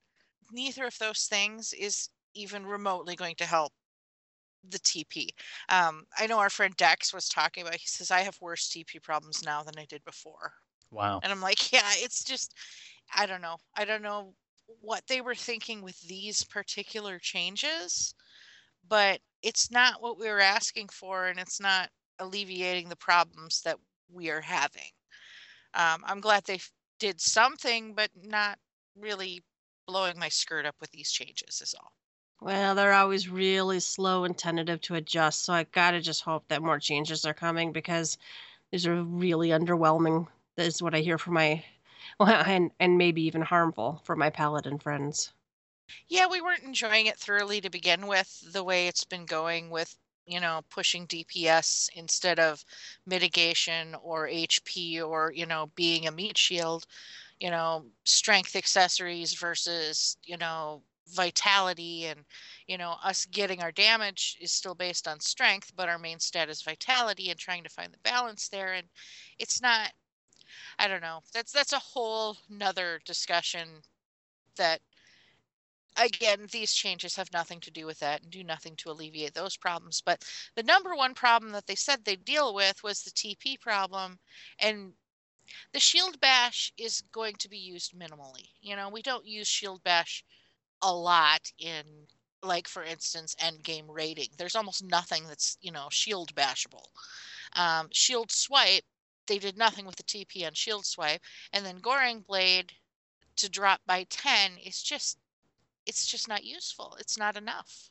neither 0.51 0.85
of 0.85 0.97
those 0.99 1.25
things 1.25 1.73
is 1.73 2.09
even 2.33 2.65
remotely 2.65 3.15
going 3.15 3.35
to 3.35 3.45
help 3.45 3.71
the 4.69 4.79
TP. 4.79 5.29
Um, 5.69 6.05
I 6.17 6.27
know 6.27 6.39
our 6.39 6.49
friend 6.49 6.75
Dex 6.77 7.13
was 7.13 7.29
talking 7.29 7.63
about. 7.63 7.75
He 7.75 7.87
says 7.87 8.11
I 8.11 8.21
have 8.21 8.39
worse 8.41 8.69
TP 8.69 9.01
problems 9.01 9.43
now 9.43 9.63
than 9.63 9.77
I 9.77 9.85
did 9.85 10.03
before. 10.05 10.53
Wow. 10.91 11.19
And 11.23 11.31
I'm 11.31 11.41
like, 11.41 11.71
yeah, 11.73 11.89
it's 11.95 12.23
just, 12.23 12.53
I 13.15 13.25
don't 13.25 13.41
know. 13.41 13.57
I 13.75 13.85
don't 13.85 14.01
know 14.01 14.33
what 14.81 15.03
they 15.07 15.21
were 15.21 15.35
thinking 15.35 15.81
with 15.81 15.99
these 16.01 16.43
particular 16.43 17.19
changes, 17.19 18.13
but 18.87 19.19
it's 19.41 19.71
not 19.71 20.01
what 20.01 20.19
we 20.19 20.27
were 20.27 20.39
asking 20.39 20.89
for, 20.89 21.27
and 21.27 21.39
it's 21.39 21.59
not 21.59 21.89
alleviating 22.19 22.89
the 22.89 22.95
problems 22.95 23.61
that 23.61 23.77
we 24.11 24.29
are 24.29 24.41
having. 24.41 24.91
Um, 25.73 26.03
I'm 26.05 26.21
glad 26.21 26.43
they 26.45 26.59
did 26.99 27.19
something, 27.19 27.93
but 27.93 28.09
not 28.15 28.57
really 28.97 29.43
blowing 29.87 30.17
my 30.17 30.29
skirt 30.29 30.65
up 30.65 30.75
with 30.79 30.91
these 30.91 31.11
changes, 31.11 31.61
is 31.61 31.75
all. 31.79 31.91
Well, 32.41 32.75
they're 32.75 32.93
always 32.93 33.29
really 33.29 33.79
slow 33.79 34.23
and 34.23 34.37
tentative 34.37 34.81
to 34.81 34.95
adjust, 34.95 35.43
so 35.43 35.53
I 35.53 35.63
gotta 35.63 36.01
just 36.01 36.21
hope 36.21 36.47
that 36.47 36.61
more 36.61 36.79
changes 36.79 37.25
are 37.25 37.33
coming 37.33 37.71
because 37.71 38.17
these 38.71 38.87
are 38.87 39.03
really 39.03 39.49
underwhelming. 39.49 40.27
That 40.55 40.67
is 40.67 40.81
what 40.81 40.95
I 40.95 40.99
hear 40.99 41.17
from 41.17 41.33
my, 41.33 41.63
well, 42.19 42.29
and 42.45 42.71
and 42.79 42.97
maybe 42.97 43.23
even 43.23 43.41
harmful 43.41 44.01
for 44.03 44.15
my 44.15 44.29
paladin 44.29 44.79
friends. 44.79 45.33
Yeah, 46.07 46.27
we 46.27 46.41
weren't 46.41 46.63
enjoying 46.63 47.05
it 47.05 47.19
thoroughly 47.19 47.61
to 47.61 47.69
begin 47.69 48.07
with, 48.07 48.51
the 48.51 48.63
way 48.63 48.87
it's 48.87 49.03
been 49.03 49.25
going 49.25 49.69
with 49.69 49.97
you 50.25 50.39
know, 50.39 50.61
pushing 50.69 51.05
DPS 51.05 51.89
instead 51.93 52.39
of 52.39 52.65
mitigation 53.05 53.95
or 53.95 54.27
HP 54.27 55.01
or, 55.01 55.31
you 55.31 55.45
know, 55.45 55.67
being 55.75 56.07
a 56.07 56.11
meat 56.11 56.37
shield, 56.37 56.85
you 57.39 57.51
know, 57.51 57.85
strength 58.05 58.55
accessories 58.55 59.33
versus, 59.35 60.17
you 60.23 60.37
know, 60.37 60.81
vitality 61.09 62.05
and, 62.05 62.25
you 62.67 62.77
know, 62.77 62.95
us 63.03 63.25
getting 63.27 63.61
our 63.61 63.71
damage 63.71 64.37
is 64.41 64.51
still 64.51 64.73
based 64.75 65.07
on 65.07 65.19
strength, 65.19 65.71
but 65.75 65.89
our 65.89 65.99
main 65.99 66.19
stat 66.19 66.49
is 66.49 66.63
vitality 66.63 67.29
and 67.29 67.39
trying 67.39 67.63
to 67.63 67.69
find 67.69 67.93
the 67.93 67.99
balance 67.99 68.49
there. 68.49 68.73
And 68.73 68.87
it's 69.37 69.61
not, 69.61 69.91
I 70.79 70.87
don't 70.87 71.01
know, 71.01 71.19
that's, 71.33 71.51
that's 71.51 71.73
a 71.73 71.79
whole 71.79 72.37
nother 72.49 72.99
discussion 73.05 73.67
that 74.57 74.81
again, 75.97 76.47
these 76.51 76.73
changes 76.73 77.15
have 77.15 77.31
nothing 77.33 77.59
to 77.61 77.71
do 77.71 77.85
with 77.85 77.99
that 77.99 78.21
and 78.21 78.31
do 78.31 78.43
nothing 78.43 78.75
to 78.77 78.89
alleviate 78.91 79.33
those 79.33 79.57
problems. 79.57 80.01
But 80.05 80.23
the 80.55 80.63
number 80.63 80.95
one 80.95 81.13
problem 81.13 81.51
that 81.53 81.67
they 81.67 81.75
said 81.75 82.03
they'd 82.03 82.25
deal 82.25 82.53
with 82.53 82.83
was 82.83 83.01
the 83.03 83.11
TP 83.11 83.59
problem. 83.59 84.19
And 84.59 84.93
the 85.73 85.79
shield 85.79 86.19
bash 86.19 86.71
is 86.77 87.03
going 87.11 87.35
to 87.39 87.49
be 87.49 87.57
used 87.57 87.93
minimally. 87.93 88.49
You 88.61 88.75
know, 88.75 88.89
we 88.89 89.01
don't 89.01 89.25
use 89.25 89.47
shield 89.47 89.83
bash 89.83 90.23
a 90.81 90.93
lot 90.93 91.51
in 91.59 91.83
like 92.43 92.67
for 92.67 92.83
instance 92.83 93.35
end 93.39 93.63
game 93.63 93.89
rating 93.89 94.27
there's 94.37 94.55
almost 94.55 94.83
nothing 94.83 95.23
that's 95.27 95.57
you 95.61 95.71
know 95.71 95.87
shield 95.89 96.33
bashable 96.35 96.85
um, 97.55 97.87
shield 97.91 98.31
swipe 98.31 98.83
they 99.27 99.39
did 99.39 99.57
nothing 99.57 99.85
with 99.85 99.95
the 99.95 100.03
tp 100.03 100.45
on 100.45 100.53
shield 100.53 100.85
swipe 100.85 101.21
and 101.53 101.65
then 101.65 101.77
goring 101.77 102.21
blade 102.21 102.71
to 103.37 103.49
drop 103.49 103.81
by 103.85 104.05
10 104.09 104.57
is 104.65 104.81
just 104.81 105.17
it's 105.85 106.07
just 106.07 106.27
not 106.27 106.43
useful. 106.43 106.97
It's 106.99 107.17
not 107.17 107.37
enough. 107.37 107.89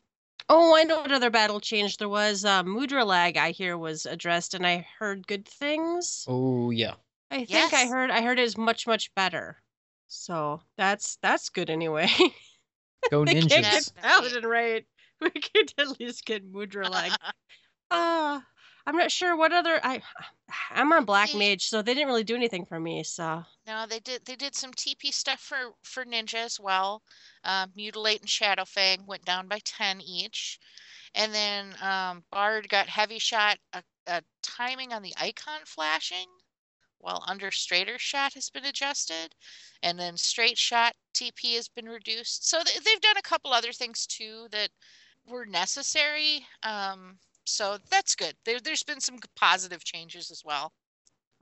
Oh, 0.49 0.76
I 0.76 0.82
know 0.82 1.01
what 1.01 1.12
other 1.12 1.30
battle 1.30 1.61
change 1.61 1.97
there 1.97 2.09
was. 2.09 2.45
Uh, 2.45 2.62
Mudra 2.64 3.07
lag, 3.07 3.37
I 3.37 3.53
hear, 3.53 3.78
was 3.78 4.05
addressed, 4.05 4.53
and 4.53 4.66
I 4.66 4.87
heard 4.99 5.26
good 5.26 5.47
things. 5.47 6.24
Oh 6.28 6.70
yeah. 6.70 6.95
I 7.30 7.39
think 7.39 7.51
yes. 7.51 7.72
I 7.72 7.87
heard 7.87 8.11
I 8.11 8.20
heard 8.20 8.39
it 8.39 8.43
is 8.43 8.59
much 8.59 8.87
much 8.87 9.14
better. 9.14 9.62
So 10.09 10.61
that's 10.76 11.16
that's 11.22 11.49
good 11.49 11.70
anyway. 11.70 12.09
Go 13.11 13.24
ninjas! 13.24 13.49
Can't 13.49 13.64
get 13.64 13.93
Paladin 13.97 14.47
right. 14.47 14.85
We 15.20 15.30
could 15.30 15.72
at 15.78 16.01
least 16.01 16.26
get 16.26 16.53
Mudra 16.53 16.91
lag. 16.91 17.12
Ah. 17.91 18.39
uh, 18.39 18.41
I'm 18.87 18.97
not 18.97 19.11
sure 19.11 19.37
what 19.37 19.53
other 19.53 19.80
I 19.82 20.03
I'm 20.70 20.93
on 20.93 21.05
Black 21.05 21.35
Mage, 21.35 21.66
so 21.66 21.80
they 21.80 21.95
didn't 21.95 22.09
really 22.09 22.24
do 22.24 22.37
anything 22.37 22.66
for 22.66 22.78
me. 22.78 23.03
So 23.03 23.45
no, 23.66 23.87
they 23.87 24.01
did 24.01 24.24
they 24.26 24.37
did 24.37 24.55
some 24.55 24.72
TP 24.72 25.12
stuff 25.12 25.41
for 25.41 25.72
for 25.82 26.05
Ninja 26.05 26.35
as 26.45 26.61
well. 26.61 27.03
Uh, 27.45 27.66
Mutilate 27.74 28.20
and 28.20 28.28
Shadowfang 28.28 29.07
went 29.07 29.24
down 29.24 29.49
by 29.49 29.61
ten 29.64 30.01
each, 30.01 30.59
and 31.14 31.32
then 31.32 31.74
um, 31.82 32.24
Bard 32.30 32.68
got 32.68 32.89
Heavy 32.89 33.18
Shot, 33.18 33.57
a, 33.72 33.82
a 34.07 34.22
timing 34.43 34.93
on 34.93 35.03
the 35.03 35.14
icon 35.16 35.61
flashing, 35.64 36.26
while 36.99 37.24
under 37.26 37.51
Straighter 37.51 37.99
Shot 37.99 38.35
has 38.35 38.51
been 38.51 38.66
adjusted, 38.66 39.35
and 39.82 39.99
then 39.99 40.16
Straight 40.18 40.59
Shot 40.59 40.95
TP 41.14 41.55
has 41.57 41.68
been 41.68 41.89
reduced. 41.89 42.49
So 42.49 42.59
they've 42.64 43.01
done 43.01 43.16
a 43.16 43.22
couple 43.22 43.53
other 43.53 43.72
things 43.72 44.07
too 44.07 44.47
that 44.51 44.68
were 45.26 45.47
necessary. 45.47 46.47
Um, 46.62 47.18
so 47.45 47.78
that's 47.90 48.14
good. 48.14 48.34
There, 48.45 48.61
there's 48.61 48.82
been 48.82 49.01
some 49.01 49.18
positive 49.36 49.84
changes 49.84 50.30
as 50.30 50.42
well. 50.45 50.72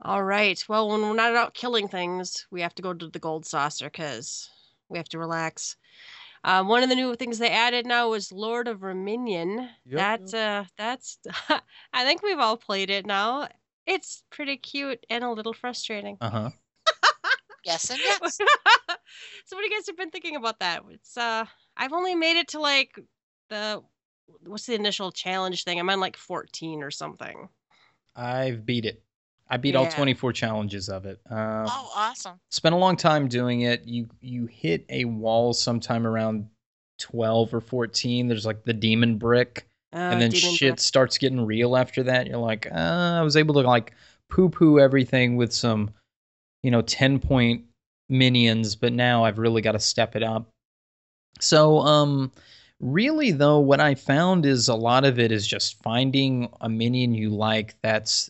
All 0.01 0.23
right. 0.23 0.61
Well, 0.67 0.89
when 0.89 1.01
we're 1.01 1.13
not 1.13 1.35
out 1.35 1.53
killing 1.53 1.87
things, 1.87 2.45
we 2.51 2.61
have 2.61 2.75
to 2.75 2.81
go 2.81 2.93
to 2.93 3.07
the 3.07 3.19
gold 3.19 3.45
saucer 3.45 3.85
because 3.85 4.49
we 4.89 4.97
have 4.97 5.09
to 5.09 5.19
relax. 5.19 5.77
Uh, 6.43 6.63
one 6.63 6.83
of 6.83 6.89
the 6.89 6.95
new 6.95 7.15
things 7.15 7.37
they 7.37 7.49
added 7.49 7.85
now 7.85 8.11
is 8.13 8.31
Lord 8.31 8.67
of 8.67 8.79
Verminion. 8.79 9.69
Yep. 9.85 9.97
That's 9.97 10.33
uh, 10.33 10.65
that's. 10.77 11.19
I 11.93 12.03
think 12.03 12.21
we've 12.21 12.39
all 12.39 12.57
played 12.57 12.89
it 12.89 13.05
now. 13.05 13.47
It's 13.85 14.23
pretty 14.29 14.57
cute 14.57 15.05
and 15.09 15.23
a 15.23 15.31
little 15.31 15.53
frustrating. 15.53 16.17
Uh 16.19 16.29
huh. 16.29 16.49
yes 17.65 17.89
and 17.89 17.99
yes. 18.03 18.19
so, 18.37 18.45
what 19.55 19.61
do 19.61 19.63
you 19.63 19.69
guys 19.69 19.87
have 19.87 19.97
been 19.97 20.09
thinking 20.09 20.35
about 20.35 20.59
that? 20.59 20.83
It's 20.89 21.15
uh, 21.15 21.45
I've 21.77 21.93
only 21.93 22.15
made 22.15 22.37
it 22.37 22.49
to 22.49 22.59
like 22.59 22.99
the 23.49 23.81
what's 24.45 24.65
the 24.65 24.75
initial 24.75 25.11
challenge 25.11 25.63
thing? 25.63 25.79
I'm 25.79 25.89
on 25.89 25.99
like 25.99 26.17
14 26.17 26.83
or 26.83 26.91
something. 26.91 27.49
I've 28.15 28.65
beat 28.65 28.85
it. 28.85 29.01
I 29.49 29.57
beat 29.57 29.73
yeah. 29.73 29.81
all 29.81 29.87
24 29.87 30.33
challenges 30.33 30.89
of 30.89 31.05
it. 31.05 31.19
Uh, 31.29 31.67
oh, 31.67 31.91
awesome! 31.95 32.39
Spent 32.49 32.73
a 32.73 32.77
long 32.77 32.95
time 32.95 33.27
doing 33.27 33.61
it. 33.61 33.85
You 33.85 34.07
you 34.21 34.45
hit 34.45 34.85
a 34.89 35.05
wall 35.05 35.53
sometime 35.53 36.07
around 36.07 36.47
12 36.99 37.53
or 37.53 37.61
14. 37.61 38.27
There's 38.27 38.45
like 38.45 38.63
the 38.63 38.73
demon 38.73 39.17
brick, 39.17 39.67
uh, 39.93 39.97
and 39.97 40.21
then 40.21 40.31
shit 40.31 40.71
brick. 40.71 40.79
starts 40.79 41.17
getting 41.17 41.45
real 41.45 41.75
after 41.75 42.03
that. 42.03 42.27
You're 42.27 42.37
like, 42.37 42.67
uh, 42.71 43.19
I 43.19 43.21
was 43.21 43.37
able 43.37 43.53
to 43.55 43.61
like 43.61 43.93
poo 44.29 44.49
poo 44.49 44.79
everything 44.79 45.35
with 45.35 45.53
some, 45.53 45.91
you 46.63 46.71
know, 46.71 46.81
10 46.81 47.19
point 47.19 47.65
minions, 48.09 48.75
but 48.75 48.93
now 48.93 49.23
I've 49.25 49.37
really 49.37 49.61
got 49.61 49.73
to 49.73 49.79
step 49.79 50.15
it 50.15 50.23
up. 50.23 50.49
So, 51.39 51.79
um, 51.79 52.31
Really, 52.83 53.31
though, 53.31 53.59
what 53.59 53.79
I 53.79 53.95
found 53.95 54.45
is 54.45 54.67
a 54.67 54.75
lot 54.75 55.05
of 55.05 55.17
it 55.17 55.31
is 55.31 55.47
just 55.47 55.81
finding 55.81 56.49
a 56.59 56.67
minion 56.67 57.13
you 57.13 57.29
like 57.29 57.75
that's, 57.81 58.29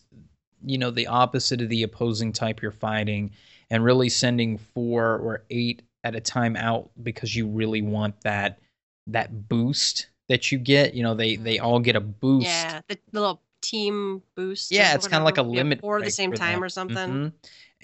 you 0.64 0.78
know, 0.78 0.92
the 0.92 1.08
opposite 1.08 1.60
of 1.60 1.68
the 1.68 1.82
opposing 1.82 2.32
type 2.32 2.62
you're 2.62 2.70
fighting, 2.70 3.32
and 3.68 3.82
really 3.82 4.08
sending 4.08 4.58
four 4.58 5.16
or 5.18 5.42
eight 5.50 5.82
at 6.04 6.14
a 6.14 6.20
time 6.20 6.54
out 6.54 6.88
because 7.02 7.34
you 7.34 7.48
really 7.48 7.82
want 7.82 8.20
that 8.20 8.60
that 9.08 9.48
boost 9.48 10.06
that 10.28 10.52
you 10.52 10.58
get. 10.58 10.94
You 10.94 11.02
know, 11.02 11.14
they 11.14 11.34
they 11.34 11.56
mm-hmm. 11.56 11.66
all 11.66 11.80
get 11.80 11.96
a 11.96 12.00
boost. 12.00 12.46
Yeah, 12.46 12.80
the 12.86 12.96
little 13.10 13.42
team 13.60 14.22
boost. 14.36 14.70
Yeah, 14.70 14.94
it's 14.94 15.08
kind 15.08 15.20
of 15.20 15.24
like 15.24 15.38
a 15.38 15.42
limit 15.42 15.80
or 15.82 16.00
the 16.00 16.12
same 16.12 16.32
time 16.32 16.62
or 16.62 16.68
something. 16.68 16.96
Mm-hmm 16.96 17.28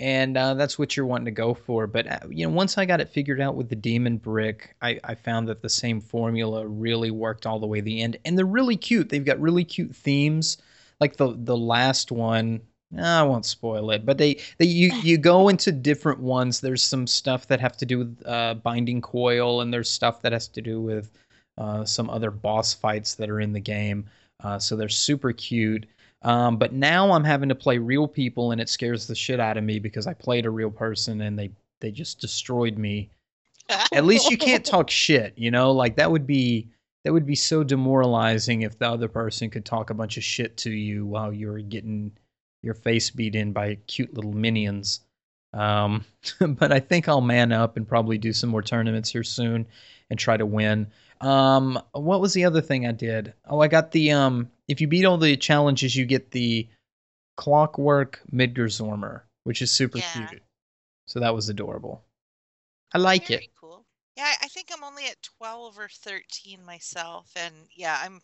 and 0.01 0.37
uh, 0.37 0.55
that's 0.55 0.79
what 0.79 0.97
you're 0.97 1.07
wanting 1.07 1.27
to 1.27 1.31
go 1.31 1.53
for. 1.53 1.87
But 1.87 2.11
uh, 2.11 2.19
you 2.29 2.47
know, 2.47 2.53
once 2.53 2.79
I 2.79 2.87
got 2.87 3.01
it 3.01 3.11
figured 3.11 3.41
out 3.41 3.55
with 3.55 3.69
the 3.69 3.77
demon 3.77 4.17
brick, 4.17 4.75
I, 4.81 4.99
I 5.05 5.15
found 5.15 5.47
that 5.49 5.61
the 5.61 5.69
same 5.69 6.01
formula 6.01 6.67
really 6.67 7.11
worked 7.11 7.47
all 7.47 7.61
the 7.61 7.67
way 7.67 7.79
to 7.79 7.85
the 7.85 8.03
end, 8.03 8.17
and 8.25 8.37
they're 8.37 8.47
really 8.47 8.77
cute. 8.77 9.11
They've 9.11 9.25
got 9.25 9.39
really 9.39 9.65
cute 9.65 9.95
themes, 9.95 10.57
like 11.01 11.17
the 11.17 11.35
the 11.37 11.57
last 11.57 12.11
one. 12.11 12.63
I 12.99 13.23
won't 13.23 13.47
spoil 13.47 13.93
it, 13.93 14.05
but 14.05 14.19
they, 14.19 14.41
they 14.59 14.65
you 14.65 14.93
you 15.03 15.17
go 15.17 15.49
into 15.49 15.71
different 15.71 16.19
ones. 16.19 16.61
There's 16.61 16.83
some 16.83 17.07
stuff 17.07 17.47
that 17.47 17.61
have 17.61 17.77
to 17.77 17.87
do 17.87 17.99
with 17.99 18.23
uh, 18.27 18.55
binding 18.55 19.01
coil, 19.01 19.61
and 19.61 19.73
there's 19.73 19.89
stuff 19.89 20.23
that 20.23 20.33
has 20.33 20.49
to 20.49 20.63
do 20.63 20.81
with 20.81 21.13
uh, 21.57 21.85
some 21.85 22.11
other 22.11 22.31
boss 22.31 22.75
fights 22.75 23.15
that 23.17 23.31
are 23.31 23.41
in 23.41 23.53
the 23.53 23.61
game. 23.61 24.07
Uh, 24.43 24.59
so 24.59 24.75
they're 24.75 24.89
super 24.89 25.33
cute. 25.33 25.87
Um, 26.23 26.59
but 26.59 26.73
now 26.73 27.13
I'm 27.13 27.25
having 27.25 27.49
to 27.49 27.55
play 27.55 27.79
real 27.79 28.07
people, 28.07 28.53
and 28.53 28.61
it 28.61 28.69
scares 28.69 29.07
the 29.07 29.15
shit 29.15 29.41
out 29.41 29.57
of 29.57 29.65
me 29.65 29.79
because 29.79 30.07
I 30.07 30.15
played 30.15 30.47
a 30.47 30.51
real 30.51 30.71
person 30.71 31.21
and 31.23 31.39
they 31.39 31.51
they 31.81 31.91
just 31.91 32.21
destroyed 32.21 32.77
me. 32.77 33.11
At 33.93 34.05
least 34.05 34.31
you 34.31 34.37
can't 34.37 34.65
talk 34.65 34.91
shit, 34.91 35.33
you 35.37 35.51
know. 35.51 35.73
Like 35.73 35.97
that 35.97 36.11
would 36.11 36.27
be 36.27 36.69
that 37.05 37.13
would 37.13 37.27
be 37.27 37.35
so 37.35 37.65
demoralizing 37.65 38.63
if 38.63 38.79
the 38.79 38.89
other 38.89 39.09
person 39.09 39.49
could 39.51 39.65
talk 39.65 39.91
a 39.91 39.95
bunch 39.95 40.17
of 40.17 40.25
shit 40.25 40.57
to 40.59 40.71
you 40.71 41.07
while 41.07 41.33
you're 41.33 41.61
getting 41.61 42.13
your 42.63 42.75
face 42.75 43.11
beat 43.11 43.35
in 43.35 43.53
by 43.53 43.77
cute 43.87 44.13
little 44.13 44.35
minions. 44.35 45.01
Um, 45.55 46.05
but 46.41 46.73
I 46.73 46.81
think 46.81 47.09
I'll 47.09 47.23
man 47.23 47.53
up 47.53 47.77
and 47.77 47.89
probably 47.89 48.19
do 48.19 48.33
some 48.33 48.51
more 48.51 48.63
tournaments 48.63 49.11
here 49.11 49.25
soon 49.25 49.67
and 50.11 50.19
try 50.19 50.37
to 50.37 50.47
win. 50.47 50.89
Um, 51.21 51.81
what 51.93 52.21
was 52.21 52.35
the 52.35 52.45
other 52.45 52.61
thing 52.61 52.87
I 52.87 52.93
did? 52.93 53.33
Oh, 53.49 53.61
I 53.61 53.69
got 53.69 53.93
the 53.93 54.13
um. 54.13 54.51
If 54.71 54.81
you 54.81 54.87
beat 54.87 55.05
all 55.05 55.19
the 55.19 55.37
challenges, 55.37 55.97
you 55.97 56.07
get 56.07 56.31
the 56.31 56.69
Clockwork 57.37 58.21
Midgardsormr, 58.33 59.23
which 59.43 59.63
is 59.63 59.71
super 59.73 59.99
Yeah. 59.99 60.29
cute. 60.29 60.43
So 61.07 61.19
that 61.19 61.35
was 61.35 61.49
adorable. 61.49 62.05
I 62.95 62.99
like 62.99 63.27
Very 63.27 63.45
it. 63.47 63.51
cool. 63.61 63.85
Yeah, 64.17 64.25
I- 64.27 64.45
I 64.45 64.49
think 64.49 64.69
I'm 64.73 64.85
only 64.85 65.07
at 65.07 65.21
12 65.23 65.77
or 65.77 65.89
13 65.89 66.65
myself. 66.65 67.33
And 67.35 67.69
yeah, 67.75 67.99
I'm 68.01 68.21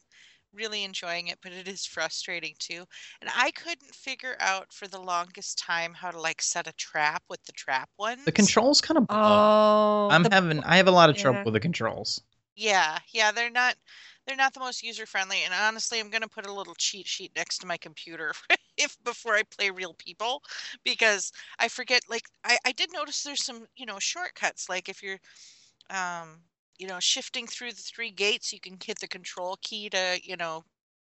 really 0.53 0.85
enjoying 0.85 1.27
it, 1.29 1.41
but 1.43 1.53
it 1.53 1.67
is 1.67 1.85
frustrating 1.85 2.55
too. 2.61 2.87
And 3.21 3.29
I 3.35 3.51
couldn't 3.51 3.93
figure 3.95 4.37
out 4.39 4.73
for 4.73 4.87
the 4.87 5.01
longest 5.01 5.59
time 5.59 5.95
how 5.95 6.13
to 6.13 6.21
like 6.21 6.41
set 6.41 6.69
a 6.69 6.73
trap 6.75 7.25
with 7.29 7.43
the 7.45 7.53
trap 7.53 7.91
ones. 7.99 8.25
The 8.25 8.31
controls 8.33 8.81
kind 8.81 8.99
of. 8.99 9.07
Oh, 9.09 10.09
I'm 10.13 10.23
the- 10.23 10.31
having. 10.33 10.63
I 10.63 10.77
have 10.77 10.87
a 10.87 10.93
lot 10.93 11.11
of 11.11 11.17
trouble 11.17 11.41
yeah. 11.41 11.45
with 11.45 11.55
the 11.55 11.61
controls. 11.61 12.23
Yeah, 12.55 13.01
yeah, 13.13 13.33
they're 13.33 13.51
not 13.51 13.77
they're 14.27 14.37
not 14.37 14.55
the 14.55 14.61
most 14.61 14.83
user 14.83 15.07
friendly. 15.07 15.43
And 15.45 15.55
honestly, 15.55 16.01
I'm 16.01 16.11
gonna 16.11 16.29
put 16.29 16.47
a 16.47 16.53
little 16.53 16.75
cheat 16.77 17.07
sheet 17.07 17.33
next 17.37 17.59
to 17.59 17.67
my 17.67 17.77
computer 17.77 18.33
if 18.77 18.97
before 19.05 19.35
I 19.37 19.43
play 19.45 19.71
real 19.71 19.95
people 19.95 20.43
because 20.85 21.33
I 21.59 21.69
forget 21.69 22.03
like 22.09 22.25
I, 22.45 22.59
I 22.65 22.73
did 22.73 22.93
notice 22.93 23.23
there's 23.23 23.45
some, 23.45 23.67
you 23.77 23.87
know, 23.87 23.99
shortcuts. 23.99 24.69
Like 24.69 24.89
if 24.89 25.03
you're 25.03 25.19
um, 25.91 26.43
you 26.79 26.87
know, 26.89 27.01
shifting 27.01 27.47
through 27.47 27.73
the 27.73 27.83
three 27.83 28.11
gates, 28.11 28.53
you 28.53 28.61
can 28.61 28.79
hit 28.85 28.99
the 29.01 29.09
control 29.09 29.57
key 29.63 29.89
to, 29.91 30.21
you 30.23 30.37
know, 30.37 30.65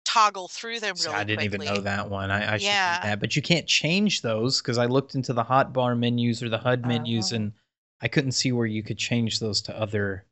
toggle 0.04 0.48
through 0.48 0.80
them 0.80 1.00
really 1.00 1.24
I 1.24 1.24
didn't 1.24 1.42
quickly. 1.42 1.44
even 1.44 1.62
know 1.64 1.80
that 1.82 2.10
one. 2.10 2.30
I, 2.32 2.54
I 2.54 2.58
should 2.58 2.78
Yeah. 2.78 2.84
do 2.84 2.96
that, 3.02 3.20
but 3.20 3.36
you 3.36 3.42
can't 3.42 3.66
change 3.66 4.22
those 4.22 4.60
because 4.60 4.78
I 4.78 4.86
looked 4.86 5.14
into 5.14 5.32
the 5.32 5.44
hotbar 5.44 5.96
menus 5.98 6.42
or 6.42 6.48
the 6.48 6.58
HUD 6.58 6.84
menus, 6.86 7.30
Oh. 7.30 7.32
and 7.32 7.52
I 8.00 8.08
couldn't 8.08 8.32
see 8.32 8.50
where 8.52 8.66
you 8.66 8.82
could 8.82 8.98
change 8.98 9.38
those 9.40 9.60
to 9.62 9.78
other. 9.78 10.26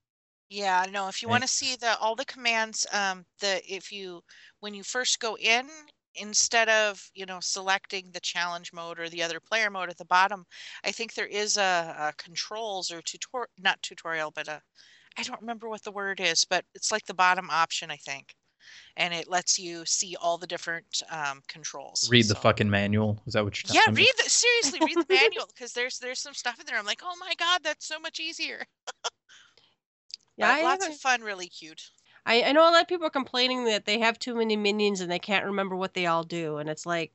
Yeah, 0.53 0.85
no, 0.91 1.09
if 1.09 1.23
you 1.23 1.29
want 1.31 1.45
to 1.45 1.49
see 1.49 1.77
the 1.77 1.97
all 1.99 2.15
the 2.15 2.27
commands, 2.27 2.87
um, 2.93 3.25
the 3.41 3.63
if 3.67 3.91
you 3.91 4.23
when 4.61 4.75
you 4.75 4.83
first 4.83 5.19
go 5.19 5.35
in, 5.39 5.67
instead 6.15 6.69
of, 6.69 7.11
you 7.15 7.25
know, 7.25 7.41
selecting 7.41 8.11
the 8.13 8.21
challenge 8.21 8.71
mode 8.71 9.01
or 9.01 9.09
the 9.09 9.23
other 9.23 9.41
player 9.41 9.71
mode 9.71 9.89
at 9.89 9.97
the 9.97 10.05
bottom, 10.05 10.45
I 10.85 10.93
think 10.93 11.15
there 11.15 11.27
is 11.27 11.57
a, 11.57 11.97
a 11.99 12.13
controls 12.23 12.91
or 12.91 13.01
tutorial, 13.01 13.49
not 13.59 13.81
tutorial, 13.81 14.31
but 14.31 14.47
a 14.47 14.61
I 15.17 15.23
don't 15.23 15.41
remember 15.41 15.71
what 15.71 15.85
the 15.85 15.91
word 15.91 16.21
is, 16.21 16.45
but 16.45 16.67
it's 16.75 16.93
like 16.93 17.07
the 17.07 17.15
bottom 17.15 17.49
option, 17.49 17.91
I 17.91 17.97
think. 17.97 18.35
And 18.99 19.15
it 19.15 19.29
lets 19.29 19.59
you 19.59 19.87
see 19.87 20.17
all 20.21 20.37
the 20.37 20.47
different 20.47 21.03
um, 21.11 21.41
controls. 21.49 22.11
Read 22.11 22.29
the 22.29 22.35
fucking 22.35 22.69
manual. 22.69 23.23
Is 23.27 23.33
that 23.33 23.45
what 23.45 23.57
you're 23.57 23.75
Yeah, 23.75 23.81
telling 23.85 23.97
me? 23.97 24.03
read 24.03 24.13
the 24.23 24.29
seriously, 24.29 24.81
read 24.85 24.99
the 24.99 25.07
manual 25.15 25.47
because 25.47 25.73
there's 25.73 25.99
there's 25.99 26.21
some 26.21 26.35
stuff 26.35 26.61
in 26.61 26.67
there. 26.67 26.77
I'm 26.79 26.85
like, 26.85 27.01
oh 27.03 27.17
my 27.19 27.33
god, 27.39 27.61
that's 27.65 27.87
so 27.87 27.99
much 27.99 28.21
easier. 28.21 28.67
Yeah, 30.37 30.57
But 30.57 30.61
lots 30.61 30.87
of 30.89 30.95
fun, 30.95 31.23
really 31.23 31.49
cute. 31.49 31.91
I, 32.25 32.43
I 32.45 32.53
know 32.53 32.63
a 32.69 32.71
lot 32.71 32.83
of 32.83 32.89
people 32.89 33.07
are 33.07 33.11
complaining 33.11 33.65
that 33.65 33.85
they 33.85 33.99
have 33.99 34.19
too 34.19 34.35
many 34.35 34.57
minions 34.57 35.01
and 35.01 35.11
they 35.11 35.19
can't 35.19 35.45
remember 35.45 35.75
what 35.77 35.95
they 35.95 36.07
all 36.07 36.25
do. 36.25 36.59
And 36.59 36.69
it's 36.69 36.87
like, 36.87 37.13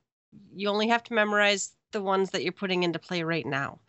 you 0.54 0.68
only 0.68 0.88
have 0.88 1.02
to 1.04 1.14
memorize 1.14 1.74
the 1.92 2.02
ones 2.02 2.30
that 2.30 2.42
you're 2.42 2.52
putting 2.52 2.82
into 2.82 2.98
play 2.98 3.22
right 3.22 3.46
now. 3.46 3.80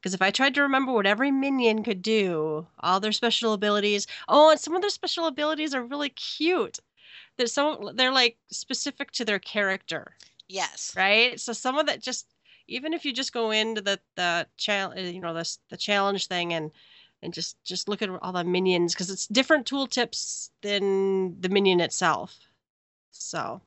Because 0.00 0.14
if 0.14 0.22
I 0.22 0.30
tried 0.30 0.54
to 0.56 0.62
remember 0.62 0.92
what 0.92 1.06
every 1.06 1.30
minion 1.32 1.84
could 1.84 2.02
do, 2.02 2.66
all 2.80 3.00
their 3.00 3.12
special 3.12 3.52
abilities, 3.54 4.06
oh, 4.28 4.50
and 4.50 4.60
some 4.60 4.74
of 4.76 4.82
their 4.82 4.90
special 4.90 5.26
abilities 5.26 5.74
are 5.74 5.84
really 5.84 6.10
cute. 6.10 6.80
There's 7.36 7.52
some, 7.52 7.96
they're 7.96 8.12
like 8.12 8.38
specific 8.50 9.12
to 9.12 9.24
their 9.26 9.40
character, 9.40 10.16
Yes. 10.48 10.96
right? 10.96 11.38
So 11.40 11.52
some 11.52 11.78
of 11.78 11.86
that 11.86 12.02
just, 12.02 12.28
even 12.68 12.92
if 12.94 13.04
you 13.04 13.12
just 13.12 13.32
go 13.32 13.50
into 13.50 13.80
the 13.80 14.00
the 14.16 14.48
challenge, 14.56 15.14
you 15.14 15.20
know, 15.20 15.34
the 15.34 15.58
the 15.68 15.76
challenge 15.76 16.28
thing 16.28 16.52
and 16.52 16.70
and 17.22 17.32
just 17.34 17.62
just 17.64 17.88
look 17.88 18.02
at 18.02 18.10
all 18.10 18.32
the 18.32 18.44
minions 18.44 18.94
because 18.94 19.10
it's 19.10 19.26
different 19.28 19.66
tooltips 19.66 20.50
than 20.62 21.40
the 21.40 21.48
minion 21.48 21.80
itself. 21.80 22.38
So, 23.12 23.62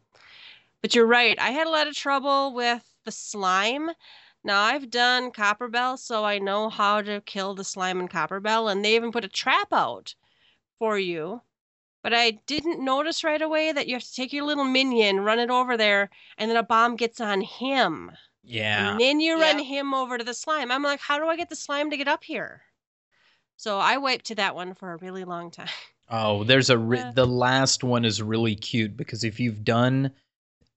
but 0.82 0.96
you're 0.96 1.06
right. 1.08 1.38
I 1.40 1.52
had 1.52 1.68
a 1.68 1.72
lot 1.72 1.88
of 1.88 1.96
trouble 1.96 2.54
with 2.54 2.84
the 3.06 3.12
slime. 3.12 3.92
Now 4.44 4.62
I've 4.64 4.90
done 4.90 5.32
Copper 5.32 5.68
Bell, 5.68 5.98
so 5.98 6.24
I 6.26 6.40
know 6.40 6.70
how 6.70 7.02
to 7.02 7.22
kill 7.22 7.56
the 7.56 7.64
slime 7.64 8.00
in 8.00 8.08
Copper 8.08 8.40
Bell, 8.40 8.70
and 8.70 8.86
they 8.86 8.96
even 8.96 9.12
put 9.12 9.26
a 9.26 9.30
trap 9.30 9.74
out 9.74 10.16
for 10.80 11.00
you. 11.00 11.42
But 12.04 12.14
I 12.14 12.32
didn't 12.48 12.84
notice 12.84 13.24
right 13.24 13.42
away 13.42 13.72
that 13.74 13.88
you 13.88 13.96
have 13.96 14.04
to 14.04 14.14
take 14.16 14.34
your 14.34 14.46
little 14.46 14.64
minion, 14.66 15.22
run 15.22 15.40
it 15.40 15.50
over 15.50 15.78
there, 15.78 16.10
and 16.38 16.50
then 16.50 16.58
a 16.58 16.64
bomb 16.64 16.96
gets 16.98 17.20
on 17.22 17.42
him. 17.42 18.12
Yeah. 18.44 19.00
And 19.00 19.00
then 19.02 19.20
you 19.22 19.40
run 19.40 19.58
Yep. 19.58 19.68
him 19.68 19.94
over 19.96 20.18
to 20.18 20.24
the 20.24 20.36
slime. 20.36 20.72
I'm 20.72 20.84
like, 20.84 21.00
how 21.02 21.20
do 21.20 21.28
I 21.28 21.38
get 21.38 21.50
the 21.50 21.56
slime 21.56 21.90
to 21.92 21.98
get 21.98 22.08
up 22.08 22.24
here? 22.26 22.65
So 23.58 23.80
I 23.80 23.98
wiped 23.98 24.26
to 24.26 24.36
that 24.36 24.56
one 24.56 24.74
for 24.74 24.94
a 24.94 24.98
really 24.98 25.24
long 25.24 25.52
time. 25.52 25.68
Oh, 26.08 26.44
there's 26.44 26.70
a 26.70 26.78
re- 26.78 27.00
Yeah. 27.00 27.12
the 27.16 27.26
last 27.26 27.84
one 27.84 28.06
is 28.06 28.22
really 28.22 28.56
cute 28.56 28.96
because 28.96 29.24
if 29.24 29.40
you've 29.40 29.64
done 29.64 30.12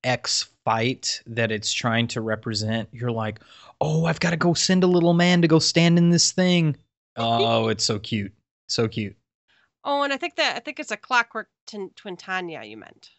X 0.03 0.49
fight 0.65 1.21
that 1.27 1.53
it's 1.53 1.71
trying 1.71 2.07
to 2.09 2.23
represent, 2.23 2.89
you're 2.93 3.13
like, 3.13 3.41
"Oh, 3.79 4.07
I've 4.07 4.21
got 4.21 4.31
to 4.31 4.39
go 4.39 4.55
send 4.55 4.85
a 4.85 4.87
little 4.87 5.13
man 5.13 5.43
to 5.43 5.49
go 5.49 5.59
stand 5.59 5.99
in 5.99 6.09
this 6.09 6.33
thing." 6.33 6.77
Oh, 7.17 7.69
it's 7.73 7.85
so 7.85 7.99
cute. 7.99 8.33
So 8.71 8.89
cute. 8.89 9.17
Oh, 9.85 10.03
and 10.03 10.15
I 10.15 10.17
think 10.17 10.37
that 10.37 10.57
I 10.57 10.61
think 10.61 10.81
it's 10.81 10.93
a 10.93 10.97
clockwork 10.97 11.51
Tin- 11.67 11.91
Twintania 11.91 12.67
you 12.67 12.79
meant. 12.79 13.11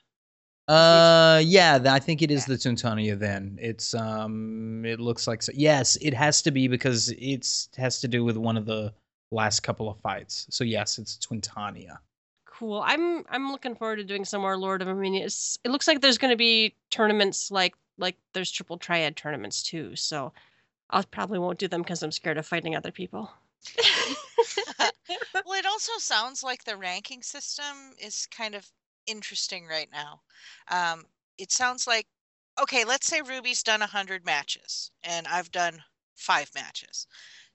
Uh 0.68 1.42
yeah, 1.46 1.80
I 1.86 2.00
think 2.00 2.24
it 2.24 2.32
is 2.32 2.46
the 2.46 2.56
Twintania 2.56 3.20
then. 3.20 3.60
It's 3.62 3.94
um 3.94 4.84
it 4.84 5.00
looks 5.00 5.28
like 5.28 5.44
so. 5.44 5.52
Yes, 5.56 5.96
it 6.02 6.16
has 6.16 6.42
to 6.42 6.50
be 6.50 6.68
because 6.68 7.14
it's 7.20 7.70
has 7.78 8.02
to 8.02 8.08
do 8.08 8.24
with 8.24 8.36
one 8.38 8.58
of 8.58 8.66
the 8.66 8.94
last 9.32 9.62
couple 9.62 9.90
of 9.90 10.00
fights. 10.00 10.48
So 10.50 10.64
yes, 10.64 10.98
it's 10.98 11.18
Twintania. 11.18 11.98
Cool. 12.46 12.82
I'm 12.86 13.24
I'm 13.30 13.52
looking 13.52 13.76
forward 13.76 13.98
to 13.98 14.04
doing 14.04 14.26
some 14.26 14.42
more 14.42 14.58
Lord 14.58 14.82
of 14.82 14.88
Verminion. 14.88 15.26
It's, 15.26 15.58
It 15.64 15.70
looks 15.72 15.88
like 15.88 16.02
there's 16.02 16.18
going 16.18 16.32
to 16.32 16.38
be 16.38 16.76
tournaments 16.90 17.52
like 17.52 17.74
like 17.98 18.16
there's 18.34 18.52
triple 18.52 18.78
triad 18.78 19.16
tournaments 19.16 19.64
too. 19.64 19.96
So 19.96 20.34
I 20.90 21.04
probably 21.04 21.40
won't 21.40 21.60
do 21.60 21.68
them 21.68 21.82
because 21.82 22.02
I'm 22.02 22.12
scared 22.12 22.38
of 22.38 22.46
fighting 22.46 22.76
other 22.76 22.92
people. 22.92 23.32
well, 25.46 25.60
it 25.60 25.66
also 25.66 25.92
sounds 25.98 26.44
like 26.44 26.64
the 26.64 26.78
ranking 26.78 27.22
system 27.22 27.94
is 28.00 28.28
kind 28.32 28.56
of 28.56 28.68
interesting 29.06 29.68
right 29.68 29.90
now. 29.92 30.22
Um, 30.70 31.06
it 31.38 31.52
sounds 31.52 31.88
like, 31.88 32.08
okay, 32.62 32.86
let's 32.86 33.08
say 33.08 33.22
Ruby's 33.22 33.64
done 33.64 33.82
100 33.82 34.26
matches 34.26 34.92
and 35.04 35.28
I've 35.28 35.52
done 35.52 35.82
five 36.16 36.50
matches. 36.56 37.08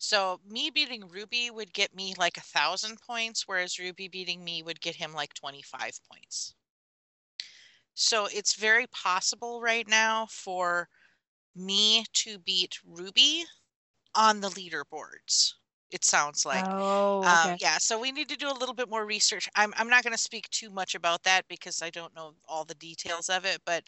So 0.05 0.41
me 0.45 0.71
beating 0.71 1.09
Ruby 1.09 1.51
would 1.51 1.73
get 1.73 1.95
me 1.95 2.15
like 2.15 2.37
a 2.37 2.43
thousand 2.43 3.01
points, 3.01 3.49
whereas 3.49 3.79
Ruby 3.79 4.09
beating 4.09 4.45
me 4.45 4.63
would 4.63 4.81
get 4.81 4.97
him 4.97 5.13
like 5.15 5.35
25 5.35 6.01
points. 6.09 6.55
So 7.95 8.27
it's 8.27 8.55
very 8.55 8.87
possible 8.87 9.61
right 9.61 9.87
now 9.87 10.27
for 10.27 10.89
me 11.55 12.05
to 12.13 12.39
beat 12.39 12.79
Ruby 12.85 13.45
on 14.15 14.41
the 14.41 14.51
leaderboards. 14.51 15.55
It 15.91 16.05
sounds 16.05 16.45
like. 16.47 16.67
oh, 16.67 17.31
Um, 17.31 17.55
yeah, 17.59 17.79
so 17.79 17.99
we 17.99 18.13
need 18.13 18.29
to 18.31 18.37
do 18.37 18.51
a 18.51 18.55
little 18.59 18.75
bit 18.75 18.89
more 18.91 19.07
research. 19.07 19.49
I'm 19.57 19.75
I'm 19.77 19.89
not 19.89 20.05
going 20.05 20.13
to 20.13 20.19
speak 20.19 20.51
too 20.51 20.71
much 20.71 20.95
about 20.95 21.25
that 21.25 21.49
because 21.49 21.83
I 21.83 21.91
don't 21.91 22.15
know 22.15 22.37
all 22.49 22.65
the 22.65 22.75
details 22.75 23.29
of 23.31 23.45
it, 23.45 23.63
but 23.65 23.85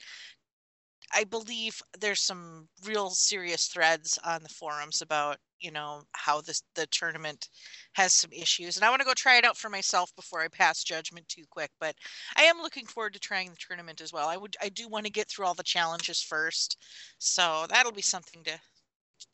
I 1.13 1.25
believe 1.25 1.83
there's 1.99 2.21
some 2.21 2.69
real 2.85 3.11
serious 3.11 3.67
threads 3.69 4.19
on 4.19 4.43
the 4.43 4.49
forums 4.49 5.01
about 5.03 5.41
you 5.61 5.71
know 5.71 6.03
how 6.13 6.41
this 6.41 6.63
the 6.75 6.87
tournament 6.87 7.49
has 7.95 8.13
some 8.13 8.33
issues, 8.33 8.77
and 8.77 8.85
I 8.85 8.91
want 8.91 9.01
to 9.01 9.07
go 9.07 9.15
try 9.15 9.37
it 9.39 9.45
out 9.45 9.57
for 9.57 9.69
myself 9.69 10.15
before 10.17 10.43
I 10.43 10.49
pass 10.49 10.85
judgment 10.85 11.29
too 11.29 11.45
quick. 11.51 11.71
But 11.81 11.95
I 12.37 12.43
am 12.45 12.61
looking 12.61 12.87
forward 12.87 13.15
to 13.15 13.21
trying 13.21 13.51
the 13.51 13.57
tournament 13.57 14.01
as 14.01 14.13
well. 14.13 14.29
I 14.29 14.37
would 14.37 14.57
I 14.63 14.69
do 14.69 14.89
want 14.89 15.07
to 15.07 15.13
get 15.13 15.29
through 15.29 15.47
all 15.47 15.55
the 15.55 15.63
challenges 15.63 16.23
first, 16.23 16.77
so 17.19 17.67
that'll 17.69 17.93
be 17.93 18.03
something 18.03 18.43
to 18.45 18.59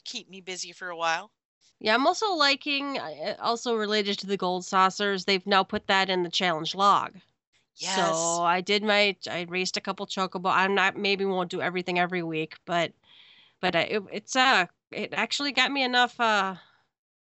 keep 0.05 0.29
me 0.29 0.41
busy 0.41 0.73
for 0.73 0.89
a 0.89 0.97
while. 0.97 1.31
Yeah, 1.81 1.95
I'm 1.95 2.07
also 2.07 2.33
liking, 2.35 2.99
uh, 2.99 3.35
also 3.41 3.75
related 3.75 4.17
to 4.21 4.27
the 4.29 4.37
gold 4.37 4.65
saucers, 4.65 5.25
they've 5.25 5.47
now 5.47 5.65
put 5.65 5.89
that 5.89 6.09
in 6.09 6.23
the 6.23 6.31
challenge 6.31 6.77
log. 6.77 7.17
Yes. 7.77 7.97
So 7.97 8.45
I 8.45 8.61
did 8.61 8.85
my, 8.85 9.17
I 9.29 9.47
raced 9.49 9.77
a 9.77 9.81
couple 9.81 10.07
chocobo. 10.07 10.53
I'm 10.53 10.77
not, 10.77 10.97
maybe 10.97 11.25
won't 11.25 11.51
do 11.51 11.61
everything 11.61 11.99
every 11.99 12.23
week, 12.23 12.55
but, 12.67 12.93
but 13.61 13.75
uh, 13.75 13.85
it, 13.89 14.03
it's, 14.13 14.37
uh, 14.37 14.67
it 14.95 15.15
actually 15.15 15.53
got 15.53 15.73
me 15.73 15.83
enough, 15.83 16.19
uh, 16.21 16.57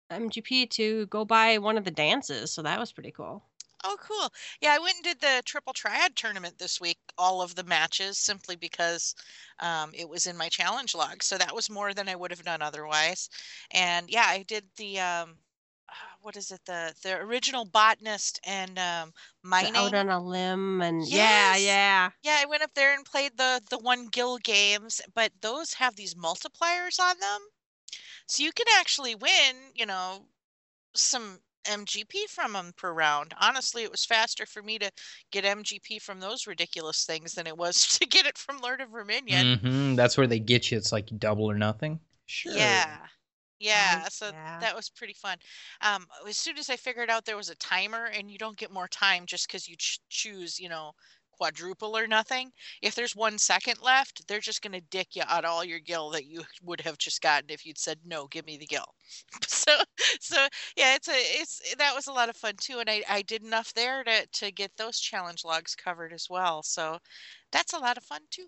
MGP 0.10 0.66
to 0.68 1.08
go 1.08 1.26
buy 1.26 1.58
one 1.58 1.78
of 1.78 1.84
the 1.86 1.92
dances. 1.92 2.52
So 2.52 2.62
that 2.62 2.80
was 2.80 2.92
pretty 2.92 3.12
cool. 3.12 3.44
Oh, 3.84 3.98
cool. 4.02 4.34
Yeah, 4.62 4.74
I 4.74 4.80
went 4.80 4.96
and 4.96 5.04
did 5.04 5.22
the 5.22 5.44
triple 5.46 5.74
triad 5.74 6.16
tournament 6.16 6.58
this 6.58 6.82
week, 6.82 6.98
all 7.20 7.42
of 7.42 7.54
the 7.54 7.64
matches, 7.64 8.18
simply 8.18 8.56
because 8.56 9.14
um, 9.60 9.92
it 9.94 10.10
was 10.10 10.26
in 10.26 10.36
my 10.38 10.50
challenge 10.50 10.96
log. 10.96 11.22
So 11.22 11.38
that 11.38 11.54
was 11.54 11.70
more 11.70 11.94
than 11.94 12.10
I 12.10 12.16
would 12.16 12.32
have 12.32 12.44
done 12.44 12.64
otherwise. 12.64 13.30
And 13.72 14.10
yeah, 14.10 14.26
I 14.28 14.44
did 14.44 14.66
the 14.78 15.00
um, 15.00 15.38
what 16.22 16.36
is 16.36 16.52
it? 16.52 16.62
The 16.66 16.96
the 17.04 17.18
original 17.18 17.66
botanist 17.66 18.40
and 18.44 18.80
um, 18.80 19.14
mining. 19.44 19.76
Out 19.76 19.94
on 19.94 20.10
a 20.10 20.20
limb 20.20 20.82
and 20.82 21.08
yeah, 21.08 21.56
Yes. 21.56 21.62
yeah. 21.62 22.10
Yeah, 22.24 22.38
I 22.42 22.46
went 22.46 22.64
up 22.64 22.74
there 22.74 22.96
and 22.96 23.06
played 23.06 23.38
the 23.38 23.62
the 23.70 23.78
one 23.78 24.08
gill 24.08 24.38
games, 24.40 25.00
but 25.14 25.32
those 25.42 25.74
have 25.76 25.96
these 25.96 26.16
multipliers 26.16 27.00
on 27.00 27.20
them. 27.20 27.42
So 28.28 28.44
you 28.44 28.52
can 28.52 28.68
actually 28.78 29.16
win, 29.16 29.72
you 29.74 29.86
know, 29.88 30.28
some 30.96 31.42
MGP 31.66 32.28
from 32.28 32.54
them 32.54 32.74
per 32.78 32.94
round. 32.94 33.34
Honestly, 33.40 33.84
it 33.84 33.92
was 33.92 34.06
faster 34.06 34.46
for 34.46 34.64
me 34.64 34.80
to 34.80 34.92
get 35.32 35.46
MGP 35.46 36.00
from 36.00 36.20
those 36.22 36.48
ridiculous 36.48 37.06
things 37.06 37.34
than 37.36 37.48
it 37.48 37.58
was 37.58 37.88
to 38.00 38.06
get 38.08 38.26
it 38.28 38.38
from 38.38 38.60
Lord 38.60 38.82
of 38.82 38.92
Verminion. 38.92 39.48
hmm 39.54 39.96
That's 39.96 40.18
where 40.18 40.28
they 40.28 40.40
get 40.40 40.72
you. 40.72 40.78
It's 40.78 40.92
like 40.92 41.08
double 41.18 41.46
or 41.50 41.56
nothing. 41.58 42.00
Sure. 42.26 42.84
Yeah. 42.84 43.08
Yeah, 43.60 44.10
Nice, 44.10 44.10
so 44.10 44.32
yeah. 44.32 44.60
that 44.60 44.76
was 44.76 44.90
pretty 44.90 45.14
fun. 45.14 45.38
Um, 45.82 46.06
as 46.28 46.38
soon 46.38 46.58
as 46.58 46.70
I 46.70 46.76
figured 46.76 47.10
out 47.10 47.26
there 47.26 47.38
was 47.38 47.50
a 47.50 47.56
timer 47.56 48.06
and 48.06 48.30
you 48.30 48.38
don't 48.38 48.58
get 48.58 48.70
more 48.72 48.88
time 48.90 49.26
just 49.26 49.48
because 49.48 49.68
you 49.68 49.78
ch- 49.78 50.00
choose, 50.10 50.60
you 50.60 50.70
know, 50.70 50.92
quadruple 51.38 51.98
or 51.98 52.08
nothing. 52.08 52.52
If 52.82 52.96
there's 52.96 53.16
one 53.16 53.38
second 53.38 53.80
left, 53.82 54.28
they're 54.28 54.40
just 54.40 54.62
going 54.62 54.74
to 54.74 54.82
dick 54.82 55.16
you 55.16 55.24
out 55.28 55.46
all 55.46 55.64
your 55.64 55.80
gil 55.80 56.10
that 56.12 56.26
you 56.26 56.44
would 56.64 56.82
have 56.82 56.98
just 56.98 57.22
gotten 57.22 57.50
if 57.50 57.66
you'd 57.66 57.78
said 57.78 58.00
no, 58.06 58.28
give 58.28 58.46
me 58.46 58.58
the 58.58 58.66
gil. 58.68 58.86
So, 59.48 59.72
so 60.20 60.48
yeah, 60.76 60.96
it's 60.96 61.08
a 61.08 61.14
it's 61.16 61.76
that 61.78 61.96
was 61.96 62.08
a 62.08 62.12
lot 62.14 62.30
of 62.30 62.36
fun 62.36 62.54
too, 62.60 62.80
and 62.80 62.90
I 62.90 63.04
I 63.10 63.22
did 63.24 63.44
enough 63.44 63.74
there 63.74 64.04
to 64.04 64.28
to 64.28 64.52
get 64.52 64.72
those 64.78 65.00
challenge 65.00 65.44
logs 65.44 65.76
covered 65.76 66.14
as 66.14 66.28
well. 66.30 66.62
So, 66.62 67.00
that's 67.52 67.74
a 67.74 67.80
lot 67.80 67.98
of 67.98 68.04
fun 68.04 68.22
too. 68.30 68.48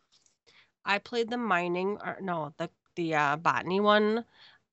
I 0.85 0.99
played 0.99 1.29
the 1.29 1.37
mining 1.37 1.97
or 2.03 2.17
no, 2.21 2.53
the 2.57 2.69
the 2.95 3.15
uh, 3.15 3.35
botany 3.37 3.79
one. 3.79 4.25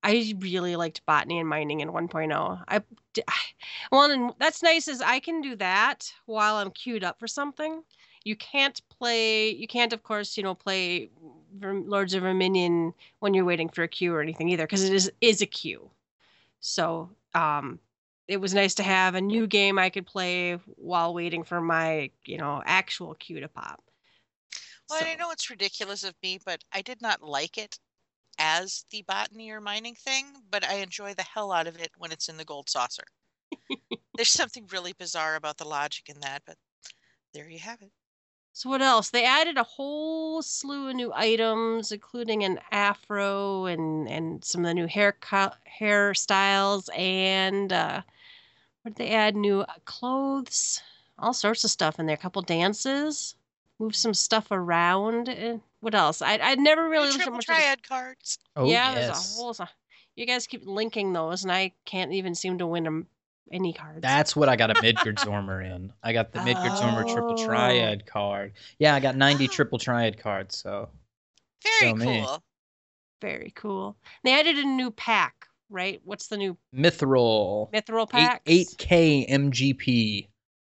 I 0.05 0.35
really 0.39 0.77
liked 0.77 1.05
botany 1.07 1.41
and 1.41 1.49
mining 1.49 1.81
in 1.81 1.89
1.0. 1.89 2.65
I 2.69 2.83
well, 3.93 4.11
and 4.11 4.33
that's 4.39 4.63
nice 4.63 4.87
is 4.87 5.01
I 5.01 5.19
can 5.19 5.41
do 5.41 5.57
that 5.57 6.13
while 6.27 6.57
I'm 6.57 6.71
queued 6.71 7.05
up 7.05 7.19
for 7.19 7.27
something. 7.27 7.83
You 8.25 8.37
can't 8.37 8.81
play. 8.89 9.51
You 9.51 9.67
can't, 9.67 9.93
of 9.93 10.03
course, 10.03 10.37
you 10.37 10.43
know, 10.43 10.55
play 10.55 11.11
Lords 11.61 12.15
of 12.15 12.23
Verminion 12.23 12.95
when 13.21 13.35
you're 13.35 13.45
waiting 13.45 13.69
for 13.69 13.83
a 13.83 13.89
queue 13.89 14.15
or 14.15 14.23
anything 14.23 14.49
either, 14.49 14.65
because 14.65 14.85
it 14.85 14.95
is 14.95 15.13
is 15.21 15.43
a 15.43 15.47
queue. 15.47 15.91
So, 16.61 17.11
um, 17.35 17.79
it 18.27 18.39
was 18.39 18.55
nice 18.55 18.75
to 18.77 18.83
have 18.83 19.15
a 19.15 19.21
new 19.21 19.47
game 19.47 19.79
I 19.79 19.91
could 19.91 20.07
play 20.07 20.55
while 20.77 21.13
waiting 21.13 21.45
for 21.45 21.61
my, 21.61 22.11
you 22.25 22.39
know, 22.39 22.63
actual 22.65 23.15
queue 23.15 23.41
to 23.41 23.49
pop. 23.49 23.83
Well, 24.89 25.01
and 25.01 25.09
I 25.09 25.15
know 25.15 25.31
it's 25.31 25.51
ridiculous 25.51 26.05
of 26.05 26.15
me, 26.23 26.39
but 26.45 26.65
I 26.73 26.83
did 26.83 27.03
not 27.03 27.23
like 27.23 27.59
it 27.59 27.79
as 28.39 28.85
the 28.91 29.03
botany 29.03 29.51
or 29.51 29.61
mining 29.61 29.95
thing, 29.95 30.27
but 30.51 30.65
I 30.65 30.75
enjoy 30.75 31.15
the 31.15 31.23
hell 31.23 31.53
out 31.53 31.67
of 31.67 31.79
it 31.79 31.91
when 31.97 32.13
it's 32.13 32.29
in 32.29 32.37
the 32.37 32.45
gold 32.45 32.69
saucer. 32.69 33.05
There's 34.17 34.29
something 34.29 34.67
really 34.69 34.93
bizarre 34.93 35.37
about 35.37 35.59
the 35.59 35.69
logic 35.69 36.09
in 36.09 36.21
that, 36.21 36.43
but 36.47 36.57
there 37.33 37.49
you 37.49 37.59
have 37.59 37.83
it. 37.83 37.93
So 38.57 38.71
what 38.71 38.83
else? 38.83 39.11
They 39.11 39.25
added 39.25 39.59
a 39.59 39.65
whole 39.65 40.41
slew 40.41 40.89
of 40.89 40.95
new 40.95 41.13
items, 41.13 41.91
including 41.91 42.45
an 42.45 42.61
afro 42.71 43.67
and 43.67 44.09
and 44.09 44.45
some 44.45 44.65
of 44.65 44.69
the 44.69 44.75
new 44.75 44.87
hair 44.87 45.11
co- 45.21 45.51
hairstyles, 45.81 46.89
and 46.97 47.73
uh, 47.73 48.03
what 48.83 48.95
did 48.95 49.05
they 49.05 49.11
add? 49.13 49.35
New 49.35 49.63
uh, 49.63 49.67
clothes, 49.87 50.81
all 51.19 51.33
sorts 51.33 51.65
of 51.65 51.71
stuff 51.71 51.99
in 51.99 52.07
there. 52.07 52.15
A 52.15 52.19
couple 52.19 52.43
dances, 52.43 53.35
move 53.81 53.97
some 53.97 54.15
stuff 54.15 54.47
around. 54.53 55.29
What 55.81 55.97
else? 55.97 56.23
I 56.23 56.39
I 56.41 56.55
never 56.55 56.89
really 56.89 57.07
New 57.09 57.13
looked 57.15 57.23
at 57.23 57.25
triple 57.25 57.37
much. 57.39 57.49
of 57.49 57.57
the- 57.57 57.61
triad 57.61 57.83
cards. 57.83 58.39
Oh 58.55 58.71
yeah, 58.71 58.93
yes. 58.95 59.07
there's 59.09 59.19
a 59.19 59.43
whole. 59.43 59.69
You 60.15 60.27
guys 60.27 60.47
keep 60.47 60.63
linking 60.65 61.13
those, 61.13 61.43
and 61.43 61.51
I 61.51 61.73
can't 61.87 62.13
even 62.13 62.37
seem 62.37 62.59
to 62.59 62.69
win 62.69 62.85
them 62.85 63.09
any 63.53 63.73
cards. 63.73 64.01
That's 64.01 64.35
what 64.35 64.49
I 64.49 64.57
got 64.57 64.71
a 64.71 64.75
Midgardsormr 64.75 65.65
in. 65.75 65.93
I 66.03 66.13
got 66.13 66.33
the 66.33 66.41
Midgardsormr 66.41 67.05
triple 67.13 67.37
Oh. 67.39 67.47
triad 67.47 68.07
card. 68.07 68.55
Yeah, 68.79 68.95
I 68.95 69.01
got 69.01 69.17
90 69.17 69.45
Oh. 69.45 69.49
triple 69.49 69.79
triad 69.79 70.19
cards. 70.19 70.57
So 70.59 70.89
Very 71.81 71.91
Show 71.91 71.97
me. 71.97 72.23
cool. 72.27 72.43
very 73.21 73.53
cool. 73.55 73.97
They 74.23 74.39
added 74.39 74.57
a 74.59 74.65
new 74.67 74.91
pack, 74.91 75.47
right? 75.71 76.01
What's 76.05 76.27
the 76.29 76.37
new 76.37 76.57
Mithril, 76.75 77.73
mithril 77.73 78.09
pack? 78.09 78.43
eight 78.47 78.75
K 78.79 79.25
MGP. 79.29 80.29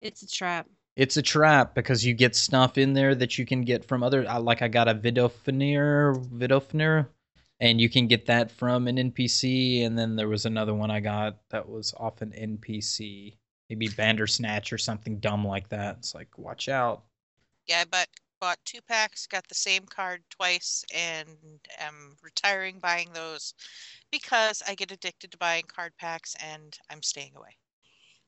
It's 0.00 0.22
a 0.22 0.28
trap. 0.28 0.68
It's 0.94 1.16
a 1.16 1.22
trap 1.22 1.74
because 1.74 2.06
you 2.06 2.14
get 2.14 2.34
stuff 2.36 2.78
in 2.78 2.92
there 2.94 3.14
that 3.16 3.36
you 3.36 3.44
can 3.44 3.62
get 3.62 3.84
from 3.84 4.02
other. 4.02 4.22
Like 4.40 4.62
I 4.62 4.68
got 4.68 4.88
a 4.88 4.94
Vidofnir, 4.94 6.24
Vidofnir, 6.30 7.08
and 7.60 7.80
you 7.80 7.88
can 7.88 8.06
get 8.06 8.26
that 8.26 8.50
from 8.50 8.86
an 8.88 8.96
NPC. 8.96 9.84
And 9.84 9.98
then 9.98 10.16
there 10.16 10.28
was 10.28 10.46
another 10.46 10.74
one 10.74 10.90
I 10.90 11.00
got 11.00 11.38
that 11.50 11.68
was 11.68 11.94
off 11.96 12.20
an 12.22 12.32
NPC, 12.32 13.36
maybe 13.70 13.88
Bandersnatch 13.88 14.72
or 14.72 14.78
something 14.78 15.18
dumb 15.18 15.46
like 15.46 15.68
that. 15.70 15.96
It's 15.98 16.14
like 16.14 16.36
watch 16.38 16.68
out. 16.68 17.04
Yeah, 17.66 17.84
but 17.90 18.08
bought 18.40 18.58
two 18.64 18.80
packs, 18.82 19.26
got 19.26 19.48
the 19.48 19.54
same 19.54 19.84
card 19.84 20.22
twice, 20.30 20.84
and 20.94 21.28
am 21.78 22.16
retiring 22.22 22.78
buying 22.78 23.08
those 23.12 23.54
because 24.12 24.62
I 24.68 24.74
get 24.74 24.92
addicted 24.92 25.32
to 25.32 25.38
buying 25.38 25.64
card 25.66 25.92
packs 25.98 26.36
and 26.44 26.78
I'm 26.90 27.02
staying 27.02 27.32
away. 27.36 27.56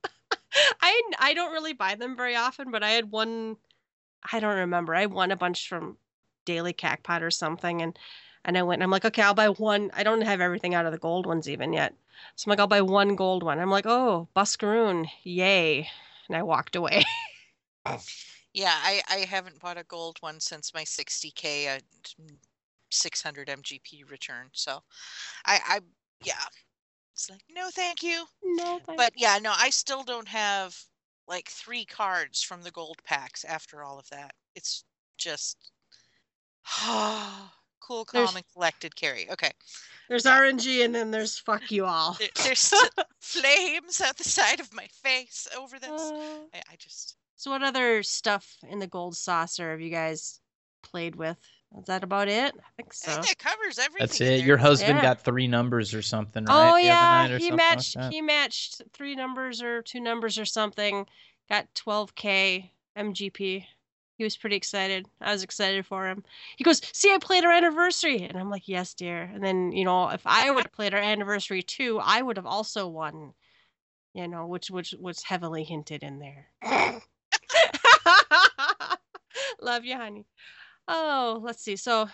I 0.80 1.02
I 1.18 1.34
don't 1.34 1.52
really 1.52 1.74
buy 1.74 1.94
them 1.94 2.16
very 2.16 2.34
often, 2.34 2.70
but 2.70 2.82
I 2.82 2.90
had 2.90 3.10
one. 3.10 3.56
I 4.32 4.40
don't 4.40 4.56
remember. 4.56 4.94
I 4.94 5.06
won 5.06 5.30
a 5.30 5.36
bunch 5.36 5.68
from 5.68 5.98
Daily 6.46 6.72
Cactpot 6.72 7.22
or 7.22 7.30
something, 7.30 7.82
and 7.82 7.98
and 8.48 8.56
I 8.56 8.62
went. 8.62 8.78
and 8.78 8.84
I'm 8.84 8.90
like, 8.90 9.04
okay, 9.04 9.22
I'll 9.22 9.34
buy 9.34 9.50
one. 9.50 9.90
I 9.94 10.02
don't 10.02 10.22
have 10.22 10.40
everything 10.40 10.74
out 10.74 10.86
of 10.86 10.92
the 10.92 10.98
gold 10.98 11.26
ones 11.26 11.48
even 11.48 11.72
yet, 11.74 11.94
so 12.34 12.46
I'm 12.46 12.50
like, 12.50 12.60
I'll 12.60 12.66
buy 12.66 12.80
one 12.80 13.14
gold 13.14 13.42
one. 13.42 13.60
I'm 13.60 13.70
like, 13.70 13.86
oh, 13.86 14.26
Buscarron, 14.34 15.06
yay! 15.22 15.88
And 16.28 16.36
I 16.36 16.42
walked 16.42 16.74
away. 16.74 17.04
Yeah, 18.54 18.74
I, 18.74 19.02
I 19.08 19.16
haven't 19.18 19.60
bought 19.60 19.76
a 19.78 19.84
gold 19.84 20.16
one 20.20 20.40
since 20.40 20.74
my 20.74 20.82
60k 20.82 21.76
uh, 21.76 21.80
600 22.90 23.48
MGP 23.48 24.04
return. 24.10 24.48
So 24.52 24.82
I 25.44 25.60
I 25.66 25.80
yeah. 26.24 26.44
It's 27.14 27.30
like 27.30 27.42
no 27.54 27.68
thank 27.72 28.02
you. 28.02 28.24
no, 28.42 28.80
thank- 28.84 28.98
But 28.98 29.12
yeah, 29.16 29.38
no, 29.40 29.52
I 29.56 29.70
still 29.70 30.02
don't 30.02 30.28
have 30.28 30.76
like 31.28 31.48
3 31.48 31.84
cards 31.84 32.42
from 32.42 32.62
the 32.62 32.70
gold 32.70 32.98
packs 33.04 33.44
after 33.44 33.84
all 33.84 33.98
of 33.98 34.08
that. 34.10 34.32
It's 34.56 34.84
just 35.18 35.70
cool, 37.88 38.06
There's- 38.12 38.28
calm 38.28 38.36
and 38.36 38.44
collected 38.52 38.94
carry. 38.94 39.30
Okay. 39.30 39.50
there's 40.08 40.24
yeah. 40.26 40.38
RNG, 40.40 40.84
and 40.84 40.94
then 40.94 41.10
there's 41.10 41.38
fuck 41.38 41.70
you 41.70 41.86
all. 41.86 42.16
There, 42.18 42.28
there's 42.44 42.72
flames 43.20 44.00
at 44.00 44.16
the 44.16 44.24
side 44.24 44.60
of 44.60 44.72
my 44.74 44.86
face 45.02 45.48
over 45.58 45.78
this. 45.78 45.90
Uh, 45.90 46.38
I, 46.54 46.58
I 46.72 46.76
just 46.78 47.16
so 47.36 47.50
what 47.50 47.62
other 47.62 48.02
stuff 48.02 48.56
in 48.68 48.78
the 48.78 48.86
gold 48.86 49.16
saucer 49.16 49.70
have 49.70 49.80
you 49.80 49.90
guys 49.90 50.40
played 50.82 51.16
with? 51.16 51.36
Is 51.78 51.84
that 51.86 52.02
about 52.02 52.28
it? 52.28 52.54
I 52.56 52.68
think 52.76 52.88
I 52.92 52.94
so. 52.94 53.12
think 53.12 53.26
that 53.28 53.38
covers 53.38 53.78
everything. 53.78 54.06
That's 54.06 54.20
it. 54.20 54.24
there. 54.24 54.38
Your 54.38 54.56
husband 54.56 54.96
Yeah. 54.96 55.02
got 55.02 55.20
three 55.22 55.46
numbers 55.46 55.94
or 55.94 56.00
something, 56.02 56.44
right? 56.46 56.72
Oh 56.72 56.76
yeah, 56.78 57.26
he 57.26 57.32
something 57.32 57.50
like 57.50 57.56
matched. 57.58 57.96
he 58.10 58.22
matched 58.22 58.82
three 58.94 59.14
numbers 59.14 59.62
or 59.62 59.82
two 59.82 60.00
numbers 60.00 60.38
or 60.38 60.44
something. 60.46 61.06
Got 61.50 61.66
12k 61.74 62.70
MGP. 62.96 63.64
He 64.18 64.24
was 64.24 64.36
pretty 64.36 64.56
excited. 64.56 65.06
I 65.20 65.32
was 65.32 65.42
excited 65.44 65.86
for 65.86 66.08
him. 66.08 66.24
He 66.56 66.64
goes, 66.64 66.82
"See, 66.92 67.12
I 67.12 67.18
played 67.18 67.44
our 67.44 67.52
anniversary," 67.52 68.22
and 68.24 68.36
I'm 68.36 68.50
like, 68.50 68.68
"Yes, 68.68 68.92
dear." 68.94 69.22
And 69.22 69.42
then 69.44 69.72
you 69.72 69.84
know, 69.84 70.08
if 70.10 70.22
I 70.26 70.50
would 70.50 70.64
have 70.64 70.72
played 70.72 70.92
our 70.94 71.00
anniversary 71.00 71.62
too, 71.62 72.00
I 72.02 72.20
would 72.22 72.36
have 72.36 72.46
also 72.46 72.88
won. 72.88 73.34
You 74.14 74.28
know, 74.28 74.46
which 74.46 74.70
which 74.70 74.94
was 75.00 75.22
heavily 75.24 75.64
hinted 75.64 76.02
in 76.02 76.18
there. 76.20 76.48
Love 79.60 79.84
you, 79.84 79.96
honey. 79.96 80.26
Oh, 80.88 81.40
let's 81.42 81.62
see. 81.62 81.76
So, 81.76 82.08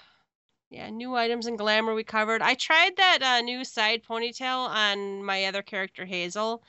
yeah, 0.71 0.91
new 0.91 1.17
items 1.17 1.47
and 1.47 1.59
glamour 1.59 1.95
we 1.95 2.05
covered. 2.05 2.43
I 2.43 2.55
tried 2.55 2.97
that 2.97 3.23
uh, 3.23 3.41
new 3.43 3.65
side 3.65 4.03
ponytail 4.05 4.69
on 4.69 5.25
my 5.25 5.47
other 5.47 5.63
character, 5.63 6.05
Hazel. 6.07 6.63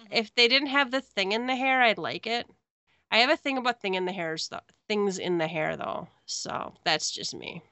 Mhm. 0.00 0.08
If 0.12 0.34
they 0.34 0.48
didn't 0.48 0.68
have 0.68 0.90
the 0.92 1.00
thing 1.02 1.32
in 1.32 1.46
the 1.46 1.56
hair, 1.56 1.82
I'd 1.82 1.98
like 1.98 2.26
it. 2.26 2.48
I 3.14 3.18
have 3.18 3.30
a 3.30 3.36
thing 3.36 3.58
about 3.58 3.80
thing 3.80 3.94
in 3.94 4.06
the 4.06 4.12
hairs, 4.12 4.48
though. 4.48 4.58
Things 4.88 5.20
in 5.20 5.38
the 5.38 5.46
hair, 5.46 5.76
though. 5.76 6.08
So 6.26 6.74
that's 6.82 7.12
just 7.12 7.32
me. 7.32 7.62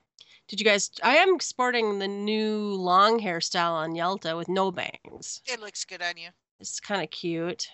Did 0.47 0.61
you 0.61 0.65
guys? 0.65 0.89
I 1.03 1.17
am 1.17 1.41
sporting 1.41 1.99
the 1.99 2.07
new 2.07 2.75
long 2.75 3.19
hairstyle 3.19 3.73
on 3.73 3.97
Yelta 3.97 4.37
with 4.37 4.49
no 4.49 4.71
bangs. 4.71 5.43
It 5.47 5.59
looks 5.59 5.85
good 5.85 6.01
on 6.01 6.17
you. 6.17 6.29
It's 6.61 6.79
kind 6.79 7.03
of 7.03 7.11
cute. 7.11 7.69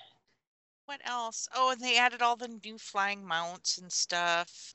What 0.86 1.02
else? 1.04 1.46
Oh, 1.54 1.72
and 1.72 1.80
they 1.82 1.98
added 1.98 2.22
all 2.22 2.36
the 2.36 2.48
new 2.64 2.78
flying 2.78 3.22
mounts 3.22 3.76
and 3.76 3.92
stuff 3.92 4.74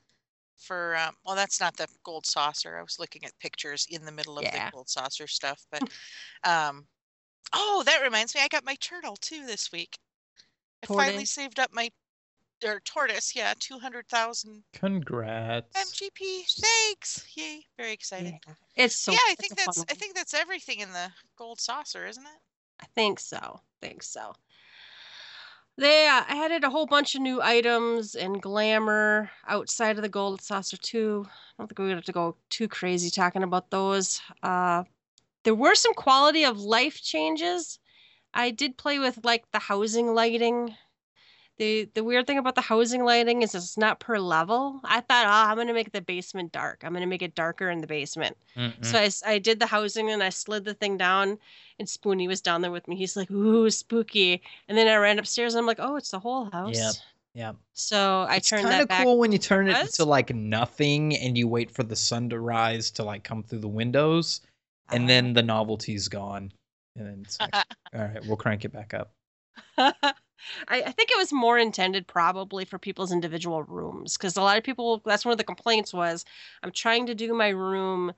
for 0.56 0.96
um 0.96 1.16
well 1.26 1.34
that's 1.34 1.60
not 1.60 1.76
the 1.76 1.88
gold 2.04 2.24
saucer. 2.26 2.78
I 2.78 2.82
was 2.82 3.00
looking 3.00 3.24
at 3.24 3.36
pictures 3.40 3.88
in 3.90 4.04
the 4.04 4.12
middle 4.12 4.38
of 4.38 4.44
Yeah. 4.44 4.66
the 4.66 4.70
gold 4.70 4.88
saucer 4.88 5.26
stuff, 5.26 5.66
but 5.72 5.82
um 6.44 6.86
oh, 7.52 7.82
that 7.86 8.02
reminds 8.04 8.36
me 8.36 8.40
I 8.40 8.46
got 8.46 8.64
my 8.64 8.76
turtle 8.76 9.16
too 9.16 9.46
this 9.46 9.72
week. 9.72 9.98
I 10.84 10.86
finally 10.86 11.24
saved 11.24 11.58
up 11.58 11.72
my 11.72 11.90
or 12.64 12.80
tortoise, 12.80 13.34
yeah, 13.34 13.54
200,000 13.58 14.62
Congrats. 14.72 15.92
MGP. 15.92 16.44
Thanks. 16.60 17.26
Yay. 17.36 17.64
Very 17.76 17.92
excited. 17.92 18.34
Yeah. 18.46 18.54
It's 18.76 18.96
so. 18.96 19.12
yeah, 19.12 19.18
I 19.28 19.34
think 19.34 19.56
that's 19.56 19.84
I 19.90 19.94
think 19.94 20.14
that's 20.14 20.34
everything 20.34 20.80
in 20.80 20.92
the 20.92 21.10
gold 21.36 21.60
saucer, 21.60 22.06
isn't 22.06 22.22
it? 22.22 22.40
I 22.82 22.86
think 22.94 23.20
so. 23.20 23.60
Think 23.80 24.02
so. 24.02 24.32
They 25.76 26.06
uh, 26.06 26.22
added 26.28 26.62
a 26.62 26.70
whole 26.70 26.86
bunch 26.86 27.14
of 27.14 27.20
new 27.20 27.42
items 27.42 28.14
and 28.14 28.40
glamour 28.40 29.30
outside 29.48 29.96
of 29.96 30.02
the 30.02 30.08
gold 30.08 30.40
saucer 30.40 30.76
too. 30.76 31.26
I 31.28 31.32
don't 31.58 31.68
think 31.68 31.78
we're 31.78 31.86
gonna 31.86 31.96
have 31.96 32.04
to 32.04 32.12
go 32.12 32.36
too 32.48 32.68
crazy 32.68 33.10
talking 33.10 33.42
about 33.42 33.70
those. 33.70 34.20
Uh, 34.42 34.84
there 35.42 35.54
were 35.54 35.74
some 35.74 35.94
quality 35.94 36.44
of 36.44 36.60
life 36.60 37.02
changes. 37.02 37.78
I 38.32 38.50
did 38.50 38.76
play 38.76 38.98
with 38.98 39.24
like 39.24 39.50
the 39.52 39.58
housing 39.58 40.14
lighting. 40.14 40.76
The 41.56 41.88
the 41.94 42.02
weird 42.02 42.26
thing 42.26 42.38
about 42.38 42.56
the 42.56 42.60
housing 42.60 43.04
lighting 43.04 43.42
is 43.42 43.54
it's 43.54 43.78
not 43.78 44.00
per 44.00 44.18
level. 44.18 44.80
I 44.82 45.00
thought, 45.00 45.26
oh, 45.26 45.50
I'm 45.50 45.56
gonna 45.56 45.72
make 45.72 45.92
the 45.92 46.00
basement 46.00 46.50
dark. 46.50 46.82
I'm 46.82 46.92
gonna 46.92 47.06
make 47.06 47.22
it 47.22 47.36
darker 47.36 47.70
in 47.70 47.80
the 47.80 47.86
basement. 47.86 48.36
Mm-mm. 48.56 48.84
So 48.84 48.98
I, 48.98 49.34
I 49.34 49.38
did 49.38 49.60
the 49.60 49.66
housing 49.66 50.10
and 50.10 50.22
I 50.22 50.30
slid 50.30 50.64
the 50.64 50.74
thing 50.74 50.96
down, 50.96 51.38
and 51.78 51.86
Spoonie 51.86 52.26
was 52.26 52.40
down 52.40 52.62
there 52.62 52.72
with 52.72 52.88
me. 52.88 52.96
He's 52.96 53.16
like, 53.16 53.30
"Ooh, 53.30 53.70
spooky!" 53.70 54.42
And 54.68 54.76
then 54.76 54.88
I 54.88 54.96
ran 54.96 55.20
upstairs 55.20 55.54
and 55.54 55.60
I'm 55.60 55.66
like, 55.66 55.78
"Oh, 55.80 55.94
it's 55.94 56.10
the 56.10 56.18
whole 56.18 56.46
house." 56.50 56.76
Yep. 56.76 56.94
Yep. 57.34 57.56
So 57.72 58.26
I 58.28 58.38
turned 58.38 58.38
that 58.38 58.38
down. 58.38 58.38
it's 58.38 58.48
turned 58.48 58.62
kind 58.62 58.72
that 58.74 58.82
of 58.82 58.88
back. 58.88 59.04
cool 59.04 59.18
when 59.18 59.32
you 59.32 59.38
turn 59.38 59.68
it 59.68 59.92
to 59.94 60.04
like 60.04 60.34
nothing 60.34 61.16
and 61.16 61.36
you 61.36 61.48
wait 61.48 61.70
for 61.70 61.82
the 61.82 61.96
sun 61.96 62.28
to 62.30 62.38
rise 62.40 62.90
to 62.92 63.04
like 63.04 63.24
come 63.24 63.42
through 63.42 63.58
the 63.60 63.68
windows, 63.68 64.40
and 64.90 65.04
ah. 65.04 65.06
then 65.06 65.32
the 65.32 65.42
novelty's 65.42 66.08
gone, 66.08 66.52
and 66.96 67.06
then 67.06 67.22
it's 67.24 67.38
like, 67.38 67.54
all 67.94 68.00
right, 68.00 68.26
we'll 68.26 68.36
crank 68.36 68.64
it 68.64 68.72
back 68.72 68.94
up. 68.94 69.12
I, 70.68 70.82
I 70.82 70.92
think 70.92 71.10
it 71.10 71.18
was 71.18 71.32
more 71.32 71.58
intended 71.58 72.06
probably 72.06 72.64
for 72.64 72.78
people's 72.78 73.12
individual 73.12 73.62
rooms 73.62 74.16
because 74.16 74.36
a 74.36 74.42
lot 74.42 74.58
of 74.58 74.64
people 74.64 75.02
that's 75.04 75.24
one 75.24 75.32
of 75.32 75.38
the 75.38 75.44
complaints 75.44 75.92
was 75.92 76.24
I'm 76.62 76.72
trying 76.72 77.06
to 77.06 77.14
do 77.14 77.34
my 77.34 77.48
room 77.48 78.12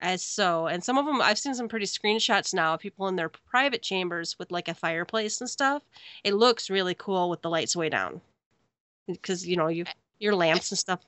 as 0.00 0.22
so 0.22 0.66
and 0.66 0.82
some 0.82 0.98
of 0.98 1.06
them 1.06 1.20
I've 1.20 1.38
seen 1.38 1.54
some 1.54 1.68
pretty 1.68 1.86
screenshots 1.86 2.54
now 2.54 2.74
of 2.74 2.80
people 2.80 3.08
in 3.08 3.16
their 3.16 3.28
private 3.28 3.82
chambers 3.82 4.38
with 4.38 4.50
like 4.50 4.68
a 4.68 4.74
fireplace 4.74 5.40
and 5.40 5.50
stuff. 5.50 5.82
It 6.24 6.34
looks 6.34 6.70
really 6.70 6.94
cool 6.94 7.30
with 7.30 7.42
the 7.42 7.50
lights 7.50 7.76
way 7.76 7.88
down 7.88 8.20
because 9.06 9.46
you 9.46 9.56
know 9.56 9.68
you 9.68 9.84
your 10.18 10.34
lamps 10.34 10.70
and 10.70 10.78
stuff. 10.78 11.00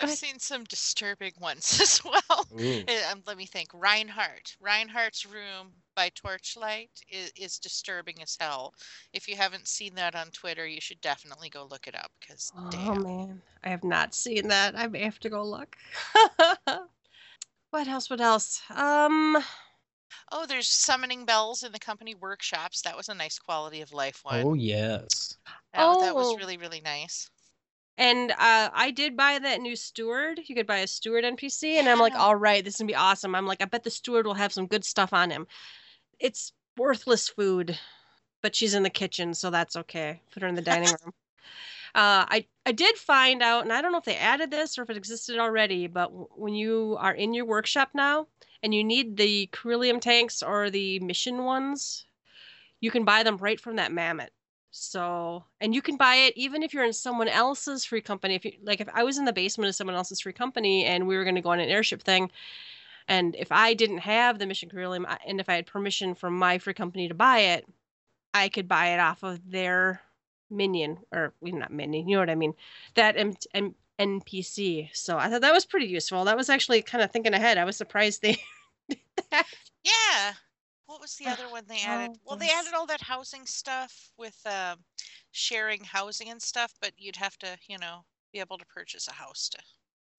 I've 0.00 0.10
seen 0.10 0.38
some 0.38 0.64
disturbing 0.64 1.32
ones 1.40 1.80
as 1.82 2.02
well. 2.04 2.46
Ooh. 2.60 2.84
Um, 3.10 3.22
let 3.26 3.36
me 3.36 3.46
think. 3.46 3.68
Reinhardt. 3.72 4.56
Reinhardt's 4.60 5.24
room 5.24 5.72
by 5.94 6.10
torchlight 6.14 6.90
is, 7.08 7.32
is 7.36 7.58
disturbing 7.58 8.22
as 8.22 8.36
hell. 8.38 8.74
If 9.12 9.28
you 9.28 9.36
haven't 9.36 9.68
seen 9.68 9.94
that 9.94 10.14
on 10.14 10.28
Twitter, 10.30 10.66
you 10.66 10.80
should 10.80 11.00
definitely 11.00 11.48
go 11.48 11.66
look 11.70 11.86
it 11.86 11.94
up 11.94 12.10
because 12.20 12.52
Oh 12.56 12.70
damn. 12.70 13.02
man, 13.02 13.42
I 13.64 13.68
have 13.68 13.84
not 13.84 14.14
seen 14.14 14.48
that. 14.48 14.76
I 14.76 14.86
may 14.86 15.02
have 15.04 15.18
to 15.20 15.30
go 15.30 15.42
look. 15.44 15.76
what 17.70 17.88
else? 17.88 18.10
What 18.10 18.20
else? 18.20 18.62
Um. 18.70 19.38
Oh, 20.30 20.46
there's 20.46 20.68
summoning 20.68 21.24
bells 21.24 21.62
in 21.62 21.72
the 21.72 21.78
company 21.78 22.14
workshops. 22.14 22.82
That 22.82 22.96
was 22.96 23.08
a 23.08 23.14
nice 23.14 23.38
quality 23.38 23.80
of 23.80 23.92
life 23.92 24.20
one. 24.22 24.42
Oh 24.44 24.54
yes. 24.54 25.36
That, 25.74 26.00
that 26.00 26.14
was 26.14 26.28
Oh. 26.28 26.36
really, 26.36 26.56
really 26.56 26.80
nice. 26.80 27.30
And 27.98 28.30
uh, 28.32 28.70
I 28.72 28.90
did 28.90 29.16
buy 29.16 29.38
that 29.38 29.60
new 29.60 29.76
steward. 29.76 30.40
You 30.46 30.54
could 30.54 30.66
buy 30.66 30.78
a 30.78 30.86
steward 30.86 31.24
NPC, 31.24 31.74
and 31.74 31.88
I'm 31.88 32.00
like, 32.00 32.14
all 32.14 32.34
right, 32.34 32.64
this 32.64 32.74
is 32.74 32.78
gonna 32.80 32.88
be 32.88 32.94
awesome. 32.94 33.34
I'm 33.34 33.46
like, 33.46 33.62
I 33.62 33.66
bet 33.66 33.84
the 33.84 33.90
steward 33.90 34.26
will 34.26 34.34
have 34.34 34.52
some 34.52 34.66
good 34.66 34.84
stuff 34.84 35.12
on 35.12 35.30
him. 35.30 35.46
It's 36.18 36.52
worthless 36.76 37.28
food, 37.28 37.78
but 38.42 38.54
she's 38.56 38.74
in 38.74 38.82
the 38.82 38.90
kitchen, 38.90 39.34
so 39.34 39.50
that's 39.50 39.76
okay. 39.76 40.22
Put 40.32 40.42
her 40.42 40.48
in 40.48 40.54
the 40.54 40.62
dining 40.62 40.88
room. 41.02 41.12
Uh, 41.94 42.24
I 42.28 42.46
I 42.64 42.72
did 42.72 42.96
find 42.96 43.42
out, 43.42 43.64
and 43.64 43.72
I 43.72 43.82
don't 43.82 43.92
know 43.92 43.98
if 43.98 44.04
they 44.04 44.16
added 44.16 44.50
this 44.50 44.78
or 44.78 44.82
if 44.82 44.90
it 44.90 44.96
existed 44.96 45.38
already, 45.38 45.86
but 45.88 46.06
w- 46.08 46.28
when 46.34 46.54
you 46.54 46.96
are 47.00 47.14
in 47.14 47.34
your 47.34 47.44
workshop 47.44 47.90
now 47.94 48.28
and 48.62 48.74
you 48.74 48.84
need 48.84 49.16
the 49.16 49.48
Ceruleum 49.52 50.00
tanks 50.00 50.42
or 50.42 50.70
the 50.70 51.00
mission 51.00 51.44
ones, 51.44 52.06
you 52.80 52.90
can 52.90 53.04
buy 53.04 53.22
them 53.22 53.36
right 53.38 53.60
from 53.60 53.76
that 53.76 53.92
mammoth. 53.92 54.30
So, 54.70 55.44
and 55.60 55.74
you 55.74 55.82
can 55.82 55.96
buy 55.96 56.16
it 56.16 56.34
even 56.36 56.62
if 56.62 56.72
you're 56.72 56.84
in 56.84 56.94
someone 56.94 57.28
else's 57.28 57.84
free 57.84 58.00
company. 58.00 58.34
If 58.36 58.44
you 58.44 58.52
like, 58.62 58.80
if 58.80 58.88
I 58.94 59.04
was 59.04 59.18
in 59.18 59.26
the 59.26 59.32
basement 59.32 59.68
of 59.68 59.74
someone 59.74 59.96
else's 59.96 60.20
free 60.20 60.32
company 60.32 60.86
and 60.86 61.06
we 61.06 61.16
were 61.16 61.24
going 61.24 61.34
to 61.36 61.42
go 61.42 61.50
on 61.50 61.60
an 61.60 61.68
airship 61.68 62.02
thing, 62.02 62.30
and 63.08 63.34
if 63.36 63.52
I 63.52 63.74
didn't 63.74 63.98
have 63.98 64.38
the 64.38 64.46
Mission 64.46 64.68
Ceruleum 64.70 65.06
and 65.26 65.40
if 65.40 65.48
I 65.48 65.54
had 65.54 65.66
permission 65.66 66.14
from 66.14 66.38
my 66.38 66.58
free 66.58 66.74
company 66.74 67.08
to 67.08 67.14
buy 67.14 67.38
it, 67.40 67.66
I 68.34 68.48
could 68.48 68.68
buy 68.68 68.88
it 68.88 69.00
off 69.00 69.22
of 69.22 69.50
their 69.50 70.00
minion 70.50 70.98
or 71.12 71.32
not 71.42 71.72
minion, 71.72 72.08
you 72.08 72.16
know 72.16 72.20
what 72.22 72.30
I 72.30 72.34
mean? 72.34 72.54
That 72.94 73.16
M- 73.16 73.34
M- 73.54 73.74
NPC. 73.98 74.90
So 74.92 75.18
I 75.18 75.28
thought 75.28 75.40
that 75.42 75.52
was 75.52 75.64
pretty 75.64 75.86
useful. 75.86 76.24
That 76.24 76.36
was 76.36 76.48
actually 76.48 76.82
kind 76.82 77.02
of 77.02 77.10
thinking 77.10 77.34
ahead. 77.34 77.58
I 77.58 77.64
was 77.64 77.76
surprised 77.76 78.22
they 78.22 78.38
did 78.88 78.98
that. 79.30 79.46
Yeah. 79.84 80.32
What 80.86 81.00
was 81.00 81.16
the 81.16 81.26
other 81.26 81.48
one 81.48 81.64
they 81.68 81.80
added? 81.80 82.16
Oh, 82.16 82.20
Well, 82.26 82.36
they 82.36 82.50
added 82.50 82.74
all 82.74 82.86
that 82.86 83.00
housing 83.00 83.46
stuff 83.46 84.10
with 84.18 84.38
um, 84.46 84.78
sharing 85.30 85.84
housing 85.84 86.28
and 86.28 86.42
stuff, 86.42 86.74
but 86.80 86.92
you'd 86.98 87.16
have 87.16 87.38
to, 87.38 87.56
you 87.68 87.78
know, 87.78 88.04
be 88.32 88.40
able 88.40 88.58
to 88.58 88.66
purchase 88.66 89.08
a 89.08 89.12
house 89.12 89.48
to 89.50 89.58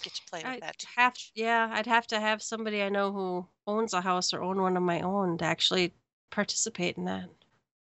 get 0.04 0.14
to 0.16 0.22
play 0.30 0.40
with 0.40 0.48
I'd 0.48 0.62
that. 0.62 0.78
too 0.78 0.88
have 0.96 1.14
much. 1.14 1.32
yeah, 1.36 1.70
I'd 1.72 1.88
have 1.88 2.08
to 2.08 2.20
have 2.20 2.42
somebody 2.42 2.82
I 2.84 2.90
know 2.90 3.12
who 3.12 3.46
owns 3.68 3.94
a 3.94 4.02
house 4.02 4.34
or 4.34 4.42
own 4.42 4.62
one 4.62 4.78
of 4.78 4.84
my 4.84 5.02
own 5.02 5.38
to 5.40 5.46
actually 5.46 5.94
participate 6.32 6.98
in 6.98 7.06
that. 7.06 7.30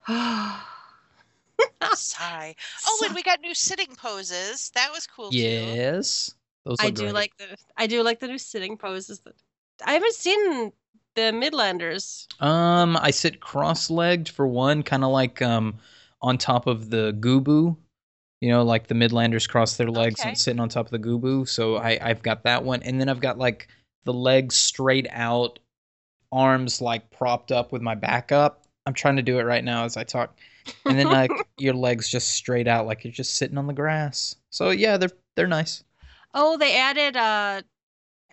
Sigh. 1.95 2.55
Oh, 2.85 3.03
and 3.05 3.15
we 3.15 3.23
got 3.23 3.41
new 3.41 3.53
sitting 3.53 3.95
poses. 3.95 4.71
That 4.75 4.91
was 4.91 5.07
cool 5.07 5.31
too. 5.31 5.37
Yes. 5.37 6.33
Those 6.65 6.77
I 6.79 6.89
do 6.89 7.03
great. 7.03 7.13
like 7.13 7.37
the 7.37 7.57
I 7.77 7.87
do 7.87 8.03
like 8.03 8.19
the 8.19 8.27
new 8.27 8.37
sitting 8.37 8.77
poses. 8.77 9.19
That 9.19 9.35
I 9.85 9.93
haven't 9.93 10.13
seen 10.13 10.71
the 11.15 11.31
Midlanders. 11.31 12.27
Um, 12.41 12.97
I 12.97 13.11
sit 13.11 13.39
cross-legged 13.39 14.29
for 14.29 14.45
one, 14.47 14.83
kind 14.83 15.03
of 15.03 15.11
like 15.11 15.41
um 15.41 15.75
on 16.21 16.37
top 16.37 16.67
of 16.67 16.89
the 16.89 17.13
gubu. 17.19 17.77
You 18.41 18.49
know, 18.49 18.63
like 18.63 18.87
the 18.87 18.93
Midlanders 18.95 19.49
cross 19.49 19.77
their 19.77 19.89
legs 19.89 20.19
Okay. 20.21 20.29
and 20.29 20.37
sitting 20.37 20.59
on 20.59 20.69
top 20.69 20.85
of 20.85 20.91
the 20.91 20.99
gubu. 20.99 21.47
So 21.49 21.77
I 21.77 21.97
I've 22.01 22.21
got 22.21 22.43
that 22.43 22.63
one, 22.63 22.83
and 22.83 22.99
then 23.01 23.09
I've 23.09 23.19
got 23.19 23.37
like 23.37 23.67
the 24.05 24.13
legs 24.13 24.55
straight 24.55 25.07
out, 25.11 25.59
arms 26.31 26.81
like 26.81 27.09
propped 27.11 27.51
up 27.51 27.71
with 27.71 27.81
my 27.81 27.95
back 27.95 28.31
up. 28.31 28.63
I'm 28.85 28.93
trying 28.93 29.15
to 29.17 29.21
do 29.21 29.39
it 29.39 29.43
right 29.43 29.63
now 29.63 29.83
as 29.85 29.97
I 29.97 30.03
talk, 30.03 30.37
and 30.85 30.97
then 30.97 31.07
like 31.07 31.31
your 31.57 31.73
legs 31.73 32.09
just 32.09 32.29
straight 32.29 32.67
out, 32.67 32.85
like 32.85 33.03
you're 33.03 33.11
just 33.11 33.35
sitting 33.35 33.57
on 33.57 33.67
the 33.67 33.73
grass. 33.73 34.35
So 34.51 34.69
yeah, 34.69 34.97
they're 34.97 35.09
they're 35.35 35.47
nice. 35.47 35.83
Oh, 36.33 36.57
they 36.57 36.77
added 36.77 37.17
uh 37.17 37.61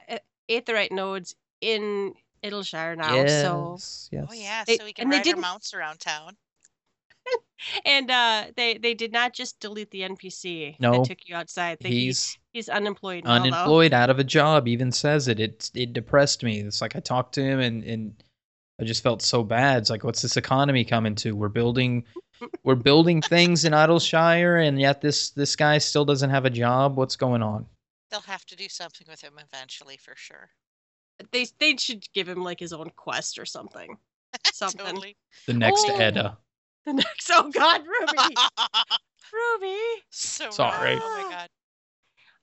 a- 0.09 0.21
aetheryte 0.51 0.93
nodes 0.93 1.35
in 1.63 2.13
Idyllshire 2.45 2.97
now. 2.97 3.15
yes, 3.15 3.41
So 3.43 3.79
yes. 4.13 4.27
Oh 4.29 4.35
yeah, 4.35 4.65
so 4.65 4.85
we 4.85 4.93
can 4.93 5.05
and 5.05 5.13
they 5.13 5.19
ride 5.19 5.29
our 5.35 5.41
mounts 5.41 5.73
around 5.73 5.99
town. 6.01 6.37
and 7.85 8.11
uh 8.11 8.45
they 8.57 8.79
they 8.79 8.95
did 8.95 9.13
not 9.13 9.33
just 9.33 9.61
delete 9.61 9.91
the 9.91 10.01
NPC 10.03 10.77
No. 10.81 10.93
that 10.93 11.05
took 11.05 11.19
you 11.29 11.35
outside. 11.35 11.79
They, 11.81 11.89
He's 11.91 12.39
he's 12.53 12.69
unemployed 12.69 13.25
now. 13.25 13.33
unemployed, 13.35 13.93
out 13.93 14.11
of 14.11 14.19
a 14.19 14.25
job. 14.25 14.69
Even 14.69 14.93
says 14.93 15.29
it. 15.29 15.41
It 15.41 15.71
it 15.75 15.93
depressed 15.93 16.43
me. 16.43 16.61
It's 16.61 16.81
like 16.81 16.97
I 16.97 17.01
talked 17.01 17.35
to 17.35 17.43
him 17.43 17.61
and 17.61 17.83
and 17.85 18.23
I 18.81 18.85
just 18.85 19.03
felt 19.03 19.23
so 19.23 19.45
bad. 19.45 19.79
It's 19.79 19.91
like, 19.91 20.03
what's 20.03 20.21
this 20.23 20.37
economy 20.37 20.85
coming 20.85 21.15
to? 21.17 21.37
We're 21.37 21.49
building, 21.49 22.05
we're 22.65 22.75
building 22.75 23.23
things 23.23 23.65
in 23.65 23.73
Idyllshire, 23.73 24.57
and 24.57 24.81
yet 24.81 25.01
this 25.01 25.31
this 25.31 25.55
guy 25.55 25.79
still 25.79 26.05
doesn't 26.05 26.31
have 26.31 26.45
a 26.45 26.51
job. 26.51 26.97
What's 26.97 27.15
going 27.17 27.41
on? 27.43 27.67
They'll 28.11 28.21
have 28.23 28.45
to 28.47 28.57
do 28.57 28.69
something 28.69 29.07
with 29.09 29.21
him 29.21 29.35
eventually 29.39 29.97
for 29.97 30.15
sure. 30.17 30.51
They 31.31 31.47
they 31.61 31.77
should 31.77 32.05
give 32.13 32.29
him 32.29 32.43
like 32.43 32.59
his 32.59 32.73
own 32.73 32.91
quest 32.97 33.39
or 33.39 33.47
something. 33.47 33.97
Something. 34.53 34.85
Totally. 34.85 35.17
The 35.47 35.55
next 35.55 35.85
Oh. 35.89 35.97
Edda. 35.97 36.37
The 36.87 36.93
next 36.93 37.31
oh 37.33 37.51
god, 37.51 37.83
Ruby. 37.87 38.35
Ruby. 39.33 39.79
so 40.11 40.51
Sorry. 40.51 40.99
Oh 41.01 41.23
my 41.23 41.35
god. 41.35 41.49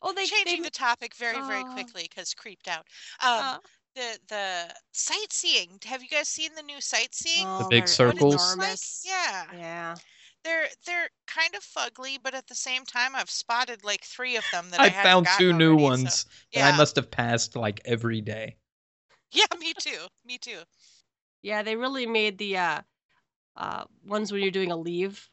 Oh 0.02 0.14
they 0.14 0.26
Changing 0.26 0.62
they, 0.62 0.66
the 0.66 0.72
topic 0.72 1.16
very, 1.16 1.40
very 1.42 1.64
Oh. 1.64 1.74
quickly 1.74 2.08
because 2.10 2.34
creeped 2.34 2.68
out. 2.68 2.88
Um, 3.24 3.40
uh, 3.44 3.58
the 3.96 4.20
the 4.30 4.76
sightseeing. 4.94 5.80
Have 5.86 6.02
you 6.02 6.10
guys 6.10 6.28
seen 6.28 6.56
the 6.56 6.64
new 6.64 6.82
sightseeing? 6.82 7.46
oh, 7.48 7.60
the 7.60 7.70
big 7.70 7.88
they're 7.88 8.08
What 8.08 8.16
it 8.16 8.20
circles? 8.20 8.58
like? 8.58 8.80
Yeah. 9.04 9.46
Yeah. 9.58 9.96
They're 10.44 10.68
they're 10.88 11.10
kind 11.28 11.54
of 11.56 11.62
fugly, 11.64 12.18
but 12.22 12.34
at 12.34 12.48
the 12.48 12.56
same 12.56 12.84
time, 12.84 13.16
I've 13.16 13.30
spotted 13.30 13.84
like 13.84 14.04
three 14.04 14.38
of 14.38 14.50
them 14.50 14.70
that 14.72 14.80
I, 14.80 14.86
I 14.88 14.90
found 14.90 15.26
gotten 15.28 15.38
two 15.38 15.54
new 15.54 15.78
already, 15.78 15.84
so- 15.84 15.90
ones 15.90 16.26
that 16.54 16.60
yeah, 16.60 16.68
I 16.68 16.78
must 16.78 16.96
have 16.96 17.12
passed 17.12 17.56
like 17.56 17.80
every 17.86 18.22
day. 18.22 18.56
yeah, 19.32 19.46
me 19.60 19.74
too, 19.78 20.08
me 20.26 20.38
too. 20.40 20.62
Yeah, 21.44 21.62
they 21.64 21.76
really 21.76 22.08
made 22.08 22.38
the 22.40 22.58
uh 22.58 22.82
uh 23.56 23.84
ones 24.06 24.32
when 24.32 24.42
you're 24.42 24.52
doing 24.52 24.72
a 24.72 24.78
leave 24.78 25.30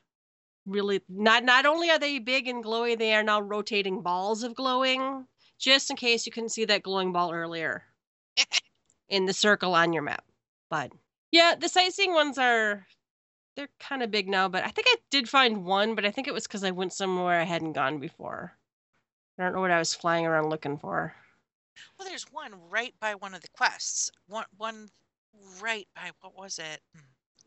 really 0.69 1.01
not 1.09 1.45
not 1.45 1.67
only 1.67 1.91
are 1.91 1.99
they 1.99 2.19
big 2.19 2.47
and 2.47 2.63
glowy, 2.63 2.97
they 2.97 3.15
are 3.15 3.23
now 3.23 3.41
rotating 3.41 4.03
balls 4.03 4.43
of 4.43 4.55
glowing, 4.55 5.27
just 5.59 5.91
in 5.91 5.97
case 5.97 6.27
you 6.27 6.33
couldn't 6.33 6.51
see 6.51 6.65
that 6.67 6.83
glowing 6.83 7.13
ball 7.13 7.33
earlier 7.33 7.83
in 9.09 9.27
the 9.27 9.33
circle 9.33 9.75
on 9.75 9.93
your 9.93 10.03
map. 10.03 10.25
But 10.71 10.93
yeah, 11.33 11.55
the 11.59 11.69
sightseeing 11.69 12.13
ones 12.13 12.39
are 12.39 12.87
they're 13.57 13.69
kind 13.81 14.03
of 14.03 14.11
big 14.11 14.29
now, 14.29 14.49
but 14.49 14.65
I 14.65 14.69
think 14.69 14.87
I 14.89 14.97
did 15.11 15.29
find 15.29 15.65
one, 15.65 15.95
but 15.95 16.05
I 16.05 16.11
think 16.11 16.29
it 16.29 16.35
was 16.35 16.47
because 16.47 16.63
I 16.63 16.71
went 16.71 16.93
somewhere 16.93 17.41
I 17.41 17.45
hadn't 17.45 17.73
gone 17.73 17.99
before. 17.99 18.53
I 19.39 19.45
don't 19.45 19.55
know 19.55 19.61
what 19.61 19.71
I 19.71 19.79
was 19.79 19.95
flying 19.95 20.27
around 20.27 20.51
looking 20.51 20.79
for. 20.79 21.15
Well, 21.99 22.09
there's 22.09 22.27
one 22.31 22.53
right 22.71 22.95
by 23.01 23.15
one 23.15 23.35
of 23.35 23.41
the 23.41 23.49
quests. 23.49 24.11
One 24.27 24.45
one 24.57 24.89
right 25.61 25.89
by 25.95 26.11
what 26.21 26.37
was 26.37 26.59
it? 26.59 26.81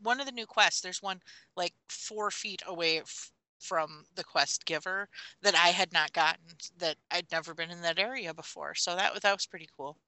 One 0.02 0.20
of 0.20 0.26
the 0.26 0.32
new 0.32 0.46
quests. 0.46 0.80
There's 0.80 1.02
one 1.02 1.20
like 1.56 1.74
four 1.88 2.30
feet 2.30 2.62
away 2.66 3.00
f- 3.00 3.32
from 3.58 4.06
the 4.14 4.24
quest 4.24 4.64
giver 4.66 5.08
that 5.42 5.54
I 5.54 5.68
had 5.68 5.92
not 5.92 6.12
gotten. 6.12 6.56
That 6.78 6.96
I'd 7.10 7.30
never 7.30 7.54
been 7.54 7.70
in 7.70 7.82
that 7.82 7.98
area 7.98 8.34
before. 8.34 8.74
So 8.74 8.96
that 8.96 9.12
was 9.12 9.22
that 9.22 9.32
was 9.34 9.46
pretty 9.46 9.68
cool. 9.76 9.98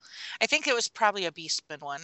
I 0.41 0.47
think 0.47 0.67
it 0.67 0.75
was 0.75 0.89
probably 0.89 1.25
a 1.27 1.33
beastman 1.33 1.81
one. 1.83 2.03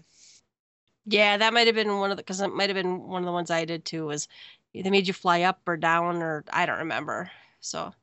Yeah, 1.06 1.36
that 1.38 1.52
might 1.52 1.66
have 1.66 1.74
been 1.76 1.98
one 1.98 2.10
of 2.10 2.16
the 2.16 2.22
because 2.22 2.40
it 2.40 2.48
might 2.54 2.68
have 2.68 2.74
been 2.76 3.02
one 3.08 3.22
of 3.22 3.26
the 3.26 3.32
ones 3.32 3.50
I 3.50 3.64
did 3.64 3.84
too. 3.84 4.06
Was 4.06 4.28
they 4.74 4.90
made 4.90 5.06
you 5.08 5.14
fly 5.14 5.42
up 5.42 5.60
or 5.66 5.76
down 5.76 6.22
or 6.22 6.44
I 6.52 6.66
don't 6.66 6.78
remember. 6.78 7.30
So 7.60 7.94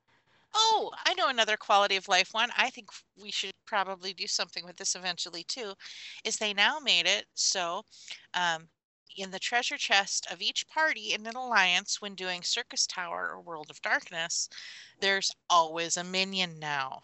Oh, 0.54 0.92
I 1.06 1.14
know 1.14 1.28
another 1.30 1.58
quality 1.58 1.96
of 1.96 2.08
life 2.08 2.34
one. 2.34 2.50
I 2.58 2.70
think 2.70 2.90
we 3.16 3.32
should 3.32 3.54
probably 3.66 4.14
do 4.14 4.28
something 4.28 4.66
with 4.66 4.78
this 4.78 4.96
eventually 4.96 5.44
too. 5.44 5.76
Is 6.24 6.38
they 6.38 6.54
now 6.54 6.80
made 6.80 7.06
it 7.06 7.28
so 7.36 7.84
um, 8.34 8.70
in 9.18 9.32
the 9.32 9.40
treasure 9.40 9.78
chest 9.78 10.28
of 10.32 10.42
each 10.42 10.68
party 10.68 11.14
in 11.14 11.26
an 11.28 11.36
alliance 11.36 12.02
when 12.02 12.16
doing 12.16 12.44
Syrcus 12.44 12.88
Tower 12.88 13.30
or 13.32 13.42
World 13.42 13.70
of 13.70 13.82
Darkness, 13.82 14.50
there's 15.00 15.32
always 15.50 15.98
a 15.98 16.04
minion 16.04 16.60
now. 16.60 17.02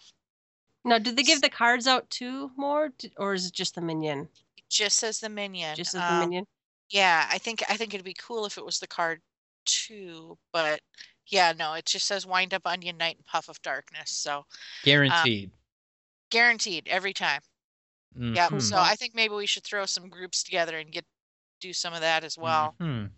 now, 0.85 0.99
did 0.99 1.15
they 1.15 1.23
give 1.23 1.41
the 1.41 1.49
cards 1.49 1.88
out 1.88 2.10
too 2.10 2.52
more, 2.57 2.91
or 3.18 3.34
is 3.34 3.48
it 3.48 3.53
just 3.53 3.76
the 3.76 3.81
minion? 3.81 4.30
It 4.57 4.69
just 4.69 4.98
says 4.98 5.19
the 5.19 5.30
minion. 5.30 5.76
Just 5.76 5.95
as 5.95 6.02
the 6.02 6.14
Um, 6.14 6.19
minion. 6.19 6.45
Yeah, 6.90 7.27
I 7.31 7.38
think 7.40 7.64
I 7.69 7.77
think 7.77 7.94
it'd 7.94 8.06
be 8.06 8.14
cool 8.14 8.45
if 8.45 8.57
it 8.57 8.65
was 8.65 8.80
the 8.80 8.88
card 8.88 9.22
too, 9.65 10.38
but 10.52 10.81
yeah, 11.27 11.53
no, 11.53 11.73
it 11.73 11.85
just 11.85 12.06
says 12.07 12.26
wind 12.26 12.53
up 12.53 12.68
onion 12.68 12.98
knight 12.98 13.15
and 13.18 13.26
puff 13.26 13.49
of 13.49 13.61
darkness. 13.61 14.11
So 14.11 14.45
Guaranteed. 14.84 15.52
guaranteed 16.30 16.88
every 16.88 17.14
time. 17.14 17.41
Yeah. 18.15 18.49
Mhm. 18.49 18.61
So 18.61 18.77
I 18.77 18.95
think 18.95 19.15
maybe 19.15 19.34
we 19.35 19.48
should 19.48 19.64
throw 19.64 19.85
some 19.85 20.10
groups 20.10 20.44
together 20.44 20.77
and 20.80 20.91
get 20.91 21.06
do 21.64 21.73
some 21.73 21.94
of 21.94 22.02
that 22.02 22.23
as 22.23 22.38
well. 22.38 22.76
Mhm. 22.80 23.10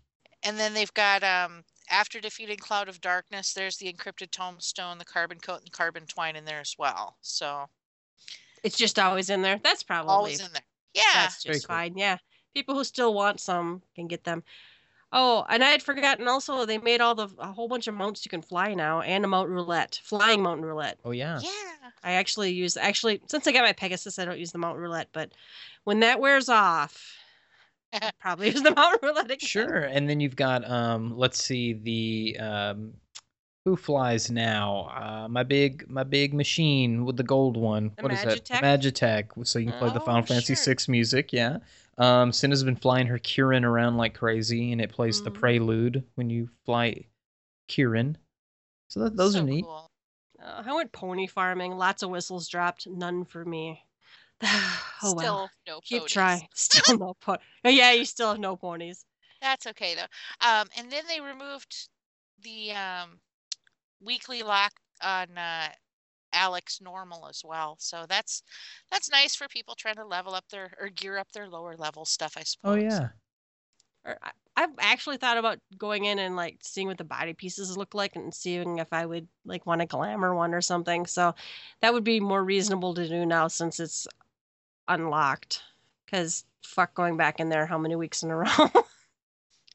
And 0.42 0.58
then 0.58 0.72
they've 0.74 0.94
got 0.94 1.22
um 1.24 1.64
after 1.88 2.20
defeating 2.20 2.56
Cloud 2.56 2.88
of 2.88 3.00
Darkness, 3.00 3.52
there's 3.52 3.76
the 3.76 3.92
encrypted 3.92 4.30
tombstone, 4.30 4.98
the 4.98 5.04
carbon 5.04 5.38
coat, 5.38 5.60
and 5.62 5.70
carbon 5.72 6.06
twine 6.06 6.34
in 6.36 6.44
there 6.44 6.60
as 6.60 6.74
well. 6.78 7.16
So 7.20 7.68
It's 8.62 8.76
just 8.76 8.98
always 8.98 9.30
in 9.30 9.42
there. 9.42 9.60
That's 9.62 9.82
probably 9.82 10.10
always 10.10 10.40
in 10.40 10.52
there. 10.52 10.66
Yeah. 10.94 11.02
That's 11.14 11.42
just 11.42 11.66
cool. 11.68 11.76
fine. 11.76 11.96
Yeah. 11.96 12.18
People 12.54 12.74
who 12.74 12.84
still 12.84 13.12
want 13.14 13.38
some 13.40 13.82
can 13.94 14.08
get 14.08 14.24
them. 14.24 14.42
Oh, 15.12 15.44
and 15.48 15.62
I 15.62 15.68
had 15.70 15.82
forgotten 15.82 16.26
also 16.26 16.66
they 16.66 16.78
made 16.78 17.00
all 17.00 17.14
the 17.14 17.28
a 17.38 17.52
whole 17.52 17.68
bunch 17.68 17.86
of 17.86 17.94
mounts 17.94 18.24
you 18.24 18.30
can 18.30 18.42
fly 18.42 18.74
now 18.74 19.00
and 19.02 19.24
a 19.24 19.28
mount 19.28 19.48
roulette, 19.48 20.00
flying 20.02 20.42
mountain 20.42 20.64
roulette. 20.64 20.98
Oh 21.04 21.12
yeah. 21.12 21.38
yeah. 21.40 21.90
I 22.02 22.12
actually 22.12 22.52
use 22.52 22.76
actually 22.76 23.20
since 23.26 23.46
I 23.46 23.52
got 23.52 23.62
my 23.62 23.72
Pegasus, 23.72 24.18
I 24.18 24.24
don't 24.24 24.38
use 24.38 24.52
the 24.52 24.58
mount 24.58 24.78
roulette, 24.78 25.08
but 25.12 25.32
when 25.84 26.00
that 26.00 26.18
wears 26.18 26.48
off, 26.48 26.92
I'll 26.92 27.25
probably 28.20 28.48
is 28.48 28.62
the 28.62 28.72
mount 28.74 29.00
roulette 29.02 29.30
again. 29.30 29.38
Sure. 29.38 29.82
And 29.84 30.08
then 30.08 30.20
you've 30.20 30.36
got 30.36 30.68
um 30.68 31.16
let's 31.16 31.42
see 31.42 31.72
the 31.74 32.38
um 32.38 32.94
who 33.64 33.76
flies 33.76 34.30
now? 34.30 34.88
Uh 35.24 35.28
my 35.28 35.42
big 35.42 35.88
my 35.90 36.04
big 36.04 36.34
machine 36.34 37.04
with 37.04 37.16
the 37.16 37.22
gold 37.24 37.56
one. 37.56 37.96
The 37.96 38.02
What 38.02 38.12
is 38.12 38.22
that? 38.22 38.42
Magitech? 38.50 38.62
Magitech. 38.62 39.46
So 39.46 39.58
you 39.58 39.66
can 39.66 39.74
play 39.74 39.90
the 39.90 40.00
Oh, 40.00 40.00
Final 40.00 40.22
Fantasy 40.24 40.54
sure. 40.54 40.56
VI 40.56 40.76
music, 40.88 41.32
yeah. 41.32 41.58
Um 41.98 42.32
Cinna's 42.32 42.64
been 42.64 42.76
flying 42.76 43.06
her 43.08 43.18
Kirin 43.18 43.64
around 43.64 43.96
like 43.96 44.14
crazy 44.14 44.72
and 44.72 44.80
it 44.80 44.90
plays 44.90 45.20
the 45.22 45.30
Mhm. 45.30 45.32
prelude 45.32 46.04
when 46.16 46.30
you 46.30 46.48
fly 46.64 47.06
Kirin. 47.68 48.16
So 48.88 49.00
that, 49.00 49.16
those 49.16 49.34
So 49.34 49.38
are 49.38 49.42
neat. 49.42 49.68
cool. 49.68 49.90
Uh, 50.40 50.62
I 50.66 50.72
went 50.74 50.92
pony 50.92 51.26
farming. 51.26 51.76
Lots 51.76 52.02
of 52.02 52.10
whistles 52.10 52.48
dropped. 52.48 52.86
None 52.86 53.24
for 53.24 53.44
me. 53.44 53.85
oh 55.02 55.14
well. 55.16 55.50
Still 55.62 55.74
no 55.74 55.80
Keep 55.80 55.98
ponies. 56.00 56.12
trying. 56.12 56.48
Still 56.54 56.98
no 56.98 57.14
pony. 57.20 57.38
Oh 57.64 57.70
yeah, 57.70 57.92
you 57.92 58.04
still 58.04 58.30
have 58.30 58.38
no 58.38 58.56
ponies. 58.56 59.04
That's 59.40 59.66
okay 59.66 59.94
though. 59.94 60.46
Um, 60.46 60.66
and 60.76 60.90
then 60.90 61.04
they 61.08 61.20
removed 61.20 61.88
the 62.42 62.72
um, 62.72 63.18
weekly 64.00 64.42
lock 64.42 64.72
on 65.02 65.36
uh, 65.36 65.68
Alex 66.32 66.80
normal 66.80 67.26
as 67.28 67.42
well. 67.44 67.76
So 67.78 68.06
that's 68.08 68.42
that's 68.90 69.10
nice 69.10 69.34
for 69.34 69.48
people 69.48 69.74
trying 69.74 69.96
to 69.96 70.04
level 70.04 70.34
up 70.34 70.48
their 70.50 70.72
or 70.80 70.88
gear 70.88 71.18
up 71.18 71.32
their 71.32 71.48
lower 71.48 71.76
level 71.76 72.04
stuff. 72.04 72.34
I 72.36 72.42
suppose. 72.42 72.76
Oh 72.76 72.80
yeah. 72.80 73.08
Or 74.04 74.18
I- 74.22 74.30
I've 74.58 74.70
actually 74.78 75.18
thought 75.18 75.36
about 75.36 75.58
going 75.76 76.06
in 76.06 76.18
and 76.18 76.34
like 76.34 76.56
seeing 76.62 76.86
what 76.86 76.96
the 76.96 77.04
body 77.04 77.34
pieces 77.34 77.76
look 77.76 77.94
like 77.94 78.16
and 78.16 78.32
seeing 78.32 78.78
if 78.78 78.90
I 78.90 79.04
would 79.04 79.28
like 79.44 79.66
want 79.66 79.82
a 79.82 79.86
glamour 79.86 80.34
one 80.34 80.54
or 80.54 80.62
something. 80.62 81.04
So 81.04 81.34
that 81.82 81.92
would 81.92 82.04
be 82.04 82.20
more 82.20 82.42
reasonable 82.42 82.94
to 82.94 83.06
do 83.06 83.26
now 83.26 83.48
since 83.48 83.80
it's 83.80 84.08
unlocked. 84.88 85.62
Because 86.04 86.44
fuck 86.64 86.94
going 86.94 87.16
back 87.16 87.40
in 87.40 87.48
there 87.48 87.66
how 87.66 87.78
many 87.78 87.96
weeks 87.96 88.22
in 88.22 88.30
a 88.30 88.36
row? 88.36 88.46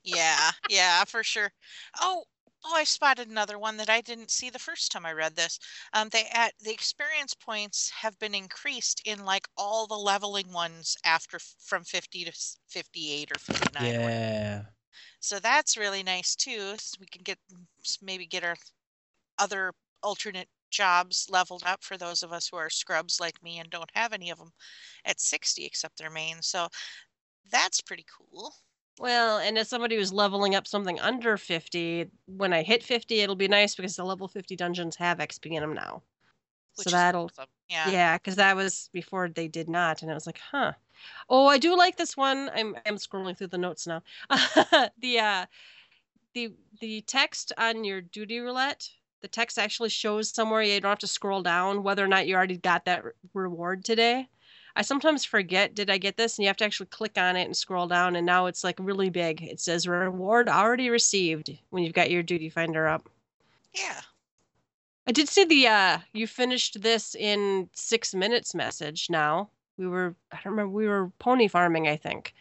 Yeah, 0.04 0.52
yeah, 0.70 1.04
for 1.04 1.24
sure. 1.24 1.52
Oh, 2.00 2.24
oh, 2.66 2.76
I 2.76 2.84
spotted 2.84 3.30
another 3.30 3.60
one 3.60 3.78
that 3.78 3.90
I 3.90 4.02
didn't 4.02 4.32
see 4.32 4.50
the 4.50 4.60
first 4.60 4.92
time 4.92 5.06
I 5.06 5.14
read 5.14 5.36
this. 5.36 5.60
Um, 5.94 6.10
they 6.10 6.26
at 6.34 6.54
the 6.60 6.72
experience 6.72 7.34
points 7.34 7.90
have 7.92 8.18
been 8.20 8.34
increased 8.34 9.02
in 9.06 9.26
like 9.26 9.48
all 9.58 9.88
the 9.88 9.96
leveling 9.96 10.52
ones 10.52 10.96
after 11.06 11.40
from 11.40 11.84
50 11.84 12.26
to 12.26 12.32
58 12.70 13.32
or 13.32 13.40
59. 13.40 13.84
Yeah. 13.84 14.62
So 15.20 15.40
that's 15.40 15.78
really 15.78 16.04
nice 16.04 16.36
too. 16.36 16.74
So 16.78 16.98
we 17.00 17.06
can 17.06 17.22
get 17.24 17.38
maybe 18.02 18.26
get 18.26 18.44
our 18.44 18.56
other 19.38 19.72
alternate 20.02 20.48
jobs 20.72 21.28
leveled 21.30 21.64
up 21.66 21.84
for 21.84 21.98
those 21.98 22.24
of 22.24 22.32
us 22.34 22.48
who 22.48 22.58
are 22.58 22.70
scrubs 22.70 23.20
like 23.20 23.42
me 23.44 23.60
and 23.60 23.70
don't 23.70 23.90
have 23.94 24.14
any 24.14 24.30
of 24.32 24.38
them 24.40 24.52
at 25.06 25.20
60 25.20 25.66
except 25.66 25.98
their 25.98 26.10
main. 26.10 26.42
So 26.42 26.68
that's 27.52 27.82
pretty 27.82 28.06
cool. 28.18 28.54
well, 29.00 29.40
and 29.40 29.58
as 29.58 29.70
somebody 29.70 29.96
who's 29.96 30.14
leveling 30.14 30.56
up 30.56 30.68
something 30.68 31.00
under 31.00 31.38
50, 31.38 32.10
when 32.28 32.54
I 32.54 32.64
hit 32.64 32.84
50, 32.84 33.22
it'll 33.22 33.36
be 33.36 33.48
nice 33.48 33.76
because 33.76 33.96
the 33.96 34.04
level 34.06 34.28
50 34.28 34.56
dungeons 34.56 34.96
have 34.98 35.20
XP 35.20 35.52
in 35.52 35.62
them 35.62 35.74
now. 35.74 36.04
Which 36.76 36.90
so 36.90 36.92
that'll 36.92 37.26
awesome. 37.26 37.48
Yeah. 37.70 37.90
Yeah, 37.90 38.18
because 38.18 38.36
that 38.36 38.56
was 38.56 38.90
before 38.94 39.30
they 39.30 39.48
did 39.48 39.70
not, 39.70 40.02
and 40.02 40.12
I 40.12 40.14
was 40.14 40.26
like, 40.28 40.40
huh. 40.40 40.74
Oh, 41.30 41.48
I 41.48 41.58
do 41.58 41.76
like 41.76 41.98
this 41.98 42.16
one. 42.18 42.50
I'm 42.54 42.76
I'm 42.86 42.98
scrolling 42.98 43.38
through 43.38 43.48
the 43.48 43.58
notes 43.58 43.88
now. 43.88 44.04
the 45.00 45.20
uh, 45.20 45.46
the 46.34 46.54
the 46.80 47.02
text 47.02 47.54
on 47.58 47.84
your 47.84 48.02
duty 48.02 48.40
roulette, 48.40 48.90
the 49.22 49.28
text 49.28 49.58
actually 49.60 49.90
shows 49.90 50.30
somewhere. 50.30 50.62
You 50.62 50.80
don't 50.80 50.90
have 50.90 51.00
to 51.00 51.08
scroll 51.08 51.42
down 51.42 51.84
whether 51.84 52.04
or 52.04 52.08
not 52.08 52.28
you 52.28 52.36
already 52.36 52.58
got 52.58 52.86
that 52.86 53.04
re- 53.04 53.12
reward 53.34 53.86
today. 53.86 54.28
I 54.76 54.82
sometimes 54.84 55.26
forget, 55.26 55.76
did 55.76 55.90
I 55.90 55.98
get 55.98 56.18
this? 56.18 56.38
And 56.38 56.44
you 56.44 56.48
have 56.48 56.58
to 56.58 56.66
actually 56.66 56.88
click 56.88 57.18
on 57.18 57.36
it 57.36 57.44
and 57.44 57.56
scroll 57.56 57.88
down, 57.88 58.16
and 58.16 58.26
now 58.26 58.46
it's 58.46 58.64
like 58.64 58.78
really 58.80 59.10
big. 59.10 59.42
It 59.42 59.60
says 59.60 59.88
reward 59.88 60.48
already 60.48 60.90
received 60.90 61.52
when 61.70 61.84
you've 61.84 61.94
got 61.94 62.12
your 62.12 62.24
duty 62.24 62.50
finder 62.50 62.88
up. 62.88 63.10
Yeah. 63.74 64.02
I 65.08 65.12
did 65.12 65.28
see 65.28 65.44
the 65.46 65.68
uh 65.68 65.98
you 66.14 66.28
finished 66.28 66.82
this 66.82 67.16
in 67.16 67.70
six 67.74 68.14
minutes 68.14 68.54
message 68.54 69.10
now. 69.10 69.50
We 69.78 69.88
were 69.88 70.16
I 70.32 70.38
don't 70.38 70.54
remember 70.54 70.70
we 70.72 70.88
were 70.88 71.12
pony 71.20 71.48
farming, 71.48 71.88
I 71.88 71.98
think. 71.98 72.34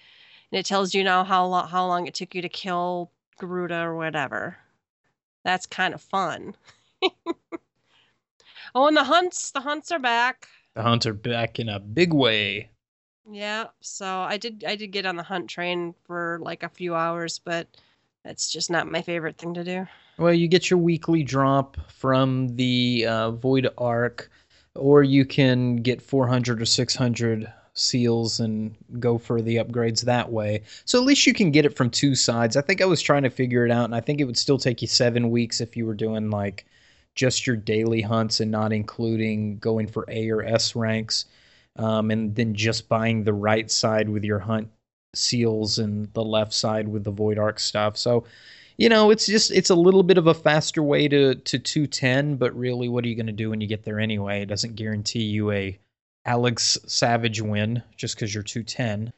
And 0.52 0.59
it 0.59 0.66
tells 0.66 0.94
you 0.94 1.02
now 1.02 1.24
how 1.24 1.47
long 1.47 1.69
how 1.69 1.86
long 1.86 2.07
it 2.07 2.15
took 2.15 2.35
you 2.35 2.43
to 2.43 2.48
kill 2.48 3.11
Garuda 3.39 3.81
or 3.81 3.97
whatever. 3.97 4.59
That's 5.45 5.67
kind 5.67 5.95
of 5.95 6.03
fun. 6.03 6.55
oh, 8.75 8.87
and 8.87 8.97
the 8.97 9.05
hunts, 9.05 9.51
the 9.51 9.61
hunts 9.61 9.91
are 9.91 9.99
back. 9.99 10.49
The 10.75 10.83
hunts 10.83 11.07
are 11.07 11.15
back 11.15 11.59
in 11.59 11.69
a 11.69 11.81
big 11.81 12.12
way. 12.12 12.71
Yeah, 13.31 13.67
so 13.81 14.07
I 14.07 14.39
did 14.39 14.65
I 14.67 14.77
did 14.77 14.89
get 14.89 15.07
on 15.07 15.17
the 15.17 15.23
hunt 15.23 15.49
train 15.49 15.95
for 16.07 16.39
like 16.43 16.62
a 16.62 16.69
few 16.69 16.95
hours, 16.95 17.39
but 17.39 17.69
that's 18.25 18.51
just 18.51 18.71
not 18.71 18.91
my 18.91 19.03
favorite 19.03 19.39
thing 19.39 19.55
to 19.55 19.65
do. 19.65 19.87
Well, 20.19 20.35
you 20.35 20.49
get 20.49 20.69
your 20.69 20.79
weekly 20.79 21.23
drop 21.23 21.77
from 21.91 22.57
the 22.57 23.07
uh, 23.07 23.31
Void 23.31 23.69
Ark, 23.79 24.31
or 24.75 25.03
you 25.03 25.25
can 25.25 25.77
get 25.77 26.03
400 26.03 26.61
or 26.61 26.67
600 26.67 27.53
seals 27.75 28.41
and 28.41 28.75
go 28.99 29.19
for 29.19 29.41
the 29.41 29.57
upgrades 29.57 30.03
that 30.03 30.31
way. 30.31 30.63
So 30.85 30.99
at 30.99 31.07
least 31.07 31.27
you 31.27 31.35
can 31.35 31.51
get 31.51 31.65
it 31.65 31.77
from 31.77 31.91
two 31.91 32.15
sides. 32.15 32.57
I 32.57 32.63
think 32.63 32.81
I 32.81 32.87
was 32.87 33.03
trying 33.03 33.23
to 33.23 33.31
figure 33.31 33.65
it 33.65 33.71
out, 33.71 33.85
and 33.85 33.95
I 33.95 34.01
think 34.01 34.21
it 34.21 34.25
would 34.25 34.39
still 34.39 34.59
take 34.59 34.83
you 34.83 34.89
seven 34.89 35.31
weeks 35.31 35.61
if 35.61 35.77
you 35.77 35.87
were 35.87 35.95
doing 35.95 36.31
like 36.31 36.67
just 37.15 37.47
your 37.47 37.57
daily 37.57 38.03
hunts 38.03 38.41
and 38.41 38.51
not 38.51 38.73
including 38.73 39.59
going 39.59 39.87
for 39.87 40.05
A 40.09 40.31
or 40.31 40.43
S 40.43 40.77
ranks, 40.77 41.27
um, 41.77 42.11
and 42.11 42.35
then 42.35 42.55
just 42.55 42.89
buying 42.89 43.25
the 43.25 43.33
right 43.33 43.71
side 43.71 44.09
with 44.09 44.25
your 44.25 44.39
hunt 44.39 44.69
seals 45.15 45.79
and 45.79 46.13
the 46.15 46.25
left 46.25 46.53
side 46.53 46.89
with 46.89 47.05
the 47.05 47.11
Void 47.11 47.39
Ark 47.39 47.59
stuff. 47.59 47.97
So 47.97 48.25
you 48.81 48.89
know, 48.89 49.11
it's 49.11 49.27
just 49.27 49.51
it's 49.51 49.69
a 49.69 49.75
little 49.75 50.03
bit 50.03 50.17
of 50.17 50.27
a 50.27 50.33
faster 50.33 50.83
way 50.83 51.07
to 51.07 51.35
to 51.35 51.59
210, 51.59 52.37
but 52.37 52.57
really 52.57 52.89
what 52.89 53.05
are 53.05 53.09
you 53.09 53.15
going 53.15 53.27
to 53.27 53.33
do 53.33 53.51
when 53.51 53.61
you 53.61 53.67
get 53.67 53.85
there 53.85 54.01
anyway? 54.01 54.41
It 54.41 54.47
doesn't 54.47 54.75
guarantee 54.75 55.25
you 55.25 55.51
a 55.51 55.79
Alex 56.25 56.79
Savage 56.87 57.41
win 57.41 57.83
just 57.97 58.17
cuz 58.17 58.35
you're 58.35 58.43
210. 58.43 59.13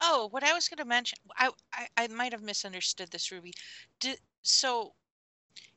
Oh, 0.00 0.28
what 0.30 0.44
I 0.44 0.52
was 0.52 0.68
going 0.68 0.78
to 0.78 0.84
mention, 0.84 1.18
I, 1.36 1.50
I 1.72 1.88
I 1.96 2.06
might 2.08 2.32
have 2.32 2.42
misunderstood 2.42 3.10
this, 3.10 3.32
Ruby. 3.32 3.52
Did, 3.98 4.20
so 4.42 4.94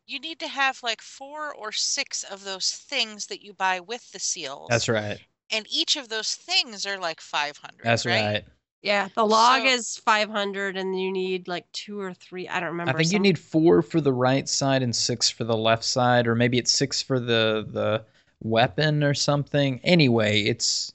you 0.05 0.19
need 0.19 0.39
to 0.39 0.47
have 0.47 0.81
like 0.83 1.01
four 1.01 1.53
or 1.55 1.71
six 1.71 2.23
of 2.23 2.43
those 2.43 2.71
things 2.71 3.27
that 3.27 3.43
you 3.43 3.53
buy 3.53 3.79
with 3.79 4.11
the 4.11 4.19
seals. 4.19 4.67
That's 4.69 4.89
right. 4.89 5.19
And 5.51 5.65
each 5.69 5.95
of 5.95 6.09
those 6.09 6.35
things 6.35 6.85
are 6.85 6.99
like 6.99 7.21
500. 7.21 7.79
That's 7.83 8.05
right. 8.05 8.43
Yeah, 8.81 9.09
the 9.15 9.25
log 9.25 9.63
So- 9.63 9.67
is 9.67 9.97
500 9.97 10.77
and 10.77 10.99
you 10.99 11.11
need 11.11 11.47
like 11.47 11.69
two 11.73 11.99
or 11.99 12.13
three, 12.13 12.47
I 12.47 12.59
don't 12.59 12.69
remember. 12.69 12.91
I 12.91 12.97
think 12.97 13.11
you 13.11 13.19
need 13.19 13.37
4 13.37 13.81
for 13.81 13.99
the 13.99 14.13
right 14.13 14.47
side 14.47 14.83
and 14.83 14.95
6 14.95 15.29
for 15.29 15.43
the 15.43 15.57
left 15.57 15.83
side 15.83 16.27
or 16.27 16.35
maybe 16.35 16.57
it's 16.57 16.71
6 16.71 17.01
for 17.01 17.19
the 17.19 17.67
the 17.69 18.05
weapon 18.41 19.03
or 19.03 19.13
something. 19.13 19.79
Anyway, 19.83 20.41
it's 20.43 20.93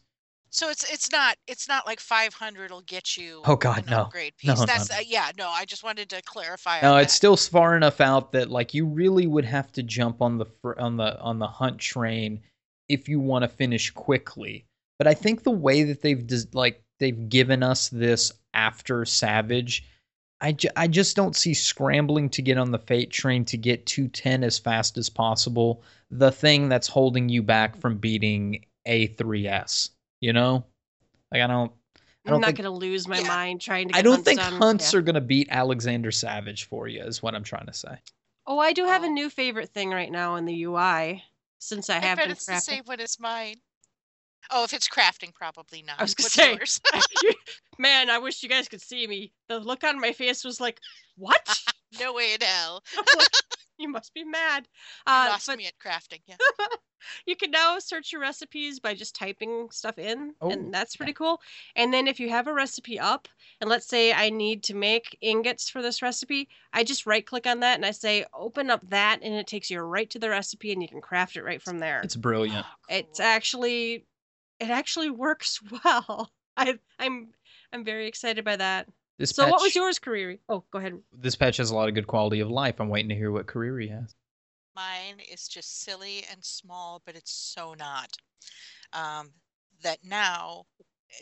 So 0.51 0.71
it's 0.71 0.85
it's 0.91 1.11
not 1.13 1.37
it's 1.47 1.69
not 1.69 1.87
like 1.87 2.01
500 2.01 2.71
will 2.71 2.81
get 2.83 3.17
you. 3.17 3.43
Oh, 3.45 3.57
God, 3.57 3.87
no. 3.87 4.03
upgrade 4.03 4.35
No, 4.45 4.55
piece. 4.55 4.67
no, 4.67 4.67
That's 4.67 4.91
no. 4.91 4.97
Uh, 4.97 5.01
yeah. 5.07 5.31
No, 5.37 5.49
I 5.51 5.65
just 5.65 5.83
wanted 5.85 6.09
to 6.11 6.23
clarify. 6.23 6.81
No, 6.81 6.97
it's 6.97 7.13
that. 7.13 7.17
still 7.17 7.37
far 7.37 7.77
enough 7.77 8.01
out 8.01 8.33
that 8.33 8.51
like 8.51 8.75
you 8.75 8.87
really 8.87 9.27
would 9.27 9.45
have 9.45 9.73
to 9.73 9.83
jump 9.83 10.23
on 10.23 10.39
the 10.39 10.47
on 10.79 10.97
the 10.97 11.19
on 11.21 11.39
the 11.39 11.47
hunt 11.49 11.79
train 11.79 12.41
if 12.89 13.09
you 13.09 13.21
want 13.21 13.43
to 13.43 13.49
finish 13.49 13.91
quickly. 13.91 14.67
But 14.99 15.09
I 15.09 15.15
think 15.15 15.43
the 15.43 15.51
way 15.51 15.83
that 15.85 16.03
they've 16.03 16.25
like 16.53 16.83
they've 17.01 17.29
given 17.29 17.63
us 17.63 17.89
this 17.89 18.33
after 18.55 19.05
Savage, 19.05 19.85
I, 20.41 20.53
ju- 20.53 20.69
I 20.77 20.89
just 20.89 21.17
don't 21.17 21.37
see 21.37 21.55
scrambling 21.55 22.29
to 22.31 22.43
get 22.43 22.59
on 22.59 22.71
the 22.71 22.79
Fate 22.79 23.11
train 23.11 23.45
to 23.47 23.57
get 23.57 23.87
210 23.87 24.45
as 24.45 24.59
fast 24.59 24.99
as 24.99 25.09
possible. 25.09 25.83
The 26.11 26.31
thing 26.33 26.69
that's 26.69 26.89
holding 26.89 27.29
you 27.29 27.43
back 27.43 27.77
from 27.77 27.97
beating 27.97 28.65
A3S, 28.87 29.91
you 30.21 30.33
know? 30.33 30.65
Like 31.33 31.43
I 31.43 31.47
don't 31.47 31.73
I 31.97 32.01
I'm 32.31 32.33
don't 32.35 32.45
think 32.45 32.57
gonna 32.59 32.71
lose 32.71 33.07
my 33.09 33.19
Yeah. 33.21 33.29
mind 33.29 33.61
trying 33.61 33.89
to. 33.89 33.93
Get 33.93 33.99
I 33.99 34.03
don't 34.03 34.25
think 34.25 34.41
done. 34.41 34.55
hunts 34.55 34.93
Yeah. 34.93 34.99
are 34.99 35.03
going 35.03 35.15
to 35.15 35.21
beat 35.21 35.49
Alexander 35.51 36.11
Savage 36.11 36.65
for 36.65 36.89
you 36.89 37.03
is 37.03 37.23
what 37.23 37.35
I'm 37.35 37.43
trying 37.45 37.67
to 37.67 37.73
say. 37.75 37.97
Oh, 38.47 38.59
I 38.59 38.73
do 38.73 38.85
have 38.85 39.03
a 39.03 39.07
Oh. 39.07 39.13
new 39.13 39.29
favorite 39.31 39.71
thing 39.71 39.91
right 39.91 40.11
now 40.13 40.37
in 40.37 40.45
the 40.45 40.65
UI 40.65 41.23
since 41.59 41.89
I 41.91 41.97
I 41.97 42.01
have 42.01 42.17
bet 42.19 42.27
been 42.27 42.33
it's 42.33 42.47
the 42.47 42.53
crafting. 42.53 42.61
same 42.61 42.83
one 42.85 43.01
as 43.01 43.19
mine. 43.19 43.57
Oh, 44.51 44.65
if 44.65 44.73
it's 44.73 44.89
crafting, 44.89 45.35
probably 45.35 45.83
not. 45.83 45.99
I 45.99 46.03
was 46.03 46.15
gonna 46.15 46.29
say. 46.31 46.59
Man, 47.79 48.11
I 48.11 48.19
wish 48.19 48.43
you 48.43 48.49
guys 48.49 48.69
could 48.69 48.83
see 48.83 49.07
me. 49.07 49.33
The 49.49 49.59
look 49.59 49.85
on 49.85 50.01
my 50.01 50.13
face 50.13 50.45
was 50.45 50.61
like, 50.61 50.81
"What? 51.17 51.47
no 52.01 52.13
way 52.13 52.35
in 52.35 52.41
hell. 52.41 52.83
Like, 53.17 53.29
you 53.79 53.89
must 53.89 54.15
be 54.15 54.25
mad." 54.25 54.69
You 55.07 55.13
Uh, 55.13 55.27
lost 55.31 55.47
but 55.47 55.59
me 55.59 55.67
at 55.67 55.79
crafting. 55.79 56.21
Yeah. 56.27 56.37
you 57.27 57.37
can 57.37 57.51
now 57.51 57.79
search 57.79 58.13
your 58.13 58.21
recipes 58.21 58.81
by 58.81 58.95
just 58.95 59.15
typing 59.17 59.69
stuff 59.71 59.99
in, 59.99 60.35
Oh, 60.41 60.51
and 60.51 60.73
that's 60.73 60.97
pretty 60.97 61.13
cool. 61.13 61.41
And 61.77 61.93
then 61.93 62.07
if 62.07 62.21
you 62.21 62.31
have 62.31 62.47
a 62.47 62.55
recipe 62.55 62.99
up, 62.99 63.29
and 63.61 63.69
let's 63.69 63.87
say 63.89 64.13
I 64.13 64.31
need 64.31 64.63
to 64.65 64.75
make 64.75 65.19
ingots 65.21 65.69
for 65.69 65.83
this 65.83 66.01
recipe, 66.01 66.49
I 66.73 66.85
just 66.85 67.07
right 67.07 67.27
click 67.27 67.47
on 67.47 67.61
that 67.61 67.75
and 67.77 67.85
I 67.85 67.91
say 67.91 68.25
open 68.33 68.71
up 68.71 68.89
that, 68.91 69.19
and 69.23 69.35
it 69.35 69.47
takes 69.47 69.71
you 69.71 69.81
right 69.81 70.09
to 70.11 70.19
the 70.19 70.31
recipe, 70.31 70.73
and 70.73 70.81
you 70.81 70.89
can 70.89 71.01
craft 71.01 71.37
it 71.37 71.43
right 71.45 71.61
from 71.63 71.79
there. 71.79 72.01
It's 72.03 72.17
brilliant. 72.17 72.67
it's 72.89 73.19
Cool. 73.19 73.27
actually 73.27 74.07
it 74.65 74.71
actually 74.71 75.11
works 75.11 75.61
well. 75.85 76.31
I 76.57 76.79
I'm 76.99 77.29
I'm 77.73 77.85
very 77.85 78.07
excited 78.07 78.45
by 78.45 78.57
that. 78.57 78.89
This 79.19 79.31
So 79.31 79.45
patch, 79.45 79.53
what 79.53 79.63
was 79.63 79.75
yours, 79.75 79.99
Kariri? 79.99 80.39
Oh, 80.49 80.65
go 80.71 80.79
ahead. 80.79 80.99
This 81.13 81.37
patch 81.37 81.59
has 81.59 81.71
a 81.71 81.75
lot 81.75 81.89
of 81.89 81.95
good 81.95 82.07
quality 82.07 82.41
of 82.41 82.51
life. 82.51 82.81
I'm 82.81 82.89
waiting 82.89 83.11
to 83.11 83.15
hear 83.15 83.31
what 83.31 83.47
Kariri 83.47 83.91
has. 83.91 84.15
Mine 84.75 85.21
is 85.33 85.47
just 85.47 85.83
silly 85.83 86.25
and 86.33 86.45
small, 86.45 87.01
but 87.07 87.15
it's 87.15 87.33
so 87.33 87.75
not. 87.75 88.17
Um, 88.93 89.31
that 89.83 89.99
now, 90.03 90.65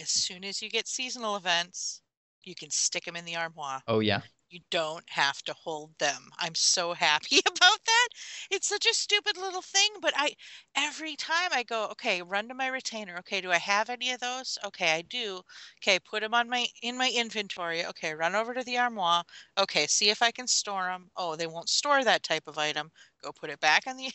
as 0.01 0.09
soon 0.09 0.45
as 0.45 0.63
you 0.63 0.71
get 0.71 0.89
seasonal 0.89 1.37
events, 1.37 2.01
you 2.45 2.55
can 2.55 2.71
stick 2.71 3.05
them 3.05 3.17
in 3.17 3.27
the 3.27 3.37
armoire. 3.37 3.83
Oh 3.87 4.01
yeah, 4.01 4.23
You 4.53 4.61
don't 4.71 5.09
have 5.11 5.43
to 5.45 5.55
hold 5.55 5.99
them. 5.99 6.31
I'm 6.39 6.55
so 6.55 6.93
happy 6.93 7.39
about 7.47 7.85
that. 7.87 8.09
It's 8.51 8.69
such 8.69 8.87
a 8.87 8.95
stupid 8.95 9.37
little 9.39 9.63
thing, 9.63 9.89
but 10.01 10.13
I 10.17 10.37
every 10.77 11.17
time 11.17 11.51
I 11.53 11.63
go, 11.63 11.87
okay, 11.93 12.21
run 12.23 12.49
to 12.49 12.55
my 12.55 12.67
retainer. 12.69 13.17
Okay, 13.19 13.41
do 13.41 13.51
I 13.51 13.57
have 13.59 13.89
any 13.91 14.11
of 14.13 14.21
those? 14.21 14.59
Okay, 14.65 14.93
I 14.93 15.03
do. 15.03 15.41
Okay, 15.81 15.99
put 15.99 16.21
them 16.21 16.35
on 16.35 16.49
my 16.51 16.67
in 16.83 16.97
my 16.99 17.11
inventory. 17.11 17.85
Okay, 17.87 18.15
run 18.15 18.35
over 18.35 18.53
to 18.55 18.63
the 18.63 18.79
armoire. 18.79 19.25
Okay, 19.59 19.87
see 19.87 20.11
if 20.11 20.21
I 20.23 20.31
can 20.31 20.47
store 20.47 20.85
them. 20.85 21.11
Oh, 21.17 21.35
they 21.35 21.47
won't 21.47 21.69
store 21.71 22.05
that 22.05 22.23
type 22.23 22.45
of 22.47 22.59
item. 22.59 22.91
Go 23.23 23.33
put 23.33 23.51
it 23.51 23.59
back 23.61 23.87
on 23.87 23.97
the 23.97 24.11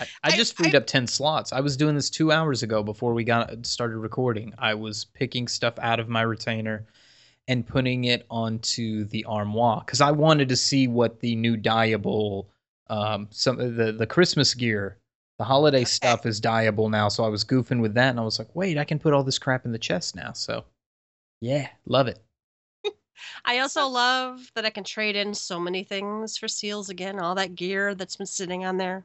I, 0.00 0.06
I 0.22 0.30
just 0.32 0.56
freed 0.56 0.74
I- 0.74 0.76
up 0.76 0.86
ten 0.86 1.06
slots. 1.08 1.52
I 1.52 1.60
was 1.60 1.76
doing 1.76 1.94
this 1.96 2.10
two 2.10 2.30
hours 2.32 2.62
ago 2.62 2.82
before 2.82 3.12
we 3.14 3.24
got 3.24 3.66
started 3.66 3.98
recording. 3.98 4.52
I 4.58 4.74
was 4.74 5.04
picking 5.04 5.48
stuff 5.48 5.78
out 5.80 5.98
of 6.00 6.08
my 6.08 6.22
retainer 6.22 6.86
and 7.48 7.66
putting 7.66 8.04
it 8.04 8.26
onto 8.30 9.04
the 9.04 9.24
armoire 9.26 9.82
because 9.84 10.00
I 10.00 10.10
wanted 10.12 10.48
to 10.50 10.56
see 10.56 10.88
what 10.88 11.20
the 11.20 11.36
new 11.36 11.56
dyeable, 11.56 12.46
um, 12.88 13.28
some 13.30 13.60
of 13.60 13.76
the 13.76 13.92
the 13.92 14.06
Christmas 14.06 14.54
gear, 14.54 14.98
the 15.38 15.44
holiday 15.44 15.84
Okay. 15.84 15.84
stuff 15.84 16.26
is 16.26 16.40
dyeable 16.40 16.90
now. 16.90 17.08
So 17.08 17.24
I 17.24 17.28
was 17.28 17.44
goofing 17.44 17.80
with 17.80 17.94
that, 17.94 18.10
and 18.10 18.20
I 18.20 18.24
was 18.24 18.38
like, 18.38 18.54
wait, 18.54 18.78
I 18.78 18.84
can 18.84 18.98
put 18.98 19.12
all 19.14 19.24
this 19.24 19.38
crap 19.38 19.64
in 19.66 19.72
the 19.72 19.78
chest 19.78 20.16
now. 20.16 20.32
So 20.32 20.64
yeah, 21.40 21.68
love 21.86 22.08
it. 22.08 22.20
I 23.44 23.58
also 23.58 23.86
love 23.86 24.50
that 24.54 24.64
I 24.64 24.70
can 24.70 24.84
trade 24.84 25.16
in 25.16 25.34
so 25.34 25.58
many 25.60 25.84
things 25.84 26.36
for 26.36 26.48
seals 26.48 26.88
again, 26.88 27.18
all 27.18 27.34
that 27.34 27.54
gear 27.54 27.94
that's 27.94 28.16
been 28.16 28.26
sitting 28.26 28.64
on 28.64 28.76
there. 28.78 29.04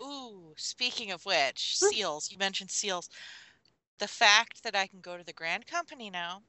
Ooh, 0.00 0.54
speaking 0.56 1.10
of 1.10 1.26
which, 1.26 1.76
Hmm. 1.80 1.88
seals. 1.88 2.30
You 2.30 2.38
mentioned 2.38 2.70
seals. 2.70 3.10
The 3.98 4.08
fact 4.08 4.62
that 4.64 4.76
I 4.76 4.86
can 4.88 5.00
go 5.00 5.18
to 5.18 5.24
the 5.24 5.32
Grand 5.34 5.66
Company 5.66 6.10
now 6.10 6.44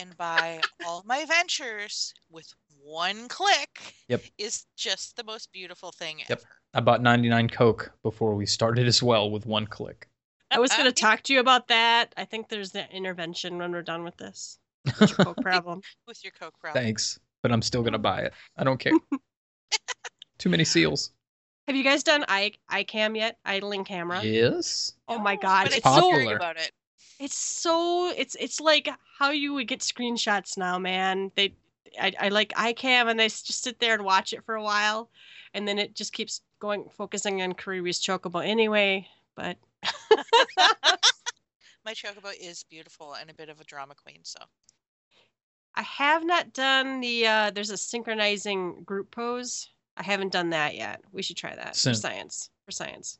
and 0.00 0.16
buy 0.16 0.60
all 0.86 1.02
my 1.06 1.24
ventures 1.26 2.14
with 2.30 2.52
one 2.82 3.28
click 3.28 3.94
Yep. 4.08 4.22
is 4.38 4.66
just 4.76 5.16
the 5.16 5.24
most 5.24 5.52
beautiful 5.52 5.92
thing 5.92 6.20
Yep. 6.20 6.30
ever. 6.30 6.48
I 6.72 6.80
bought 6.80 7.02
99 7.02 7.50
Coke 7.50 7.92
before 8.02 8.34
we 8.34 8.46
started 8.46 8.86
as 8.86 9.02
well 9.02 9.30
with 9.30 9.44
one 9.44 9.66
click. 9.66 10.08
I 10.50 10.58
was 10.58 10.72
going 10.72 10.84
to 10.92 10.92
talk 10.92 11.22
to 11.24 11.34
you 11.34 11.40
about 11.40 11.68
that. 11.68 12.14
I 12.16 12.24
think 12.24 12.48
there's 12.48 12.72
the 12.72 12.90
intervention 12.90 13.58
when 13.58 13.72
we're 13.72 13.82
done 13.82 14.02
with 14.02 14.16
this. 14.16 14.58
What's 14.98 15.16
your 15.16 15.26
Coke 15.26 15.42
problem? 15.42 15.82
With 16.06 16.24
your 16.24 16.32
Coke 16.32 16.58
problem. 16.58 16.82
Thanks, 16.82 17.20
but 17.42 17.52
I'm 17.52 17.62
still 17.62 17.82
gonna 17.82 17.98
oh. 17.98 18.00
buy 18.00 18.22
it. 18.22 18.32
I 18.56 18.64
don't 18.64 18.80
care. 18.80 18.92
Too 20.38 20.48
many 20.48 20.64
seals. 20.64 21.12
Have 21.68 21.76
you 21.76 21.84
guys 21.84 22.02
done 22.02 22.24
i 22.26 22.52
iCam 22.72 23.14
yet? 23.14 23.36
Idling 23.44 23.84
camera. 23.84 24.24
Yes. 24.24 24.94
Oh 25.06 25.18
my 25.18 25.36
god, 25.36 25.64
but 25.64 25.76
it's 25.76 25.86
I 25.86 25.90
keep 25.90 26.00
so 26.00 26.10
hearing 26.10 26.28
popular. 26.28 26.36
about 26.36 26.56
it. 26.56 26.72
It's 27.20 27.36
so 27.36 28.10
it's 28.16 28.34
it's 28.40 28.60
like 28.60 28.88
how 29.18 29.30
you 29.30 29.52
would 29.54 29.68
get 29.68 29.80
screenshots 29.80 30.56
now, 30.56 30.78
man. 30.78 31.30
They 31.36 31.54
I, 32.00 32.12
I 32.18 32.28
like 32.30 32.52
iCam 32.54 33.10
and 33.10 33.20
I 33.20 33.26
s- 33.26 33.42
just 33.42 33.62
sit 33.62 33.78
there 33.78 33.94
and 33.94 34.04
watch 34.04 34.32
it 34.32 34.42
for 34.44 34.54
a 34.54 34.62
while, 34.62 35.10
and 35.54 35.68
then 35.68 35.78
it 35.78 35.94
just 35.94 36.12
keeps 36.12 36.40
going 36.58 36.88
focusing 36.96 37.42
on 37.42 37.52
Kariri's 37.52 38.00
chocobo 38.00 38.44
anyway. 38.44 39.06
But 39.36 39.58
My 41.84 41.92
chocobo 41.94 42.32
is 42.40 42.64
beautiful 42.64 43.14
and 43.14 43.30
a 43.30 43.34
bit 43.34 43.48
of 43.50 43.60
a 43.60 43.64
drama 43.64 43.94
queen, 43.94 44.20
so 44.22 44.38
I 45.74 45.82
have 45.82 46.24
not 46.24 46.52
done 46.54 47.00
the 47.00 47.26
uh 47.26 47.50
there's 47.50 47.70
a 47.70 47.76
synchronizing 47.76 48.82
group 48.84 49.10
pose. 49.10 49.68
I 49.96 50.02
haven't 50.04 50.32
done 50.32 50.50
that 50.50 50.74
yet. 50.74 51.02
We 51.12 51.20
should 51.22 51.36
try 51.36 51.54
that 51.54 51.76
Soon. 51.76 51.92
for 51.92 52.00
science. 52.00 52.48
For 52.64 52.72
science. 52.72 53.18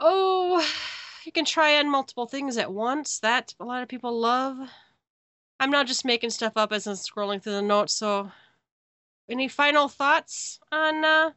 Oh, 0.00 0.64
you 1.24 1.32
can 1.32 1.44
try 1.44 1.78
on 1.78 1.90
multiple 1.90 2.26
things 2.26 2.56
at 2.56 2.72
once. 2.72 3.18
That 3.20 3.54
a 3.60 3.64
lot 3.64 3.82
of 3.82 3.88
people 3.88 4.18
love. 4.18 4.58
I'm 5.60 5.70
not 5.70 5.86
just 5.86 6.04
making 6.04 6.30
stuff 6.30 6.52
up 6.56 6.72
as 6.72 6.86
I'm 6.86 6.94
scrolling 6.94 7.42
through 7.42 7.54
the 7.54 7.62
notes, 7.62 7.92
so 7.92 8.30
any 9.28 9.48
final 9.48 9.88
thoughts 9.88 10.58
on 10.72 11.04
uh 11.04 11.30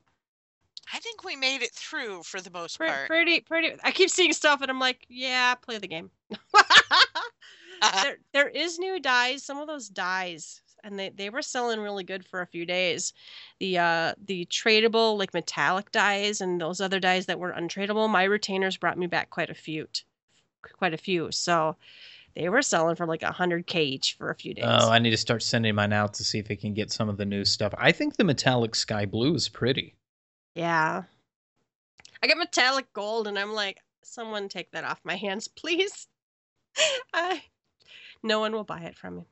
I 0.94 0.99
think 0.99 1.24
we 1.24 1.36
made 1.36 1.62
it 1.62 1.72
through 1.72 2.24
for 2.24 2.41
the 2.41 2.52
most 2.52 2.78
part. 2.78 3.08
pretty 3.08 3.41
pretty 3.41 3.76
I 3.84 3.91
keep 3.91 4.10
seeing 4.10 4.34
stuff 4.34 4.62
and 4.62 4.70
I'm 4.70 4.80
like, 4.80 5.06
yeah, 5.10 5.56
play 5.56 5.78
the 5.78 5.88
game. 5.88 6.12
there 8.03 8.18
there 8.34 8.49
is 8.49 8.80
new 8.80 8.99
dyes. 8.99 9.44
Some 9.44 9.58
of 9.58 9.68
those 9.68 9.90
dyes, 9.90 10.62
and 10.84 10.98
they, 10.99 11.10
they 11.10 11.30
were 11.30 11.41
selling 11.41 11.80
really 11.80 12.03
good 12.03 12.26
for 12.26 12.41
a 12.41 12.48
few 12.48 12.66
days. 12.66 13.14
The 13.60 13.78
uh 13.78 14.14
the 14.24 14.45
tradable 14.45 15.18
like 15.18 15.34
metallic 15.34 15.91
dyes 15.91 16.41
and 16.41 16.60
those 16.60 16.82
other 16.82 16.99
dyes 16.99 17.26
that 17.28 17.40
were 17.40 17.53
untradeable. 17.53 18.10
My 18.10 18.24
retainers 18.24 18.78
brought 18.78 18.98
me 18.98 19.08
back 19.08 19.30
quite 19.30 19.49
a 19.49 19.56
few, 19.56 19.88
quite 20.78 20.94
a 20.94 20.98
few. 20.98 21.32
So 21.32 21.76
they 22.36 22.49
were 22.49 22.62
selling 22.62 22.95
for 22.95 23.06
like 23.06 23.24
a 23.24 23.32
hundred 23.32 23.68
k 23.68 23.84
each 23.84 24.14
for 24.18 24.30
a 24.30 24.36
few 24.36 24.53
days. 24.53 24.66
Oh, 24.68 24.90
I 24.90 24.99
need 24.99 25.10
to 25.12 25.18
start 25.18 25.44
sending 25.44 25.76
mine 25.76 25.94
out 25.94 26.14
to 26.16 26.24
see 26.24 26.40
if 26.40 26.49
I 26.49 26.56
can 26.56 26.74
get 26.74 26.91
some 26.91 27.10
of 27.10 27.18
the 27.18 27.26
new 27.26 27.45
stuff. 27.45 27.74
I 27.78 27.91
think 27.91 28.16
the 28.16 28.24
metallic 28.24 28.76
sky 28.76 29.06
blue 29.06 29.36
is 29.36 29.49
pretty. 29.49 29.95
yeah, 30.56 31.03
I 32.24 32.28
got 32.28 32.38
metallic 32.38 32.91
gold, 32.94 33.28
and 33.28 33.38
I'm 33.38 33.53
like, 33.53 33.80
someone 34.03 34.48
take 34.48 34.72
that 34.72 34.84
off 34.84 34.99
my 35.03 35.16
hands, 35.16 35.48
please. 35.60 36.08
I, 37.14 37.44
no 38.24 38.40
one 38.40 38.53
will 38.53 38.64
buy 38.64 38.82
it 38.82 38.95
from 38.98 39.18
me. 39.18 39.28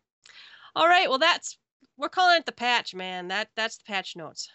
All 0.79 0.87
right, 0.87 1.09
well 1.09 1.19
that's 1.19 1.57
we're 1.97 2.07
calling 2.07 2.37
it 2.37 2.45
the 2.45 2.53
patch, 2.53 2.95
man. 2.95 3.27
That 3.27 3.49
that's 3.57 3.77
the 3.77 3.83
patch 3.83 4.15
notes. 4.15 4.47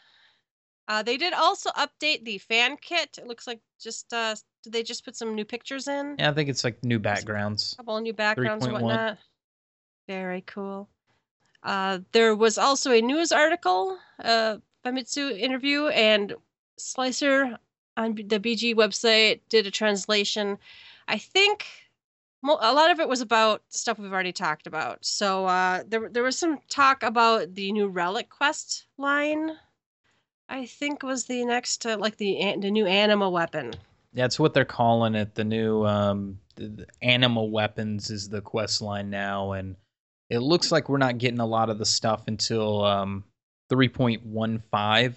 Uh, 0.89 1.03
they 1.03 1.19
did 1.19 1.35
also 1.35 1.69
update 1.73 2.25
the 2.25 2.39
fan 2.39 2.79
kit. 2.81 3.19
It 3.19 3.27
looks 3.27 3.47
like 3.47 3.61
just 3.79 4.11
uh, 4.11 4.35
did 4.63 4.73
they 4.73 4.83
just 4.83 5.05
put 5.05 5.17
some 5.17 5.35
new 5.35 5.45
pictures 5.45 5.87
in? 5.87 6.17
Yeah, 6.19 6.31
I 6.31 6.33
think 6.33 6.49
it's 6.49 6.65
like 6.65 6.83
new 6.83 6.99
backgrounds. 6.99 7.75
A 7.75 7.77
couple 7.77 8.01
new 8.01 8.15
backgrounds 8.15 8.65
and 8.65 8.75
3.1. 8.75 8.81
whatnot. 8.81 9.19
Very 10.09 10.43
cool. 10.47 10.89
Uh, 11.63 11.99
there 12.13 12.35
was 12.35 12.57
also 12.57 12.91
a 12.91 13.03
news 13.03 13.31
article, 13.31 13.99
uh, 14.23 14.57
Famitsu 14.83 15.39
interview, 15.39 15.89
and 15.89 16.35
Slicer 16.79 17.59
on 17.99 18.15
the 18.15 18.41
BG 18.41 18.75
website 18.75 19.41
did 19.51 19.67
a 19.67 19.71
translation. 19.71 20.57
I 21.07 21.19
think 21.19 21.67
a 22.45 22.73
lot 22.73 22.91
of 22.91 23.01
it 23.01 23.09
was 23.09 23.21
about 23.21 23.63
stuff 23.69 23.99
we've 23.99 24.13
already 24.13 24.33
talked 24.33 24.67
about. 24.67 25.05
So 25.05 25.47
uh, 25.47 25.83
there, 25.87 26.09
there 26.11 26.23
was 26.23 26.39
some 26.39 26.59
talk 26.69 27.03
about 27.03 27.55
the 27.55 27.73
new 27.73 27.89
Relic 27.89 28.29
Quest 28.29 28.87
line. 28.99 29.53
I 30.49 30.67
think 30.67 31.03
was 31.03 31.25
the 31.25 31.45
next, 31.45 31.87
uh, 31.87 31.97
like 31.99 32.19
the 32.19 32.57
the 32.61 32.71
new 32.71 32.87
anima 32.87 33.31
weapon. 33.31 33.73
Yeah, 34.13 34.25
that's 34.25 34.39
what 34.39 34.53
they're 34.53 34.67
calling 34.67 35.15
it. 35.15 35.35
The 35.35 35.45
new 35.45 35.85
um, 35.87 36.39
the, 36.57 36.69
the 36.69 36.87
anima 37.01 37.43
weapons 37.43 38.11
is 38.11 38.29
the 38.29 38.43
quest 38.43 38.83
line 38.83 39.09
now, 39.09 39.53
and 39.53 39.77
it 40.29 40.41
looks 40.41 40.71
like 40.71 40.89
we're 40.89 40.99
not 40.99 41.19
getting 41.19 41.41
a 41.41 41.47
lot 41.47 41.71
of 41.71 41.79
the 41.79 41.87
stuff 41.87 42.25
until 42.29 42.85
um, 42.85 43.25
3.15. 43.71 45.17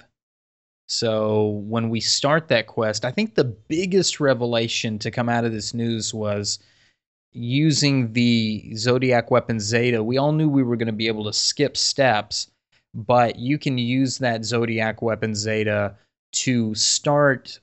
So 0.88 1.48
when 1.48 1.90
we 1.90 2.00
start 2.00 2.48
that 2.48 2.68
quest, 2.68 3.04
I 3.04 3.12
think 3.12 3.36
the 3.36 3.44
biggest 3.44 4.22
revelation 4.22 4.98
to 5.00 5.12
come 5.12 5.28
out 5.28 5.44
of 5.44 5.52
this 5.52 5.74
news 5.74 6.14
was 6.14 6.60
using 7.34 8.14
the 8.14 8.76
Zodiac 8.76 9.30
weapon 9.32 9.60
Zeta. 9.60 10.04
We 10.04 10.18
all 10.18 10.32
knew 10.32 10.50
we 10.50 10.64
were 10.64 10.76
going 10.76 10.88
to 10.88 10.94
be 10.94 11.08
able 11.08 11.26
to 11.26 11.34
skip 11.34 11.78
steps, 11.78 12.50
but 12.94 13.38
you 13.38 13.58
can 13.58 13.78
use 13.78 14.18
that 14.20 14.46
Zodiac 14.46 15.02
weapon 15.02 15.36
Zeta 15.36 15.96
to 16.34 16.76
start 16.76 17.60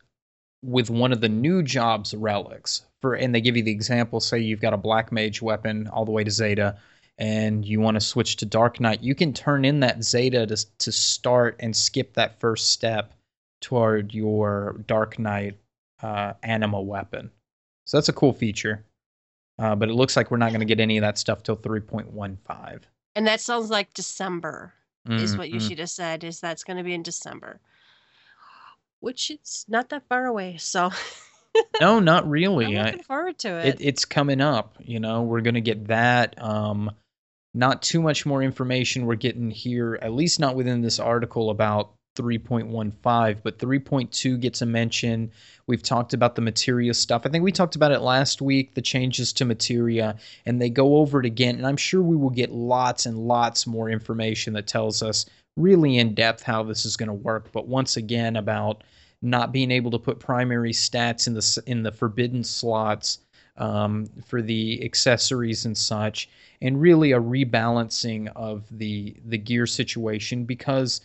with 0.65 0.91
one 0.91 1.13
of 1.13 1.21
the 1.21 1.29
new 1.29 1.63
jobs 1.63 2.15
relics 2.15 2.87
for 3.01 3.15
and 3.15 3.35
they 3.35 3.41
give 3.41 3.57
you 3.57 3.63
the 3.63 3.71
example 3.71 4.19
say 4.19 4.39
you've 4.39 4.63
got 4.63 4.73
a 4.73 4.79
black 4.79 5.13
mage 5.13 5.43
weapon 5.43 5.87
all 5.89 6.07
the 6.07 6.11
way 6.11 6.25
to 6.25 6.31
zeta 6.31 6.77
and 7.19 7.65
you 7.67 7.81
want 7.81 7.95
to 7.97 8.01
switch 8.01 8.37
to 8.37 8.47
dark 8.47 8.81
knight 8.81 9.03
you 9.03 9.15
can 9.15 9.33
turn 9.33 9.65
in 9.65 9.81
that 9.81 10.03
zeta 10.03 10.47
to, 10.47 10.57
to 10.79 10.91
start 10.91 11.55
and 11.61 11.77
skip 11.77 12.15
that 12.15 12.41
first 12.41 12.71
step 12.71 13.13
toward 13.61 14.15
your 14.15 14.83
dark 14.87 15.19
knight 15.19 15.59
uh, 16.03 16.33
anima 16.43 16.81
weapon 16.81 17.31
so 17.85 17.99
that's 17.99 18.09
a 18.09 18.13
cool 18.13 18.33
feature 18.33 18.83
uh, 19.59 19.75
but 19.75 19.89
it 19.89 19.95
looks 19.95 20.17
like 20.17 20.31
we're 20.31 20.37
not 20.37 20.51
going 20.51 20.61
to 20.61 20.67
get 20.67 20.81
any 20.81 20.97
of 20.97 21.03
that 21.03 21.19
stuff 21.19 21.43
till 21.43 21.57
3.15 21.57 22.81
And 23.15 23.27
that 23.27 23.41
sounds 23.41 23.71
like 23.71 23.95
December 23.95 24.73
is 25.09 25.35
Mhm, 25.35 25.39
what 25.39 25.49
mhm. 25.49 25.55
Yoshida 25.55 25.87
said. 25.87 26.25
Is 26.25 26.41
that's 26.41 26.65
going 26.65 26.79
to 26.79 26.83
be 26.83 26.95
in 26.95 27.03
December, 27.03 27.61
which 29.01 29.31
is 29.31 29.65
not 29.69 29.89
that 29.91 30.09
far 30.09 30.27
away. 30.27 30.57
So 30.59 30.91
no 31.81 32.01
not 32.01 32.29
really. 32.29 32.77
I'm 32.77 32.87
looking 32.87 33.03
forward 33.03 33.39
to 33.41 33.59
it. 33.59 33.67
it, 33.67 33.77
it's 33.81 34.05
coming 34.05 34.41
up. 34.41 34.77
You 34.81 35.01
know, 35.01 35.23
we're 35.23 35.43
gonna 35.43 35.61
get 35.61 35.89
that. 35.89 36.41
Um, 36.43 36.91
not 37.53 37.83
too 37.83 38.03
much 38.03 38.27
more 38.27 38.43
information 38.43 39.07
we're 39.07 39.15
getting 39.15 39.51
here, 39.51 39.97
at 40.03 40.13
least 40.13 40.41
not 40.41 40.57
within 40.57 40.81
this 40.81 40.99
article 40.99 41.51
about 41.51 41.93
3.15, 42.17 43.39
but 43.43 43.59
3.2 43.59 44.41
gets 44.41 44.63
a 44.63 44.67
mention. 44.67 45.31
We've 45.67 45.83
talked 45.83 46.15
about 46.15 46.35
the 46.35 46.43
materia 46.43 46.95
stuff. 46.95 47.23
I 47.25 47.29
think 47.29 47.45
we 47.45 47.53
talked 47.53 47.77
about 47.77 47.93
it 47.93 48.01
last 48.01 48.41
week, 48.41 48.75
the 48.75 48.83
changes 48.83 49.33
to 49.35 49.45
materia, 49.45 50.17
and 50.47 50.61
they 50.61 50.71
go 50.71 50.97
over 50.97 51.21
it 51.21 51.27
again. 51.27 51.57
And 51.57 51.67
I'm 51.67 51.77
sure 51.77 52.03
we 52.03 52.17
will 52.17 52.31
get 52.31 52.53
lots 52.53 53.07
and 53.07 53.19
lots 53.19 53.67
more 53.67 53.91
information 53.91 54.53
that 54.55 54.67
tells 54.67 55.03
us 55.03 55.27
really 55.57 55.99
in 55.99 56.15
depth 56.15 56.43
how 56.43 56.63
this 56.63 56.85
is 56.85 56.97
going 56.97 57.09
to 57.09 57.15
work. 57.15 57.51
But 57.53 57.69
once 57.69 57.97
again, 57.97 58.37
about 58.37 58.85
not 59.23 59.53
being 59.53 59.71
able 59.71 59.91
to 59.91 59.99
put 59.99 60.21
primary 60.21 60.73
stats 60.73 61.27
in 61.27 61.35
the 61.35 61.63
in 61.67 61.83
the 61.83 61.93
forbidden 61.93 62.45
slots 62.45 63.21
um, 63.57 64.07
for 64.27 64.43
the 64.43 64.85
accessories 64.85 65.65
and 65.65 65.77
such, 65.77 66.29
and 66.61 66.81
really 66.81 67.13
a 67.13 67.21
rebalancing 67.21 68.31
of 68.37 68.67
the 68.71 69.17
the 69.27 69.39
gear 69.39 69.67
situation 69.67 70.45
because 70.45 71.01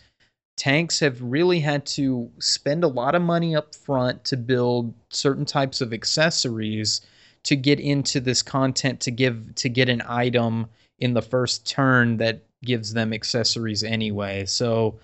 tanks 0.60 1.00
have 1.00 1.22
really 1.22 1.58
had 1.58 1.86
to 1.86 2.30
spend 2.38 2.84
a 2.84 2.88
lot 2.88 3.14
of 3.14 3.22
money 3.22 3.56
up 3.56 3.74
front 3.74 4.22
to 4.26 4.36
build 4.36 4.92
certain 5.08 5.46
types 5.46 5.80
of 5.80 5.94
accessories 5.94 7.00
to 7.44 7.56
get 7.56 7.80
into 7.80 8.20
this 8.20 8.42
content 8.42 9.00
to 9.00 9.10
give 9.10 9.54
to 9.54 9.70
get 9.70 9.88
an 9.88 10.02
item 10.06 10.68
in 10.98 11.14
the 11.14 11.22
first 11.22 11.66
turn 11.66 12.18
that 12.18 12.42
gives 12.62 12.92
them 12.92 13.14
accessories 13.14 13.82
anyway. 13.82 14.44
So, 14.44 14.98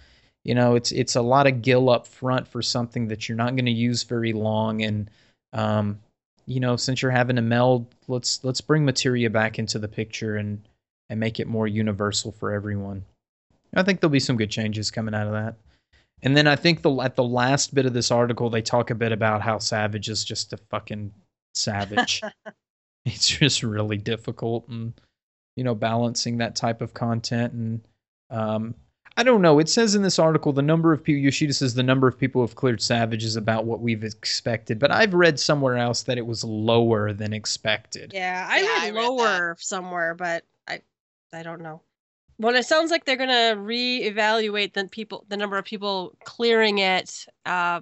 you 0.45 0.55
know, 0.55 0.75
it's 0.75 0.93
it's 0.93 1.17
a 1.17 1.23
lot 1.23 1.47
of 1.47 1.63
gill 1.63 1.89
up 1.89 2.07
front 2.07 2.47
for 2.47 2.61
something 2.61 3.09
that 3.09 3.27
you're 3.27 3.37
not 3.37 3.57
going 3.57 3.65
to 3.65 3.71
use 3.71 4.03
very 4.03 4.35
long 4.35 4.83
and 4.83 5.11
um 5.55 5.99
you 6.45 6.61
know, 6.61 6.77
since 6.77 7.01
you're 7.01 7.11
having 7.11 7.39
a 7.39 7.43
meld, 7.43 7.87
let's 8.09 8.45
let's 8.45 8.61
bring 8.61 8.85
materia 8.85 9.31
back 9.31 9.59
into 9.59 9.79
the 9.79 9.89
picture 9.89 10.37
and 10.37 10.69
and 11.09 11.19
make 11.19 11.41
it 11.41 11.47
more 11.47 11.67
universal 11.67 12.31
for 12.31 12.53
everyone. 12.53 13.07
I 13.77 13.83
think 13.83 14.01
there'll 14.01 14.11
be 14.11 14.21
some 14.21 14.37
good 14.37 14.51
changes 14.51 14.91
coming 14.91 15.15
out 15.15 15.27
of 15.27 15.33
that. 15.35 15.55
And 16.23 16.37
then 16.37 16.47
I 16.47 16.57
think 16.57 16.83
the 16.83 16.91
at 17.03 17.15
the 17.15 17.23
last 17.25 17.75
bit 17.75 17.87
of 17.87 17.93
this 17.93 18.11
article 18.11 18.49
they 18.51 18.63
talk 18.63 18.91
a 18.91 18.95
bit 18.95 19.13
about 19.13 19.43
how 19.43 19.59
Savage 19.59 20.09
is 20.09 20.25
just 20.25 20.53
a 20.53 20.57
fucking 20.57 21.13
savage. 21.55 22.23
it's 23.05 23.29
just 23.29 23.63
really 23.63 23.99
difficult 23.99 24.67
and 24.69 24.93
you 25.57 25.63
know 25.65 25.75
balancing 25.75 26.39
that 26.39 26.57
type 26.57 26.81
of 26.81 26.95
content 26.95 27.53
and 27.53 27.81
um 28.31 28.75
I 29.19 29.23
don't 29.23 29.41
know. 29.41 29.59
It 29.61 29.71
says 29.71 29.95
in 29.95 30.03
this 30.03 30.19
article 30.19 30.53
the 30.53 30.61
number 30.63 30.93
of 30.93 31.03
people 31.03 31.23
Yoshida 31.23 31.53
says 31.55 31.73
the 31.75 31.83
number 31.83 32.07
of 32.09 32.19
people 32.19 32.41
who 32.41 32.47
have 32.47 32.57
cleared 32.57 32.83
Savage 32.83 33.25
is 33.25 33.37
about 33.37 33.65
what 33.65 33.81
we've 33.81 34.05
expected, 34.05 34.79
but 34.79 34.91
I've 34.91 35.15
read 35.15 35.39
somewhere 35.41 35.77
else 35.77 36.03
that 36.05 36.19
it 36.19 36.27
was 36.27 36.45
lower 36.45 37.13
than 37.13 37.33
expected. 37.33 38.13
yeah, 38.15 38.47
I 38.51 38.61
Yeah, 38.61 38.69
read 38.69 38.79
I 38.79 38.85
read 38.87 38.95
that. 38.95 39.09
lower 39.09 39.57
somewhere, 39.59 40.15
but 40.15 40.45
I 40.69 40.81
I 41.33 41.43
don't 41.43 41.61
know. 41.63 41.81
Well, 42.39 42.55
it 42.55 42.67
sounds 42.67 42.91
like 42.91 43.05
they're 43.05 43.17
gonna 43.17 43.57
reevaluate 43.57 44.75
the 44.75 44.87
people, 44.89 45.25
the 45.29 45.37
number 45.37 45.57
of 45.59 45.65
people 45.65 46.17
clearing 46.25 46.79
it, 46.79 47.27
uh, 47.47 47.81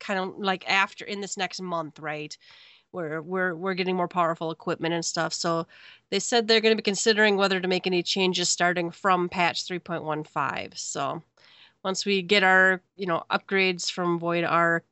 kind 0.00 0.20
of 0.20 0.38
like 0.38 0.68
after 0.68 1.04
in 1.04 1.20
this 1.20 1.36
next 1.36 1.60
month, 1.62 1.98
right? 2.00 2.36
Where 2.90 3.22
we're 3.22 3.54
we're 3.54 3.74
getting 3.74 3.96
more 3.96 4.08
powerful 4.08 4.50
equipment 4.50 4.94
and 4.94 5.04
stuff. 5.04 5.32
So 5.32 5.66
they 6.10 6.18
said 6.20 6.48
they're 6.48 6.60
going 6.60 6.72
to 6.72 6.82
be 6.82 6.84
considering 6.84 7.36
whether 7.36 7.60
to 7.60 7.68
make 7.68 7.86
any 7.86 8.02
changes 8.02 8.48
starting 8.48 8.90
from 8.90 9.28
patch 9.28 9.64
3.15. 9.66 10.76
So 10.76 11.22
once 11.84 12.04
we 12.04 12.22
get 12.22 12.42
our 12.44 12.82
you 12.96 13.06
know 13.06 13.24
upgrades 13.30 13.90
from 13.90 14.18
Void 14.18 14.44
Ark 14.44 14.84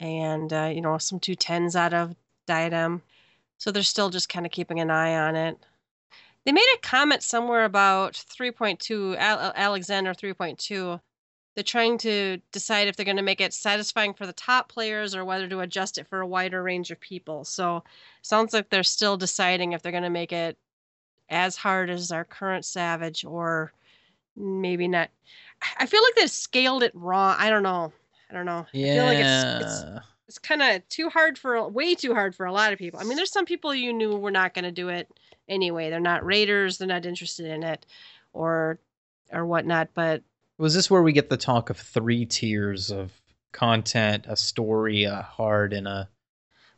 and 0.00 0.52
uh, 0.52 0.70
you 0.74 0.80
know 0.82 0.98
some 0.98 1.20
two 1.20 1.34
tens 1.36 1.76
out 1.76 1.94
of 1.94 2.14
Diadem, 2.46 3.02
so 3.58 3.70
they're 3.72 3.82
still 3.82 4.10
just 4.10 4.28
kind 4.28 4.46
of 4.46 4.52
keeping 4.52 4.80
an 4.80 4.90
eye 4.90 5.16
on 5.16 5.36
it. 5.36 5.58
They 6.44 6.52
made 6.52 6.66
a 6.76 6.80
comment 6.80 7.22
somewhere 7.22 7.64
about 7.64 8.14
3.2 8.14 9.16
Al- 9.18 9.52
Alexander 9.54 10.14
3.2. 10.14 11.00
They're 11.54 11.64
trying 11.64 11.98
to 11.98 12.38
decide 12.52 12.88
if 12.88 12.96
they're 12.96 13.04
going 13.04 13.16
to 13.16 13.22
make 13.22 13.40
it 13.40 13.52
satisfying 13.52 14.14
for 14.14 14.26
the 14.26 14.32
top 14.32 14.68
players 14.70 15.14
or 15.14 15.24
whether 15.24 15.48
to 15.48 15.60
adjust 15.60 15.98
it 15.98 16.06
for 16.08 16.20
a 16.20 16.26
wider 16.26 16.62
range 16.62 16.90
of 16.90 17.00
people. 17.00 17.44
So, 17.44 17.84
sounds 18.22 18.52
like 18.54 18.70
they're 18.70 18.82
still 18.84 19.16
deciding 19.16 19.72
if 19.72 19.82
they're 19.82 19.92
going 19.92 20.04
to 20.04 20.10
make 20.10 20.32
it 20.32 20.56
as 21.28 21.56
hard 21.56 21.90
as 21.90 22.10
our 22.12 22.24
current 22.24 22.64
Savage 22.64 23.24
or 23.24 23.72
maybe 24.36 24.88
not. 24.88 25.10
I- 25.78 25.86
feel 25.86 26.02
like 26.02 26.14
they 26.14 26.26
scaled 26.28 26.82
it 26.82 26.92
wrong. 26.94 27.34
I 27.38 27.50
don't 27.50 27.62
know. 27.64 27.92
I 28.30 28.34
don't 28.34 28.46
know. 28.46 28.66
I 28.72 28.72
feel 28.72 29.04
like 29.04 29.18
it's 29.18 29.64
it's 29.66 29.82
Yeah. 29.82 29.98
it's 30.28 30.38
kind 30.38 30.62
of 30.62 30.88
too 30.88 31.08
hard 31.10 31.36
for 31.36 31.68
way 31.68 31.94
too 31.96 32.14
hard 32.14 32.34
for 32.34 32.46
a 32.46 32.52
lot 32.52 32.72
of 32.72 32.78
people. 32.78 33.00
I 33.00 33.04
mean, 33.04 33.16
there's 33.16 33.32
some 33.32 33.44
people 33.44 33.74
you 33.74 33.92
knew 33.92 34.16
were 34.16 34.30
not 34.30 34.54
going 34.54 34.64
to 34.64 34.70
do 34.72 34.88
it 34.88 35.08
anyway. 35.50 35.90
They're 35.90 36.00
not 36.00 36.24
raiders. 36.24 36.78
They're 36.78 36.88
not 36.88 37.04
interested 37.04 37.44
in 37.46 37.62
it, 37.62 37.84
or 38.32 38.78
or 39.30 39.44
whatnot. 39.44 39.90
But 39.92 40.22
Was 40.56 40.72
this 40.74 40.90
where 40.90 41.02
we 41.02 41.12
get 41.12 41.28
the 41.28 41.36
talk 41.36 41.68
of 41.68 41.76
three 41.76 42.24
tiers 42.24 42.90
of 42.90 43.12
content, 43.52 44.24
a 44.28 44.36
story, 44.36 45.04
a 45.04 45.20
hard, 45.22 45.72
and 45.74 45.86
a 45.86 46.08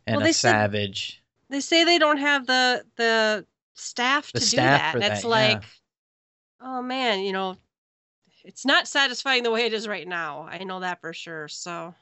and 0.07 0.17
Well, 0.17 0.23
a 0.23 0.29
they 0.29 0.33
said- 0.33 0.51
savage? 0.51 1.23
they 1.49 1.61
say 1.61 1.85
they 1.85 1.99
don't 1.99 2.19
have 2.19 2.47
the 2.47 2.85
the 2.97 3.47
staff 3.75 4.33
The 4.33 4.41
to 4.41 4.47
staff 4.47 4.57
do 4.57 4.63
that. 4.79 4.93
for 4.93 4.99
and 4.99 5.13
it's 5.15 5.23
yeah. 5.25 5.31
like, 5.31 5.63
oh 6.61 6.81
man, 6.83 7.21
you 7.21 7.33
know, 7.33 7.57
it's 8.45 8.65
not 8.67 8.89
satisfying 8.89 9.43
the 9.43 9.51
way 9.51 9.67
it 9.67 9.73
is 9.75 9.87
right 9.87 10.09
now. 10.09 10.49
I 10.51 10.65
know 10.65 10.81
that 10.81 11.01
for 11.01 11.13
sure. 11.13 11.49
So 11.49 11.95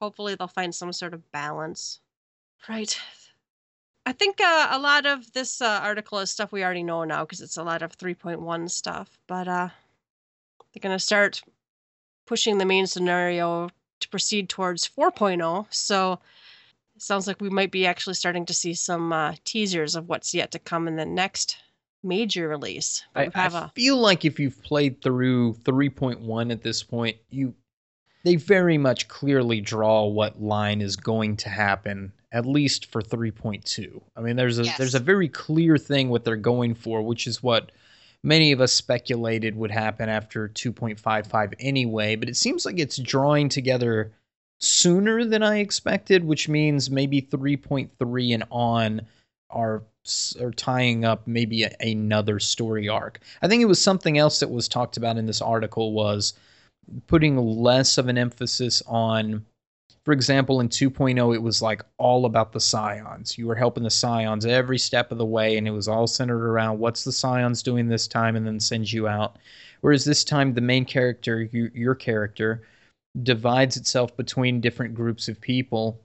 hopefully 0.00 0.34
they'll 0.36 0.46
find 0.48 0.74
some 0.74 0.92
sort 0.92 1.14
of 1.14 1.30
balance. 1.32 2.00
Right. 2.68 2.98
I 4.06 4.12
think 4.12 4.40
uh, 4.40 4.68
a 4.70 4.78
lot 4.78 5.06
of 5.06 5.32
this 5.32 5.62
uh, 5.62 5.80
article 5.82 6.18
is 6.18 6.30
stuff 6.30 6.52
we 6.52 6.62
already 6.62 6.82
know 6.82 7.04
now 7.04 7.24
because 7.24 7.40
it's 7.40 7.56
a 7.56 7.62
lot 7.62 7.82
of 7.82 7.96
3.1 7.96 8.70
stuff. 8.70 9.08
But 9.26 9.48
uh, 9.48 9.68
they're 10.72 10.80
going 10.80 10.94
to 10.94 10.98
start 10.98 11.42
pushing 12.26 12.58
the 12.58 12.66
main 12.66 12.86
scenario 12.86 13.70
to 14.00 14.08
proceed 14.08 14.48
towards 14.48 14.88
4.0. 14.88 15.66
So 15.70 16.20
it 16.96 17.02
sounds 17.02 17.26
like 17.26 17.40
we 17.40 17.50
might 17.50 17.70
be 17.70 17.86
actually 17.86 18.14
starting 18.14 18.44
to 18.46 18.54
see 18.54 18.74
some 18.74 19.12
uh, 19.12 19.34
teasers 19.44 19.96
of 19.96 20.08
what's 20.08 20.34
yet 20.34 20.50
to 20.52 20.58
come 20.58 20.86
in 20.86 20.96
the 20.96 21.06
next 21.06 21.56
major 22.02 22.48
release. 22.48 23.02
I, 23.14 23.30
I 23.34 23.46
a 23.46 23.70
feel 23.74 23.96
like 23.96 24.26
if 24.26 24.38
you've 24.38 24.62
played 24.62 25.00
through 25.00 25.54
3.1 25.64 26.52
at 26.52 26.62
this 26.62 26.82
point, 26.82 27.16
you 27.30 27.54
they 28.24 28.36
very 28.36 28.78
much 28.78 29.06
clearly 29.08 29.60
draw 29.60 30.06
what 30.06 30.40
line 30.40 30.80
is 30.80 30.96
going 30.96 31.36
to 31.36 31.50
happen 31.50 32.10
at 32.34 32.44
least 32.44 32.86
for 32.86 33.00
3.2. 33.00 34.02
I 34.16 34.20
mean, 34.20 34.34
there's 34.34 34.58
a 34.58 34.64
Yes. 34.64 34.76
there's 34.76 34.94
a 34.96 35.00
very 35.00 35.28
clear 35.28 35.78
thing 35.78 36.08
what 36.10 36.24
they're 36.24 36.36
going 36.36 36.74
for, 36.74 37.00
which 37.00 37.26
is 37.28 37.42
what 37.42 37.70
many 38.24 38.50
of 38.50 38.60
us 38.60 38.72
speculated 38.72 39.56
would 39.56 39.70
happen 39.70 40.08
after 40.08 40.48
2.55 40.48 41.54
anyway, 41.60 42.16
but 42.16 42.28
it 42.28 42.36
seems 42.36 42.66
like 42.66 42.78
it's 42.78 42.96
drawing 42.98 43.48
together 43.48 44.12
sooner 44.60 45.24
than 45.24 45.42
I 45.42 45.58
expected, 45.58 46.24
which 46.24 46.48
means 46.48 46.90
maybe 46.90 47.22
3.3 47.22 48.34
and 48.34 48.44
on 48.50 49.02
are 49.48 49.82
are 50.38 50.50
tying 50.50 51.04
up 51.04 51.26
maybe 51.26 51.62
a, 51.62 51.70
another 51.80 52.38
story 52.38 52.88
arc. 52.88 53.20
I 53.40 53.48
think 53.48 53.62
it 53.62 53.66
was 53.66 53.80
something 53.80 54.18
else 54.18 54.40
that 54.40 54.50
was 54.50 54.68
talked 54.68 54.96
about 54.98 55.16
in 55.16 55.24
this 55.26 55.40
article 55.40 55.92
was 55.92 56.34
putting 57.06 57.38
less 57.38 57.96
of 57.96 58.08
an 58.08 58.18
emphasis 58.18 58.82
on 58.86 59.46
for 60.04 60.12
example, 60.12 60.60
in 60.60 60.68
2.0, 60.68 61.34
it 61.34 61.42
was 61.42 61.62
like 61.62 61.82
all 61.96 62.26
about 62.26 62.52
the 62.52 62.60
scions. 62.60 63.38
You 63.38 63.46
were 63.46 63.54
helping 63.54 63.84
the 63.84 63.90
scions 63.90 64.44
every 64.44 64.78
step 64.78 65.10
of 65.10 65.18
the 65.18 65.24
way, 65.24 65.56
and 65.56 65.66
it 65.66 65.70
was 65.70 65.88
all 65.88 66.06
centered 66.06 66.46
around 66.46 66.78
what's 66.78 67.04
the 67.04 67.12
scions 67.12 67.62
doing 67.62 67.88
this 67.88 68.06
time, 68.06 68.36
and 68.36 68.46
then 68.46 68.60
sends 68.60 68.92
you 68.92 69.08
out. 69.08 69.38
Whereas 69.80 70.04
this 70.04 70.22
time, 70.22 70.52
the 70.52 70.60
main 70.60 70.84
character, 70.84 71.42
you, 71.42 71.70
your 71.74 71.94
character, 71.94 72.62
divides 73.22 73.76
itself 73.78 74.14
between 74.16 74.60
different 74.60 74.94
groups 74.94 75.28
of 75.28 75.40
people. 75.40 76.00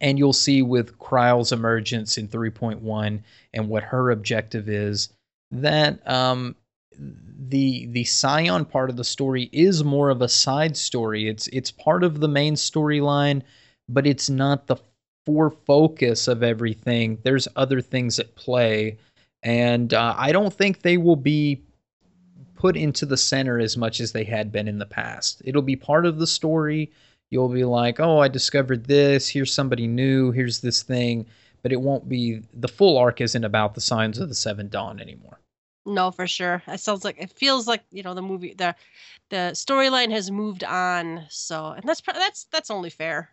And 0.00 0.16
you'll 0.16 0.32
see 0.32 0.62
with 0.62 0.98
Krile's 1.00 1.50
emergence 1.50 2.16
in 2.16 2.28
3.1 2.28 3.22
and 3.54 3.68
what 3.68 3.82
her 3.82 4.12
objective 4.12 4.68
is 4.68 5.08
that 5.50 6.06
um, 6.08 6.54
the 7.48 7.86
the 7.86 8.04
Scion 8.04 8.64
part 8.64 8.90
of 8.90 8.96
the 8.96 9.04
story 9.04 9.48
is 9.52 9.82
more 9.82 10.10
of 10.10 10.22
a 10.22 10.28
side 10.28 10.76
story. 10.76 11.28
It's 11.28 11.48
it's 11.48 11.70
part 11.70 12.04
of 12.04 12.20
the 12.20 12.28
main 12.28 12.54
storyline, 12.54 13.42
but 13.88 14.06
it's 14.06 14.30
not 14.30 14.66
the 14.66 14.76
for 15.26 15.50
focus 15.50 16.28
of 16.28 16.42
everything. 16.42 17.18
There's 17.22 17.48
other 17.56 17.80
things 17.80 18.18
at 18.18 18.34
play, 18.36 18.98
and 19.42 19.92
uh, 19.92 20.14
I 20.16 20.32
don't 20.32 20.52
think 20.52 20.82
they 20.82 20.96
will 20.96 21.16
be 21.16 21.62
put 22.54 22.76
into 22.76 23.06
the 23.06 23.16
center 23.16 23.58
as 23.58 23.76
much 23.76 24.00
as 24.00 24.12
they 24.12 24.24
had 24.24 24.52
been 24.52 24.68
in 24.68 24.78
the 24.78 24.86
past. 24.86 25.40
It'll 25.44 25.62
be 25.62 25.76
part 25.76 26.06
of 26.06 26.18
the 26.18 26.26
story. 26.26 26.92
You'll 27.30 27.48
be 27.48 27.64
like, 27.64 28.00
oh, 28.00 28.18
I 28.18 28.28
discovered 28.28 28.84
this. 28.84 29.28
Here's 29.28 29.52
somebody 29.52 29.86
new. 29.86 30.30
Here's 30.30 30.60
this 30.60 30.82
thing. 30.82 31.26
But 31.62 31.72
it 31.72 31.80
won't 31.80 32.08
be 32.08 32.42
the 32.52 32.68
full 32.68 32.98
arc. 32.98 33.20
Isn't 33.20 33.44
about 33.44 33.74
the 33.74 33.80
Scions 33.80 34.18
of 34.18 34.28
the 34.28 34.34
Seven 34.34 34.68
Dawn 34.68 35.00
anymore. 35.00 35.39
No, 35.84 36.10
for 36.10 36.26
sure. 36.26 36.62
It 36.66 36.80
sounds 36.80 37.04
like 37.04 37.18
it 37.18 37.32
feels 37.32 37.66
like 37.66 37.84
you 37.90 38.02
know 38.02 38.14
the 38.14 38.22
movie 38.22 38.54
the 38.54 38.74
the 39.30 39.52
storyline 39.54 40.10
has 40.12 40.30
moved 40.30 40.64
on. 40.64 41.26
So 41.30 41.68
and 41.72 41.84
that's 41.84 42.02
that's 42.02 42.44
that's 42.44 42.70
only 42.70 42.90
fair. 42.90 43.30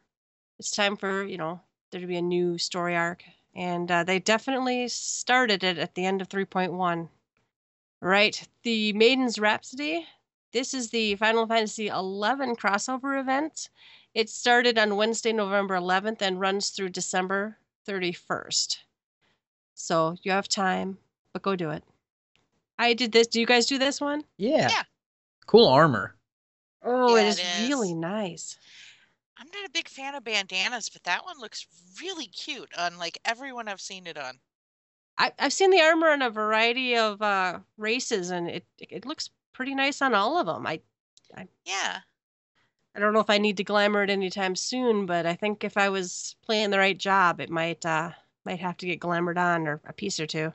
It's 0.59 0.71
time 0.71 0.97
for 0.97 1.23
you 1.23 1.37
know 1.37 1.61
there 1.91 2.01
to 2.01 2.07
be 2.07 2.17
a 2.17 2.21
new 2.21 2.57
story 2.57 2.95
arc, 2.95 3.23
and 3.55 3.91
uh, 3.91 4.03
they 4.03 4.19
definitely 4.19 4.87
started 4.89 5.63
it 5.63 5.77
at 5.77 5.95
the 5.95 6.05
end 6.05 6.21
of 6.21 6.29
three 6.29 6.45
point 6.45 6.73
one. 6.73 7.09
Right, 8.01 8.47
the 8.63 8.93
Maiden's 8.93 9.39
Rhapsody. 9.39 10.07
This 10.53 10.73
is 10.73 10.89
the 10.91 11.15
Final 11.17 11.47
Fantasy 11.47 11.89
XI 11.89 12.55
crossover 12.55 13.19
event. 13.19 13.69
It 14.15 14.29
started 14.29 14.77
on 14.79 14.95
Wednesday, 14.97 15.33
November 15.33 15.75
11th, 15.75 16.21
and 16.21 16.39
runs 16.39 16.69
through 16.71 16.89
December 16.89 17.59
31st. 17.85 18.79
So 19.75 20.17
you 20.23 20.31
have 20.31 20.47
time, 20.49 20.99
but 21.33 21.43
go 21.43 21.55
do 21.55 21.71
it. 21.71 21.83
I 22.79 22.93
did 22.93 23.11
this. 23.11 23.27
Do 23.27 23.39
you 23.39 23.45
guys 23.45 23.65
do 23.65 23.77
this 23.77 23.99
one? 23.99 24.23
Yeah. 24.37 24.69
Yeah. 24.69 24.83
Cool 25.45 25.67
armor. 25.67 26.15
Oh, 26.83 27.15
Yeah, 27.15 27.23
it 27.23 27.27
is, 27.29 27.39
it 27.39 27.45
is. 27.63 27.69
really 27.69 27.93
nice. 27.93 28.57
I'm 29.37 29.47
not 29.53 29.65
a 29.65 29.71
big 29.71 29.87
fan 29.87 30.15
of 30.15 30.23
bandanas, 30.23 30.89
but 30.89 31.03
that 31.03 31.23
one 31.23 31.39
looks 31.39 31.67
really 32.01 32.27
cute 32.27 32.71
on 32.77 32.97
like 32.97 33.19
everyone 33.25 33.67
I've 33.67 33.81
seen 33.81 34.07
it 34.07 34.17
on. 34.17 34.39
I, 35.17 35.31
I've 35.39 35.53
seen 35.53 35.71
the 35.71 35.81
armor 35.81 36.11
in 36.11 36.21
a 36.21 36.29
variety 36.29 36.95
of 36.95 37.21
uh, 37.21 37.59
races, 37.77 38.29
and 38.29 38.47
it 38.47 38.65
it 38.79 39.05
looks 39.05 39.29
pretty 39.53 39.73
nice 39.73 40.01
on 40.01 40.13
all 40.13 40.37
of 40.39 40.45
them. 40.45 40.65
I 40.67 40.79
Yeah. 41.65 41.99
I 42.95 42.99
don't 42.99 43.13
know 43.13 43.19
if 43.19 43.29
I 43.29 43.37
need 43.37 43.57
to 43.57 43.63
glamour 43.63 44.03
it 44.03 44.09
anytime 44.09 44.55
soon, 44.55 45.05
but 45.05 45.27
I 45.27 45.35
think 45.35 45.63
if 45.63 45.77
I 45.77 45.89
was 45.89 46.35
playing 46.43 46.71
the 46.71 46.79
right 46.79 46.97
job, 46.97 47.39
it 47.39 47.49
might 47.49 47.85
uh 47.85 48.11
might 48.45 48.59
have 48.59 48.77
to 48.77 48.87
get 48.87 48.99
glamored 48.99 49.37
on 49.37 49.67
or 49.67 49.81
a 49.85 49.93
piece 49.93 50.19
or 50.19 50.25
two. 50.25 50.53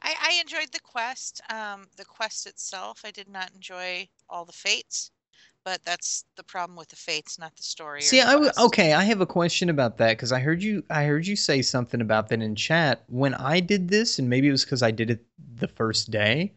I, 0.00 0.14
I 0.20 0.40
enjoyed 0.40 0.72
the 0.72 0.80
quest. 0.80 1.40
Um, 1.50 1.88
the 1.96 2.04
quest 2.04 2.46
itself, 2.46 3.02
I 3.04 3.10
did 3.10 3.28
not 3.28 3.52
enjoy 3.54 4.08
all 4.28 4.44
the 4.44 4.52
fates, 4.52 5.10
but 5.64 5.84
that's 5.84 6.24
the 6.36 6.44
problem 6.44 6.76
with 6.76 6.88
the 6.88 6.96
fates, 6.96 7.38
not 7.38 7.56
the 7.56 7.62
story. 7.62 8.02
See, 8.02 8.20
the 8.20 8.20
I 8.20 8.32
w- 8.32 8.52
okay. 8.58 8.92
I 8.92 9.04
have 9.04 9.20
a 9.20 9.26
question 9.26 9.68
about 9.68 9.96
that 9.98 10.10
because 10.16 10.32
I 10.32 10.40
heard 10.40 10.62
you. 10.62 10.84
I 10.90 11.04
heard 11.04 11.26
you 11.26 11.34
say 11.36 11.62
something 11.62 12.00
about 12.00 12.28
that 12.28 12.42
in 12.42 12.54
chat. 12.54 13.02
When 13.08 13.34
I 13.34 13.60
did 13.60 13.88
this, 13.88 14.18
and 14.18 14.28
maybe 14.28 14.48
it 14.48 14.52
was 14.52 14.64
because 14.64 14.82
I 14.82 14.90
did 14.90 15.10
it 15.10 15.24
the 15.56 15.68
first 15.68 16.10
day, 16.10 16.52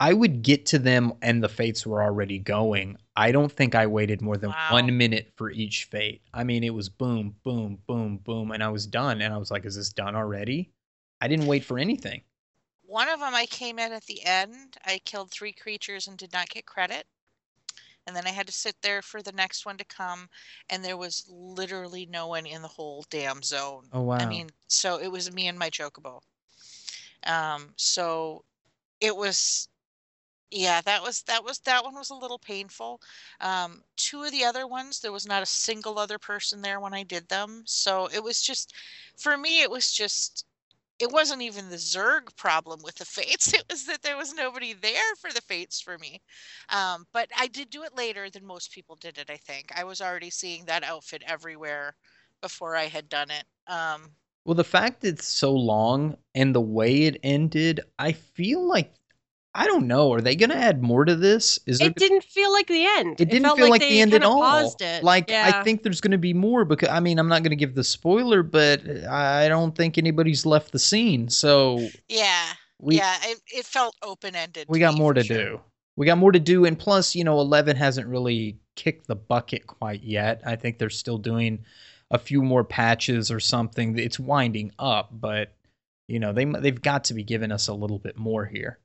I 0.00 0.12
would 0.14 0.42
get 0.42 0.66
to 0.66 0.78
them 0.78 1.14
and 1.22 1.42
the 1.42 1.48
fates 1.48 1.86
were 1.86 2.02
already 2.02 2.38
going. 2.38 2.98
I 3.16 3.32
don't 3.32 3.52
think 3.52 3.74
I 3.74 3.86
waited 3.86 4.22
more 4.22 4.36
than 4.38 4.54
Wow. 4.54 4.66
one 4.68 4.96
minute 4.98 5.32
for 5.36 5.50
each 5.50 5.84
fate. 5.84 6.22
I 6.34 6.44
mean, 6.44 6.64
it 6.64 6.74
was 6.74 6.88
boom, 6.90 7.36
boom, 7.44 7.78
boom, 7.86 8.18
boom, 8.18 8.52
and 8.52 8.62
I 8.62 8.68
was 8.70 8.86
done. 8.86 9.22
And 9.22 9.34
I 9.34 9.38
was 9.38 9.50
like, 9.50 9.66
"Is 9.66 9.76
this 9.76 9.92
done 9.92 10.16
already?" 10.16 10.72
I 11.20 11.28
didn't 11.28 11.46
wait 11.46 11.64
for 11.64 11.78
anything. 11.78 12.22
One 12.84 13.08
of 13.08 13.20
them, 13.20 13.34
I 13.34 13.46
came 13.46 13.78
in 13.78 13.92
at 13.92 14.04
the 14.04 14.24
end. 14.24 14.76
I 14.84 14.98
killed 15.04 15.30
three 15.30 15.52
creatures 15.52 16.06
and 16.06 16.16
did 16.16 16.32
not 16.32 16.48
get 16.48 16.66
credit. 16.66 17.06
And 18.06 18.14
then 18.14 18.26
I 18.26 18.30
had 18.30 18.46
to 18.46 18.52
sit 18.52 18.76
there 18.82 19.02
for 19.02 19.20
the 19.20 19.32
next 19.32 19.66
one 19.66 19.76
to 19.78 19.84
come, 19.84 20.28
and 20.70 20.84
there 20.84 20.96
was 20.96 21.26
literally 21.28 22.06
no 22.06 22.28
one 22.28 22.46
in 22.46 22.62
the 22.62 22.68
whole 22.68 23.04
damn 23.10 23.42
zone. 23.42 23.88
Oh 23.92 24.02
wow! 24.02 24.18
I 24.18 24.26
mean, 24.26 24.48
so 24.68 25.00
it 25.00 25.10
was 25.10 25.32
me 25.32 25.48
and 25.48 25.58
my 25.58 25.70
chocobo. 25.70 26.20
Um, 27.26 27.70
so 27.74 28.44
it 29.00 29.16
was, 29.16 29.68
yeah, 30.52 30.80
that 30.82 31.02
was 31.02 31.22
that 31.22 31.42
was 31.42 31.58
that 31.60 31.82
one 31.82 31.96
was 31.96 32.10
a 32.10 32.14
little 32.14 32.38
painful. 32.38 33.00
Um, 33.40 33.82
two 33.96 34.22
of 34.22 34.30
the 34.30 34.44
other 34.44 34.68
ones, 34.68 35.00
there 35.00 35.10
was 35.10 35.26
not 35.26 35.42
a 35.42 35.46
single 35.46 35.98
other 35.98 36.18
person 36.18 36.62
there 36.62 36.78
when 36.78 36.94
I 36.94 37.02
did 37.02 37.28
them. 37.28 37.62
So 37.64 38.08
it 38.14 38.22
was 38.22 38.40
just, 38.40 38.72
for 39.16 39.36
me, 39.36 39.62
it 39.62 39.70
was 39.70 39.92
just, 39.92 40.46
it 40.98 41.10
wasn't 41.12 41.42
even 41.42 41.68
the 41.70 41.76
Zerg 41.76 42.34
problem 42.36 42.80
with 42.82 42.96
the 42.96 43.04
fates. 43.04 43.52
It 43.54 43.64
was 43.70 43.84
that 43.86 44.02
there 44.02 44.16
was 44.16 44.32
nobody 44.34 44.72
there 44.74 45.14
for 45.20 45.32
the 45.32 45.40
fates 45.42 45.80
for 45.80 45.98
me. 45.98 46.20
Um, 46.70 47.06
but 47.12 47.28
I 47.36 47.46
did 47.48 47.70
do 47.70 47.82
it 47.84 47.96
later 47.96 48.30
than 48.30 48.44
most 48.46 48.72
people 48.72 48.96
did 48.96 49.18
it. 49.18 49.30
I 49.30 49.36
think 49.36 49.72
I 49.76 49.84
was 49.84 50.00
already 50.00 50.30
seeing 50.30 50.64
that 50.66 50.84
outfit 50.84 51.22
everywhere 51.26 51.96
before 52.42 52.76
I 52.76 52.86
had 52.86 53.08
done 53.08 53.30
it. 53.30 53.44
Um, 53.66 54.16
Well, 54.46 54.54
the 54.54 54.64
fact 54.64 55.04
it's 55.04 55.26
so 55.28 55.52
long 55.52 56.16
and 56.34 56.54
the 56.54 56.60
way 56.60 57.02
it 57.02 57.18
ended, 57.22 57.80
I 57.98 58.12
feel 58.12 58.66
like 58.66 58.94
I 59.56 59.66
don't 59.66 59.86
know. 59.86 60.12
Are 60.12 60.20
they 60.20 60.36
going 60.36 60.50
to 60.50 60.56
add 60.56 60.82
more 60.82 61.06
to 61.06 61.16
this? 61.16 61.58
Is 61.64 61.78
there 61.78 61.88
It 61.88 61.96
didn't 61.96 62.24
feel 62.24 62.52
like 62.52 62.66
the 62.66 62.84
end. 62.84 63.20
It 63.20 63.30
didn't 63.30 63.44
felt 63.44 63.58
feel 63.58 63.70
like, 63.70 63.80
they 63.80 63.88
the 63.88 64.00
end 64.02 64.12
at 64.12 64.22
all. 64.22 64.40
Paused 64.40 64.82
it. 64.82 65.02
Like 65.02 65.30
yeah. 65.30 65.50
I 65.54 65.64
think 65.64 65.82
there's 65.82 66.02
going 66.02 66.12
to 66.12 66.18
be 66.18 66.34
more 66.34 66.66
because 66.66 66.90
I 66.90 67.00
mean 67.00 67.18
I'm 67.18 67.28
not 67.28 67.42
going 67.42 67.50
to 67.50 67.56
give 67.56 67.74
the 67.74 67.82
spoiler, 67.82 68.42
but 68.42 68.86
I 69.08 69.48
don't 69.48 69.74
think 69.74 69.96
anybody's 69.96 70.44
left 70.44 70.72
the 70.72 70.78
scene. 70.78 71.30
So 71.30 71.88
yeah, 72.08 72.52
we 72.78 72.98
yeah, 72.98 73.16
it, 73.22 73.40
it 73.46 73.64
felt 73.64 73.96
open 74.02 74.36
ended. 74.36 74.66
we 74.68 74.78
got 74.78 74.94
more 74.94 75.14
to 75.14 75.22
do. 75.22 75.60
We 75.96 76.04
got 76.04 76.18
more 76.18 76.32
to 76.32 76.40
do, 76.40 76.66
and 76.66 76.78
plus, 76.78 77.14
you 77.14 77.24
know, 77.24 77.40
Eleven 77.40 77.74
hasn't 77.76 78.06
really 78.06 78.58
kicked 78.74 79.06
the 79.06 79.16
bucket 79.16 79.66
quite 79.66 80.02
yet. 80.02 80.42
I 80.44 80.56
think 80.56 80.78
they're 80.78 80.90
still 80.90 81.16
doing 81.16 81.64
a 82.10 82.18
few 82.18 82.42
more 82.42 82.64
patches 82.64 83.30
or 83.30 83.40
something. 83.40 83.98
It's 83.98 84.20
winding 84.20 84.72
up, 84.78 85.08
but 85.10 85.54
you 86.08 86.20
know 86.20 86.34
they 86.34 86.44
they've 86.44 86.80
got 86.80 87.04
to 87.04 87.14
be 87.14 87.22
giving 87.22 87.50
us 87.50 87.68
a 87.68 87.74
little 87.74 87.98
bit 87.98 88.18
more 88.18 88.44
here. 88.44 88.78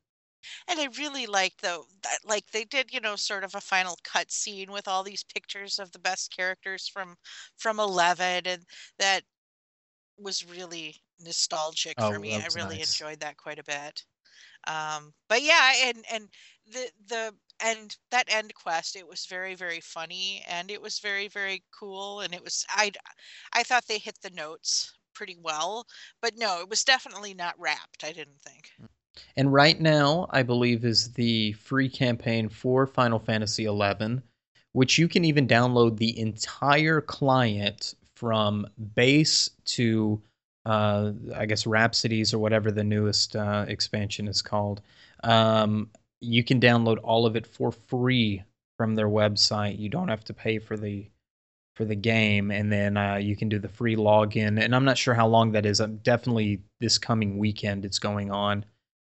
And 0.67 0.79
I 0.79 0.85
really 0.97 1.27
liked 1.27 1.61
though 1.61 1.87
that 2.03 2.19
like 2.25 2.51
they 2.51 2.65
did, 2.65 2.91
you 2.93 2.99
know, 2.99 3.15
sort 3.15 3.43
of 3.43 3.55
a 3.55 3.61
final 3.61 3.97
cut 4.03 4.31
scene 4.31 4.71
with 4.71 4.87
all 4.87 5.03
these 5.03 5.23
pictures 5.23 5.79
of 5.79 5.91
the 5.91 5.99
best 5.99 6.31
characters 6.35 6.87
from 6.87 7.17
from 7.57 7.79
Eleven 7.79 8.47
and 8.47 8.65
that 8.97 9.23
was 10.17 10.45
really 10.45 10.97
nostalgic 11.19 11.97
Oh, 11.97 12.11
for 12.11 12.19
me. 12.19 12.37
I 12.37 12.47
really 12.47 12.81
nice. 12.81 12.81
enjoyed 12.81 13.19
that 13.21 13.37
quite 13.37 13.59
a 13.59 13.63
bit. 13.63 14.05
Um 14.67 15.13
but 15.29 15.41
yeah, 15.43 15.73
and 15.89 16.05
and 16.11 16.29
the 16.65 16.91
the 17.05 17.37
and 17.61 17.97
that 18.11 18.29
end 18.29 18.55
quest 18.55 18.95
it 18.95 19.07
was 19.07 19.25
very 19.27 19.55
very 19.55 19.81
funny 19.81 20.43
and 20.47 20.71
it 20.71 20.81
was 20.81 20.99
very 20.99 21.27
very 21.27 21.63
cool 21.71 22.21
and 22.21 22.33
it 22.35 22.43
was 22.43 22.65
I 22.69 22.91
I 23.53 23.63
thought 23.63 23.87
they 23.87 23.99
hit 23.99 24.21
the 24.21 24.31
notes 24.31 24.93
pretty 25.13 25.37
well, 25.37 25.87
but 26.21 26.35
no, 26.37 26.61
it 26.61 26.69
was 26.69 26.83
definitely 26.85 27.33
not 27.35 27.59
wrapped, 27.59 28.03
I 28.03 28.13
didn't 28.13 28.41
think. 28.41 28.73
And 29.35 29.51
right 29.51 29.79
now, 29.79 30.27
I 30.29 30.43
believe 30.43 30.85
is 30.85 31.13
the 31.13 31.53
free 31.53 31.89
campaign 31.89 32.49
for 32.49 32.87
Final 32.87 33.19
Fantasy 33.19 33.65
XI, 33.65 34.21
which 34.73 34.97
you 34.97 35.07
can 35.07 35.25
even 35.25 35.47
download 35.47 35.97
the 35.97 36.17
entire 36.19 37.01
client 37.01 37.95
from 38.15 38.67
base 38.95 39.49
to, 39.65 40.21
uh, 40.65 41.11
I 41.35 41.45
guess, 41.45 41.65
Rhapsodies 41.65 42.33
or 42.33 42.39
whatever 42.39 42.71
the 42.71 42.83
newest 42.83 43.35
uh, 43.35 43.65
expansion 43.67 44.27
is 44.27 44.41
called. 44.41 44.81
Um, 45.23 45.89
you 46.21 46.43
can 46.43 46.59
download 46.59 46.99
all 47.03 47.25
of 47.25 47.35
it 47.35 47.47
for 47.47 47.71
free 47.71 48.43
from 48.77 48.95
their 48.95 49.09
website. 49.09 49.79
You 49.79 49.89
don't 49.89 50.07
have 50.07 50.23
to 50.25 50.33
pay 50.33 50.59
for 50.59 50.77
the 50.77 51.07
for 51.75 51.85
the 51.85 51.95
game, 51.95 52.51
and 52.51 52.71
then 52.71 52.97
uh, 52.97 53.15
you 53.15 53.35
can 53.35 53.47
do 53.47 53.57
the 53.57 53.69
free 53.69 53.95
login. 53.95 54.61
And 54.61 54.75
I'm 54.75 54.85
not 54.85 54.97
sure 54.97 55.13
how 55.13 55.27
long 55.27 55.53
that 55.53 55.65
is. 55.65 55.79
I'm 55.79 55.97
definitely 55.97 56.61
this 56.79 56.97
coming 56.97 57.37
weekend. 57.37 57.85
It's 57.85 57.99
going 57.99 58.29
on. 58.29 58.65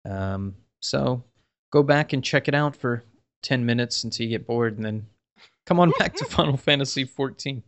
Um, 0.09 0.55
so 0.79 1.23
go 1.71 1.83
back 1.83 2.13
and 2.13 2.23
check 2.23 2.47
it 2.47 2.55
out 2.55 2.75
for 2.75 3.03
10 3.43 3.65
minutes 3.65 4.03
until 4.03 4.25
you 4.25 4.37
get 4.37 4.47
bored 4.47 4.77
and 4.77 4.85
then 4.85 5.07
come 5.65 5.79
on 5.79 5.91
back 5.99 6.15
to 6.15 6.25
Final 6.29 6.57
Fantasy 6.57 7.03
14. 7.05 7.63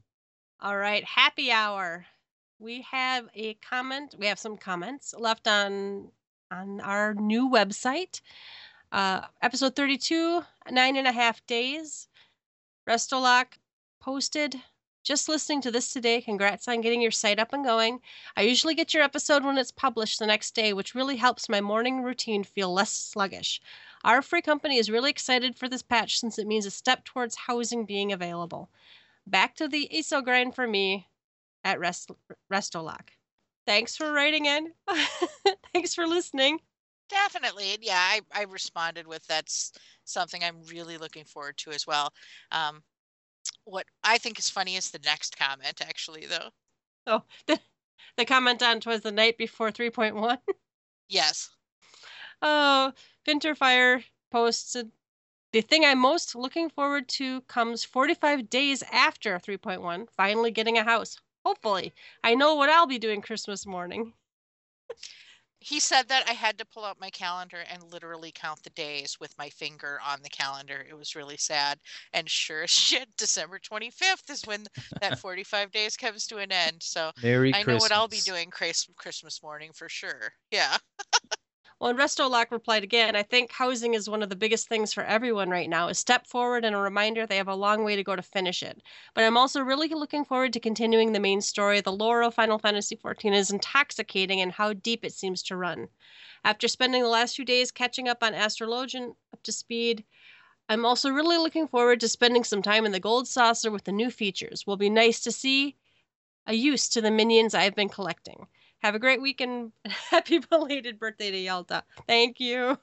All 0.61 0.77
right, 0.77 1.03
happy 1.03 1.51
hour. 1.51 2.05
We 2.59 2.85
have 2.89 3.27
a 3.35 3.55
comment. 3.55 4.15
We 4.17 4.27
have 4.27 4.39
some 4.39 4.55
comments 4.55 5.13
left 5.17 5.47
on 5.47 6.09
on 6.51 6.79
our 6.81 7.13
new 7.15 7.49
website. 7.49 8.21
Uh, 8.91 9.21
episode 9.41 9.75
32, 9.75 10.43
nine 10.71 10.95
and 10.95 11.07
a 11.07 11.11
half 11.11 11.45
days. 11.47 12.07
Restolock 12.87 13.57
posted 13.99 14.55
Just 15.03 15.27
listening 15.27 15.59
to 15.61 15.71
this 15.71 15.91
today, 15.91 16.21
congrats 16.21 16.65
on 16.69 16.79
getting 16.79 17.01
your 17.01 17.11
site 17.11 17.37
up 17.37 17.51
and 17.51 17.65
going. 17.65 17.99
I 18.37 18.43
usually 18.43 18.73
get 18.73 18.93
your 18.93 19.03
episode 19.03 19.43
when 19.43 19.57
it's 19.57 19.69
published 19.69 20.17
the 20.17 20.25
next 20.25 20.55
day, 20.55 20.71
which 20.71 20.95
really 20.95 21.17
helps 21.17 21.49
my 21.49 21.59
morning 21.59 22.01
routine 22.01 22.45
feel 22.45 22.73
less 22.73 22.91
sluggish. 22.91 23.59
Our 24.05 24.21
free 24.21 24.41
company 24.41 24.77
is 24.77 24.89
really 24.89 25.09
excited 25.09 25.57
for 25.57 25.67
this 25.67 25.81
patch 25.81 26.19
since 26.19 26.39
it 26.39 26.47
means 26.47 26.65
a 26.65 26.71
step 26.71 27.03
towards 27.03 27.35
housing 27.35 27.85
being 27.85 28.13
available. 28.13 28.69
Back 29.27 29.55
to 29.55 29.67
the 29.67 29.89
ESO 29.93 30.21
grind 30.21 30.55
for 30.55 30.67
me 30.67 31.09
at 31.65 31.81
Rest- 31.81 32.11
Restolock. 32.51 33.09
Thanks 33.65 33.97
for 33.97 34.11
writing 34.13 34.45
in. 34.45 34.71
Thanks 35.73 35.93
for 35.93 36.07
listening. 36.07 36.59
Definitely. 37.09 37.77
Yeah, 37.81 37.99
I, 37.99 38.21
I 38.33 38.43
responded 38.43 39.05
with 39.05 39.27
that's 39.27 39.73
something 40.05 40.41
I'm 40.43 40.63
really 40.63 40.97
looking 40.97 41.25
forward 41.25 41.57
to 41.57 41.71
as 41.71 41.85
well. 41.85 42.13
Um, 42.51 42.83
what 43.65 43.85
I 44.03 44.17
think 44.17 44.39
is 44.39 44.49
funny 44.49 44.75
is 44.75 44.91
the 44.91 44.99
next 44.99 45.37
comment, 45.37 45.81
actually, 45.81 46.25
though. 46.25 46.49
Oh, 47.07 47.23
the, 47.47 47.59
the 48.17 48.25
comment 48.25 48.63
on 48.63 48.79
twas 48.79 49.01
the 49.01 49.11
night 49.11 49.37
before 49.37 49.71
3.1. 49.71 50.39
Yes. 51.09 51.49
Oh, 52.41 52.93
Winterfire 53.27 54.03
posted 54.31 54.91
the 55.53 55.61
thing 55.61 55.85
I'm 55.85 55.99
most 55.99 56.35
looking 56.35 56.69
forward 56.69 57.07
to 57.09 57.41
comes 57.41 57.83
45 57.83 58.49
days 58.49 58.83
after 58.91 59.39
3.1, 59.39 60.09
finally 60.11 60.51
getting 60.51 60.77
a 60.77 60.83
house. 60.83 61.21
Hopefully. 61.45 61.93
I 62.23 62.35
know 62.35 62.55
what 62.55 62.69
I'll 62.69 62.87
be 62.87 62.99
doing 62.99 63.21
Christmas 63.21 63.65
morning. 63.65 64.13
He 65.65 65.79
said 65.79 66.09
that 66.09 66.27
I 66.27 66.33
had 66.33 66.57
to 66.57 66.65
pull 66.65 66.83
out 66.83 66.99
my 66.99 67.09
calendar 67.09 67.63
and 67.71 67.81
literally 67.91 68.31
count 68.33 68.61
the 68.63 68.69
days 68.71 69.17
with 69.19 69.33
my 69.37 69.49
finger 69.49 69.97
on 70.05 70.21
the 70.21 70.29
calendar. 70.29 70.85
It 70.87 70.93
was 70.93 71.15
really 71.15 71.37
sad. 71.37 71.79
And 72.11 72.29
sure 72.29 72.63
as 72.63 72.69
shit, 72.69 73.07
December 73.17 73.59
25th 73.59 74.29
is 74.29 74.45
when 74.45 74.65
that 74.99 75.17
45 75.17 75.71
days 75.71 75.95
comes 75.95 76.27
to 76.27 76.37
an 76.37 76.51
end. 76.51 76.83
So 76.83 77.11
Merry 77.21 77.53
I 77.53 77.63
Christmas. 77.63 77.65
know 77.67 77.79
what 77.79 77.91
I'll 77.93 78.07
be 78.09 78.19
doing 78.21 78.49
Christmas 78.51 79.41
morning 79.41 79.71
for 79.73 79.87
sure. 79.87 80.33
Yeah. 80.51 80.77
Well, 81.83 81.89
and 81.89 81.99
Restolock 81.99 82.49
replied 82.49 82.85
again, 82.85 83.13
I 83.13 83.23
think 83.23 83.51
housing 83.51 83.93
is 83.93 84.09
one 84.09 84.23
of 84.23 84.29
the 84.29 84.37
biggest 84.37 84.69
things 84.69 84.93
for 84.93 85.03
everyone 85.03 85.49
right 85.49 85.69
now. 85.69 85.89
A 85.89 85.93
step 85.93 86.25
forward 86.25 86.63
and 86.63 86.73
a 86.73 86.79
reminder 86.79 87.25
they 87.25 87.35
have 87.35 87.49
a 87.49 87.55
long 87.55 87.83
way 87.83 87.97
to 87.97 88.05
go 88.05 88.15
to 88.15 88.21
finish 88.21 88.63
it. 88.63 88.81
But 89.13 89.25
I'm 89.25 89.35
also 89.35 89.59
really 89.59 89.89
looking 89.89 90.23
forward 90.23 90.53
to 90.53 90.61
continuing 90.61 91.11
the 91.11 91.19
main 91.19 91.41
story. 91.41 91.81
The 91.81 91.91
lore 91.91 92.23
of 92.23 92.35
Final 92.35 92.57
Fantasy 92.57 92.95
XIV 92.95 93.33
is 93.33 93.51
intoxicating 93.51 94.39
and 94.39 94.53
how 94.53 94.71
deep 94.71 95.03
it 95.03 95.11
seems 95.11 95.43
to 95.43 95.57
run. 95.57 95.89
After 96.45 96.69
spending 96.69 97.03
the 97.03 97.09
last 97.09 97.35
few 97.35 97.43
days 97.43 97.69
catching 97.69 98.07
up 98.07 98.23
on 98.23 98.33
Astrologian 98.33 99.17
up 99.33 99.43
to 99.43 99.51
speed, 99.51 100.05
I'm 100.69 100.85
also 100.85 101.09
really 101.09 101.37
looking 101.37 101.67
forward 101.67 101.99
to 101.99 102.07
spending 102.07 102.45
some 102.45 102.61
time 102.61 102.85
in 102.85 102.93
the 102.93 103.01
Gold 103.01 103.27
Saucer 103.27 103.71
with 103.71 103.83
the 103.83 103.91
new 103.91 104.09
features. 104.09 104.65
Will 104.65 104.77
be 104.77 104.89
nice 104.89 105.19
to 105.19 105.33
see 105.33 105.75
a 106.47 106.53
use 106.53 106.87
to 106.87 107.01
the 107.01 107.11
minions 107.11 107.53
I've 107.53 107.75
been 107.75 107.89
collecting. 107.89 108.47
Have 108.83 108.95
a 108.95 108.99
great 108.99 109.21
week 109.21 109.39
and 109.39 109.71
happy 109.85 110.39
belated 110.39 110.99
birthday 110.99 111.31
to 111.31 111.37
Yelta. 111.37 111.83
Thank 112.05 112.41
you. 112.41 112.77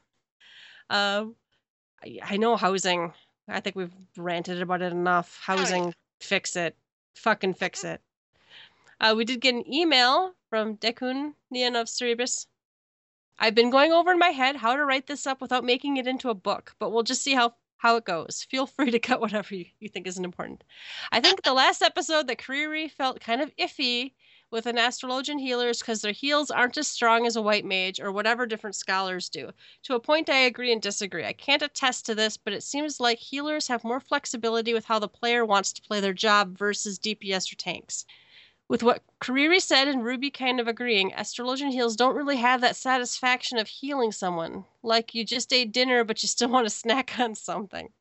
Um, 0.89 1.35
I, 2.03 2.19
I 2.23 2.37
know 2.39 2.57
housing. 2.57 3.13
I 3.47 3.61
think 3.61 3.77
we've 3.77 3.93
ranted 4.17 4.63
about 4.63 4.81
it 4.81 4.93
enough. 4.93 5.43
Oh, 5.47 5.53
yeah. 5.53 5.59
Housing, 5.59 5.95
fix 6.21 6.57
it. 6.57 6.75
Fucking 7.17 7.53
fix 7.53 7.85
it. 7.85 8.01
Uh, 8.99 9.15
we 9.15 9.27
did 9.27 9.41
get 9.41 9.55
an 9.55 9.71
email 9.71 10.35
from 10.49 10.79
Dekun 10.79 11.35
Nian 11.55 11.79
of 11.79 11.87
Cerberus. 11.87 12.47
I've 13.39 13.55
been 13.55 13.71
going 13.71 13.93
over 13.93 14.11
in 14.11 14.19
my 14.19 14.29
head 14.29 14.57
how 14.57 14.77
to 14.77 14.85
write 14.85 15.07
this 15.07 15.27
up 15.27 15.43
without 15.43 15.65
making 15.65 15.99
it 15.99 16.07
into 16.07 16.31
a 16.31 16.35
book, 16.35 16.75
but 16.79 16.93
we'll 16.93 17.03
just 17.03 17.23
see 17.23 17.35
how 17.35 17.55
how 17.77 17.97
it 17.97 18.05
goes. 18.07 18.47
Feel 18.51 18.67
free 18.77 18.91
to 18.91 18.99
cut 18.99 19.21
whatever 19.21 19.55
you, 19.55 19.67
you 19.81 19.89
think 19.89 20.07
isn't 20.07 20.25
important. 20.25 20.65
I 21.13 21.21
think 21.21 21.43
the 21.43 21.53
last 21.53 21.83
episode 21.83 22.27
that 22.29 22.39
Kariri 22.39 22.91
felt 22.91 23.21
kind 23.21 23.43
of 23.43 23.55
iffy 23.57 24.13
with 24.51 24.67
an 24.67 24.77
astrologian 24.77 25.39
healers 25.39 25.79
because 25.79 26.03
their 26.03 26.13
heals 26.13 26.51
aren't 26.51 26.77
as 26.77 26.89
strong 26.89 27.27
as 27.27 27.37
a 27.37 27.43
white 27.43 27.65
mage 27.65 28.01
or 28.01 28.13
whatever 28.13 28.47
different 28.47 28.77
scholars 28.77 29.29
do. 29.29 29.51
To 29.85 29.95
a 29.95 30.01
point, 30.01 30.29
I 30.29 30.39
agree 30.39 30.73
and 30.73 30.83
disagree. 30.83 31.25
I 31.25 31.33
can't 31.33 31.63
attest 31.63 32.07
to 32.07 32.15
this, 32.15 32.37
but 32.37 32.53
it 32.53 32.63
seems 32.63 33.01
like 33.01 33.19
healers 33.19 33.69
have 33.69 33.85
more 33.85 34.01
flexibility 34.01 34.75
with 34.75 34.85
how 34.85 34.99
the 34.99 35.09
player 35.09 35.45
wants 35.45 35.73
to 35.75 35.83
play 35.83 36.01
their 36.01 36.13
job 36.13 36.59
versus 36.59 36.99
DPS 36.99 37.53
or 37.53 37.57
tanks. 37.57 38.05
With 38.69 38.83
what 38.85 39.03
Kariri 39.21 39.61
said 39.61 39.89
and 39.89 40.05
Ruby 40.05 40.31
kind 40.31 40.61
of 40.61 40.69
agreeing, 40.69 41.13
astrologian 41.13 41.71
heals 41.73 41.97
don't 41.97 42.15
really 42.15 42.37
have 42.37 42.61
that 42.61 42.77
satisfaction 42.77 43.59
of 43.59 43.67
healing 43.67 44.13
someone. 44.13 44.65
Like 44.83 45.15
you 45.15 45.25
just 45.25 45.53
ate 45.53 45.73
dinner, 45.73 46.05
but 46.05 46.23
you 46.23 46.29
still 46.29 46.49
want 46.51 46.67
to 46.67 46.71
snack 46.71 47.19
on 47.19 47.35
something. 47.35 47.93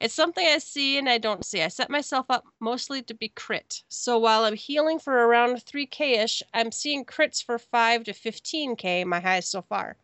It's 0.00 0.14
something 0.14 0.46
I 0.46 0.58
see 0.58 0.98
and 0.98 1.08
I 1.08 1.18
don't 1.18 1.44
see. 1.44 1.62
I 1.62 1.68
set 1.68 1.90
myself 1.90 2.26
up 2.28 2.44
mostly 2.60 3.02
to 3.02 3.14
be 3.14 3.28
crit. 3.28 3.82
So 3.88 4.18
while 4.18 4.44
I'm 4.44 4.56
healing 4.56 4.98
for 4.98 5.12
around 5.12 5.56
3k 5.56 6.22
ish, 6.22 6.42
I'm 6.52 6.70
seeing 6.72 7.04
crits 7.04 7.42
for 7.42 7.58
5 7.58 8.04
to 8.04 8.12
15k, 8.12 9.04
my 9.06 9.20
highest 9.20 9.50
so 9.50 9.62
far. 9.62 9.96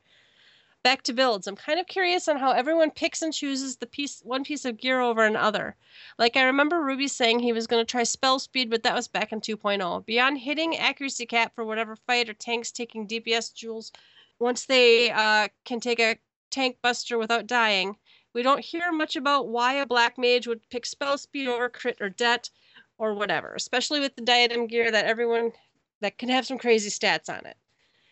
Back 0.83 1.03
to 1.05 1.13
builds. 1.13 1.47
I'm 1.47 1.55
kind 1.55 1.79
of 1.79 1.87
curious 1.87 2.27
on 2.27 2.39
how 2.39 2.51
everyone 2.51 2.91
picks 2.91 3.23
and 3.23 3.33
chooses 3.33 3.77
the 3.77 3.87
piece 3.87 4.21
one 4.25 4.43
piece 4.43 4.65
of 4.65 4.79
gear 4.79 5.01
over 5.01 5.25
another. 5.25 5.77
Like 6.19 6.37
I 6.37 6.43
remember 6.43 6.83
Ruby 6.83 7.07
saying 7.07 7.39
he 7.39 7.53
was 7.53 7.69
going 7.69 7.81
to 7.85 7.91
try 7.91 8.03
spell 8.03 8.41
speed, 8.41 8.69
but 8.69 8.83
that 8.83 8.95
was 8.95 9.07
back 9.07 9.31
in 9.31 9.41
2.0. 9.41 10.05
Beyond 10.07 10.39
hitting 10.39 10.77
accuracy 10.77 11.27
cap 11.27 11.55
for 11.55 11.65
whatever 11.65 11.95
fight 11.95 12.29
or 12.29 12.35
tanks 12.35 12.73
taking 12.73 13.07
DPS 13.07 13.55
jewels, 13.55 13.93
once 14.41 14.67
they 14.67 15.11
uh, 15.13 15.49
can 15.65 15.79
take 15.79 16.01
a 16.01 16.19
tank 16.51 16.79
buster 16.83 17.17
without 17.17 17.47
dying, 17.47 17.97
we 18.35 18.43
don't 18.43 18.65
hear 18.65 18.93
much 18.93 19.17
about 19.17 19.49
why 19.49 19.75
a 19.75 19.87
black 19.87 20.19
mage 20.19 20.47
would 20.47 20.69
pick 20.71 20.87
spell 20.87 21.19
speed 21.19 21.49
over 21.49 21.69
crit 21.69 21.99
or 22.01 22.09
det 22.09 22.51
or 22.99 23.15
whatever, 23.15 23.55
especially 23.55 24.01
with 24.01 24.15
the 24.17 24.23
diadem 24.23 24.67
gear 24.67 24.91
that 24.91 25.05
everyone 25.05 25.53
that 26.01 26.19
can 26.19 26.29
have 26.29 26.47
some 26.47 26.59
crazy 26.59 26.91
stats 26.91 27.29
on 27.29 27.45
it. 27.47 27.57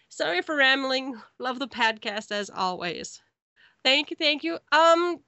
Sorry 0.09 0.42
for 0.42 0.56
rambling. 0.56 1.14
Love 1.38 1.59
the 1.59 1.68
podcast 1.68 2.32
as 2.32 2.51
always. 2.51 3.22
Thank 3.84 4.10
you, 4.10 4.16
thank 4.16 4.42
you. 4.44 4.59
Um, 4.72 5.20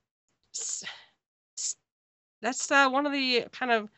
that's 2.43 2.71
uh, 2.71 2.91
one 2.91 3.07
of 3.07 3.13
the 3.13 3.47
kind 3.53 3.71
of 3.73 3.89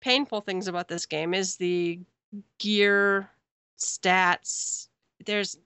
painful 0.00 0.40
things 0.40 0.66
about 0.66 0.88
this 0.88 1.06
game 1.06 1.34
is 1.34 1.56
the 1.56 2.00
gear 2.58 3.30
stats. 3.78 4.88
There's, 5.24 5.58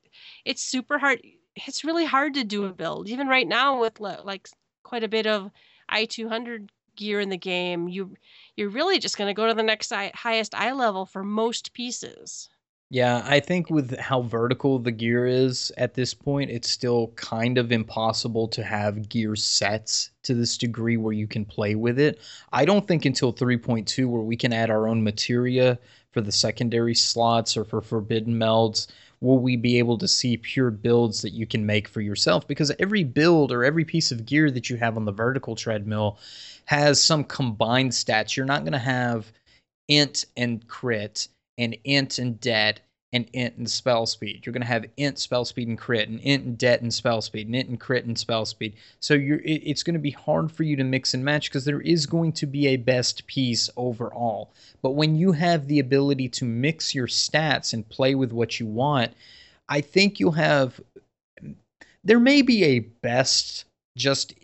it's 0.44 0.62
super 0.62 0.98
hard. 0.98 1.20
It's 1.54 1.84
really 1.84 2.04
hard 2.04 2.34
to 2.34 2.44
do 2.44 2.64
a 2.66 2.72
build, 2.72 3.08
even 3.08 3.28
right 3.28 3.46
now 3.48 3.80
with 3.80 4.00
like 4.00 4.48
quite 4.88 5.04
a 5.04 5.08
bit 5.08 5.26
of 5.26 5.50
i 5.88 6.04
two 6.04 6.28
hundred 6.28 6.72
gear 6.96 7.20
in 7.20 7.28
the 7.28 7.38
game. 7.38 7.88
You, 7.88 8.14
you're 8.56 8.68
really 8.68 8.98
just 8.98 9.16
going 9.16 9.28
to 9.28 9.34
go 9.34 9.46
to 9.46 9.54
the 9.54 9.62
next 9.62 9.92
highest 9.92 10.54
eye 10.54 10.72
level 10.72 11.06
for 11.06 11.22
most 11.22 11.72
pieces. 11.72 12.48
Yeah, 12.90 13.22
I 13.26 13.40
think 13.40 13.68
with 13.68 13.98
how 13.98 14.22
vertical 14.22 14.78
the 14.78 14.90
gear 14.90 15.26
is 15.26 15.70
at 15.76 15.92
this 15.92 16.14
point, 16.14 16.50
it's 16.50 16.70
still 16.70 17.08
kind 17.16 17.58
of 17.58 17.70
impossible 17.70 18.48
to 18.48 18.64
have 18.64 19.10
gear 19.10 19.36
sets 19.36 20.10
to 20.22 20.34
this 20.34 20.56
degree 20.56 20.96
where 20.96 21.12
you 21.12 21.26
can 21.26 21.44
play 21.44 21.74
with 21.74 21.98
it. 21.98 22.18
I 22.50 22.64
don't 22.64 22.88
think 22.88 23.04
until 23.04 23.32
3.2, 23.32 24.08
where 24.08 24.22
we 24.22 24.36
can 24.36 24.54
add 24.54 24.70
our 24.70 24.88
own 24.88 25.04
materia 25.04 25.78
for 26.12 26.22
the 26.22 26.32
secondary 26.32 26.94
slots 26.94 27.58
or 27.58 27.64
for 27.64 27.82
forbidden 27.82 28.34
melds, 28.34 28.86
will 29.20 29.38
we 29.38 29.56
be 29.56 29.78
able 29.78 29.98
to 29.98 30.08
see 30.08 30.36
pure 30.36 30.70
builds 30.70 31.22
that 31.22 31.32
you 31.32 31.46
can 31.46 31.66
make 31.66 31.88
for 31.88 32.00
yourself. 32.00 32.46
Because 32.46 32.72
every 32.78 33.04
build 33.04 33.52
or 33.52 33.64
every 33.64 33.84
piece 33.84 34.10
of 34.10 34.26
gear 34.26 34.50
that 34.50 34.70
you 34.70 34.76
have 34.76 34.96
on 34.96 35.04
the 35.04 35.12
vertical 35.12 35.56
treadmill 35.56 36.18
has 36.66 37.02
some 37.02 37.24
combined 37.24 37.92
stats. 37.92 38.36
You're 38.36 38.46
not 38.46 38.62
going 38.62 38.72
to 38.72 38.78
have 38.78 39.32
int 39.88 40.26
and 40.36 40.66
crit 40.68 41.28
and 41.56 41.76
int 41.84 42.18
and 42.18 42.40
det 42.40 42.80
and 43.12 43.26
int 43.32 43.56
and 43.56 43.70
spell 43.70 44.04
speed. 44.06 44.42
You're 44.44 44.52
going 44.52 44.62
to 44.62 44.68
have 44.68 44.84
int 44.96 45.18
spell 45.18 45.44
speed 45.44 45.68
and 45.68 45.78
crit 45.78 46.08
and 46.08 46.20
int 46.20 46.44
and 46.44 46.58
det 46.58 46.82
and 46.82 46.92
spell 46.92 47.22
speed 47.22 47.46
and 47.46 47.56
int 47.56 47.68
and 47.70 47.80
crit 47.80 48.04
and 48.04 48.18
spell 48.18 48.44
speed. 48.44 48.74
So 49.00 49.14
it, 49.14 49.40
it's 49.44 49.82
going 49.82 49.94
to 49.94 50.00
be 50.00 50.10
hard 50.10 50.52
for 50.52 50.62
you 50.62 50.76
to 50.76 50.84
mix 50.84 51.14
and 51.14 51.24
match 51.24 51.48
because 51.48 51.64
there 51.64 51.80
is 51.80 52.04
going 52.04 52.32
to 52.32 52.46
be 52.46 52.68
a 52.68 52.76
best 52.76 53.26
piece 53.26 53.70
overall. 53.76 54.52
But 54.82 54.90
when 54.90 55.16
you 55.16 55.32
have 55.32 55.66
the 55.66 55.78
ability 55.78 56.28
to 56.30 56.44
mix 56.44 56.94
your 56.94 57.06
stats 57.06 57.72
and 57.72 57.88
play 57.88 58.14
with 58.14 58.32
what 58.32 58.60
you 58.60 58.66
want, 58.66 59.14
I 59.68 59.80
think 59.80 60.20
you'll 60.20 60.32
have 60.32 60.80
there 62.04 62.20
may 62.20 62.42
be 62.42 62.64
a 62.64 62.78
best 62.80 63.64
just 63.96 64.34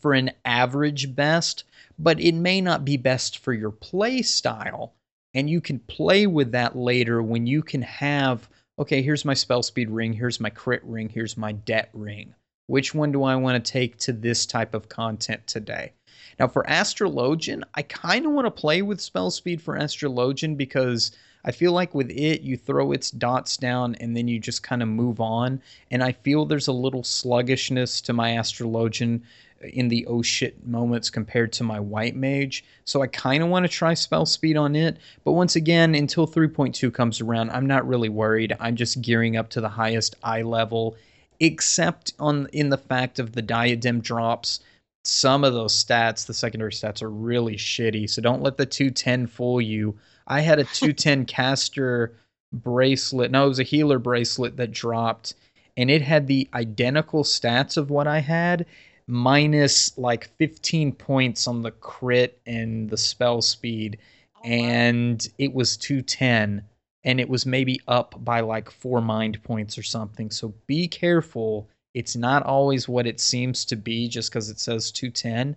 for 0.00 0.12
an 0.12 0.30
average 0.44 1.14
best, 1.14 1.64
but 1.98 2.20
it 2.20 2.34
may 2.34 2.60
not 2.60 2.84
be 2.84 2.96
best 2.96 3.38
for 3.38 3.52
your 3.52 3.70
play 3.70 4.22
style 4.22 4.92
and 5.34 5.48
you 5.48 5.60
can 5.60 5.78
play 5.80 6.26
with 6.26 6.52
that 6.52 6.76
later 6.76 7.22
when 7.22 7.46
you 7.46 7.62
can 7.62 7.82
have 7.82 8.48
okay 8.78 9.02
here's 9.02 9.24
my 9.24 9.34
spell 9.34 9.62
speed 9.62 9.90
ring 9.90 10.12
here's 10.12 10.40
my 10.40 10.50
crit 10.50 10.82
ring 10.84 11.08
here's 11.08 11.36
my 11.36 11.52
det 11.52 11.88
ring 11.92 12.34
which 12.66 12.94
one 12.94 13.12
do 13.12 13.22
i 13.22 13.36
want 13.36 13.62
to 13.62 13.72
take 13.72 13.96
to 13.98 14.12
this 14.12 14.46
type 14.46 14.74
of 14.74 14.88
content 14.88 15.46
today 15.46 15.92
now 16.38 16.48
for 16.48 16.64
astrologian 16.68 17.62
i 17.74 17.82
kind 17.82 18.26
of 18.26 18.32
want 18.32 18.46
to 18.46 18.50
play 18.50 18.82
with 18.82 19.00
spell 19.00 19.30
speed 19.30 19.60
for 19.60 19.78
astrologian 19.78 20.56
because 20.56 21.12
I 21.44 21.52
feel 21.52 21.72
like 21.72 21.94
with 21.94 22.10
it, 22.10 22.42
you 22.42 22.56
throw 22.56 22.92
its 22.92 23.10
dots 23.10 23.56
down 23.56 23.94
and 23.96 24.16
then 24.16 24.28
you 24.28 24.38
just 24.38 24.62
kind 24.62 24.82
of 24.82 24.88
move 24.88 25.20
on. 25.20 25.62
And 25.90 26.02
I 26.02 26.12
feel 26.12 26.44
there's 26.44 26.68
a 26.68 26.72
little 26.72 27.04
sluggishness 27.04 28.00
to 28.02 28.12
my 28.12 28.32
Astrologian 28.32 29.22
in 29.62 29.88
the 29.88 30.06
oh 30.06 30.22
shit 30.22 30.66
moments 30.66 31.10
compared 31.10 31.52
to 31.54 31.64
my 31.64 31.80
white 31.80 32.16
mage. 32.16 32.64
So 32.84 33.02
I 33.02 33.06
kind 33.08 33.42
of 33.42 33.48
want 33.48 33.64
to 33.64 33.68
try 33.68 33.94
spell 33.94 34.26
speed 34.26 34.56
on 34.56 34.76
it. 34.76 34.98
But 35.24 35.32
once 35.32 35.56
again, 35.56 35.94
until 35.94 36.26
3.2 36.26 36.92
comes 36.92 37.20
around, 37.20 37.50
I'm 37.50 37.66
not 37.66 37.86
really 37.86 38.08
worried. 38.08 38.56
I'm 38.60 38.76
just 38.76 39.02
gearing 39.02 39.36
up 39.36 39.50
to 39.50 39.60
the 39.60 39.68
highest 39.68 40.16
eye 40.22 40.42
level, 40.42 40.96
except 41.40 42.12
on 42.18 42.48
in 42.52 42.68
the 42.68 42.78
fact 42.78 43.18
of 43.18 43.32
the 43.32 43.42
diadem 43.42 44.00
drops 44.00 44.60
some 45.08 45.44
of 45.44 45.54
those 45.54 45.72
stats, 45.72 46.26
the 46.26 46.34
secondary 46.34 46.72
stats, 46.72 47.02
are 47.02 47.10
really 47.10 47.56
shitty. 47.56 48.08
So 48.08 48.20
don't 48.20 48.42
let 48.42 48.56
the 48.56 48.66
210 48.66 49.26
fool 49.26 49.60
you. 49.60 49.96
I 50.26 50.40
had 50.40 50.58
a 50.58 50.64
210 50.74 51.24
caster 51.24 52.14
bracelet. 52.52 53.30
No, 53.30 53.46
it 53.46 53.48
was 53.48 53.58
a 53.58 53.64
healer 53.64 53.98
bracelet 53.98 54.56
that 54.56 54.70
dropped, 54.70 55.34
and 55.76 55.90
it 55.90 56.02
had 56.02 56.26
the 56.26 56.48
identical 56.54 57.24
stats 57.24 57.76
of 57.76 57.90
what 57.90 58.06
I 58.06 58.20
had, 58.20 58.66
minus 59.08 59.96
like 59.98 60.28
15 60.36 60.92
points 60.92 61.48
on 61.48 61.62
the 61.62 61.72
crit 61.72 62.40
and 62.46 62.88
the 62.88 62.96
spell 62.96 63.42
speed. 63.42 63.98
Oh, 64.36 64.40
and 64.44 65.26
wow. 65.28 65.34
it 65.38 65.52
was 65.52 65.76
210 65.76 66.62
and 67.04 67.20
it 67.20 67.28
was 67.28 67.46
maybe 67.46 67.80
up 67.88 68.14
by 68.24 68.40
like 68.40 68.70
four 68.70 69.00
mind 69.00 69.42
points 69.42 69.76
or 69.76 69.82
something. 69.82 70.30
So 70.30 70.54
be 70.66 70.86
careful 70.86 71.68
it's 71.94 72.14
not 72.14 72.44
always 72.44 72.88
what 72.88 73.06
it 73.06 73.18
seems 73.18 73.64
to 73.64 73.74
be 73.74 74.08
just 74.08 74.30
because 74.30 74.50
it 74.50 74.60
says 74.60 74.92
210. 74.92 75.56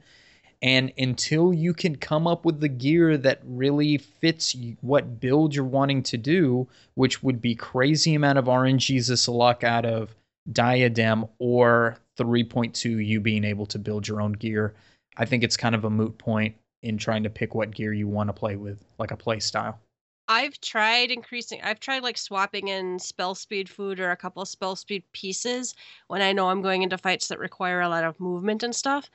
And 0.63 0.91
until 0.97 1.53
you 1.53 1.73
can 1.73 1.95
come 1.95 2.27
up 2.27 2.45
with 2.45 2.59
the 2.59 2.67
gear 2.67 3.17
that 3.17 3.41
really 3.45 3.97
fits 3.97 4.55
what 4.81 5.19
build 5.19 5.53
you're 5.53 5.65
wanting 5.65 6.03
to 6.03 6.17
do, 6.17 6.67
which 6.95 7.21
would 7.21 7.41
be 7.41 7.53
crazy 7.53 8.15
amount 8.15 8.39
of 8.39 8.45
RNGesus 8.45 9.27
luck 9.27 9.63
out 9.63 9.85
of 9.85 10.15
Diadem 10.51 11.25
or 11.39 11.97
3.2 12.17 13.05
you 13.05 13.19
being 13.19 13.43
able 13.43 13.65
to 13.67 13.79
build 13.79 14.07
your 14.07 14.21
own 14.21 14.33
gear, 14.33 14.75
I 15.17 15.25
think 15.25 15.43
it's 15.43 15.57
kind 15.57 15.75
of 15.75 15.85
a 15.85 15.89
moot 15.89 16.17
point 16.17 16.55
in 16.83 16.97
trying 16.97 17.23
to 17.23 17.29
pick 17.29 17.53
what 17.53 17.71
gear 17.71 17.93
you 17.93 18.07
want 18.07 18.29
to 18.29 18.33
play 18.33 18.55
with, 18.55 18.83
like 18.97 19.11
a 19.11 19.17
play 19.17 19.39
style. 19.39 19.79
I've 20.27 20.61
tried 20.61 21.11
increasing 21.11 21.61
I've 21.61 21.81
tried 21.81 22.03
like 22.03 22.17
swapping 22.17 22.69
in 22.69 22.99
spell 22.99 23.35
speed 23.35 23.67
food 23.67 23.99
or 23.99 24.11
a 24.11 24.15
couple 24.15 24.41
of 24.41 24.47
spell 24.47 24.77
speed 24.77 25.03
pieces 25.11 25.75
when 26.07 26.21
I 26.21 26.31
know 26.31 26.49
I'm 26.49 26.61
going 26.61 26.83
into 26.83 26.97
fights 26.97 27.27
that 27.27 27.39
require 27.39 27.81
a 27.81 27.89
lot 27.89 28.05
of 28.05 28.19
movement 28.19 28.63
and 28.63 28.73
stuff. 28.73 29.09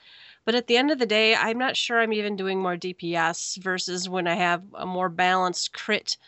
But 0.45 0.55
at 0.55 0.67
the 0.67 0.77
end 0.77 0.91
of 0.91 0.99
the 0.99 1.07
day, 1.07 1.35
I'm 1.35 1.57
not 1.57 1.77
sure 1.77 2.01
I'm 2.01 2.13
even 2.13 2.37
doing 2.37 2.61
more 2.61 2.77
DPS 2.77 3.57
versus 3.63 4.11
when 4.11 4.27
I 4.27 4.35
have 4.35 4.63
a 4.75 4.85
more 4.85 5.09
balanced 5.09 5.73
crit 5.73 6.19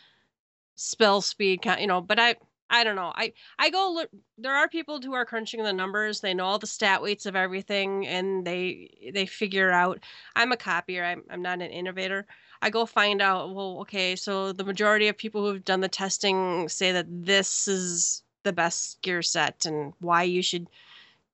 spell 0.75 1.21
speed, 1.21 1.67
you 1.79 1.87
know, 1.87 2.01
but 2.01 2.19
I 2.19 2.37
I 2.71 2.85
don't 2.85 2.97
know. 2.97 3.13
I 3.15 3.33
I 3.59 3.71
go 3.71 3.93
look. 3.93 4.11
There 4.37 4.55
are 4.55 4.69
people 4.69 5.01
who 5.01 5.15
are 5.15 5.25
crunching 5.25 5.63
the 5.63 5.73
numbers. 5.73 6.21
They 6.21 6.35
know 6.35 6.45
all 6.45 6.59
the 6.59 6.67
stat 6.67 7.03
weights 7.03 7.27
of 7.27 7.35
everything, 7.37 8.07
and 8.07 8.47
they 8.47 9.11
they 9.13 9.27
figure 9.27 9.71
out. 9.71 10.05
I'm 10.37 10.53
a 10.53 10.57
copier. 10.57 11.05
I'm 11.05 11.23
I'm 11.31 11.43
not 11.43 11.63
an 11.63 11.71
innovator. 11.71 12.27
I 12.61 12.71
go 12.71 12.87
find 12.87 13.23
out, 13.23 13.55
well, 13.55 13.79
okay, 13.83 14.17
so 14.17 14.53
the 14.53 14.65
majority 14.65 15.09
of 15.09 15.17
people 15.17 15.45
who've 15.49 15.65
done 15.65 15.81
the 15.81 15.89
testing 15.89 16.69
say 16.69 16.91
that 16.93 17.07
this 17.09 17.69
is 17.69 18.23
the 18.43 18.53
best 18.53 19.01
gear 19.03 19.23
set 19.23 19.65
and 19.65 19.93
why 20.01 20.25
you 20.25 20.43
should, 20.43 20.69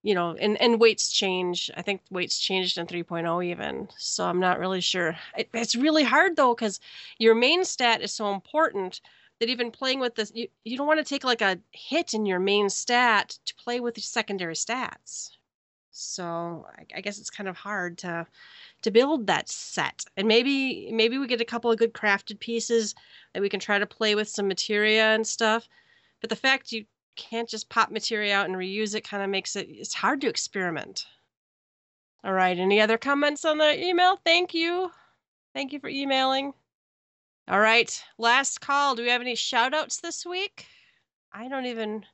you 0.03 0.15
know, 0.15 0.37
and, 0.39 0.61
and 0.61 0.81
weights 0.81 1.11
change. 1.11 1.71
I 1.77 1.83
think 1.83 2.03
weights 2.11 2.39
changed 2.39 2.77
in 2.77 2.87
3.0 2.87 3.45
even. 3.47 3.89
So 3.97 4.27
I'm 4.27 4.41
not 4.41 4.59
really 4.59 4.83
sure. 4.83 5.17
It, 5.37 5.49
it's 5.55 5.75
really 5.75 6.05
hard 6.05 6.37
though, 6.37 6.55
because 6.55 6.79
your 7.19 7.35
main 7.35 7.65
stat 7.65 8.03
is 8.03 8.13
so 8.13 8.33
important 8.35 9.01
that 9.41 9.49
even 9.49 9.71
playing 9.71 10.01
with 10.01 10.15
this, 10.15 10.33
you, 10.35 10.49
you 10.65 10.77
don't 10.77 10.87
want 10.87 10.99
to 10.99 11.05
take 11.05 11.25
like 11.25 11.43
a 11.43 11.59
hit 11.73 12.15
in 12.15 12.27
your 12.27 12.39
main 12.39 12.69
stat 12.69 13.39
to 13.45 13.55
play 13.57 13.81
with 13.81 13.99
secondary 13.99 14.55
stats. 14.55 15.31
So 15.91 16.67
I, 16.77 16.87
I 16.97 17.01
guess 17.01 17.19
it's 17.19 17.31
kind 17.31 17.49
of 17.49 17.57
hard 17.57 17.99
to 17.99 18.27
to 18.83 18.91
build 18.91 19.27
that 19.27 19.49
set. 19.49 20.05
And 20.17 20.29
maybe 20.29 20.91
maybe 20.93 21.19
we 21.19 21.27
get 21.27 21.41
a 21.41 21.45
couple 21.45 21.71
of 21.71 21.79
good 21.79 21.95
crafted 21.95 22.41
pieces 22.41 22.95
that 23.33 23.41
we 23.41 23.49
can 23.49 23.61
try 23.61 23.79
to 23.79 23.87
play 23.87 24.15
with 24.15 24.29
some 24.29 24.49
materia 24.49 25.15
and 25.15 25.27
stuff. 25.27 25.69
But 26.21 26.31
the 26.31 26.37
fact 26.37 26.73
you 26.73 26.85
can't 27.17 27.49
just 27.49 27.69
pop 27.69 27.91
materia 27.91 28.35
out 28.35 28.47
and 28.47 28.57
reuse 28.57 28.95
it 28.95 29.09
kind 29.09 29.23
of 29.23 29.31
makes 29.31 29.55
it 29.57 29.69
it's 29.71 29.95
hard 29.95 30.21
to 30.23 30.29
experiment. 30.29 31.07
All 32.25 32.33
right, 32.33 32.59
any 32.59 32.81
other 32.81 32.99
comments 32.99 33.45
on 33.45 33.59
the 33.59 33.79
email? 33.79 34.19
Thank 34.25 34.55
you. 34.55 34.91
Thank 35.55 35.73
you 35.73 35.79
for 35.79 35.89
emailing. 35.89 36.55
All 37.47 37.61
right, 37.61 38.03
last 38.17 38.61
call. 38.63 38.95
Do 38.95 39.03
we 39.03 39.11
have 39.11 39.21
any 39.21 39.35
shout 39.35 39.75
outs 39.75 40.01
this 40.01 40.25
week? 40.25 40.67
I 41.33 41.49
don't 41.49 41.67
even 41.67 42.05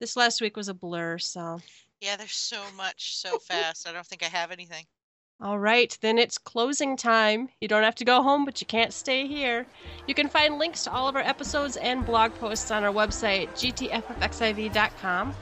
this 0.00 0.16
last 0.16 0.40
week 0.40 0.56
was 0.56 0.68
a 0.68 0.74
blur, 0.74 1.18
so 1.18 1.60
yeah, 2.00 2.16
there's 2.16 2.32
so 2.32 2.62
much 2.76 3.16
so 3.16 3.38
fast. 3.38 3.88
I 3.88 3.92
don't 3.92 4.06
think 4.06 4.22
I 4.22 4.28
have 4.28 4.52
anything. 4.52 4.84
All 5.40 5.58
right, 5.58 5.96
then 6.00 6.18
it's 6.18 6.38
closing 6.38 6.96
time. 6.96 7.48
You 7.60 7.68
don't 7.68 7.82
have 7.82 7.94
to 7.96 8.04
go 8.04 8.22
home, 8.22 8.44
but 8.44 8.60
you 8.60 8.66
can't 8.66 8.92
stay 8.92 9.26
here. 9.26 9.66
You 10.06 10.14
can 10.14 10.28
find 10.28 10.58
links 10.58 10.84
to 10.84 10.92
all 10.92 11.08
of 11.08 11.16
our 11.16 11.22
episodes 11.22 11.76
and 11.76 12.04
blog 12.06 12.34
posts 12.34 12.70
on 12.70 12.84
our 12.84 12.92
website, 12.92 13.48
gtffxiv.com. 13.50 15.32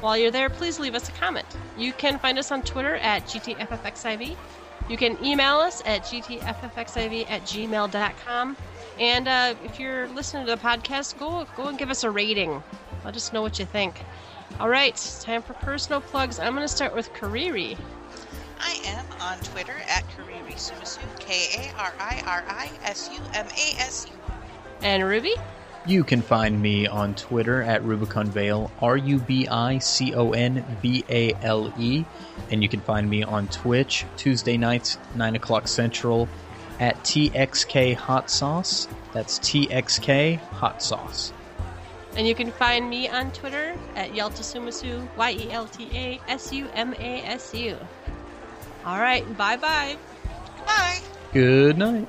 While 0.00 0.16
you're 0.16 0.30
there, 0.30 0.48
please 0.48 0.78
leave 0.78 0.94
us 0.94 1.08
a 1.08 1.12
comment. 1.12 1.46
You 1.76 1.92
can 1.92 2.18
find 2.18 2.38
us 2.38 2.50
on 2.50 2.62
Twitter 2.62 2.96
at 2.96 3.24
gtffxiv. 3.26 4.36
You 4.88 4.96
can 4.96 5.22
email 5.24 5.56
us 5.56 5.82
at 5.84 6.02
gtffxiv 6.02 7.30
at 7.30 7.42
gmail.com. 7.42 8.56
And 8.98 9.28
uh, 9.28 9.54
if 9.64 9.80
you're 9.80 10.08
listening 10.08 10.46
to 10.46 10.52
the 10.52 10.60
podcast, 10.60 11.18
go 11.18 11.46
go 11.56 11.68
and 11.68 11.78
give 11.78 11.90
us 11.90 12.04
a 12.04 12.10
rating. 12.10 12.62
Let 13.04 13.16
us 13.16 13.32
know 13.32 13.42
what 13.42 13.58
you 13.58 13.64
think. 13.64 14.04
All 14.60 14.68
right, 14.68 14.94
time 15.22 15.42
for 15.42 15.54
personal 15.54 16.00
plugs. 16.00 16.38
I'm 16.38 16.54
going 16.54 16.66
to 16.66 16.72
start 16.72 16.94
with 16.94 17.12
Kariri. 17.14 17.76
I 18.60 18.78
am 18.84 19.04
on 19.20 19.38
Twitter 19.40 19.74
at 19.88 20.04
Kariri 20.10 20.54
Sumasu, 20.54 21.00
K 21.18 21.46
A 21.58 21.80
R 21.80 21.92
I 21.98 22.22
R 22.26 22.44
I 22.46 22.70
S 22.84 23.10
U 23.12 23.20
M 23.34 23.46
A 23.46 23.80
S 23.80 24.06
U. 24.08 24.32
And 24.82 25.02
Ruby? 25.04 25.34
You 25.84 26.04
can 26.04 26.22
find 26.22 26.62
me 26.62 26.86
on 26.86 27.16
Twitter 27.16 27.60
at 27.60 27.82
Rubicon 27.82 28.28
Vale, 28.30 28.70
R 28.80 28.96
U 28.96 29.18
B 29.18 29.48
I 29.48 29.78
C 29.78 30.14
O 30.14 30.30
N 30.30 30.64
V 30.80 31.04
A 31.08 31.32
L 31.42 31.72
E. 31.76 32.04
And 32.52 32.62
you 32.62 32.68
can 32.68 32.80
find 32.80 33.10
me 33.10 33.24
on 33.24 33.48
Twitch 33.48 34.04
Tuesday 34.16 34.56
nights, 34.56 34.96
9 35.16 35.34
o'clock 35.34 35.66
Central, 35.66 36.28
at 36.80 36.96
TXK 37.04 37.94
Hot 37.94 38.30
Sauce. 38.30 38.88
That's 39.12 39.38
TXK 39.40 40.38
Hot 40.38 40.82
Sauce. 40.82 41.32
And 42.16 42.26
you 42.26 42.34
can 42.34 42.52
find 42.52 42.90
me 42.90 43.08
on 43.08 43.30
Twitter 43.32 43.74
at 43.96 44.12
Yelta 44.12 44.42
Sumasu, 44.42 45.06
Y 45.16 45.30
E 45.32 45.50
L 45.50 45.66
T 45.66 45.88
A 45.94 46.20
S 46.28 46.52
U 46.52 46.68
M 46.74 46.94
A 46.94 47.22
S 47.22 47.54
U. 47.54 47.76
All 48.84 48.98
right. 48.98 49.24
Bye 49.36 49.56
bye. 49.56 49.96
Bye. 50.66 51.00
Good 51.32 51.78
night. 51.78 52.08